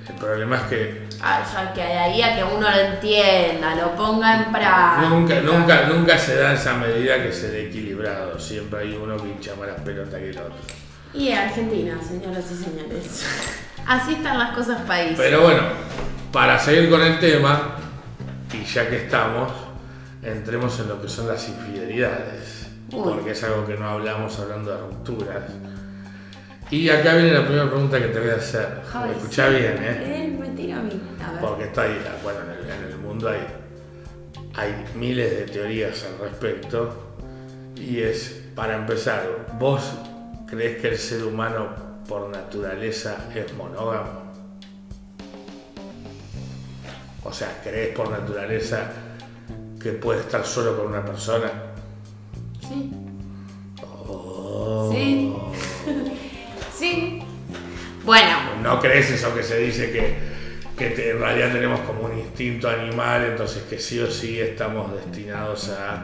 El 0.07 0.15
problema 0.15 0.55
es 0.57 0.61
que 0.63 1.09
Ah, 1.21 1.43
ya 1.53 1.73
que 1.73 1.81
de 1.81 1.97
ahí 1.97 2.21
a 2.21 2.35
que 2.35 2.43
uno 2.45 2.69
lo 2.69 2.77
entienda, 2.79 3.75
lo 3.75 3.93
ponga 3.95 4.37
en 4.37 4.51
práctica. 4.53 5.09
nunca, 5.09 5.41
nunca, 5.41 5.83
nunca 5.87 6.17
se 6.17 6.35
da 6.37 6.53
esa 6.53 6.73
medida 6.75 7.21
que 7.21 7.31
se 7.33 7.51
dé 7.51 7.67
equilibrado. 7.67 8.39
Siempre 8.39 8.81
hay 8.81 8.95
uno 8.95 9.17
que 9.17 9.27
hincha 9.27 9.53
más 9.59 9.67
las 9.67 9.81
pelotas 9.81 10.17
que 10.19 10.29
el 10.29 10.37
otro. 10.37 10.55
Y 11.13 11.31
Argentina, 11.31 11.97
señoras 12.01 12.45
y 12.51 12.63
señores. 12.63 13.25
Así 13.85 14.13
están 14.13 14.39
las 14.39 14.51
cosas 14.51 14.79
país. 14.81 15.13
Pero 15.17 15.41
bueno, 15.41 15.61
para 16.31 16.57
seguir 16.57 16.89
con 16.89 17.01
el 17.01 17.19
tema, 17.19 17.75
y 18.53 18.63
ya 18.63 18.89
que 18.89 19.05
estamos, 19.05 19.51
entremos 20.23 20.79
en 20.79 20.89
lo 20.89 21.01
que 21.01 21.07
son 21.07 21.27
las 21.27 21.47
infidelidades. 21.47 22.67
Uy. 22.91 23.01
Porque 23.03 23.31
es 23.31 23.43
algo 23.43 23.65
que 23.65 23.75
no 23.75 23.89
hablamos 23.89 24.39
hablando 24.39 24.71
de 24.71 24.81
rupturas. 24.81 25.43
Y 26.71 26.89
acá 26.89 27.15
viene 27.15 27.33
la 27.33 27.43
primera 27.43 27.69
pregunta 27.69 27.99
que 27.99 28.07
te 28.07 28.19
voy 28.19 28.29
a 28.29 28.35
hacer. 28.35 28.81
Escucha 29.15 29.47
sí. 29.47 29.55
bien, 29.55 29.77
¿eh? 29.81 30.25
Él 30.25 30.37
me 30.39 30.49
tira 30.49 30.77
a 30.77 30.83
mí. 30.83 31.01
A 31.23 31.31
ver. 31.31 31.41
Porque 31.41 31.63
está 31.65 31.83
ahí, 31.83 31.99
bueno, 32.23 32.39
en 32.41 32.49
el, 32.49 32.71
en 32.71 32.91
el 32.91 32.97
mundo 32.97 33.29
hay, 33.29 33.39
hay 34.55 34.85
miles 34.95 35.31
de 35.31 35.45
teorías 35.45 36.05
al 36.05 36.29
respecto. 36.29 37.15
Y 37.75 37.99
es, 37.99 38.43
para 38.55 38.75
empezar, 38.75 39.23
¿vos 39.57 39.93
crees 40.47 40.81
que 40.81 40.89
el 40.89 40.97
ser 40.97 41.23
humano 41.23 41.69
por 42.07 42.29
naturaleza 42.29 43.29
es 43.33 43.51
monógamo? 43.53 44.28
O 47.23 47.33
sea, 47.33 47.59
¿crees 47.63 47.95
por 47.95 48.09
naturaleza 48.09 48.91
que 49.81 49.91
puede 49.93 50.21
estar 50.21 50.45
solo 50.45 50.77
con 50.77 50.87
una 50.87 51.03
persona? 51.05 51.51
Sí. 52.67 52.91
Oh. 54.07 54.89
Sí. 54.93 55.33
Sí. 56.79 57.21
Bueno, 58.05 58.29
¿No 58.63 58.79
crees 58.79 59.11
eso 59.11 59.35
que 59.35 59.43
se 59.43 59.57
dice 59.57 59.91
que, 59.91 60.17
que 60.77 60.91
te- 60.91 61.09
en 61.11 61.19
realidad 61.19 61.51
tenemos 61.51 61.81
como 61.81 62.03
un 62.03 62.17
instinto 62.17 62.69
animal, 62.69 63.25
entonces 63.25 63.63
que 63.63 63.77
sí 63.77 63.99
o 63.99 64.09
sí 64.09 64.39
estamos 64.39 64.89
destinados 64.93 65.69
a... 65.71 66.01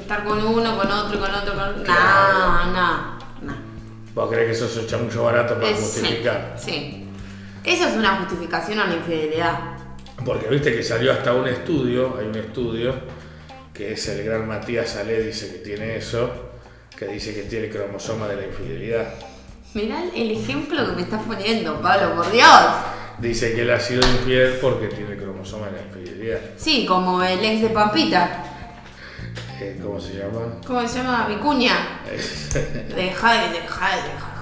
estar 0.00 0.22
con 0.22 0.38
uno, 0.38 0.78
con 0.78 0.88
otro, 0.92 1.18
con 1.18 1.28
otro, 1.34 1.54
con. 1.56 1.82
Claro. 1.82 2.38
No, 2.66 2.72
no, 2.72 3.18
no. 3.42 3.52
¿Vos 4.14 4.30
crees 4.30 4.46
que 4.46 4.52
eso 4.52 4.66
es 4.66 4.76
un 4.76 4.86
chamullo 4.86 5.24
barato 5.24 5.54
para 5.56 5.70
Es- 5.70 5.80
justificar? 5.80 6.54
Sí, 6.56 6.70
sí. 6.70 7.08
Eso 7.64 7.88
es 7.88 7.96
una 7.96 8.18
justificación 8.18 8.78
a 8.78 8.86
la 8.86 8.94
infidelidad. 8.94 9.58
Porque 10.24 10.48
viste 10.48 10.74
que 10.74 10.82
salió 10.82 11.12
hasta 11.12 11.32
un 11.34 11.48
estudio, 11.48 12.16
hay 12.18 12.26
un 12.26 12.36
estudio, 12.36 12.94
que 13.72 13.92
es 13.92 14.08
el 14.08 14.24
gran 14.24 14.46
Matías 14.46 14.96
Ale, 14.96 15.22
dice 15.22 15.52
que 15.52 15.58
tiene 15.58 15.96
eso, 15.96 16.30
que 16.96 17.06
dice 17.06 17.34
que 17.34 17.42
tiene 17.42 17.66
el 17.66 17.72
cromosoma 17.72 18.28
de 18.28 18.36
la 18.36 18.46
infidelidad. 18.46 19.14
Mirá 19.74 20.04
el 20.14 20.30
ejemplo 20.30 20.86
que 20.86 20.92
me 20.92 21.02
estás 21.02 21.22
poniendo, 21.22 21.80
Pablo, 21.80 22.16
por 22.16 22.30
Dios. 22.30 22.60
Dice 23.18 23.54
que 23.54 23.62
él 23.62 23.70
ha 23.70 23.80
sido 23.80 24.00
infiel 24.00 24.58
porque 24.60 24.88
tiene 24.88 25.12
el 25.12 25.18
cromosoma 25.18 25.66
de 25.66 25.72
la 25.72 25.82
infidelidad. 25.82 26.40
Sí, 26.56 26.86
como 26.86 27.22
el 27.22 27.42
ex 27.42 27.62
de 27.62 27.68
Pampita. 27.70 28.44
Eh, 29.60 29.80
¿Cómo 29.82 30.00
se 30.00 30.14
llama? 30.14 30.60
¿Cómo 30.66 30.86
se 30.86 30.98
llama? 30.98 31.26
Vicuña. 31.28 32.00
Deja 32.94 33.32
de, 33.32 33.60
deja 33.60 33.96
de, 33.96 34.02
deja 34.02 34.32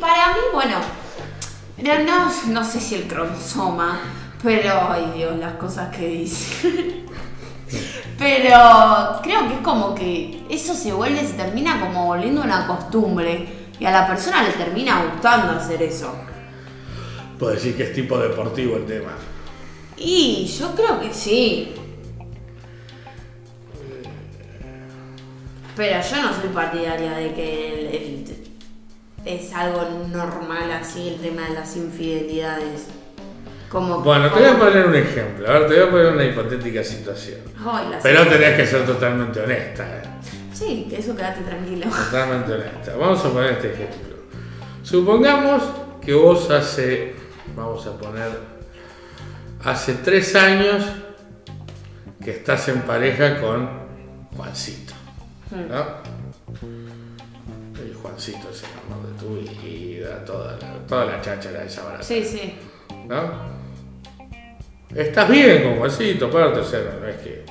para 0.00 0.32
mí, 0.32 0.40
bueno, 0.52 0.76
no, 1.78 1.98
no, 2.04 2.32
no 2.48 2.64
sé 2.64 2.80
si 2.80 2.96
el 2.96 3.06
cromosoma, 3.06 4.00
pero, 4.46 4.88
ay 4.92 5.12
Dios, 5.16 5.36
las 5.38 5.54
cosas 5.54 5.94
que 5.94 6.06
dice. 6.06 7.04
Pero 8.16 9.20
creo 9.24 9.48
que 9.48 9.54
es 9.54 9.60
como 9.62 9.92
que 9.94 10.44
eso 10.48 10.72
se 10.72 10.92
vuelve, 10.92 11.20
se 11.26 11.32
termina 11.34 11.80
como 11.80 12.06
volviendo 12.06 12.42
una 12.42 12.64
costumbre 12.66 13.46
y 13.80 13.84
a 13.84 13.90
la 13.90 14.06
persona 14.06 14.42
le 14.44 14.52
termina 14.52 15.02
gustando 15.04 15.52
hacer 15.52 15.82
eso. 15.82 16.14
Puedo 17.40 17.52
decir 17.54 17.76
que 17.76 17.82
es 17.82 17.92
tipo 17.92 18.16
deportivo 18.18 18.76
el 18.76 18.86
tema. 18.86 19.10
Y 19.96 20.46
yo 20.58 20.74
creo 20.76 21.00
que 21.00 21.12
sí. 21.12 21.74
Pero 25.74 26.00
yo 26.08 26.22
no 26.22 26.32
soy 26.40 26.48
partidaria 26.54 27.12
de 27.12 27.34
que 27.34 27.74
el- 27.74 27.86
el- 27.94 28.46
es 29.26 29.52
algo 29.52 29.82
normal 30.10 30.70
así 30.70 31.08
el 31.08 31.16
tema 31.20 31.42
de 31.48 31.54
las 31.54 31.76
infidelidades. 31.76 32.86
Como 33.68 34.00
Bueno, 34.00 34.30
te 34.30 34.40
voy 34.40 34.48
a 34.48 34.58
poner 34.58 34.86
un 34.86 34.94
ejemplo. 34.94 35.48
A 35.48 35.52
ver, 35.52 35.68
te 35.68 35.74
voy 35.74 35.88
a 35.88 35.90
poner 35.90 36.06
una 36.12 36.24
hipotética 36.24 36.84
situación. 36.84 37.40
Pero 38.02 38.26
tenés 38.26 38.56
que 38.56 38.66
ser 38.66 38.86
totalmente 38.86 39.40
honesta. 39.40 39.84
¿eh? 39.84 40.02
Sí, 40.52 40.88
eso 40.96 41.16
quédate 41.16 41.42
tranquilo. 41.42 41.86
Totalmente 41.90 42.52
honesta. 42.52 42.96
Vamos 42.96 43.24
a 43.24 43.30
poner 43.30 43.52
este 43.52 43.72
ejemplo. 43.72 44.16
Supongamos 44.82 45.62
que 46.00 46.14
vos 46.14 46.48
hace, 46.50 47.14
vamos 47.56 47.84
a 47.86 47.98
poner, 47.98 48.30
hace 49.64 49.94
tres 49.94 50.34
años 50.36 50.84
que 52.22 52.30
estás 52.30 52.68
en 52.68 52.82
pareja 52.82 53.40
con 53.40 53.68
Juancito. 54.36 54.94
¿No? 55.50 55.84
El 57.80 57.94
Juancito 57.94 58.48
es 58.50 58.62
el 58.62 58.68
amor 58.86 59.06
de 59.08 59.18
tu 59.18 59.52
vida, 59.52 60.24
toda 60.24 60.52
la, 60.52 60.86
toda 60.86 61.04
la 61.06 61.20
cháchara 61.20 61.64
esa 61.64 61.82
barata. 61.82 62.04
Sí, 62.04 62.24
sí. 62.24 62.54
¿no? 63.08 63.55
Estás 64.96 65.28
bien 65.28 65.62
con 65.62 65.76
Juancito, 65.76 66.30
pero 66.30 66.52
tercero, 66.52 66.90
no 67.00 67.06
es 67.08 67.16
que. 67.16 67.44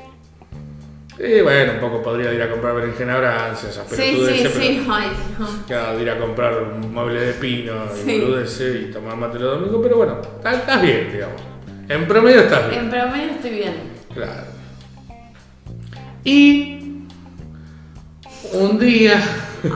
Y 1.17 1.41
bueno, 1.41 1.73
un 1.73 1.79
poco 1.79 2.01
podría 2.03 2.33
ir 2.33 2.41
a 2.41 2.49
comprar 2.49 2.75
berenjena 2.75 3.17
brance, 3.17 3.69
esas 3.69 3.87
Sí, 3.87 3.95
sí, 3.95 4.01
pelotudeces, 4.01 4.53
sí. 4.53 4.87
Ay, 4.89 5.11
pero 5.37 5.49
claro, 5.67 6.01
ir 6.01 6.09
a 6.09 6.19
comprar 6.19 6.61
un 6.61 6.93
mueble 6.93 7.21
de 7.21 7.33
pino 7.33 7.73
y 7.95 8.09
Sí. 8.09 8.19
boludeces 8.19 8.75
y 8.81 8.91
tomar 8.91 9.15
mate 9.15 9.39
los 9.39 9.59
domingos, 9.59 9.79
pero 9.81 9.97
bueno, 9.97 10.19
estás, 10.43 10.81
bien, 10.81 11.09
digamos. 11.13 11.41
En 11.87 12.07
promedio 12.07 12.41
estás 12.41 12.67
bien. 12.69 12.81
En 12.81 12.89
promedio 12.89 13.31
estoy 13.31 13.51
bien. 13.51 13.73
Claro. 14.13 14.47
Y 16.25 16.79
un 18.53 18.79
día, 18.79 19.21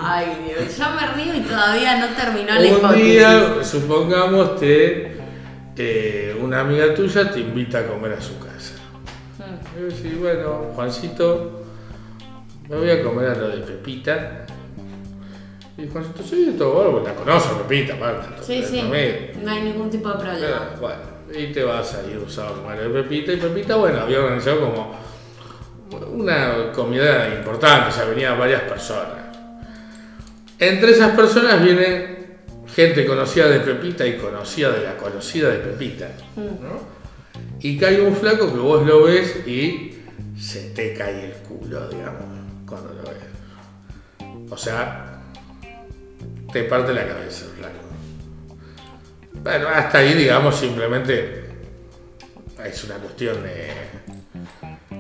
Ay, 0.03 0.27
Dios. 0.47 0.77
Yo 0.77 0.85
me 0.91 1.07
río 1.23 1.35
y 1.35 1.39
todavía 1.41 1.97
no 1.99 2.07
terminó 2.15 2.53
la 2.53 2.89
un 2.89 2.95
día, 2.95 3.63
supongamos 3.63 4.59
que 4.59 5.08
eh, 5.81 6.37
una 6.37 6.59
amiga 6.59 6.93
tuya 6.93 7.31
te 7.31 7.39
invita 7.39 7.79
a 7.79 7.87
comer 7.87 8.11
a 8.11 8.21
su 8.21 8.37
casa. 8.37 8.75
Mm. 9.37 9.79
Y 9.79 9.83
vos 9.85 10.03
decís, 10.03 10.19
bueno, 10.19 10.71
Juancito, 10.75 11.63
me 12.67 12.75
voy 12.75 12.89
a 12.89 13.01
comer 13.01 13.29
a 13.29 13.35
lo 13.35 13.47
de 13.47 13.57
Pepita. 13.59 14.45
Y 15.77 15.87
Juancito, 15.87 16.21
sí, 16.21 16.55
todo 16.57 16.91
bueno, 16.91 17.07
la 17.07 17.15
conoce, 17.15 17.49
Pepita. 17.63 17.95
Sí, 18.41 18.61
sí. 18.61 18.81
No 19.41 19.51
hay 19.51 19.61
ningún 19.61 19.89
tipo 19.89 20.09
de 20.09 20.15
problema. 20.15 20.69
Bueno, 20.81 20.99
y 21.33 21.53
te 21.53 21.63
vas 21.63 21.95
a 21.95 22.05
ir 22.11 22.17
usado 22.17 22.55
como 22.57 22.73
era 22.73 22.81
de 22.81 22.89
Pepita. 22.89 23.31
Y 23.31 23.37
Pepita, 23.37 23.77
bueno, 23.77 24.01
había 24.01 24.19
organizado 24.19 24.59
como 24.59 24.95
una 26.11 26.73
comida 26.73 27.33
importante, 27.33 27.87
o 27.87 27.91
sea, 27.91 28.03
venían 28.03 28.37
varias 28.37 28.63
personas. 28.63 29.17
Entre 30.59 30.91
esas 30.91 31.15
personas 31.15 31.63
viene 31.63 32.18
gente 32.75 33.05
conocida 33.05 33.47
de 33.47 33.59
Pepita 33.59 34.05
y 34.05 34.17
conocida 34.17 34.71
de 34.71 34.83
la 34.83 34.97
conocida 34.97 35.49
de 35.49 35.57
Pepita. 35.57 36.09
¿no? 36.35 36.99
Y 37.59 37.77
cae 37.77 38.01
un 38.01 38.15
flaco 38.15 38.51
que 38.51 38.59
vos 38.59 38.85
lo 38.85 39.03
ves 39.03 39.47
y 39.47 39.97
se 40.37 40.69
te 40.71 40.93
cae 40.93 41.25
el 41.25 41.33
culo, 41.33 41.87
digamos, 41.89 42.23
cuando 42.65 42.93
lo 42.93 43.03
ves. 43.03 44.49
O 44.49 44.57
sea, 44.57 45.21
te 46.51 46.63
parte 46.63 46.93
la 46.93 47.07
cabeza 47.07 47.45
el 47.45 47.51
flaco. 47.51 47.75
Bueno, 49.43 49.67
hasta 49.69 49.99
ahí, 49.99 50.13
digamos, 50.13 50.55
simplemente 50.55 51.45
es 52.65 52.83
una 52.83 52.95
cuestión 52.95 53.41
de 53.43 53.67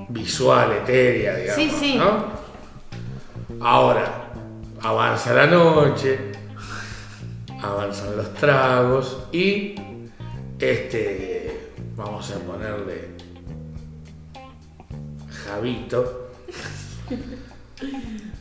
visual, 0.09 0.71
etérea, 0.83 1.35
digamos. 1.35 1.63
Sí, 1.63 1.71
sí. 1.79 1.97
¿no? 1.97 2.39
Ahora, 3.61 4.31
avanza 4.81 5.33
la 5.33 5.47
noche, 5.47 6.31
avanzan 7.61 8.15
los 8.17 8.33
tragos 8.35 9.17
y 9.31 9.75
este, 10.59 11.71
vamos 11.95 12.31
a 12.31 12.39
ponerle 12.39 13.09
Javito, 15.45 16.31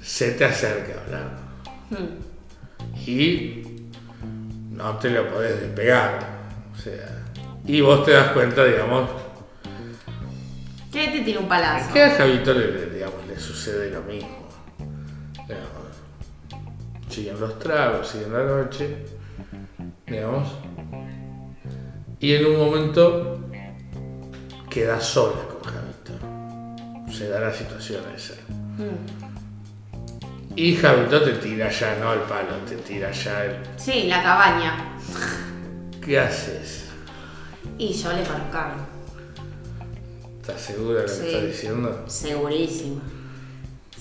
se 0.03 0.32
te 0.32 0.45
acerca 0.45 1.01
hablar 1.05 1.31
y 3.07 3.62
no 4.73 4.97
te 4.99 5.11
lo 5.11 5.28
podés 5.31 5.61
despegar. 5.61 6.19
O 6.77 6.81
sea, 6.81 7.24
y 7.66 7.81
vos 7.81 8.05
te 8.05 8.12
das 8.12 8.32
cuenta, 8.32 8.65
digamos, 8.65 9.09
¿Qué 10.93 11.09
te 11.09 11.20
tira 11.20 11.40
un 11.40 11.49
palazo? 11.49 11.93
que 11.93 12.03
a 12.03 12.11
Javito 12.11 12.53
le- 12.55 12.90
digamos, 12.90 13.27
le 13.27 13.39
sucede 13.39 13.90
lo 13.90 14.03
mismo. 14.03 14.38
Siguen 17.19 17.40
los 17.40 17.59
tragos, 17.59 18.07
siguen 18.07 18.32
la 18.32 18.45
noche, 18.45 18.97
digamos, 20.07 20.47
y 22.20 22.32
en 22.32 22.47
un 22.47 22.57
momento 22.59 23.40
queda 24.70 25.01
sola 25.01 25.40
con 25.49 25.61
Javito. 25.73 27.12
Se 27.12 27.28
da 27.28 27.40
la 27.40 27.53
situación 27.53 28.05
esa. 28.15 28.35
Y 30.55 30.77
Javito 30.77 31.20
te 31.24 31.32
tira 31.32 31.69
ya, 31.70 31.97
no 31.97 32.12
el 32.12 32.20
palo, 32.20 32.55
te 32.69 32.77
tira 32.77 33.11
ya 33.11 33.47
el. 33.47 33.57
Sí, 33.77 34.05
la 34.05 34.23
cabaña. 34.23 34.97
¿Qué 36.01 36.20
haces? 36.20 36.85
Y 37.78 37.95
yo 37.95 38.12
le 38.12 38.23
carne. 38.53 38.82
¿Estás 40.40 40.61
segura 40.61 41.01
de 41.01 41.03
lo 41.03 41.09
Sí. 41.09 41.20
que 41.23 41.27
estás 41.27 41.47
diciendo? 41.47 42.05
Segurísima. 42.07 43.03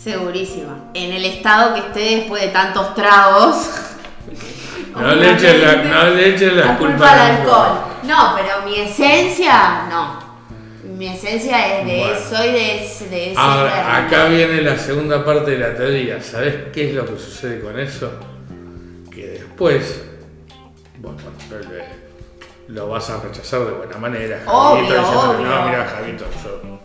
Segurísima. 0.01 0.89
En 0.93 1.11
el 1.11 1.25
estado 1.25 1.73
que 1.73 1.79
esté 1.81 2.17
después 2.17 2.41
de 2.41 2.49
tantos 2.49 2.93
tragos. 2.95 3.69
No 4.95 5.13
le 5.13 5.33
eches 5.33 5.61
la, 5.61 5.75
no 5.75 6.09
le 6.09 6.29
eches 6.33 6.53
la, 6.53 6.65
la 6.65 6.77
culpa 6.79 7.11
al 7.11 7.37
alcohol. 7.37 7.77
No, 8.03 8.33
pero 8.35 8.65
mi 8.65 8.79
esencia, 8.79 9.83
no. 9.91 10.19
Mi 10.97 11.09
esencia 11.09 11.79
es 11.79 11.85
de 11.85 11.99
Bueno. 11.99 12.19
soy 12.27 12.51
de 12.51 12.83
ese, 12.83 13.07
de 13.07 13.31
ese 13.31 13.39
Ahora, 13.39 13.97
acá 13.97 14.25
viene 14.25 14.61
la 14.63 14.75
segunda 14.75 15.23
parte 15.23 15.51
de 15.51 15.59
la 15.59 15.75
teoría. 15.75 16.19
¿Sabes 16.19 16.71
qué 16.73 16.89
es 16.89 16.95
lo 16.95 17.05
que 17.05 17.19
sucede 17.19 17.61
con 17.61 17.79
eso? 17.79 18.11
Que 19.11 19.27
después, 19.27 20.03
bueno, 20.97 21.17
lo 22.69 22.89
vas 22.89 23.09
a 23.11 23.21
rechazar 23.21 23.59
de 23.65 23.71
buena 23.73 23.97
manera. 23.97 24.41
Obvio, 24.47 25.01
no, 25.01 25.65
mira, 25.65 25.85
Javito, 25.85 26.25
yo. 26.43 26.76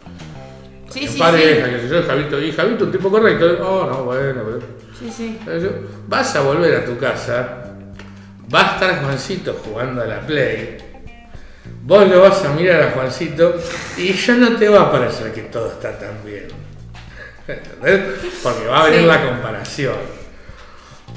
Sí, 0.92 1.04
en 1.04 1.12
sí, 1.12 1.18
pareja, 1.18 1.66
sí. 1.66 1.72
qué 1.72 1.80
sé 1.80 1.88
yo, 1.88 2.02
Javito, 2.02 2.40
y 2.40 2.52
Javito, 2.52 2.84
un 2.84 2.92
tipo 2.92 3.10
correcto. 3.10 3.58
Oh, 3.62 3.86
no, 3.86 4.04
bueno, 4.04 4.42
pero. 4.44 4.60
Sí, 4.98 5.10
sí. 5.10 5.38
¿sabes 5.44 5.62
yo? 5.62 5.70
Vas 6.06 6.36
a 6.36 6.42
volver 6.42 6.76
a 6.76 6.84
tu 6.84 6.98
casa, 6.98 7.64
va 8.54 8.72
a 8.72 8.74
estar 8.74 9.02
Juancito 9.02 9.58
jugando 9.64 10.02
a 10.02 10.06
la 10.06 10.20
Play. 10.20 10.78
Vos 11.84 12.08
lo 12.08 12.20
vas 12.20 12.44
a 12.44 12.52
mirar 12.52 12.82
a 12.82 12.90
Juancito 12.90 13.56
y 13.96 14.12
ya 14.12 14.34
no 14.34 14.56
te 14.56 14.68
va 14.68 14.82
a 14.82 14.92
parecer 14.92 15.32
que 15.32 15.42
todo 15.42 15.72
está 15.72 15.98
tan 15.98 16.24
bien. 16.24 16.48
¿Entendés? 17.48 18.18
Porque 18.42 18.66
va 18.66 18.84
a 18.84 18.90
venir 18.90 19.06
la 19.06 19.24
comparación. 19.24 19.96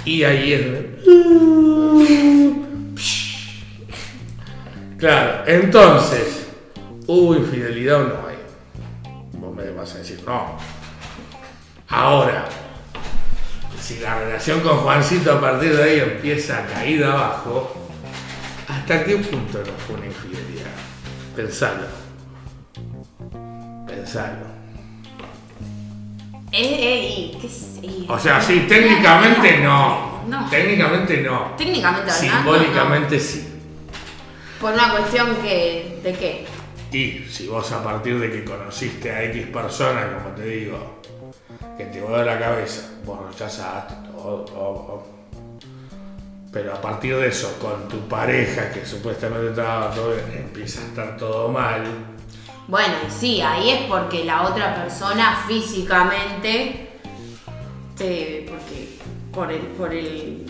Y 0.06 0.23
ahí 0.23 0.53
es. 0.53 0.65
Claro, 4.97 5.43
entonces, 5.45 6.47
¿hubo 7.06 7.35
infidelidad 7.35 8.02
o 8.02 8.07
no 8.07 8.27
hay? 8.27 8.35
Me 9.56 9.72
vas 9.72 9.95
a 9.95 9.99
decir, 9.99 10.22
no. 10.26 10.57
Ahora, 11.90 12.45
si 13.82 13.99
la 13.99 14.19
relación 14.19 14.61
con 14.61 14.77
Juancito 14.77 15.34
a 15.34 15.41
partir 15.41 15.76
de 15.76 15.84
ahí 15.84 15.99
empieza 15.99 16.60
a 16.60 16.65
caer 16.65 17.03
abajo, 17.03 17.90
¿hasta 18.68 19.03
qué 19.03 19.18
punto 19.18 19.60
no 19.60 19.73
fue 19.86 19.95
una 19.95 20.07
infidelidad? 20.07 20.72
Pensalo. 21.36 21.88
Pensalo. 23.88 24.56
Eh, 26.52 26.61
eh, 26.61 27.15
y, 27.18 27.38
¿qué 27.40 27.48
es? 27.48 27.76
O 28.07 28.18
sea, 28.18 28.41
sí, 28.41 28.65
técnicamente 28.68 29.60
no. 29.60 30.23
No. 30.27 30.49
Técnicamente 30.49 31.22
no. 31.22 31.53
Técnicamente 31.57 32.11
hablando. 32.11 32.38
Simbólicamente 32.38 33.19
sí. 33.19 33.48
no. 33.48 34.61
Por 34.61 34.73
una 34.73 34.91
cuestión 34.91 35.36
que. 35.44 35.99
¿De 36.03 36.14
qué? 36.14 36.48
Y 36.91 37.26
si 37.30 37.48
vos 37.48 37.72
a 37.72 37.84
partir 37.84 38.20
de 38.20 38.32
que 38.32 38.44
conociste 38.45 39.12
a 39.12 39.24
X 39.26 39.48
persona, 39.48 40.14
como 40.18 40.36
te 40.36 40.44
digo, 40.45 41.02
que 41.78 41.86
te 41.86 41.99
voló 42.02 42.24
la 42.24 42.40
cabeza, 42.40 42.90
vos 43.06 43.20
rechazaste 43.30 43.95
todo, 44.12 44.45
todo. 44.45 45.03
Pero 46.53 46.74
a 46.74 46.80
partir 46.82 47.18
de 47.18 47.28
eso, 47.28 47.57
con 47.60 47.88
tu 47.90 47.99
pareja, 48.07 48.72
que 48.72 48.86
supuestamente 48.86 49.49
estaba 49.49 49.91
todo 49.91 50.12
bien, 50.12 50.45
empieza 50.48 50.82
a 50.82 50.86
estar 50.86 51.18
todo 51.18 51.49
mal. 51.49 51.84
Bueno, 52.68 52.95
sí, 53.10 53.41
ahí 53.41 53.70
es 53.72 53.82
porque 53.90 54.24
la 54.24 54.44
otra 54.44 54.74
persona 54.76 55.44
físicamente. 55.48 56.82
te- 57.98 58.45
porque. 58.49 58.95
Por 59.34 59.52
el. 59.52 59.60
Por 59.62 59.94
el 59.94 60.45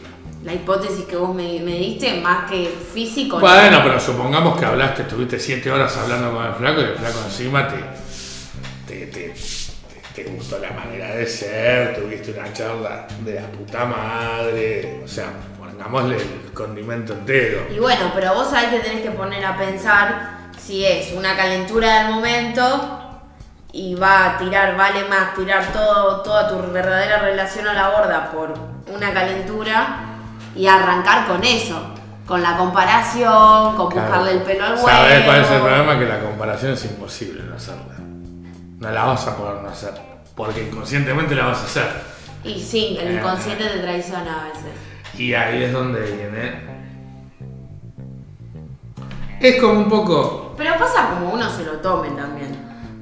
la 0.45 0.53
hipótesis 0.53 1.05
que 1.05 1.17
vos 1.17 1.33
me, 1.35 1.59
me 1.59 1.73
diste, 1.77 2.21
más 2.21 2.49
que 2.49 2.73
físico. 2.93 3.35
no. 3.37 3.41
Bueno, 3.41 3.79
pero 3.83 3.99
supongamos 3.99 4.57
que 4.59 4.65
hablaste, 4.65 5.01
estuviste 5.01 5.39
siete 5.39 5.71
horas 5.71 5.97
hablando 5.97 6.33
con 6.33 6.45
el 6.45 6.53
flaco 6.53 6.81
y 6.81 6.83
el 6.83 6.95
flaco 6.95 7.19
encima 7.25 7.67
te, 7.67 7.75
te, 8.87 9.05
te, 9.07 9.29
te- 9.29 10.23
te 10.23 10.23
gustó 10.29 10.59
la 10.59 10.71
manera 10.71 11.15
de 11.15 11.25
ser, 11.27 11.95
tuviste 11.99 12.31
una 12.31 12.53
charla 12.53 13.05
de 13.21 13.33
la 13.35 13.47
puta 13.47 13.85
madre, 13.85 15.01
o 15.03 15.07
sea, 15.07 15.25
pongámosle 15.57 16.15
el 16.17 16.51
condimento 16.53 17.13
entero. 17.13 17.67
Y 17.75 17.79
bueno, 17.79 18.11
pero 18.13 18.33
vos 18.35 18.53
ahí 18.53 18.67
te 18.67 18.79
tenés 18.79 19.01
que 19.01 19.11
poner 19.11 19.43
a 19.45 19.57
pensar 19.57 20.37
si 20.57 20.85
es 20.85 21.11
una 21.11 21.35
calentura 21.35 22.03
del 22.03 22.13
momento 22.13 22.99
y 23.73 23.95
va 23.95 24.35
a 24.35 24.37
tirar, 24.37 24.77
vale 24.77 25.03
más 25.05 25.33
tirar 25.35 25.73
todo, 25.73 26.21
toda 26.21 26.47
tu 26.47 26.71
verdadera 26.71 27.19
relación 27.19 27.67
a 27.67 27.73
la 27.73 27.89
borda 27.89 28.31
por 28.31 28.53
una 28.93 29.11
calentura 29.13 30.14
y 30.55 30.67
arrancar 30.67 31.27
con 31.27 31.43
eso, 31.43 31.81
con 32.25 32.41
la 32.41 32.57
comparación, 32.57 33.75
con 33.75 33.89
buscarle 33.89 34.31
el 34.31 34.41
pelo 34.41 34.65
al 34.65 34.73
huevo. 34.75 34.87
¿Sabes 34.87 35.23
cuál 35.25 35.41
es 35.41 35.51
el 35.51 35.61
problema? 35.61 35.99
Que 35.99 36.05
la 36.05 36.19
comparación 36.21 36.73
es 36.73 36.85
imposible 36.85 37.43
no 37.43 37.55
hacerla. 37.55 37.95
No 38.79 38.91
la 38.91 39.03
vas 39.05 39.27
a 39.27 39.37
poder 39.37 39.61
no 39.61 39.69
hacer, 39.69 39.93
porque 40.35 40.63
inconscientemente 40.67 41.35
la 41.35 41.45
vas 41.47 41.59
a 41.59 41.65
hacer. 41.65 42.15
Y 42.43 42.59
sí, 42.61 42.97
el 42.99 43.07
Eh. 43.09 43.13
inconsciente 43.15 43.63
te 43.65 43.79
traiciona 43.79 44.41
a 44.41 44.43
veces. 44.45 44.71
Y 45.17 45.33
ahí 45.33 45.63
es 45.63 45.73
donde 45.73 46.01
viene. 46.01 46.75
Es 49.39 49.61
como 49.61 49.79
un 49.81 49.89
poco. 49.89 50.53
Pero 50.57 50.77
pasa 50.77 51.09
como 51.09 51.33
uno 51.33 51.49
se 51.49 51.63
lo 51.63 51.73
tome 51.73 52.09
también. 52.11 52.55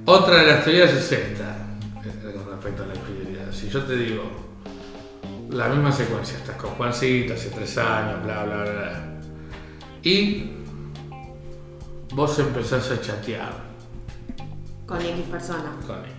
Otra 0.05 0.37
de 0.37 0.47
las 0.47 0.63
teorías 0.63 0.91
es 0.91 1.11
esta, 1.11 1.55
eh, 2.03 2.33
con 2.35 2.51
respecto 2.51 2.83
a 2.83 2.87
la 2.87 2.95
infidelidad. 2.95 3.51
Si 3.51 3.69
yo 3.69 3.83
te 3.83 3.95
digo 3.95 4.23
la 5.53 5.67
misma 5.69 5.91
secuencia, 5.91 6.37
estás 6.37 6.55
con 6.57 6.71
Juancito 6.71 7.33
hace 7.33 7.49
tres 7.49 7.77
años, 7.77 8.23
bla, 8.23 8.43
bla, 8.43 8.63
bla, 8.63 8.71
bla. 8.71 9.03
Y 10.03 10.51
vos 12.13 12.37
empezás 12.39 12.91
a 12.91 12.99
chatear 13.01 13.53
Con 14.85 14.99
X 15.01 15.25
personas. 15.31 15.85
con 15.85 15.99
X. 15.99 16.13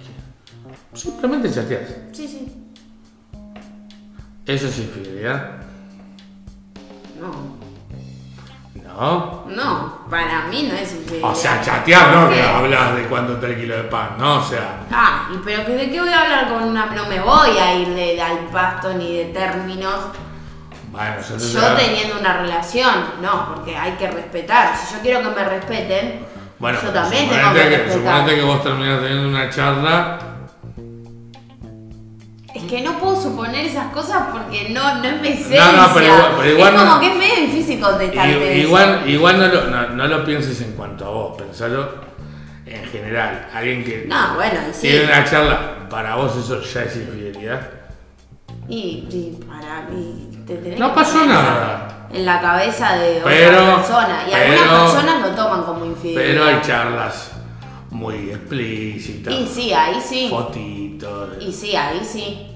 Simplemente 0.94 1.50
chateás. 1.52 1.90
Sí, 2.12 2.28
sí. 2.28 2.52
¿Eso 4.46 4.66
es 4.68 4.78
infidelidad? 4.78 5.62
No. 7.20 7.63
No. 8.98 9.44
No, 9.48 9.98
para 10.08 10.42
mí 10.48 10.68
no 10.70 10.74
es 10.76 10.92
infidelidad. 10.92 11.30
O 11.30 11.34
sea, 11.34 11.60
chatear, 11.60 12.08
no 12.12 12.56
hablas 12.56 12.94
de 12.96 13.02
cuánto 13.04 13.34
está 13.34 13.46
el 13.48 13.56
kilo 13.60 13.76
de 13.76 13.82
pan, 13.84 14.10
¿no? 14.18 14.36
O 14.38 14.42
sea, 14.42 14.80
Ah, 14.92 15.28
y 15.34 15.38
pero 15.44 15.64
¿de 15.64 15.90
qué 15.90 16.00
voy 16.00 16.08
a 16.12 16.20
hablar 16.22 16.48
con 16.48 16.62
una.? 16.64 16.86
No 16.86 17.06
me 17.06 17.20
voy 17.20 17.58
a 17.58 17.74
ir 17.74 17.88
de, 17.88 18.14
de 18.14 18.22
al 18.22 18.38
pasto 18.52 18.94
ni 18.94 19.16
de 19.18 19.24
términos 19.26 19.94
Bueno, 20.92 21.14
yo 21.28 21.36
te 21.36 21.52
Yo 21.52 21.60
teniendo 21.74 22.20
una 22.20 22.34
relación, 22.38 22.94
no, 23.20 23.54
porque 23.54 23.76
hay 23.76 23.92
que 23.92 24.08
respetar. 24.10 24.76
Si 24.76 24.94
yo 24.94 25.00
quiero 25.02 25.22
que 25.22 25.30
me 25.40 25.44
respeten, 25.44 26.24
Bueno, 26.58 26.78
yo 26.82 26.90
también 26.90 27.28
tengo 27.28 27.52
que 27.52 27.60
que, 27.68 27.68
respetar. 27.78 27.92
suponete 28.20 28.34
que 28.36 28.42
vos 28.42 28.62
terminás 28.62 29.00
teniendo 29.00 29.28
una 29.28 29.50
charla. 29.50 30.18
Que 32.68 32.80
no 32.82 32.98
puedo 32.98 33.20
suponer 33.20 33.64
esas 33.66 33.92
cosas 33.92 34.24
porque 34.32 34.68
no, 34.70 34.96
no 34.98 35.04
es 35.04 35.20
mi 35.20 35.28
esencia. 35.28 35.72
No, 35.72 35.88
no, 35.88 35.94
pero 35.94 36.06
igual- 36.06 36.32
pero 36.38 36.50
igual 36.50 36.74
es 36.74 36.80
como 36.80 36.94
no- 36.94 37.00
que 37.00 37.06
es 37.08 37.16
medio 37.16 37.34
difícil 37.46 37.80
contestarte 37.80 38.30
i- 38.32 38.58
eso. 38.60 38.66
igual 38.68 39.02
igual 39.10 39.38
no, 39.38 39.46
lo, 39.48 39.64
no, 39.66 39.88
no 39.90 40.06
lo 40.08 40.24
pienses 40.24 40.60
en 40.60 40.72
cuanto 40.72 41.04
a 41.06 41.08
vos, 41.10 41.36
pensalo 41.36 41.88
en 42.66 42.84
general. 42.86 43.48
Alguien 43.54 43.84
que 43.84 44.04
No, 44.08 44.34
bueno, 44.36 44.58
sí. 44.72 44.88
tiene 44.88 45.04
una 45.04 45.24
charla, 45.24 45.88
para 45.90 46.16
vos 46.16 46.36
eso 46.36 46.60
ya 46.62 46.82
es 46.82 46.96
infidelidad. 46.96 47.60
Y, 48.68 49.06
y 49.10 49.38
para 49.46 49.82
mí, 49.90 50.30
te 50.46 50.56
tenés 50.56 50.78
No 50.78 50.88
que 50.88 50.94
pasó 50.94 51.24
nada. 51.26 52.06
En 52.12 52.24
la 52.24 52.40
cabeza 52.40 52.96
de 52.96 53.20
Pero- 53.24 53.62
otra 53.62 53.76
persona. 53.76 54.22
Y 54.26 54.30
pero- 54.32 54.62
algunas 54.62 54.92
personas 54.92 55.20
lo 55.22 55.34
toman 55.34 55.62
como 55.64 55.84
infidelidad. 55.84 56.24
Pero 56.32 56.44
hay 56.44 56.60
charlas 56.62 57.30
muy 57.90 58.30
explícitas. 58.30 59.34
Y 59.34 59.46
sí, 59.46 59.72
ahí 59.72 60.00
sí. 60.00 60.28
Fotitos. 60.30 61.30
Y 61.40 61.52
sí, 61.52 61.76
ahí 61.76 62.00
sí. 62.04 62.46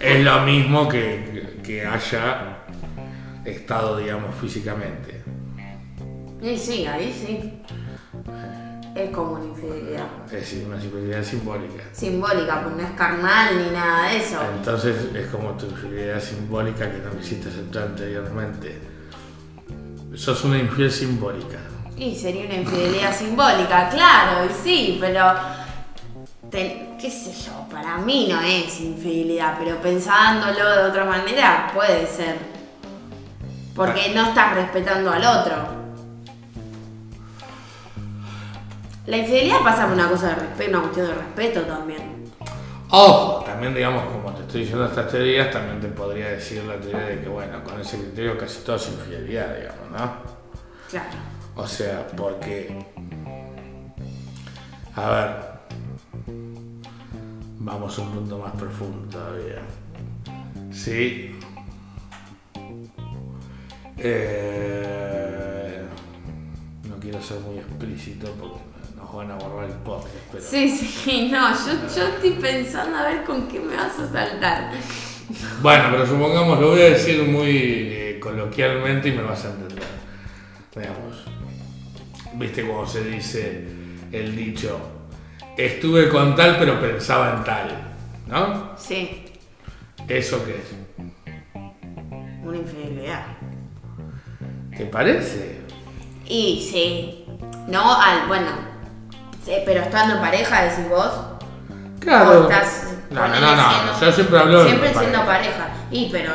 Es 0.00 0.24
lo 0.24 0.40
mismo 0.40 0.88
que, 0.88 1.58
que- 1.62 1.86
haya 1.86 2.58
estado, 3.44 3.98
digamos, 3.98 4.34
físicamente. 4.40 5.22
Y 6.42 6.56
sí, 6.56 6.86
ahí 6.86 7.12
sí. 7.12 7.62
Es 8.94 9.10
como 9.10 9.32
una 9.32 9.44
infidelidad. 9.44 10.06
Es 10.32 10.52
una 10.66 10.76
infidelidad 10.76 11.22
simbólica. 11.22 11.84
Simbólica, 11.92 12.62
pues 12.64 12.76
no 12.76 12.82
es 12.82 12.90
carnal 12.92 13.56
ni 13.58 13.70
nada 13.70 14.08
de 14.10 14.16
eso. 14.18 14.40
Entonces 14.56 14.96
es 15.14 15.26
como 15.28 15.50
tu 15.52 15.66
infidelidad 15.66 16.20
simbólica 16.20 16.90
que 16.90 16.98
no 16.98 17.16
quisiste 17.16 17.48
aceptar 17.50 17.84
anteriormente. 17.84 18.78
Sos 20.16 20.42
una 20.44 20.58
infiel 20.58 20.90
simbólica. 20.90 21.58
Y 21.96 22.14
sería 22.16 22.46
una 22.46 22.54
infidelidad 22.56 23.14
simbólica, 23.14 23.88
claro, 23.90 24.46
y 24.46 24.52
sí, 24.64 24.96
pero. 25.00 25.59
Qué 26.50 27.10
sé 27.10 27.32
yo, 27.32 27.66
para 27.70 27.98
mí 27.98 28.28
no 28.30 28.40
es 28.40 28.80
infidelidad, 28.80 29.56
pero 29.58 29.80
pensándolo 29.80 30.70
de 30.70 30.82
otra 30.82 31.04
manera 31.04 31.70
puede 31.74 32.06
ser. 32.06 32.36
Porque 33.74 34.12
no 34.14 34.28
estás 34.28 34.54
respetando 34.54 35.10
al 35.10 35.24
otro. 35.24 35.56
La 39.06 39.16
infidelidad 39.16 39.60
pasa 39.62 39.84
por 39.84 39.94
una 39.94 40.08
cosa 40.08 40.28
de 40.28 40.34
respeto, 40.34 40.70
una 40.70 40.80
cuestión 40.80 41.06
de 41.06 41.14
respeto 41.14 41.62
también. 41.62 42.20
Ojo, 42.90 43.44
también 43.44 43.72
digamos, 43.72 44.04
como 44.06 44.32
te 44.34 44.42
estoy 44.42 44.62
diciendo 44.62 44.84
estas 44.84 45.08
teorías, 45.08 45.50
también 45.50 45.80
te 45.80 45.88
podría 45.88 46.30
decir 46.30 46.64
la 46.64 46.74
teoría 46.74 47.06
de 47.06 47.20
que, 47.20 47.28
bueno, 47.28 47.62
con 47.62 47.80
ese 47.80 47.98
criterio 47.98 48.36
casi 48.36 48.60
todo 48.62 48.76
es 48.76 48.88
infidelidad, 48.88 49.56
digamos, 49.56 49.90
¿no? 49.92 50.12
Claro. 50.90 51.08
O 51.54 51.66
sea, 51.66 52.06
porque. 52.16 52.84
A 54.96 55.10
ver. 55.10 55.49
Vamos 57.62 57.98
a 57.98 58.02
un 58.02 58.10
punto 58.12 58.38
más 58.38 58.52
profundo 58.52 59.06
todavía. 59.10 59.60
Sí. 60.72 61.38
Eh, 63.98 65.82
no 66.88 66.96
quiero 66.96 67.22
ser 67.22 67.40
muy 67.40 67.58
explícito 67.58 68.32
porque 68.40 68.60
nos 68.96 69.14
van 69.14 69.30
a 69.32 69.34
borrar 69.36 69.68
el 69.68 69.76
podcast, 69.76 70.08
pero. 70.32 70.42
Sí, 70.42 70.70
sí, 70.70 71.28
no, 71.30 71.50
yo, 71.52 71.72
yo 71.94 72.06
estoy 72.14 72.30
pensando 72.40 72.96
a 72.96 73.02
ver 73.02 73.24
con 73.24 73.46
qué 73.46 73.60
me 73.60 73.76
vas 73.76 73.98
a 73.98 74.10
saltar. 74.10 74.70
Bueno, 75.60 75.84
pero 75.90 76.06
supongamos, 76.06 76.58
lo 76.58 76.70
voy 76.70 76.80
a 76.80 76.90
decir 76.90 77.22
muy 77.24 77.50
eh, 77.50 78.18
coloquialmente 78.20 79.10
y 79.10 79.12
me 79.12 79.22
vas 79.22 79.44
a 79.44 79.50
entender. 79.50 79.84
Veamos. 80.74 81.24
¿Viste 82.36 82.66
cómo 82.66 82.86
se 82.86 83.04
dice 83.04 83.68
el 84.12 84.34
dicho? 84.34 84.99
Estuve 85.66 86.08
con 86.08 86.34
tal 86.34 86.56
pero 86.58 86.80
pensaba 86.80 87.34
en 87.36 87.44
tal. 87.44 87.68
¿No? 88.26 88.70
Sí, 88.78 89.24
¿Eso 90.08 90.42
qué 90.44 90.52
es? 90.56 90.74
una 92.42 92.56
infidelidad. 92.56 93.22
¿Te 94.76 94.86
parece? 94.86 95.60
Y 96.26 96.66
sí, 96.72 97.26
no 97.68 97.94
al, 98.00 98.26
bueno, 98.26 98.46
sí, 99.44 99.52
pero 99.66 99.82
estando 99.82 100.14
en 100.14 100.20
pareja, 100.20 100.62
decís 100.64 100.88
vos. 100.88 101.12
Claro. 102.00 102.46
O 102.46 102.50
estás 102.50 102.88
No, 103.10 103.28
no, 103.28 103.34
no, 103.40 103.56
no. 103.56 103.70
siendo- 103.70 104.00
Yo 104.00 104.12
siempre 104.12 104.38
hablo 104.38 104.58
de 104.60 104.68
Siempre 104.68 104.88
pareja. 104.90 105.00
siendo 105.12 105.26
pareja. 105.26 105.68
Y 105.90 106.08
pero 106.10 106.32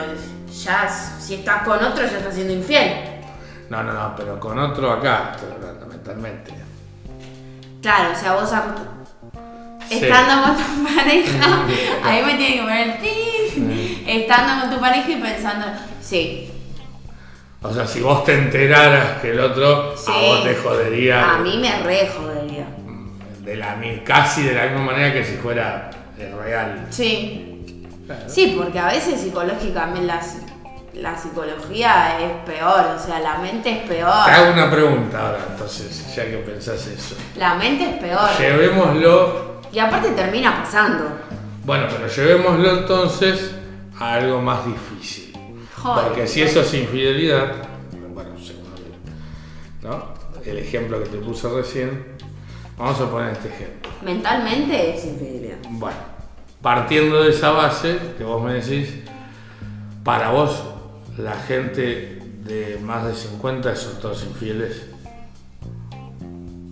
ya 0.63 0.87
si 0.87 1.35
estás 1.35 1.63
con 1.63 1.83
otro 1.83 2.05
ya 2.05 2.17
estás 2.17 2.35
siendo 2.35 2.53
infiel. 2.53 2.91
No, 3.69 3.81
no, 3.83 3.91
no, 3.93 4.13
pero 4.15 4.39
con 4.39 4.59
otro 4.59 4.91
acá, 4.91 5.31
estoy 5.35 5.51
hablando 5.53 5.87
mentalmente. 5.87 6.53
Claro, 7.81 8.11
o 8.13 8.15
sea, 8.15 8.33
vos. 8.33 8.51
Estando 9.89 10.43
con 10.43 10.55
tu 10.57 10.95
pareja, 10.95 11.65
ahí 12.03 12.23
me 12.23 12.35
tiene 12.35 12.55
que 12.55 12.61
poner 12.61 12.87
el 12.89 12.97
tin. 12.99 14.03
Estando 14.07 14.61
con 14.61 14.75
tu 14.75 14.79
pareja 14.81 15.09
y 15.09 15.15
pensando, 15.15 15.65
sí, 16.01 16.51
O 17.61 17.73
sea, 17.73 17.87
si 17.87 18.01
vos 18.01 18.23
te 18.23 18.33
enteraras 18.33 19.21
que 19.21 19.31
el 19.31 19.39
otro 19.39 19.95
Sí. 19.97 20.11
a 20.13 20.19
vos 20.19 20.43
te 20.43 20.55
jodería 20.55 21.31
a 21.31 21.37
mí 21.39 21.57
me 21.57 21.79
re 21.83 22.07
jodería. 22.15 22.65
de 23.41 23.55
la, 23.55 23.75
casi 24.03 24.43
de 24.43 24.53
la 24.53 24.63
misma 24.65 24.81
manera 24.91 25.13
que 25.13 25.23
si 25.25 25.35
fuera 25.37 25.89
real. 26.17 26.87
Sí. 26.91 27.51
Sí, 28.27 28.53
porque 28.57 28.77
a 28.77 28.87
veces 28.87 29.19
psicológicamente 29.19 30.05
la, 30.05 30.21
la 30.93 31.17
psicología 31.17 32.19
es 32.19 32.31
peor, 32.45 32.85
o 32.95 32.99
sea, 33.03 33.19
la 33.19 33.39
mente 33.39 33.69
es 33.71 33.81
Te 33.83 33.95
peor. 33.95 34.09
hago 34.13 34.53
una 34.53 34.69
pregunta 34.69 35.19
ahora, 35.25 35.39
entonces, 35.51 36.15
ya 36.15 36.25
que 36.25 36.37
pensás 36.37 36.85
eso. 36.85 37.15
La 37.37 37.55
mente 37.55 37.83
es 37.83 37.97
peor. 37.97 38.29
Llevémoslo, 38.37 39.54
Y 39.75 39.79
aparte 39.79 40.11
termina 40.11 40.63
pasando. 40.63 41.03
bueno, 41.65 41.85
pero 41.91 42.07
llevémoslo 42.07 42.79
entonces 42.79 43.51
a 43.99 44.13
algo 44.13 44.41
más 44.41 44.65
difícil. 44.65 45.37
Joder. 45.75 46.05
Porque 46.05 46.27
si 46.27 46.43
eso 46.43 46.61
es 46.61 46.73
infidelidad, 46.75 47.67
bueno, 48.13 48.29
¿no? 49.81 50.13
el 50.45 50.59
ejemplo 50.59 51.03
que 51.03 51.09
te 51.09 51.17
puse 51.17 51.49
recién, 51.49 52.05
vamos 52.77 53.01
a 53.01 53.11
poner 53.11 53.33
este 53.33 53.49
ejemplo. 53.49 53.91
Mentalmente 54.01 54.95
es 54.95 55.03
infidelidad. 55.03 55.57
Bueno, 55.71 55.97
partiendo 56.61 57.23
de 57.23 57.31
esa 57.31 57.51
base 57.51 57.99
que 58.17 58.23
vos 58.23 58.41
me 58.41 58.53
decís, 58.53 59.03
para 60.05 60.29
vos, 60.29 60.63
la 61.17 61.35
gente 61.35 62.21
de 62.45 62.79
más 62.81 63.05
de 63.05 63.13
50 63.13 63.75
son 63.75 63.99
todos 63.99 64.23
infieles. 64.23 64.85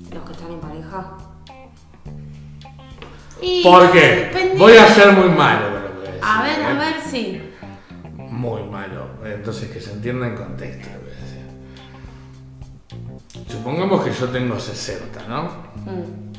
Los 0.10 0.24
que 0.24 0.32
están 0.32 0.52
en 0.54 0.60
pareja. 0.62 1.18
Y 3.44 3.62
¿Por 3.64 3.92
qué? 3.92 4.30
depende- 4.32 4.58
Voy 4.58 4.78
a 4.78 4.88
ser 4.88 5.12
muy 5.14 5.30
malo 5.30 5.70
lo 5.70 5.86
que 5.88 5.94
voy 5.94 6.08
a 6.08 6.12
decir. 6.12 6.24
A 6.24 6.42
ver, 6.44 6.64
a 6.64 6.72
¿eh? 6.72 6.76
ver, 6.76 6.96
sí. 7.06 7.42
Muy 8.18 8.64
malo. 8.64 9.08
Entonces 9.26 9.70
que 9.70 9.80
se 9.82 9.92
entienda 9.92 10.28
en 10.28 10.36
contexto. 10.36 10.88
lo 10.94 11.00
voy 11.02 11.12
a 11.12 11.16
decir. 11.22 11.44
Supongamos 13.48 14.04
que 14.04 14.12
yo 14.12 14.28
tengo 14.30 14.60
60, 14.60 15.28
¿no? 15.28 15.44
Mm, 15.86 16.34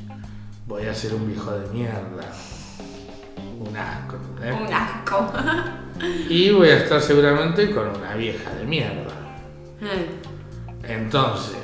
Voy 0.67 0.87
a 0.87 0.95
ser 0.95 1.15
un 1.15 1.27
viejo 1.27 1.51
de 1.53 1.69
mierda. 1.73 2.25
Un 3.61 3.77
asco. 3.77 4.17
¿eh? 4.43 4.53
Un 4.53 4.73
asco. 4.73 5.33
Y 6.29 6.51
voy 6.51 6.71
a 6.71 6.79
estar 6.79 7.01
seguramente 7.03 7.71
con 7.71 7.89
una 7.89 8.15
vieja 8.15 8.51
de 8.55 8.65
mierda. 8.65 9.13
Mm, 9.81 10.85
Entonces, 10.91 11.59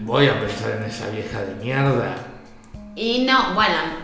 voy 0.00 0.28
a 0.28 0.40
pensar 0.40 0.72
en 0.72 0.84
esa 0.84 1.08
vieja 1.08 1.40
de 1.42 1.54
mierda. 1.56 2.16
y 2.96 3.24
no, 3.24 3.54
bueno. 3.54 4.02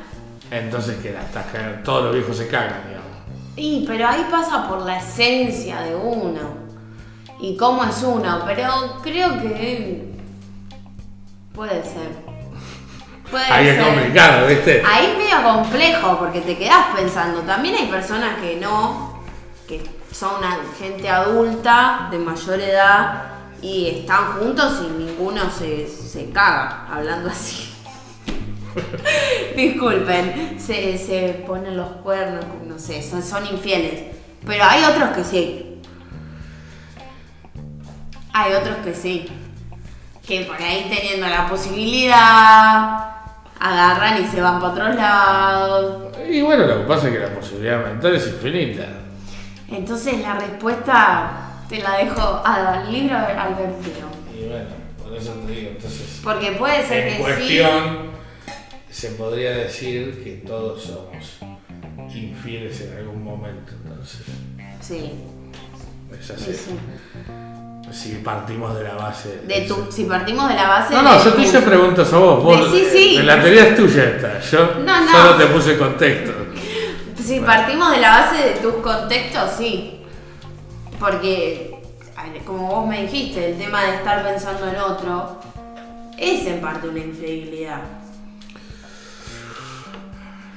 Entonces 0.50 0.96
que 1.02 1.12
la 1.12 1.20
estás 1.22 1.46
cagando. 1.46 1.82
Todos 1.82 2.04
los 2.04 2.14
viejos 2.14 2.36
se 2.36 2.48
cagan, 2.48 2.82
digamos. 2.86 3.08
Y, 3.56 3.84
pero 3.86 4.08
ahí 4.08 4.26
pasa 4.30 4.68
por 4.68 4.82
la 4.82 4.98
esencia 4.98 5.80
de 5.82 5.94
uno. 5.94 6.68
Y 7.40 7.56
cómo 7.56 7.84
es 7.84 8.02
uno. 8.02 8.42
Pero 8.46 8.98
creo 9.02 9.38
que. 9.40 10.14
Puede 11.54 11.82
ser. 11.82 12.28
Puede 13.30 13.44
Ahí 13.44 13.68
es 13.68 13.84
complicado, 13.84 14.46
¿viste? 14.46 14.82
Ahí 14.86 15.06
es 15.06 15.18
medio 15.18 15.42
complejo 15.42 16.18
porque 16.18 16.40
te 16.40 16.56
quedás 16.56 16.96
pensando. 16.96 17.40
También 17.40 17.74
hay 17.74 17.88
personas 17.88 18.40
que 18.40 18.56
no, 18.56 19.20
que 19.66 19.82
son 20.10 20.36
una 20.38 20.56
gente 20.78 21.10
adulta 21.10 22.08
de 22.10 22.18
mayor 22.18 22.60
edad 22.60 23.37
y 23.62 23.88
están 23.88 24.38
juntos 24.38 24.82
y 24.84 25.04
ninguno 25.04 25.50
se, 25.50 25.88
se 25.88 26.30
caga, 26.30 26.86
hablando 26.90 27.30
así. 27.30 27.74
Disculpen, 29.56 30.58
se, 30.58 30.96
se 30.98 31.44
ponen 31.46 31.76
los 31.76 31.88
cuernos, 32.02 32.44
no 32.66 32.78
sé, 32.78 33.02
son, 33.02 33.22
son 33.22 33.46
infieles. 33.46 34.16
Pero 34.46 34.64
hay 34.64 34.84
otros 34.84 35.10
que 35.10 35.24
sí. 35.24 35.80
Hay 38.32 38.52
otros 38.52 38.76
que 38.84 38.94
sí. 38.94 39.26
Que 40.26 40.44
por 40.44 40.56
ahí 40.56 40.86
teniendo 40.94 41.26
la 41.26 41.48
posibilidad, 41.48 43.08
agarran 43.58 44.22
y 44.22 44.26
se 44.26 44.40
van 44.40 44.60
para 44.60 44.72
otros 44.72 44.94
lados. 44.94 46.16
Y 46.28 46.42
bueno, 46.42 46.66
lo 46.66 46.78
que 46.78 46.84
pasa 46.84 47.08
es 47.08 47.14
que 47.14 47.18
la 47.20 47.34
posibilidad 47.34 47.84
mental 47.84 48.14
es 48.14 48.26
infinita. 48.28 48.84
Entonces 49.70 50.20
la 50.20 50.34
respuesta 50.34 51.47
te 51.68 51.78
la 51.78 51.96
dejo 51.98 52.42
al 52.44 52.90
libro 52.92 53.16
advertido. 53.16 54.08
Y 54.34 54.48
bueno, 54.48 54.66
por 55.02 55.14
eso 55.16 55.32
te 55.46 55.52
digo, 55.52 55.70
entonces. 55.70 56.20
Porque 56.22 56.52
puede 56.52 56.86
ser 56.86 57.08
En 57.08 57.16
que 57.16 57.22
cuestión, 57.22 57.98
se 58.90 59.08
podría 59.12 59.50
decir 59.52 60.22
que 60.24 60.42
todos 60.46 60.82
somos 60.82 61.38
infieles 62.14 62.80
en 62.82 62.96
algún 62.98 63.22
momento, 63.24 63.72
entonces. 63.84 64.20
sí. 64.80 65.12
Es 66.18 66.26
Sí, 66.26 66.32
así. 66.32 66.54
sí. 66.54 66.70
Si 67.92 68.14
partimos 68.24 68.74
de 68.76 68.84
la 68.84 68.94
base. 68.94 69.40
De 69.46 69.62
tu, 69.62 69.90
si 69.92 70.04
partimos 70.04 70.48
de 70.48 70.54
la 70.54 70.68
base. 70.68 70.94
No, 70.94 71.02
no, 71.02 71.22
yo 71.24 71.32
te 71.34 71.42
hice 71.42 71.60
preguntas 71.60 72.10
a 72.12 72.18
vos. 72.18 72.42
vos 72.44 72.70
Sí, 72.70 72.86
sí. 72.90 73.18
La 73.22 73.40
teoría 73.42 73.68
es 73.68 73.76
tuya 73.76 74.04
esta. 74.04 74.40
Yo 74.40 74.74
No, 74.84 75.04
no. 75.04 75.10
solo 75.10 75.36
te 75.36 75.46
puse 75.46 75.76
contexto. 75.78 76.32
Si 77.22 77.40
partimos 77.40 77.90
de 77.92 77.98
la 77.98 78.10
base 78.20 78.36
de 78.42 78.50
tus 78.56 78.74
contextos, 78.76 79.50
sí. 79.58 79.97
Porque, 80.98 81.74
como 82.44 82.66
vos 82.68 82.86
me 82.88 83.02
dijiste, 83.02 83.50
el 83.52 83.58
tema 83.58 83.82
de 83.84 83.94
estar 83.96 84.22
pensando 84.24 84.68
en 84.68 84.76
otro 84.76 85.38
es 86.16 86.46
en 86.46 86.60
parte 86.60 86.88
una 86.88 86.98
infidelidad. 87.00 87.80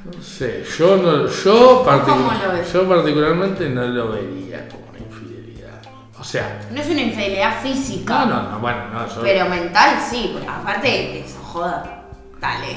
No 0.03 0.21
sé, 0.23 0.63
yo, 0.79 0.97
no, 0.97 1.27
yo, 1.27 1.85
particu- 1.85 2.05
¿Cómo 2.05 2.31
lo 2.33 2.53
ves? 2.53 2.73
yo 2.73 2.89
particularmente 2.89 3.69
no 3.69 3.83
lo 3.83 4.11
vería 4.13 4.67
como 4.67 4.87
una 4.89 4.97
infidelidad. 4.97 5.79
O 6.19 6.23
sea, 6.23 6.59
No 6.71 6.81
es 6.81 6.89
una 6.89 7.01
infidelidad 7.01 7.61
física, 7.61 8.25
no, 8.25 8.41
no, 8.43 8.49
no, 8.53 8.59
bueno, 8.59 8.87
no, 8.91 9.07
yo. 9.07 9.21
pero 9.21 9.47
mental 9.47 9.99
sí. 10.09 10.31
porque 10.33 10.47
Aparte 10.47 11.19
eso, 11.19 11.37
joda. 11.43 12.03
Dale. 12.39 12.75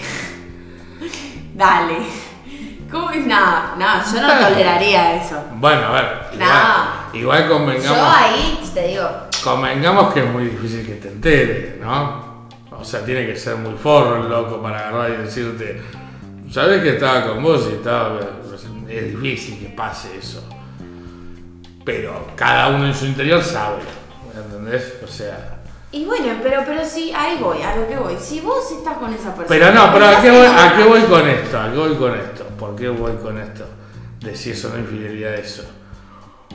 Dale. 1.54 1.96
¿Cómo 2.94 3.10
es? 3.10 3.26
Nada, 3.26 3.74
nada, 3.76 4.04
yo 4.04 4.22
no 4.22 4.28
toleraría 4.48 5.16
eso. 5.20 5.42
Bueno, 5.56 5.88
a 5.88 5.92
ver, 5.92 6.04
igual, 6.32 6.48
No. 7.12 7.18
igual 7.18 7.48
convengamos, 7.48 7.98
Yo 7.98 8.06
ahí 8.08 8.70
te 8.72 8.86
digo, 8.86 9.10
convengamos 9.42 10.14
que 10.14 10.20
es 10.20 10.30
muy 10.30 10.44
difícil 10.44 10.86
que 10.86 10.94
te 10.94 11.08
enteres, 11.08 11.80
¿no? 11.80 12.46
O 12.70 12.84
sea, 12.84 13.04
tiene 13.04 13.26
que 13.26 13.34
ser 13.34 13.56
muy 13.56 13.74
forro 13.74 14.22
el 14.22 14.28
loco 14.28 14.62
para 14.62 14.88
agarrar 14.90 15.10
y 15.10 15.16
decirte, 15.24 15.82
¿sabes 16.52 16.82
que 16.82 16.90
estaba 16.90 17.26
con 17.26 17.42
vos 17.42 17.68
y 17.68 17.74
estaba... 17.74 18.20
Es 18.88 19.10
difícil 19.20 19.58
que 19.58 19.74
pase 19.74 20.16
eso. 20.16 20.46
Pero 21.84 22.28
cada 22.36 22.68
uno 22.68 22.86
en 22.86 22.94
su 22.94 23.06
interior 23.06 23.42
sabe, 23.42 23.82
¿entendés? 24.36 25.00
O 25.02 25.08
sea... 25.08 25.53
y 25.94 26.04
bueno, 26.04 26.26
pero, 26.42 26.62
pero 26.66 26.84
sí, 26.84 27.12
ahí 27.16 27.38
voy, 27.40 27.62
a 27.62 27.76
lo 27.76 27.86
que 27.86 27.96
voy. 27.96 28.16
Si 28.18 28.40
vos 28.40 28.68
estás 28.72 28.98
con 28.98 29.14
esa 29.14 29.32
persona. 29.32 29.46
Pero 29.46 29.72
no, 29.72 29.92
pero 29.92 30.06
¿a 30.06 30.20
qué, 30.20 30.28
voy, 30.28 30.46
¿a 30.46 30.76
qué 30.76 30.82
voy 30.82 31.02
con 31.02 31.28
esto? 31.28 31.60
¿A 31.60 31.70
qué 31.70 31.76
voy 31.78 31.94
con 31.94 32.18
esto? 32.18 32.44
¿Por 32.58 32.74
qué 32.74 32.88
voy 32.88 33.12
con 33.16 33.38
esto? 33.38 33.64
De 34.18 34.34
si 34.34 34.50
eso 34.50 34.70
no 34.70 34.74
es 34.74 34.80
infidelidad, 34.80 35.34
eso. 35.34 35.62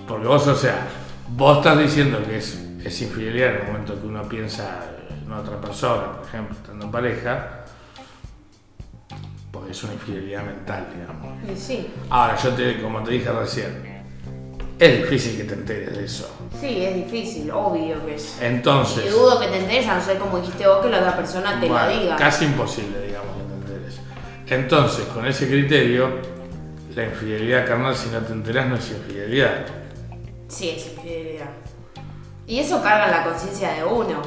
Porque 0.06 0.28
vos, 0.28 0.46
o 0.46 0.56
sea, 0.56 0.88
vos 1.30 1.60
estás 1.60 1.80
diciendo 1.80 2.22
que 2.26 2.38
es, 2.38 2.60
es 2.84 3.02
infidelidad 3.02 3.56
en 3.56 3.62
el 3.62 3.68
momento 3.68 4.02
que 4.02 4.08
uno 4.08 4.24
piensa 4.28 4.82
en 5.10 5.32
otra 5.32 5.62
persona, 5.62 6.18
por 6.18 6.28
ejemplo, 6.28 6.58
estando 6.58 6.86
en 6.86 6.92
pareja, 6.92 7.66
porque 9.52 9.72
es 9.72 9.84
una 9.86 9.94
infidelidad 9.94 10.44
mental, 10.44 10.86
digamos. 10.94 11.58
Sí, 11.58 11.90
Ahora, 12.10 12.36
yo 12.36 12.50
te, 12.50 12.82
como 12.82 13.02
te 13.04 13.12
dije 13.12 13.32
recién, 13.32 13.99
es 14.80 14.98
difícil 15.04 15.38
que 15.38 15.44
te 15.44 15.54
enteres 15.56 15.98
de 15.98 16.06
eso. 16.06 16.30
sí, 16.60 16.84
es 16.86 16.96
difícil, 16.96 17.52
obvio 17.52 18.06
que 18.06 18.16
es. 18.16 18.38
Y 18.42 18.46
Entonces, 18.46 19.12
dudo 19.12 19.40
que 19.40 19.48
te 19.48 19.58
enteres, 19.58 19.88
a 19.88 19.96
no 19.96 20.02
ser 20.02 20.18
como 20.18 20.40
dijiste 20.40 20.66
vos, 20.68 20.80
que 20.84 20.90
la 20.90 21.00
otra 21.00 21.18
persona 21.18 21.60
te 21.60 21.68
Bueno, 21.68 21.86
lo 21.86 22.00
diga. 22.00 22.16
Casi 22.16 22.46
imposible, 22.46 23.02
digamos, 23.06 23.30
que 23.36 23.44
te 23.44 23.74
enteres. 23.74 24.00
Entonces, 24.48 25.06
con 25.08 25.26
ese 25.26 25.48
criterio, 25.50 26.10
la 26.96 27.04
infidelidad 27.04 27.68
carnal, 27.68 27.96
si 27.96 28.10
no 28.10 28.20
te 28.20 28.32
enteras, 28.34 28.68
no 28.68 28.76
es 28.76 28.90
infidelidad. 28.90 29.66
Sí, 30.48 30.70
es 30.70 30.88
infidelidad. 30.88 31.50
Y 32.48 32.60
eso 32.60 32.82
carga 32.82 33.08
la 33.10 33.24
conciencia 33.26 33.74
de 33.74 33.84
uno. 33.84 34.22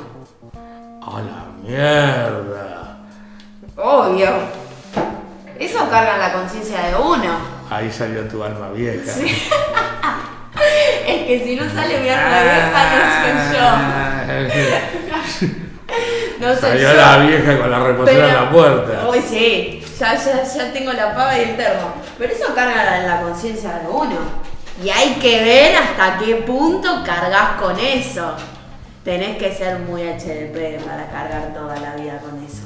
¡A 1.02 1.20
la 1.22 1.46
mierda! 1.66 2.98
Obvio. 3.76 4.28
Eso 5.58 5.78
carga 5.90 6.18
la 6.18 6.32
conciencia 6.32 6.82
de 6.88 6.94
uno. 6.94 7.38
Ahí 7.70 7.90
salió 7.90 8.22
tu 8.28 8.44
alma 8.44 8.70
vieja. 8.70 9.12
Es 11.06 11.26
que 11.26 11.42
si 11.44 11.56
no 11.56 11.64
sale 11.72 11.98
mi 12.00 12.08
arma 12.08 12.40
vieja, 12.42 12.80
no 12.94 13.48
soy 13.48 14.62
yo. 15.48 15.48
No 16.40 16.48
soy 16.54 16.60
Salió 16.60 16.90
yo. 16.90 16.96
la 16.96 17.18
vieja 17.18 17.58
con 17.58 17.70
la 17.70 17.78
reposera 17.84 18.28
en 18.28 18.34
la 18.34 18.50
puerta. 18.50 19.08
Uy, 19.08 19.20
sí, 19.20 19.84
ya, 20.00 20.14
ya, 20.16 20.42
ya 20.42 20.72
tengo 20.72 20.92
la 20.92 21.14
pava 21.14 21.38
y 21.38 21.42
el 21.42 21.56
termo. 21.56 21.92
Pero 22.18 22.32
eso 22.32 22.52
carga 22.54 22.98
en 22.98 23.06
la 23.06 23.20
conciencia 23.20 23.74
de 23.74 23.88
uno. 23.88 24.16
Y 24.82 24.90
hay 24.90 25.14
que 25.20 25.44
ver 25.44 25.76
hasta 25.76 26.18
qué 26.18 26.36
punto 26.36 27.04
cargas 27.04 27.60
con 27.60 27.78
eso. 27.78 28.34
Tenés 29.04 29.36
que 29.36 29.52
ser 29.52 29.78
muy 29.80 30.02
HDP 30.02 30.82
para 30.84 31.06
cargar 31.10 31.52
toda 31.54 31.76
la 31.76 31.94
vida 31.94 32.18
con 32.18 32.42
eso. 32.44 32.62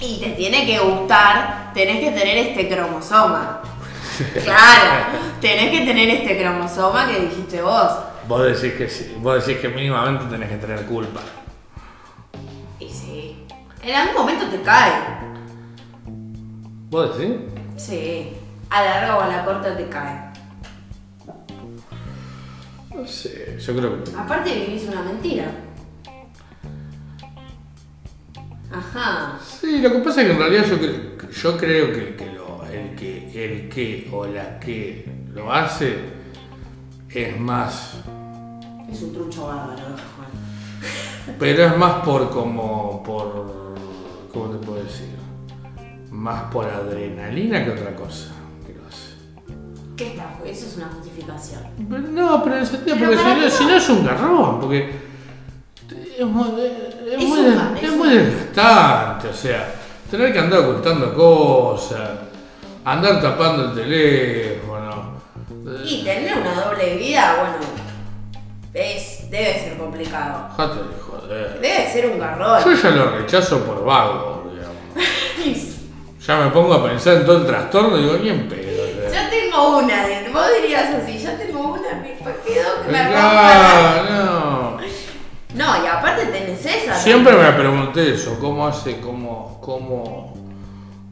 Y 0.00 0.20
te 0.20 0.30
tiene 0.30 0.66
que 0.66 0.78
gustar, 0.78 1.70
tenés 1.72 2.00
que 2.00 2.10
tener 2.10 2.36
este 2.38 2.68
cromosoma. 2.68 3.62
Claro, 4.44 5.18
tenés 5.40 5.70
que 5.70 5.86
tener 5.86 6.08
este 6.10 6.38
cromosoma 6.40 7.06
que 7.08 7.20
dijiste 7.20 7.62
vos. 7.62 7.90
Vos 8.26 8.42
decís 8.44 8.76
que 8.76 8.88
sí, 8.88 9.16
vos 9.20 9.44
decís 9.46 9.60
que 9.60 9.68
mínimamente 9.68 10.24
tenés 10.30 10.48
que 10.50 10.56
tener 10.56 10.84
culpa. 10.86 11.20
Y 12.80 12.88
sí, 12.90 13.44
en 13.82 13.94
algún 13.94 14.14
momento 14.16 14.46
te 14.48 14.60
cae. 14.62 14.92
¿Vos 16.90 17.16
decís? 17.18 17.36
Sí, 17.76 18.32
a 18.70 18.82
la 18.82 18.90
larga 19.00 19.16
o 19.16 19.20
a 19.22 19.28
la 19.28 19.44
corta 19.44 19.76
te 19.76 19.88
cae. 19.88 20.28
No 22.94 23.06
sé, 23.06 23.56
yo 23.60 23.76
creo 23.76 24.02
que. 24.04 24.10
Aparte 24.16 24.52
vivís 24.54 24.88
una 24.88 25.02
mentira. 25.02 25.46
Ajá. 28.72 29.38
Sí, 29.60 29.78
lo 29.80 29.90
que 29.92 29.98
pasa 30.00 30.20
es 30.20 30.26
que 30.26 30.32
en 30.34 30.38
realidad 30.38 30.64
yo, 30.68 30.76
cre- 30.78 31.30
yo 31.30 31.56
creo 31.56 31.92
que, 31.92 32.16
que 32.16 32.37
el, 32.78 32.94
que, 32.94 33.44
el 33.44 33.68
que 33.68 34.08
o 34.12 34.26
la 34.26 34.58
que 34.58 35.04
lo 35.32 35.52
hace 35.52 35.96
es 37.10 37.38
más 37.38 37.94
Es 38.90 39.02
un 39.02 39.12
trucho 39.12 39.46
bárbaro, 39.46 39.82
Juan. 40.16 41.36
Pero 41.38 41.64
es 41.64 41.76
más 41.76 42.04
por 42.04 42.30
como, 42.30 43.02
por, 43.02 43.74
¿cómo 44.32 44.50
te 44.50 44.66
puedo 44.66 44.82
decir? 44.82 45.08
Más 46.10 46.44
por 46.52 46.66
adrenalina 46.66 47.64
que 47.64 47.70
otra 47.70 47.94
cosa 47.94 48.28
que 48.66 48.74
lo 48.74 48.86
hace. 48.86 49.14
¿Qué 49.96 50.08
está? 50.08 50.38
Eso 50.44 50.66
es 50.66 50.76
una 50.76 50.88
justificación. 50.88 51.62
Pero 51.88 52.00
no, 52.00 52.42
pero 52.42 52.56
en 52.56 52.62
el 52.62 52.66
sentido, 52.66 52.96
porque 52.98 53.16
si 53.16 53.24
no, 53.24 53.50
si 53.50 53.64
no? 53.64 53.70
no 53.70 53.76
es 53.76 53.88
un 53.90 54.06
garrón, 54.06 54.60
porque 54.60 54.90
es 56.18 56.26
muy, 56.26 56.60
es 56.60 57.22
Es 57.22 57.28
muy, 57.28 57.38
un 57.40 57.76
es 57.76 57.82
es 57.82 57.96
muy 57.96 58.08
desgastante, 58.08 59.28
o 59.28 59.34
sea, 59.34 59.74
tener 60.10 60.32
que 60.32 60.38
andar 60.38 60.60
ocultando 60.60 61.14
cosas, 61.14 62.10
andar 62.92 63.20
tapando 63.20 63.66
el 63.66 63.74
teléfono. 63.74 65.18
Y 65.84 66.02
tener 66.04 66.38
una 66.38 66.54
doble 66.54 66.96
vida, 66.96 67.36
bueno, 67.38 67.56
es, 68.74 69.30
debe 69.30 69.60
ser 69.60 69.76
complicado. 69.76 70.48
Dejate 70.50 70.78
de 70.78 71.00
joder. 71.00 71.60
Debe 71.60 71.92
ser 71.92 72.06
un 72.06 72.18
garrón. 72.18 72.64
Yo 72.64 72.72
ya 72.72 72.90
lo 72.90 73.10
rechazo 73.18 73.64
por 73.64 73.84
vago, 73.84 74.50
digamos. 74.52 75.68
Ya 76.26 76.36
me 76.36 76.50
pongo 76.50 76.74
a 76.74 76.84
pensar 76.86 77.14
en 77.16 77.24
todo 77.24 77.38
el 77.38 77.46
trastorno 77.46 77.96
y 77.96 78.02
digo, 78.02 78.18
ni 78.18 78.28
en 78.28 78.48
pedo. 78.50 78.84
Yo 78.86 79.30
tengo 79.30 79.78
una, 79.78 80.04
vos 80.30 80.46
dirías 80.60 80.94
así, 80.94 81.18
yo 81.18 81.32
tengo 81.32 81.72
una, 81.72 82.02
me 82.02 82.14
quedó 82.14 82.82
que 82.84 82.92
me. 82.92 82.98
Ah, 83.14 84.04
no. 84.10 84.78
No, 85.54 85.84
y 85.84 85.86
aparte 85.86 86.26
tenés 86.26 86.66
esa. 86.66 86.94
Siempre 86.94 87.32
me 87.32 87.50
pregunté 87.52 88.12
eso, 88.12 88.38
¿cómo 88.38 88.66
hace, 88.66 89.00
cómo, 89.00 89.58
cómo, 89.62 90.37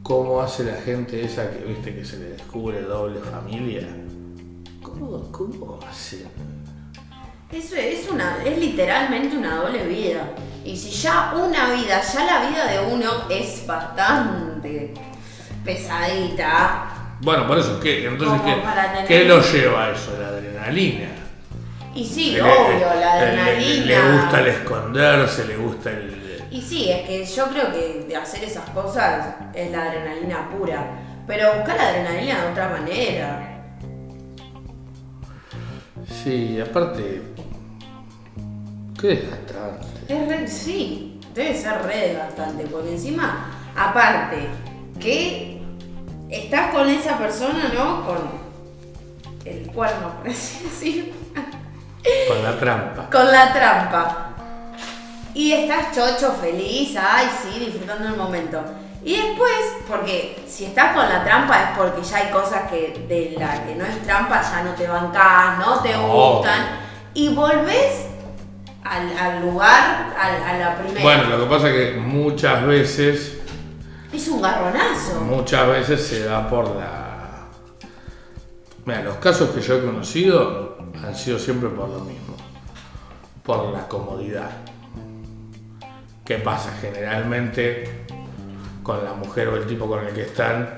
cómo 0.07 0.41
hace 0.41 0.63
la 0.63 0.77
gente 0.81 1.21
esa 1.23 1.51
que 1.51 1.65
viste 1.65 1.93
que 1.93 2.05
se 2.05 2.17
le 2.17 2.29
descubre 2.29 2.81
doble 2.81 3.19
familia? 3.19 3.85
¿Cómo, 4.81 5.29
cómo 5.33 5.79
hacen? 5.89 6.25
Eso 7.51 7.75
es 7.75 8.09
una, 8.09 8.37
es 8.45 8.57
literalmente 8.57 9.35
una 9.37 9.55
doble 9.57 9.85
vida. 9.85 10.29
Y 10.63 10.75
si 10.77 10.91
ya 10.91 11.33
una 11.35 11.73
vida, 11.73 12.01
ya 12.01 12.25
la 12.25 12.49
vida 12.49 12.67
de 12.71 12.93
uno 12.93 13.09
es 13.29 13.65
bastante 13.67 14.93
pesadita. 15.65 16.85
Bueno, 17.21 17.47
por 17.47 17.57
eso, 17.57 17.79
¿qué? 17.79 18.05
Entonces, 18.07 18.41
¿qué, 18.45 18.61
para 18.61 18.91
tener- 18.93 19.07
¿qué 19.07 19.25
lo 19.25 19.41
lleva 19.41 19.85
a 19.85 19.91
eso? 19.91 20.17
La 20.19 20.27
adrenalina. 20.29 21.07
Y 21.95 22.05
sí, 22.05 22.31
Le- 22.31 22.41
obvio, 22.43 22.79
la 22.79 22.95
le- 22.95 22.99
le- 22.99 23.05
adrenalina. 23.41 23.85
Le, 23.85 24.11
gusta 24.21 24.39
el 24.41 24.47
esconderse, 24.47 25.45
le 25.47 25.57
gusta 25.57 25.89
el... 25.91 26.26
Y 26.57 26.61
sí, 26.61 26.89
es 26.89 27.07
que 27.07 27.23
yo 27.23 27.49
creo 27.49 27.71
que 27.71 28.05
de 28.07 28.15
hacer 28.15 28.43
esas 28.43 28.67
cosas 28.71 29.35
es 29.53 29.69
la 29.71 29.83
adrenalina 29.83 30.49
pura. 30.49 30.87
Pero 31.27 31.53
buscar 31.53 31.77
la 31.77 31.89
adrenalina 31.89 32.41
de 32.45 32.51
otra 32.51 32.69
manera. 32.69 33.63
Sí, 36.23 36.59
aparte... 36.59 37.21
Qué 38.99 39.07
desgastante. 39.07 39.85
Es 40.07 40.27
re- 40.27 40.47
sí, 40.47 41.19
debe 41.35 41.53
ser 41.55 41.79
re 41.83 42.07
desgastante, 42.07 42.65
porque 42.65 42.93
encima, 42.93 43.51
aparte, 43.75 44.47
que 44.99 45.61
estás 46.29 46.73
con 46.73 46.89
esa 46.89 47.19
persona, 47.19 47.71
¿no? 47.75 48.03
Con 48.03 48.17
el 49.45 49.67
cuerno, 49.67 50.11
por 50.17 50.27
así 50.27 50.63
decirlo. 50.63 51.13
Con 52.27 52.43
la 52.43 52.57
trampa. 52.57 53.09
Con 53.11 53.31
la 53.31 53.53
trampa. 53.53 54.26
Y 55.37 55.51
estás 55.51 55.93
chocho, 55.95 56.31
feliz, 56.33 56.95
ay, 56.99 57.27
sí, 57.43 57.59
disfrutando 57.59 58.07
el 58.09 58.17
momento. 58.17 58.59
Y 59.03 59.15
después, 59.15 59.53
porque 59.87 60.43
si 60.47 60.65
estás 60.65 60.95
con 60.95 61.07
la 61.07 61.23
trampa 61.23 61.61
es 61.61 61.77
porque 61.77 62.01
ya 62.01 62.17
hay 62.17 62.31
cosas 62.31 62.69
que 62.69 63.05
de 63.07 63.35
la 63.39 63.63
que 63.63 63.75
no 63.75 63.85
es 63.85 64.01
trampa 64.03 64.41
ya 64.41 64.63
no 64.63 64.71
te 64.71 64.87
bancás, 64.87 65.59
no 65.59 65.79
te 65.81 65.95
gustan. 65.95 66.65
Y 67.13 67.29
volvés 67.29 68.07
al, 68.83 69.15
al 69.17 69.41
lugar, 69.43 70.13
al- 70.19 70.43
a 70.43 70.57
la 70.57 70.77
primera. 70.77 71.01
Bueno, 71.03 71.23
lo 71.37 71.43
que 71.43 71.45
pasa 71.55 71.69
es 71.69 71.73
que 71.93 71.99
muchas 71.99 72.65
veces, 72.65 73.37
es 74.11 74.27
un 74.29 74.41
garronazo. 74.41 75.21
muchas 75.21 75.67
veces 75.67 76.05
se 76.05 76.23
da 76.23 76.49
por 76.49 76.67
la... 76.75 77.45
Mira, 78.85 79.03
los 79.03 79.17
casos 79.17 79.49
que 79.51 79.61
yo 79.61 79.75
he 79.75 79.85
conocido 79.85 80.77
han 81.05 81.15
sido 81.15 81.37
siempre 81.37 81.69
por 81.69 81.89
lo 81.89 81.99
mismo. 81.99 82.35
Por 83.43 83.71
la 83.71 83.87
comodidad. 83.87 84.49
¿Qué 86.27 86.35
pasa? 86.39 86.73
Generalmente 86.81 88.05
con 88.83 89.03
la 89.03 89.13
mujer 89.13 89.47
o 89.47 89.55
el 89.55 89.65
tipo 89.65 89.87
con 89.87 90.05
el 90.05 90.13
que 90.13 90.23
están 90.23 90.69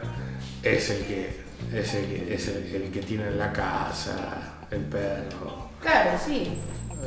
es 0.61 0.89
el 0.91 1.05
que 1.05 1.39
es 1.73 1.93
el 1.95 2.29
es 2.31 2.47
el, 2.49 2.75
el 2.83 2.91
que 2.91 3.01
tiene 3.01 3.31
la 3.31 3.51
casa, 3.51 4.15
el 4.69 4.81
perro. 4.81 5.69
Claro, 5.81 6.11
sí. 6.23 6.53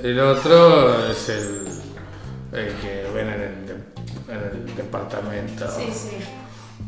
El 0.03 0.19
otro 0.21 1.09
es 1.11 1.29
el, 1.29 1.69
el 2.53 2.73
que 2.75 3.07
ven 3.15 3.29
en 3.29 3.41
el, 3.43 3.67
de- 3.67 4.33
en 4.33 4.67
el 4.67 4.75
departamento. 4.77 5.71
Sí, 5.71 5.89
sí. 5.93 6.17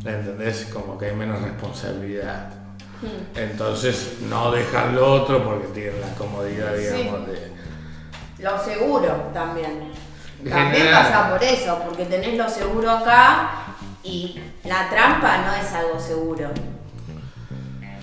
¿Entendés? 0.05 0.69
Como 0.73 0.99
que 0.99 1.07
hay 1.07 1.15
menos 1.17 1.41
responsabilidad. 1.43 2.51
Hmm. 3.03 3.39
Entonces 3.39 4.17
no 4.29 4.51
dejan 4.51 4.95
lo 4.95 5.13
otro 5.23 5.45
porque 5.45 5.67
tienen 5.69 6.01
la 6.01 6.15
comodidad, 6.15 6.75
Sí. 6.77 6.83
digamos, 6.97 7.27
de... 7.29 7.53
Lo 8.39 8.59
seguro 8.65 9.31
también. 9.33 9.91
También 10.51 10.89
pasa 10.93 11.31
por 11.31 11.43
eso, 11.43 11.79
porque 11.85 12.05
tenés 12.07 12.37
lo 12.37 12.49
seguro 12.49 12.91
acá 12.91 13.51
y 14.03 14.41
la 14.65 14.89
trampa 14.91 15.39
no 15.39 15.55
es 15.55 15.73
algo 15.73 15.99
seguro. 15.99 16.51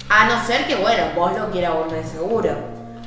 A 0.10 0.26
no 0.26 0.46
ser 0.46 0.68
que, 0.68 0.76
bueno, 0.76 1.04
vos 1.16 1.38
lo 1.38 1.50
quieras 1.52 1.74
volver 1.74 2.06
seguro. 2.06 2.50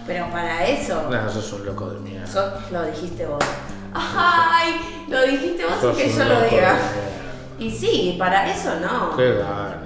Pero 0.07 0.27
para 0.31 0.65
eso, 0.67 1.09
No, 1.11 1.31
sos 1.31 1.53
un 1.55 1.67
loco 1.67 1.89
de 1.91 2.01
mierda. 2.01 2.27
sos- 2.27 2.71
lo 2.71 2.83
dijiste 2.85 3.27
vos. 3.27 3.43
Ay, 3.95 5.05
lo 5.09 5.23
dijiste 5.23 5.65
vos 5.65 5.75
Sos 5.81 5.99
y 5.99 6.03
que 6.03 6.13
yo 6.13 6.25
lo 6.25 6.43
diga. 6.43 6.77
Y 7.59 7.71
sí, 7.71 8.17
para 8.19 8.49
eso 8.51 8.75
no. 8.81 9.17
Qué 9.17 9.35
ganas. 9.39 9.77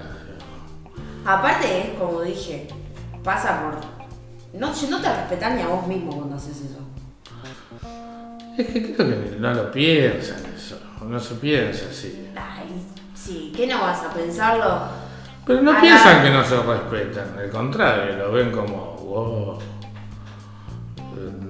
Aparte 1.24 1.80
es 1.92 1.98
como 1.98 2.22
dije, 2.22 2.68
pasa 3.22 3.60
por... 3.62 3.74
No, 4.58 4.68
no 4.88 5.00
te 5.00 5.12
respetas 5.12 5.54
ni 5.54 5.62
a 5.62 5.68
vos 5.68 5.86
mismo 5.86 6.16
cuando 6.16 6.36
haces 6.36 6.56
eso. 6.62 6.77
Es 8.58 8.66
que 8.66 8.92
creo 8.92 9.08
que 9.08 9.36
no 9.38 9.54
lo 9.54 9.70
piensan 9.70 10.38
eso. 10.56 10.78
No 11.06 11.18
se 11.20 11.36
piensa 11.36 11.86
así. 11.90 12.28
Ay, 12.34 12.66
sí, 13.14 13.52
¿qué 13.56 13.66
no 13.68 13.80
vas 13.80 14.02
a 14.02 14.12
pensarlo? 14.12 14.80
Pero 15.46 15.62
no 15.62 15.80
piensan 15.80 16.22
que 16.24 16.30
no 16.30 16.44
se 16.44 16.60
respetan, 16.60 17.38
al 17.38 17.48
contrario, 17.50 18.16
lo 18.16 18.32
ven 18.32 18.50
como, 18.50 18.96
wow, 18.96 19.58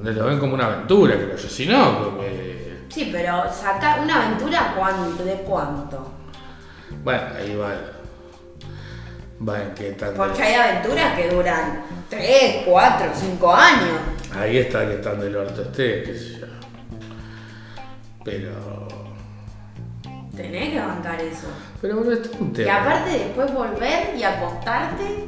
Eh, 0.05 0.13
lo 0.13 0.27
ven 0.27 0.39
como 0.39 0.55
una 0.55 0.67
aventura, 0.67 1.15
creo 1.17 1.37
yo. 1.37 1.49
Si 1.49 1.67
no, 1.67 2.05
porque, 2.05 2.85
Sí, 2.89 3.09
pero 3.13 3.45
sacar 3.53 4.01
una 4.01 4.25
aventura 4.27 4.75
¿cuánto? 4.77 5.25
¿de 5.25 5.35
cuánto? 5.39 6.13
bueno, 7.05 7.23
ahí 7.39 7.57
va, 7.57 7.75
va 9.49 9.63
en 9.63 9.75
qué 9.75 9.93
tan... 9.93 10.15
Porque 10.15 10.43
hay 10.43 10.55
aventuras 10.55 11.15
que 11.19 11.31
duran 11.31 11.83
3, 12.09 12.63
4, 12.67 13.07
5 13.15 13.55
años. 13.55 13.99
Ahí 14.39 14.59
está 14.59 14.87
que 14.89 14.97
tan 14.97 15.19
del 15.21 15.37
orto 15.37 15.63
esté, 15.63 16.03
qué 16.05 16.15
sé 16.15 16.38
yo. 16.38 16.38
Pero, 18.31 18.89
Tenés 20.37 20.71
que 20.71 20.79
bancar 20.81 21.21
eso. 21.21 21.49
pero 21.81 21.97
bueno, 21.97 22.13
este 22.13 22.29
es 22.29 22.41
un 22.41 22.49
Y 22.49 22.53
tema. 22.53 22.81
aparte 22.81 23.11
después 23.11 23.53
volver 23.53 24.15
y 24.17 24.23
acostarte. 24.23 25.25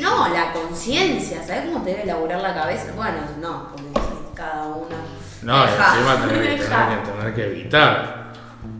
No, 0.00 0.28
la 0.28 0.52
conciencia, 0.52 1.42
¿sabes 1.42 1.66
cómo 1.70 1.84
te 1.84 1.90
debe 1.90 2.02
elaborar 2.04 2.40
la 2.40 2.54
cabeza? 2.54 2.92
Bueno, 2.96 3.18
no, 3.40 3.68
porque 3.72 3.90
cada 4.34 4.66
uno. 4.68 4.86
No, 5.42 5.64
y 5.64 5.66
Deja, 5.70 5.94
encima 5.94 6.28
tener 6.28 6.42
que, 6.42 6.64
tener 6.64 7.02
que, 7.02 7.10
tener 7.10 7.34
que 7.34 7.44
evitar. 7.46 8.32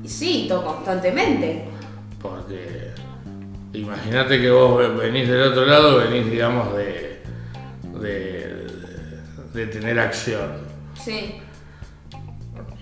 Y 0.05 0.09
Sí, 0.09 0.47
todo 0.49 0.65
constantemente. 0.65 1.65
Porque 2.21 2.93
imagínate 3.73 4.41
que 4.41 4.51
vos 4.51 4.79
ve- 4.79 4.89
venís 4.89 5.29
del 5.29 5.43
otro 5.43 5.67
lado, 5.67 5.99
venís, 5.99 6.31
digamos, 6.31 6.75
de, 6.77 7.23
de, 8.01 8.67
de 9.53 9.67
tener 9.67 9.99
acción. 9.99 10.63
Sí. 10.95 11.43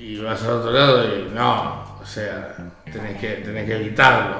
Y 0.01 0.18
vas 0.22 0.43
al 0.43 0.51
otro 0.51 0.70
lado 0.72 1.05
y 1.05 1.31
no, 1.35 1.98
o 2.01 2.06
sea, 2.06 2.56
tenés 2.90 3.20
que, 3.20 3.28
tenés 3.36 3.66
que 3.66 3.77
evitarlo. 3.77 4.36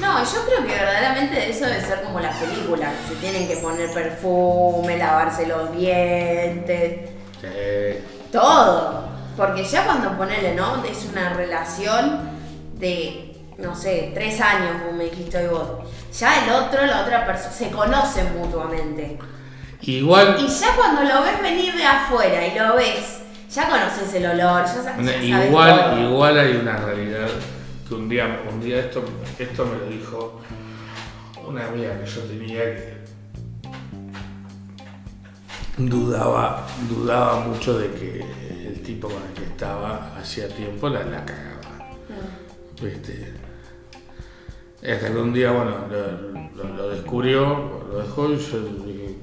No, 0.00 0.24
yo 0.24 0.44
creo 0.46 0.66
que 0.66 0.72
verdaderamente 0.74 1.50
eso 1.50 1.66
debe 1.66 1.80
ser 1.82 2.02
como 2.02 2.20
las 2.20 2.34
películas. 2.38 2.94
Se 3.06 3.16
tienen 3.16 3.46
que 3.46 3.56
poner 3.58 3.92
perfume, 3.92 4.96
lavarse 4.96 5.46
los 5.46 5.76
dientes, 5.76 7.10
Sí. 7.40 8.04
todo. 8.32 9.08
Porque 9.36 9.64
ya 9.64 9.84
cuando 9.84 10.16
ponele, 10.16 10.54
¿no? 10.54 10.82
Es 10.84 11.06
una 11.10 11.34
relación 11.34 12.20
de, 12.74 13.36
no 13.58 13.74
sé, 13.74 14.10
tres 14.14 14.40
años, 14.40 14.82
como 14.82 14.92
me 14.96 15.04
dijiste 15.04 15.38
hoy 15.38 15.48
vos. 15.48 15.68
Ya 16.18 16.44
el 16.44 16.50
otro, 16.52 16.84
la 16.86 17.02
otra 17.02 17.24
persona, 17.26 17.52
se 17.52 17.70
conocen 17.70 18.38
mutuamente. 18.38 19.18
Igual, 19.82 20.36
Y 20.40 20.46
ya 20.48 20.76
cuando 20.76 21.02
lo 21.02 21.22
ves 21.22 21.40
venir 21.42 21.74
de 21.74 21.84
afuera 21.84 22.46
y 22.46 22.58
lo 22.58 22.76
ves, 22.76 23.20
ya 23.52 23.68
conoces 23.68 24.12
el 24.14 24.26
olor, 24.26 24.64
ya, 24.64 24.74
sa- 24.74 24.96
ya 25.00 25.12
sabes 25.12 25.24
igual, 25.48 25.80
todo. 25.90 26.00
igual 26.10 26.38
hay 26.38 26.56
una 26.56 26.76
realidad 26.76 27.28
que 27.88 27.94
un 27.94 28.08
día, 28.08 28.40
un 28.50 28.60
día 28.60 28.78
esto, 28.80 29.02
esto 29.38 29.64
me 29.66 29.78
lo 29.78 29.86
dijo 29.86 30.40
una 31.46 31.66
amiga 31.66 31.98
que 31.98 32.06
yo 32.10 32.20
tenía 32.22 32.60
que 32.62 33.00
dudaba, 35.78 36.66
dudaba 36.88 37.40
mucho 37.40 37.78
de 37.78 37.90
que 37.92 38.20
el 38.68 38.82
tipo 38.82 39.08
con 39.08 39.22
el 39.22 39.32
que 39.34 39.44
estaba 39.44 40.14
hacía 40.18 40.48
tiempo 40.48 40.88
la, 40.88 41.02
la 41.04 41.24
cagaba. 41.24 41.60
Mm. 42.08 42.84
¿Viste? 42.84 43.34
Hasta 44.82 45.08
que 45.08 45.16
un 45.18 45.32
día, 45.32 45.50
bueno, 45.52 45.86
lo, 45.90 46.62
lo- 46.64 46.74
lo 46.76 46.88
descubrió, 46.90 47.84
lo 47.90 47.98
dejó 48.02 48.30
y 48.32 48.38
yo 48.38 48.60
dije, 48.86 49.16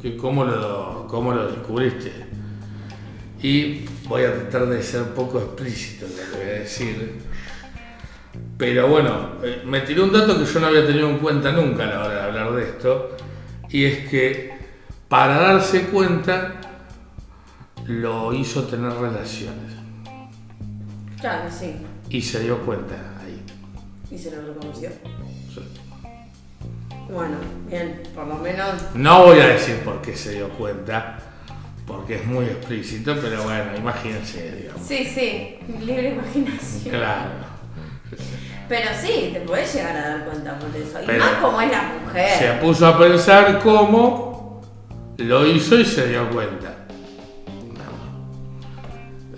¿qué- 0.00 0.16
cómo, 0.16 0.44
lo, 0.44 1.06
¿cómo 1.08 1.32
lo 1.32 1.50
descubriste? 1.50 2.12
Y 3.42 3.84
voy 4.08 4.22
a 4.24 4.32
tratar 4.34 4.66
de 4.66 4.82
ser 4.82 5.02
poco 5.14 5.38
explícito 5.38 6.06
en 6.06 6.12
lo 6.12 6.16
que 6.32 6.36
voy 6.44 6.50
a 6.54 6.58
decir. 6.60 7.18
Pero 8.56 8.88
bueno, 8.88 9.32
eh, 9.42 9.62
me 9.66 9.80
tiró 9.82 10.04
un 10.04 10.12
dato 10.12 10.38
que 10.38 10.44
yo 10.46 10.60
no 10.60 10.66
había 10.68 10.86
tenido 10.86 11.08
en 11.10 11.18
cuenta 11.18 11.52
nunca 11.52 11.84
a 11.84 11.86
la 11.86 12.04
hora 12.04 12.14
de 12.14 12.20
hablar 12.22 12.52
de 12.54 12.62
esto. 12.64 13.16
Y 13.70 13.84
es 13.84 14.08
que 14.08 14.54
para 15.08 15.38
darse 15.38 15.86
cuenta 15.88 16.60
lo 17.86 18.32
hizo 18.32 18.64
tener 18.64 18.92
relaciones. 18.92 19.74
Claro, 21.20 21.50
sí. 21.50 21.74
Y 22.08 22.20
se 22.22 22.40
dio 22.40 22.58
cuenta 22.64 22.94
ahí. 23.24 23.42
Y 24.10 24.18
se 24.18 24.30
lo 24.34 24.42
reconoció. 24.46 24.90
Bueno, 27.08 27.36
bien, 27.68 28.02
por 28.14 28.26
lo 28.26 28.36
menos. 28.36 28.72
No 28.94 29.24
voy 29.26 29.38
a 29.40 29.48
decir 29.48 29.76
por 29.84 30.00
qué 30.00 30.16
se 30.16 30.32
dio 30.32 30.48
cuenta, 30.50 31.18
porque 31.86 32.16
es 32.16 32.24
muy 32.26 32.46
explícito, 32.46 33.14
pero 33.20 33.42
bueno, 33.44 33.76
imagínense, 33.76 34.52
digamos. 34.56 34.82
Sí, 34.86 35.04
sí, 35.04 35.56
libre 35.84 36.10
imaginación. 36.10 36.94
Claro. 36.94 37.30
Pero 38.68 38.88
sí, 39.00 39.30
te 39.34 39.40
podés 39.40 39.74
llegar 39.74 39.94
a 39.96 40.08
dar 40.08 40.24
cuenta 40.24 40.58
por 40.58 40.70
eso. 40.74 41.02
Y 41.02 41.06
Pero- 41.06 41.18
más 41.24 41.34
como 41.34 41.60
es 41.60 41.70
la 41.70 41.80
Se 41.80 42.00
mujer. 42.06 42.60
puso 42.60 42.86
a 42.86 42.98
pensar 42.98 43.60
cómo 43.62 44.62
lo 45.18 45.46
hizo 45.46 45.78
y 45.78 45.84
se 45.84 46.08
dio 46.08 46.28
cuenta. 46.30 46.70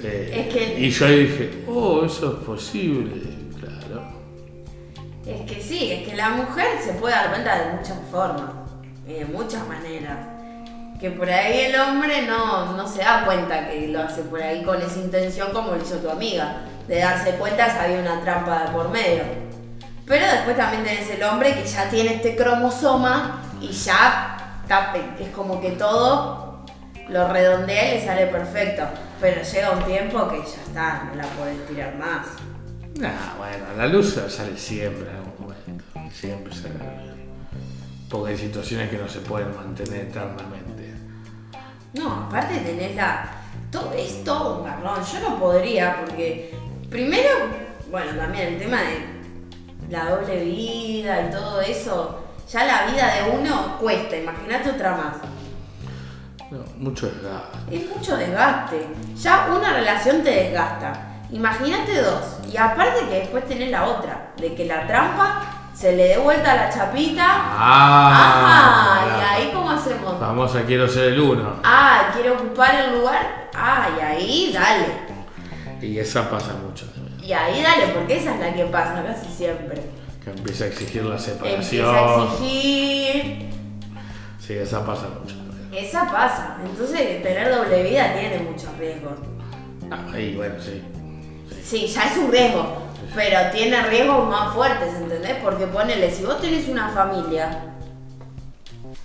Eh, 0.02 0.46
Es 0.46 0.54
que- 0.54 0.78
Y 0.80 0.90
yo 0.90 1.06
ahí 1.06 1.20
dije, 1.24 1.64
oh, 1.66 2.04
eso 2.04 2.38
es 2.38 2.44
posible. 2.46 3.22
Es 5.26 5.40
que 5.42 5.60
sí, 5.60 5.92
es 5.92 6.08
que 6.08 6.16
la 6.16 6.30
mujer 6.30 6.66
se 6.84 6.92
puede 6.94 7.14
dar 7.14 7.30
cuenta 7.30 7.58
de 7.58 7.72
muchas 7.72 7.98
formas 8.10 8.66
de 9.06 9.24
muchas 9.24 9.66
maneras. 9.66 10.18
Que 11.00 11.10
por 11.10 11.28
ahí 11.28 11.66
el 11.66 11.80
hombre 11.80 12.22
no, 12.22 12.72
no 12.72 12.88
se 12.88 13.00
da 13.00 13.24
cuenta 13.24 13.68
que 13.68 13.88
lo 13.88 14.02
hace 14.02 14.22
por 14.22 14.42
ahí 14.42 14.62
con 14.62 14.80
esa 14.80 14.98
intención 14.98 15.52
como 15.52 15.72
lo 15.72 15.82
hizo 15.82 15.96
tu 15.98 16.10
amiga. 16.10 16.62
De 16.88 16.98
darse 16.98 17.32
cuenta 17.32 17.70
si 17.70 17.78
había 17.78 18.00
una 18.00 18.20
trampa 18.22 18.66
por 18.72 18.88
medio. 18.90 19.22
Pero 20.06 20.24
después 20.26 20.56
también 20.56 20.84
tenés 20.84 21.10
el 21.10 21.22
hombre 21.24 21.54
que 21.54 21.64
ya 21.64 21.88
tiene 21.90 22.14
este 22.14 22.36
cromosoma 22.36 23.42
y 23.60 23.68
ya 23.72 24.62
es 25.20 25.28
como 25.28 25.60
que 25.60 25.72
todo 25.72 26.64
lo 27.08 27.28
redondea 27.28 27.94
y 27.94 27.98
le 27.98 28.06
sale 28.06 28.26
perfecto. 28.26 28.84
Pero 29.20 29.42
llega 29.42 29.70
un 29.72 29.84
tiempo 29.84 30.28
que 30.28 30.38
ya 30.38 30.62
está, 30.66 31.04
no 31.04 31.14
la 31.14 31.24
podés 31.24 31.66
tirar 31.66 31.94
más. 31.96 32.26
Nah, 32.98 33.34
bueno, 33.36 33.64
la 33.76 33.86
luz 33.86 34.14
sale 34.28 34.56
siempre 34.56 35.10
en 35.10 35.16
algún 35.16 35.34
momento. 35.38 35.84
Siempre 36.14 36.54
sale 36.54 36.74
la 36.78 37.04
luz. 37.04 37.16
Porque 38.08 38.32
hay 38.32 38.38
situaciones 38.38 38.90
que 38.90 38.98
no 38.98 39.08
se 39.08 39.20
pueden 39.20 39.54
mantener 39.54 40.06
eternamente. 40.06 40.94
No, 41.92 42.26
aparte 42.26 42.58
tenés 42.58 42.96
la. 42.96 43.28
Todo, 43.70 43.92
es 43.92 44.24
todo 44.24 44.60
un 44.60 44.64
garrón. 44.64 45.00
Yo 45.04 45.28
no 45.28 45.38
podría, 45.38 46.04
porque. 46.04 46.54
Primero, 46.90 47.30
bueno, 47.90 48.12
también 48.16 48.54
el 48.54 48.58
tema 48.58 48.80
de 48.80 49.16
la 49.90 50.10
doble 50.10 50.44
vida 50.44 51.26
y 51.26 51.30
todo 51.30 51.60
eso. 51.60 52.22
Ya 52.50 52.64
la 52.64 52.86
vida 52.86 53.12
de 53.14 53.36
uno 53.36 53.76
cuesta, 53.78 54.16
imagínate 54.16 54.70
otra 54.70 54.96
más. 54.96 55.16
No, 56.50 56.58
mucho 56.78 57.06
desgaste. 57.06 57.76
Es 57.76 57.90
mucho 57.90 58.16
desgaste. 58.16 58.86
Ya 59.20 59.48
una 59.52 59.72
relación 59.72 60.22
te 60.22 60.30
desgasta. 60.30 61.15
Imagínate 61.36 62.00
dos. 62.00 62.38
Y 62.50 62.56
aparte 62.56 63.06
que 63.10 63.14
después 63.20 63.46
tenés 63.46 63.70
la 63.70 63.84
otra, 63.84 64.32
de 64.38 64.54
que 64.54 64.64
la 64.64 64.86
trampa 64.86 65.42
se 65.74 65.94
le 65.94 66.04
dé 66.08 66.16
vuelta 66.18 66.52
a 66.52 66.56
la 66.56 66.70
chapita. 66.70 67.24
Ah, 67.28 69.02
Ajá, 69.04 69.18
y 69.18 69.22
ahí 69.44 69.50
cómo 69.52 69.70
hacemos. 69.70 70.18
Famosa 70.18 70.62
quiero 70.62 70.88
ser 70.88 71.12
el 71.12 71.20
uno. 71.20 71.56
Ah, 71.62 72.10
quiero 72.14 72.34
ocupar 72.34 72.74
el 72.74 72.98
lugar. 72.98 73.50
Ah, 73.54 73.88
y 73.98 74.00
ahí 74.00 74.50
dale. 74.54 74.86
Y 75.86 75.98
esa 75.98 76.30
pasa 76.30 76.54
mucho 76.54 76.86
también. 76.86 77.18
Y 77.22 77.32
ahí 77.34 77.62
dale, 77.62 77.88
porque 77.88 78.16
esa 78.16 78.34
es 78.34 78.40
la 78.40 78.54
que 78.54 78.64
pasa 78.64 79.04
casi 79.06 79.30
siempre. 79.30 79.82
Que 80.24 80.30
empieza 80.30 80.64
a 80.64 80.68
exigir 80.68 81.04
la 81.04 81.16
Empieza 81.16 81.32
separación. 81.34 81.86
a 81.94 82.32
exigir. 82.32 83.50
Sí, 84.38 84.54
esa 84.54 84.86
pasa 84.86 85.08
mucho. 85.20 85.34
Esa 85.70 86.10
pasa. 86.10 86.56
Entonces, 86.64 87.22
tener 87.22 87.54
doble 87.54 87.82
vida 87.82 88.14
tiene 88.18 88.38
muchos 88.38 88.74
riesgos. 88.78 89.12
Ah, 89.90 89.98
ahí, 90.14 90.34
bueno, 90.34 90.54
sí. 90.58 90.82
Sí, 91.64 91.86
ya 91.86 92.02
es 92.04 92.16
un 92.18 92.30
riesgo. 92.30 92.82
Pero 93.14 93.50
tiene 93.52 93.82
riesgos 93.82 94.28
más 94.28 94.52
fuertes, 94.54 94.94
¿entendés? 94.94 95.36
Porque 95.42 95.66
ponele, 95.66 96.10
si 96.10 96.24
vos 96.24 96.40
tenés 96.40 96.68
una 96.68 96.90
familia 96.90 97.72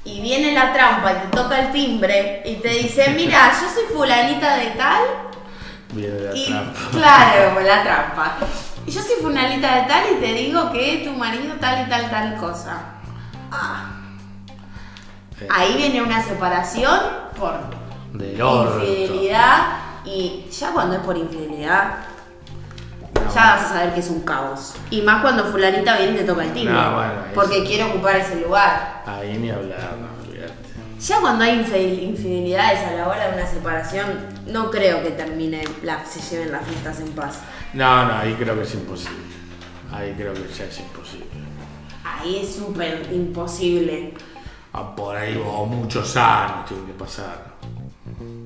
y 0.04 0.22
viene 0.22 0.54
la 0.54 0.74
trampa 0.74 1.12
y 1.14 1.16
te 1.28 1.28
toca 1.36 1.60
el 1.60 1.72
timbre 1.72 2.42
y 2.46 2.56
te 2.56 2.70
dice, 2.70 3.10
mira, 3.16 3.52
yo 3.52 3.70
soy 3.70 3.86
fulanita 3.96 4.56
de 4.58 4.72
tal 4.72 5.04
Viene 5.90 6.20
la 6.20 6.36
y 6.36 6.46
trampa. 6.48 6.80
claro, 6.92 7.50
como 7.50 7.60
la 7.62 7.84
trampa. 7.84 8.38
Y 8.86 8.92
yo 8.92 9.02
soy 9.02 9.16
fulanita 9.22 9.76
de 9.76 9.88
tal 9.88 10.04
y 10.14 10.16
te 10.20 10.34
digo 10.34 10.72
que 10.72 11.04
tu 11.06 11.12
marido 11.14 11.56
tal 11.60 11.86
y 11.86 11.90
tal 11.90 12.10
tal 12.10 12.38
cosa. 12.38 12.82
Ah, 13.52 13.92
Eh, 15.40 15.48
ahí 15.50 15.76
viene 15.76 16.02
una 16.02 16.24
separación 16.24 17.00
por 17.38 17.54
Del 18.14 18.40
infidelidad 18.40 19.78
y 20.06 20.48
ya 20.52 20.72
cuando 20.72 20.96
es 20.96 21.02
por 21.02 21.18
infidelidad. 21.18 22.11
Ya 23.34 23.42
vas 23.56 23.64
a 23.64 23.70
saber 23.70 23.94
que 23.94 24.00
es 24.00 24.10
un 24.10 24.22
caos. 24.22 24.76
Y 24.90 25.02
más 25.02 25.22
cuando 25.22 25.46
fulanita 25.46 25.98
viene 25.98 26.14
y 26.14 26.18
te 26.18 26.24
toca 26.24 26.44
el 26.44 26.54
timbre. 26.54 26.74
No, 26.74 26.96
bueno, 26.96 27.14
porque 27.34 27.58
eso. 27.58 27.66
quiere 27.66 27.84
ocupar 27.86 28.16
ese 28.18 28.40
lugar. 28.42 29.04
Ahí 29.06 29.38
ni 29.38 29.50
hablar, 29.50 29.98
no, 30.00 30.28
olvídate. 30.30 30.54
Ya 31.00 31.20
cuando 31.20 31.44
hay 31.44 31.60
infidel- 31.60 32.04
infidelidades 32.04 32.80
a 32.88 32.92
la 32.94 33.08
hora 33.08 33.28
de 33.30 33.38
una 33.42 33.48
separación, 33.48 34.08
no 34.48 34.70
creo 34.70 35.02
que 35.04 35.12
termine, 35.12 35.64
la, 35.84 36.06
se 36.06 36.20
lleven 36.22 36.52
las 36.52 36.66
fiestas 36.66 37.00
en 37.00 37.10
paz. 37.14 37.40
No, 37.74 38.06
no, 38.06 38.14
ahí 38.18 38.34
creo 38.36 38.56
que 38.56 38.64
es 38.64 38.74
imposible. 38.76 39.18
Ahí 39.92 40.14
creo 40.16 40.34
que 40.34 40.48
ya 40.48 40.66
es 40.66 40.80
imposible. 40.80 41.26
Ahí 42.04 42.40
es 42.44 42.56
súper 42.56 43.08
imposible. 43.12 44.14
Ah, 44.74 44.96
por 44.96 45.16
ahí 45.16 45.42
o 45.46 45.66
muchos 45.66 46.16
años 46.18 46.66
tienen 46.68 46.86
que 46.86 46.94
pasar. 46.94 47.52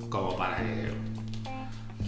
Como 0.09 0.35
para 0.35 0.57
que 0.57 0.91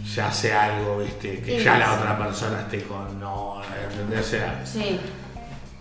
se 0.08 0.22
hace 0.22 0.54
algo, 0.54 1.00
viste, 1.00 1.40
que 1.42 1.58
Sí, 1.60 1.64
ya 1.66 1.78
la 1.78 1.94
otra 1.94 2.18
persona 2.18 2.62
esté 2.62 2.84
con 2.84 3.20
no, 3.20 3.62
¿entendés? 3.92 4.22
O 4.22 4.30
sea, 4.30 4.62
Sí. 4.66 5.00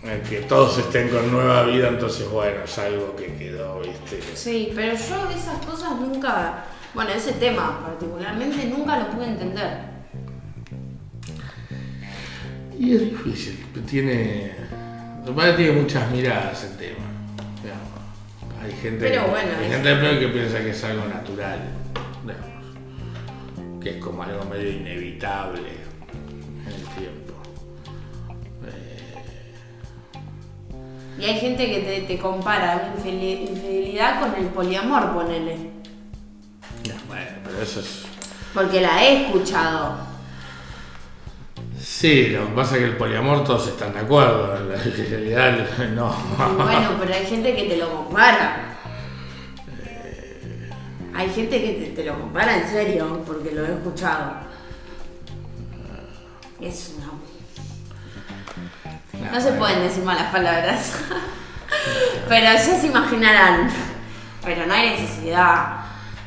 eh, 0.03 0.23
que 0.29 0.41
todos 0.41 0.77
estén 0.79 1.09
con 1.09 1.31
nueva 1.31 1.63
vida, 1.63 1.87
entonces 1.87 2.29
bueno, 2.29 2.63
es 2.65 2.77
algo 2.77 3.15
que 3.15 3.33
quedó, 3.35 3.79
viste. 3.79 4.19
Sí, 4.35 4.71
pero 4.75 4.93
yo 4.95 5.29
esas 5.29 5.65
cosas 5.65 5.91
nunca, 5.99 6.65
bueno, 6.93 7.11
ese 7.11 7.33
tema 7.33 7.79
particularmente 7.85 8.65
nunca 8.65 8.99
lo 8.99 9.09
pude 9.11 9.27
entender. 9.27 9.79
Y 12.77 12.93
es 12.95 13.01
difícil, 13.01 13.65
tiene. 13.89 14.51
Aparte 15.27 15.53
tiene 15.53 15.81
muchas 15.81 16.09
miradas 16.11 16.63
el 16.63 16.77
tema. 16.77 17.05
digamos. 17.63 18.63
Hay 18.63 18.71
gente, 18.81 19.09
Pero 19.09 19.27
bueno, 19.27 19.49
hay 19.59 19.69
gente 19.69 20.19
que 20.19 20.27
piensa 20.27 20.59
que 20.59 20.69
es 20.71 20.83
algo 20.83 21.05
natural. 21.05 21.59
Que 23.89 23.97
es 23.97 24.03
como 24.03 24.23
algo 24.23 24.43
medio 24.45 24.69
inevitable 24.71 25.59
en 25.61 26.73
el 26.73 26.81
tiempo. 26.97 27.33
Y 31.19 31.23
hay 31.25 31.39
gente 31.39 31.65
que 31.65 31.79
te, 31.79 32.01
te 32.01 32.19
compara 32.19 32.91
una 32.93 33.03
infidel- 33.03 33.49
infidelidad 33.49 34.19
con 34.19 34.35
el 34.35 34.47
poliamor, 34.49 35.13
ponele. 35.13 35.57
Bueno, 37.07 37.25
pero 37.43 37.61
eso 37.61 37.79
es. 37.79 38.03
Porque 38.53 38.81
la 38.81 39.03
he 39.03 39.25
escuchado. 39.25 39.95
Sí, 41.81 42.27
lo 42.27 42.45
que 42.47 42.51
pasa 42.53 42.75
es 42.75 42.81
que 42.81 42.85
el 42.89 42.97
poliamor 42.97 43.43
todos 43.43 43.67
están 43.67 43.93
de 43.93 43.99
acuerdo, 44.01 44.57
en 44.57 44.69
la 44.69 44.75
infidelidad 44.75 45.51
no. 45.95 46.15
Y 46.51 46.55
bueno, 46.61 46.89
pero 46.99 47.13
hay 47.13 47.25
gente 47.25 47.55
que 47.55 47.63
te 47.63 47.77
lo 47.77 47.89
compara. 47.95 48.76
Hay 51.17 51.29
gente 51.31 51.59
que 51.59 51.71
te, 51.73 51.85
te 51.95 52.03
lo 52.05 52.19
compara 52.19 52.57
en 52.57 52.69
serio, 52.69 53.23
porque 53.25 53.51
lo 53.51 53.65
he 53.65 53.73
escuchado. 53.73 54.33
Es 56.61 56.93
una... 56.95 57.07
No 59.31 59.41
se 59.41 59.53
pueden 59.53 59.81
decir 59.81 60.03
malas 60.03 60.31
palabras. 60.31 60.93
Pero 62.29 62.43
ya 62.43 62.57
se 62.59 62.85
imaginarán. 62.85 63.67
Pero 64.45 64.67
no 64.67 64.73
hay 64.75 64.91
necesidad. 64.91 65.77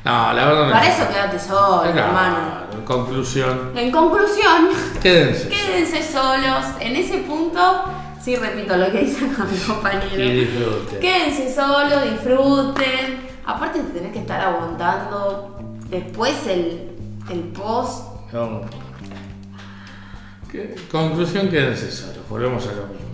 No, 0.04 0.32
la 0.32 0.44
verdad 0.44 0.66
no. 0.66 0.72
Para 0.72 0.88
eso 0.88 1.08
quédate 1.08 1.38
solo, 1.38 1.82
Claro, 1.82 1.98
hermano. 2.08 2.38
En 2.72 2.84
conclusión, 2.84 3.70
En 3.76 3.92
conclusión, 3.92 4.70
quédense. 5.00 5.48
quédense 5.48 6.02
solos. 6.02 6.64
En 6.80 6.96
ese 6.96 7.18
punto, 7.18 7.84
sí 8.20 8.34
repito 8.34 8.76
lo 8.76 8.90
que 8.90 8.98
dice 8.98 9.24
acá 9.26 9.44
mi 9.50 9.56
compañero. 9.56 10.20
Y 10.20 10.40
disfruten. 10.46 10.98
Quédense 11.00 11.54
solos, 11.54 12.02
disfruten. 12.10 13.29
Aparte 13.46 13.80
te 13.80 13.98
tenés 13.98 14.12
que 14.12 14.20
estar 14.20 14.40
aguantando 14.40 15.58
después 15.88 16.46
el, 16.46 16.90
el 17.30 17.40
post. 17.54 18.04
No. 18.32 18.62
¿Qué? 20.50 20.74
Conclusión, 20.90 21.48
quédense 21.48 21.90
solos, 21.90 22.18
volvemos 22.28 22.66
a 22.66 22.72
lo 22.72 22.86
mismo. 22.88 23.10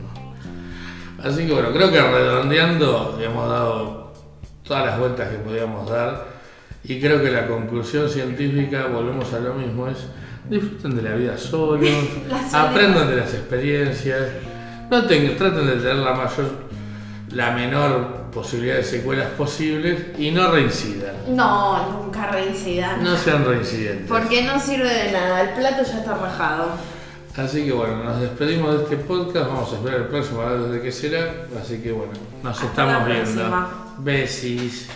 Así 1.23 1.47
que 1.47 1.53
bueno, 1.53 1.70
creo 1.73 1.90
que 1.90 2.01
redondeando 2.01 3.19
hemos 3.23 3.48
dado 3.48 4.12
todas 4.62 4.86
las 4.86 4.98
vueltas 4.98 5.28
que 5.31 5.36
podíamos 5.39 5.89
dar 5.89 6.27
y 6.85 7.01
creo 7.01 7.23
que 7.23 7.31
la 7.31 7.47
conclusión 7.47 8.09
científica, 8.09 8.86
volvemos 8.86 9.32
a 9.32 9.40
lo 9.40 9.55
mismo, 9.55 9.89
es 9.89 9.98
disfruten 10.48 10.97
de 10.97 11.03
la 11.03 11.15
vida 11.15 11.36
solos, 11.36 11.89
aprendan 12.53 13.09
de 13.09 13.16
las 13.16 13.35
experiencias, 13.35 14.23
no 14.90 15.05
ten- 15.07 15.36
traten 15.36 15.66
de 15.66 15.73
tener 15.77 15.97
la 15.97 16.15
mayor, 16.15 16.47
la 17.32 17.51
menor 17.51 18.26
posibilidad 18.36 18.76
de 18.76 18.84
secuelas 18.84 19.28
posibles 19.30 19.98
y 20.18 20.30
no 20.30 20.50
reincidan. 20.50 21.14
No, 21.34 21.90
nunca 21.90 22.30
reincidan. 22.30 23.02
No 23.02 23.16
sean 23.16 23.46
reincidentes. 23.46 24.06
Porque 24.06 24.42
no 24.42 24.60
sirve 24.60 24.92
de 24.92 25.12
nada, 25.12 25.40
el 25.40 25.48
plato 25.58 25.82
ya 25.82 25.98
está 26.00 26.14
rajado. 26.14 26.68
Así 27.34 27.64
que 27.64 27.72
bueno, 27.72 28.04
nos 28.04 28.20
despedimos 28.20 28.76
de 28.76 28.84
este 28.84 28.96
podcast. 28.98 29.48
Vamos 29.48 29.72
a 29.72 29.76
esperar 29.76 30.00
el 30.00 30.06
próximo 30.08 30.42
a 30.42 30.50
ver 30.50 30.60
desde 30.60 30.82
qué 30.82 30.92
será. 30.92 31.34
Así 31.62 31.78
que 31.78 31.92
bueno, 31.92 32.12
nos 32.42 32.56
Hasta 32.56 32.66
estamos 32.66 33.08
la 33.08 33.14
viendo. 33.14 33.68
Besis. 34.00 34.86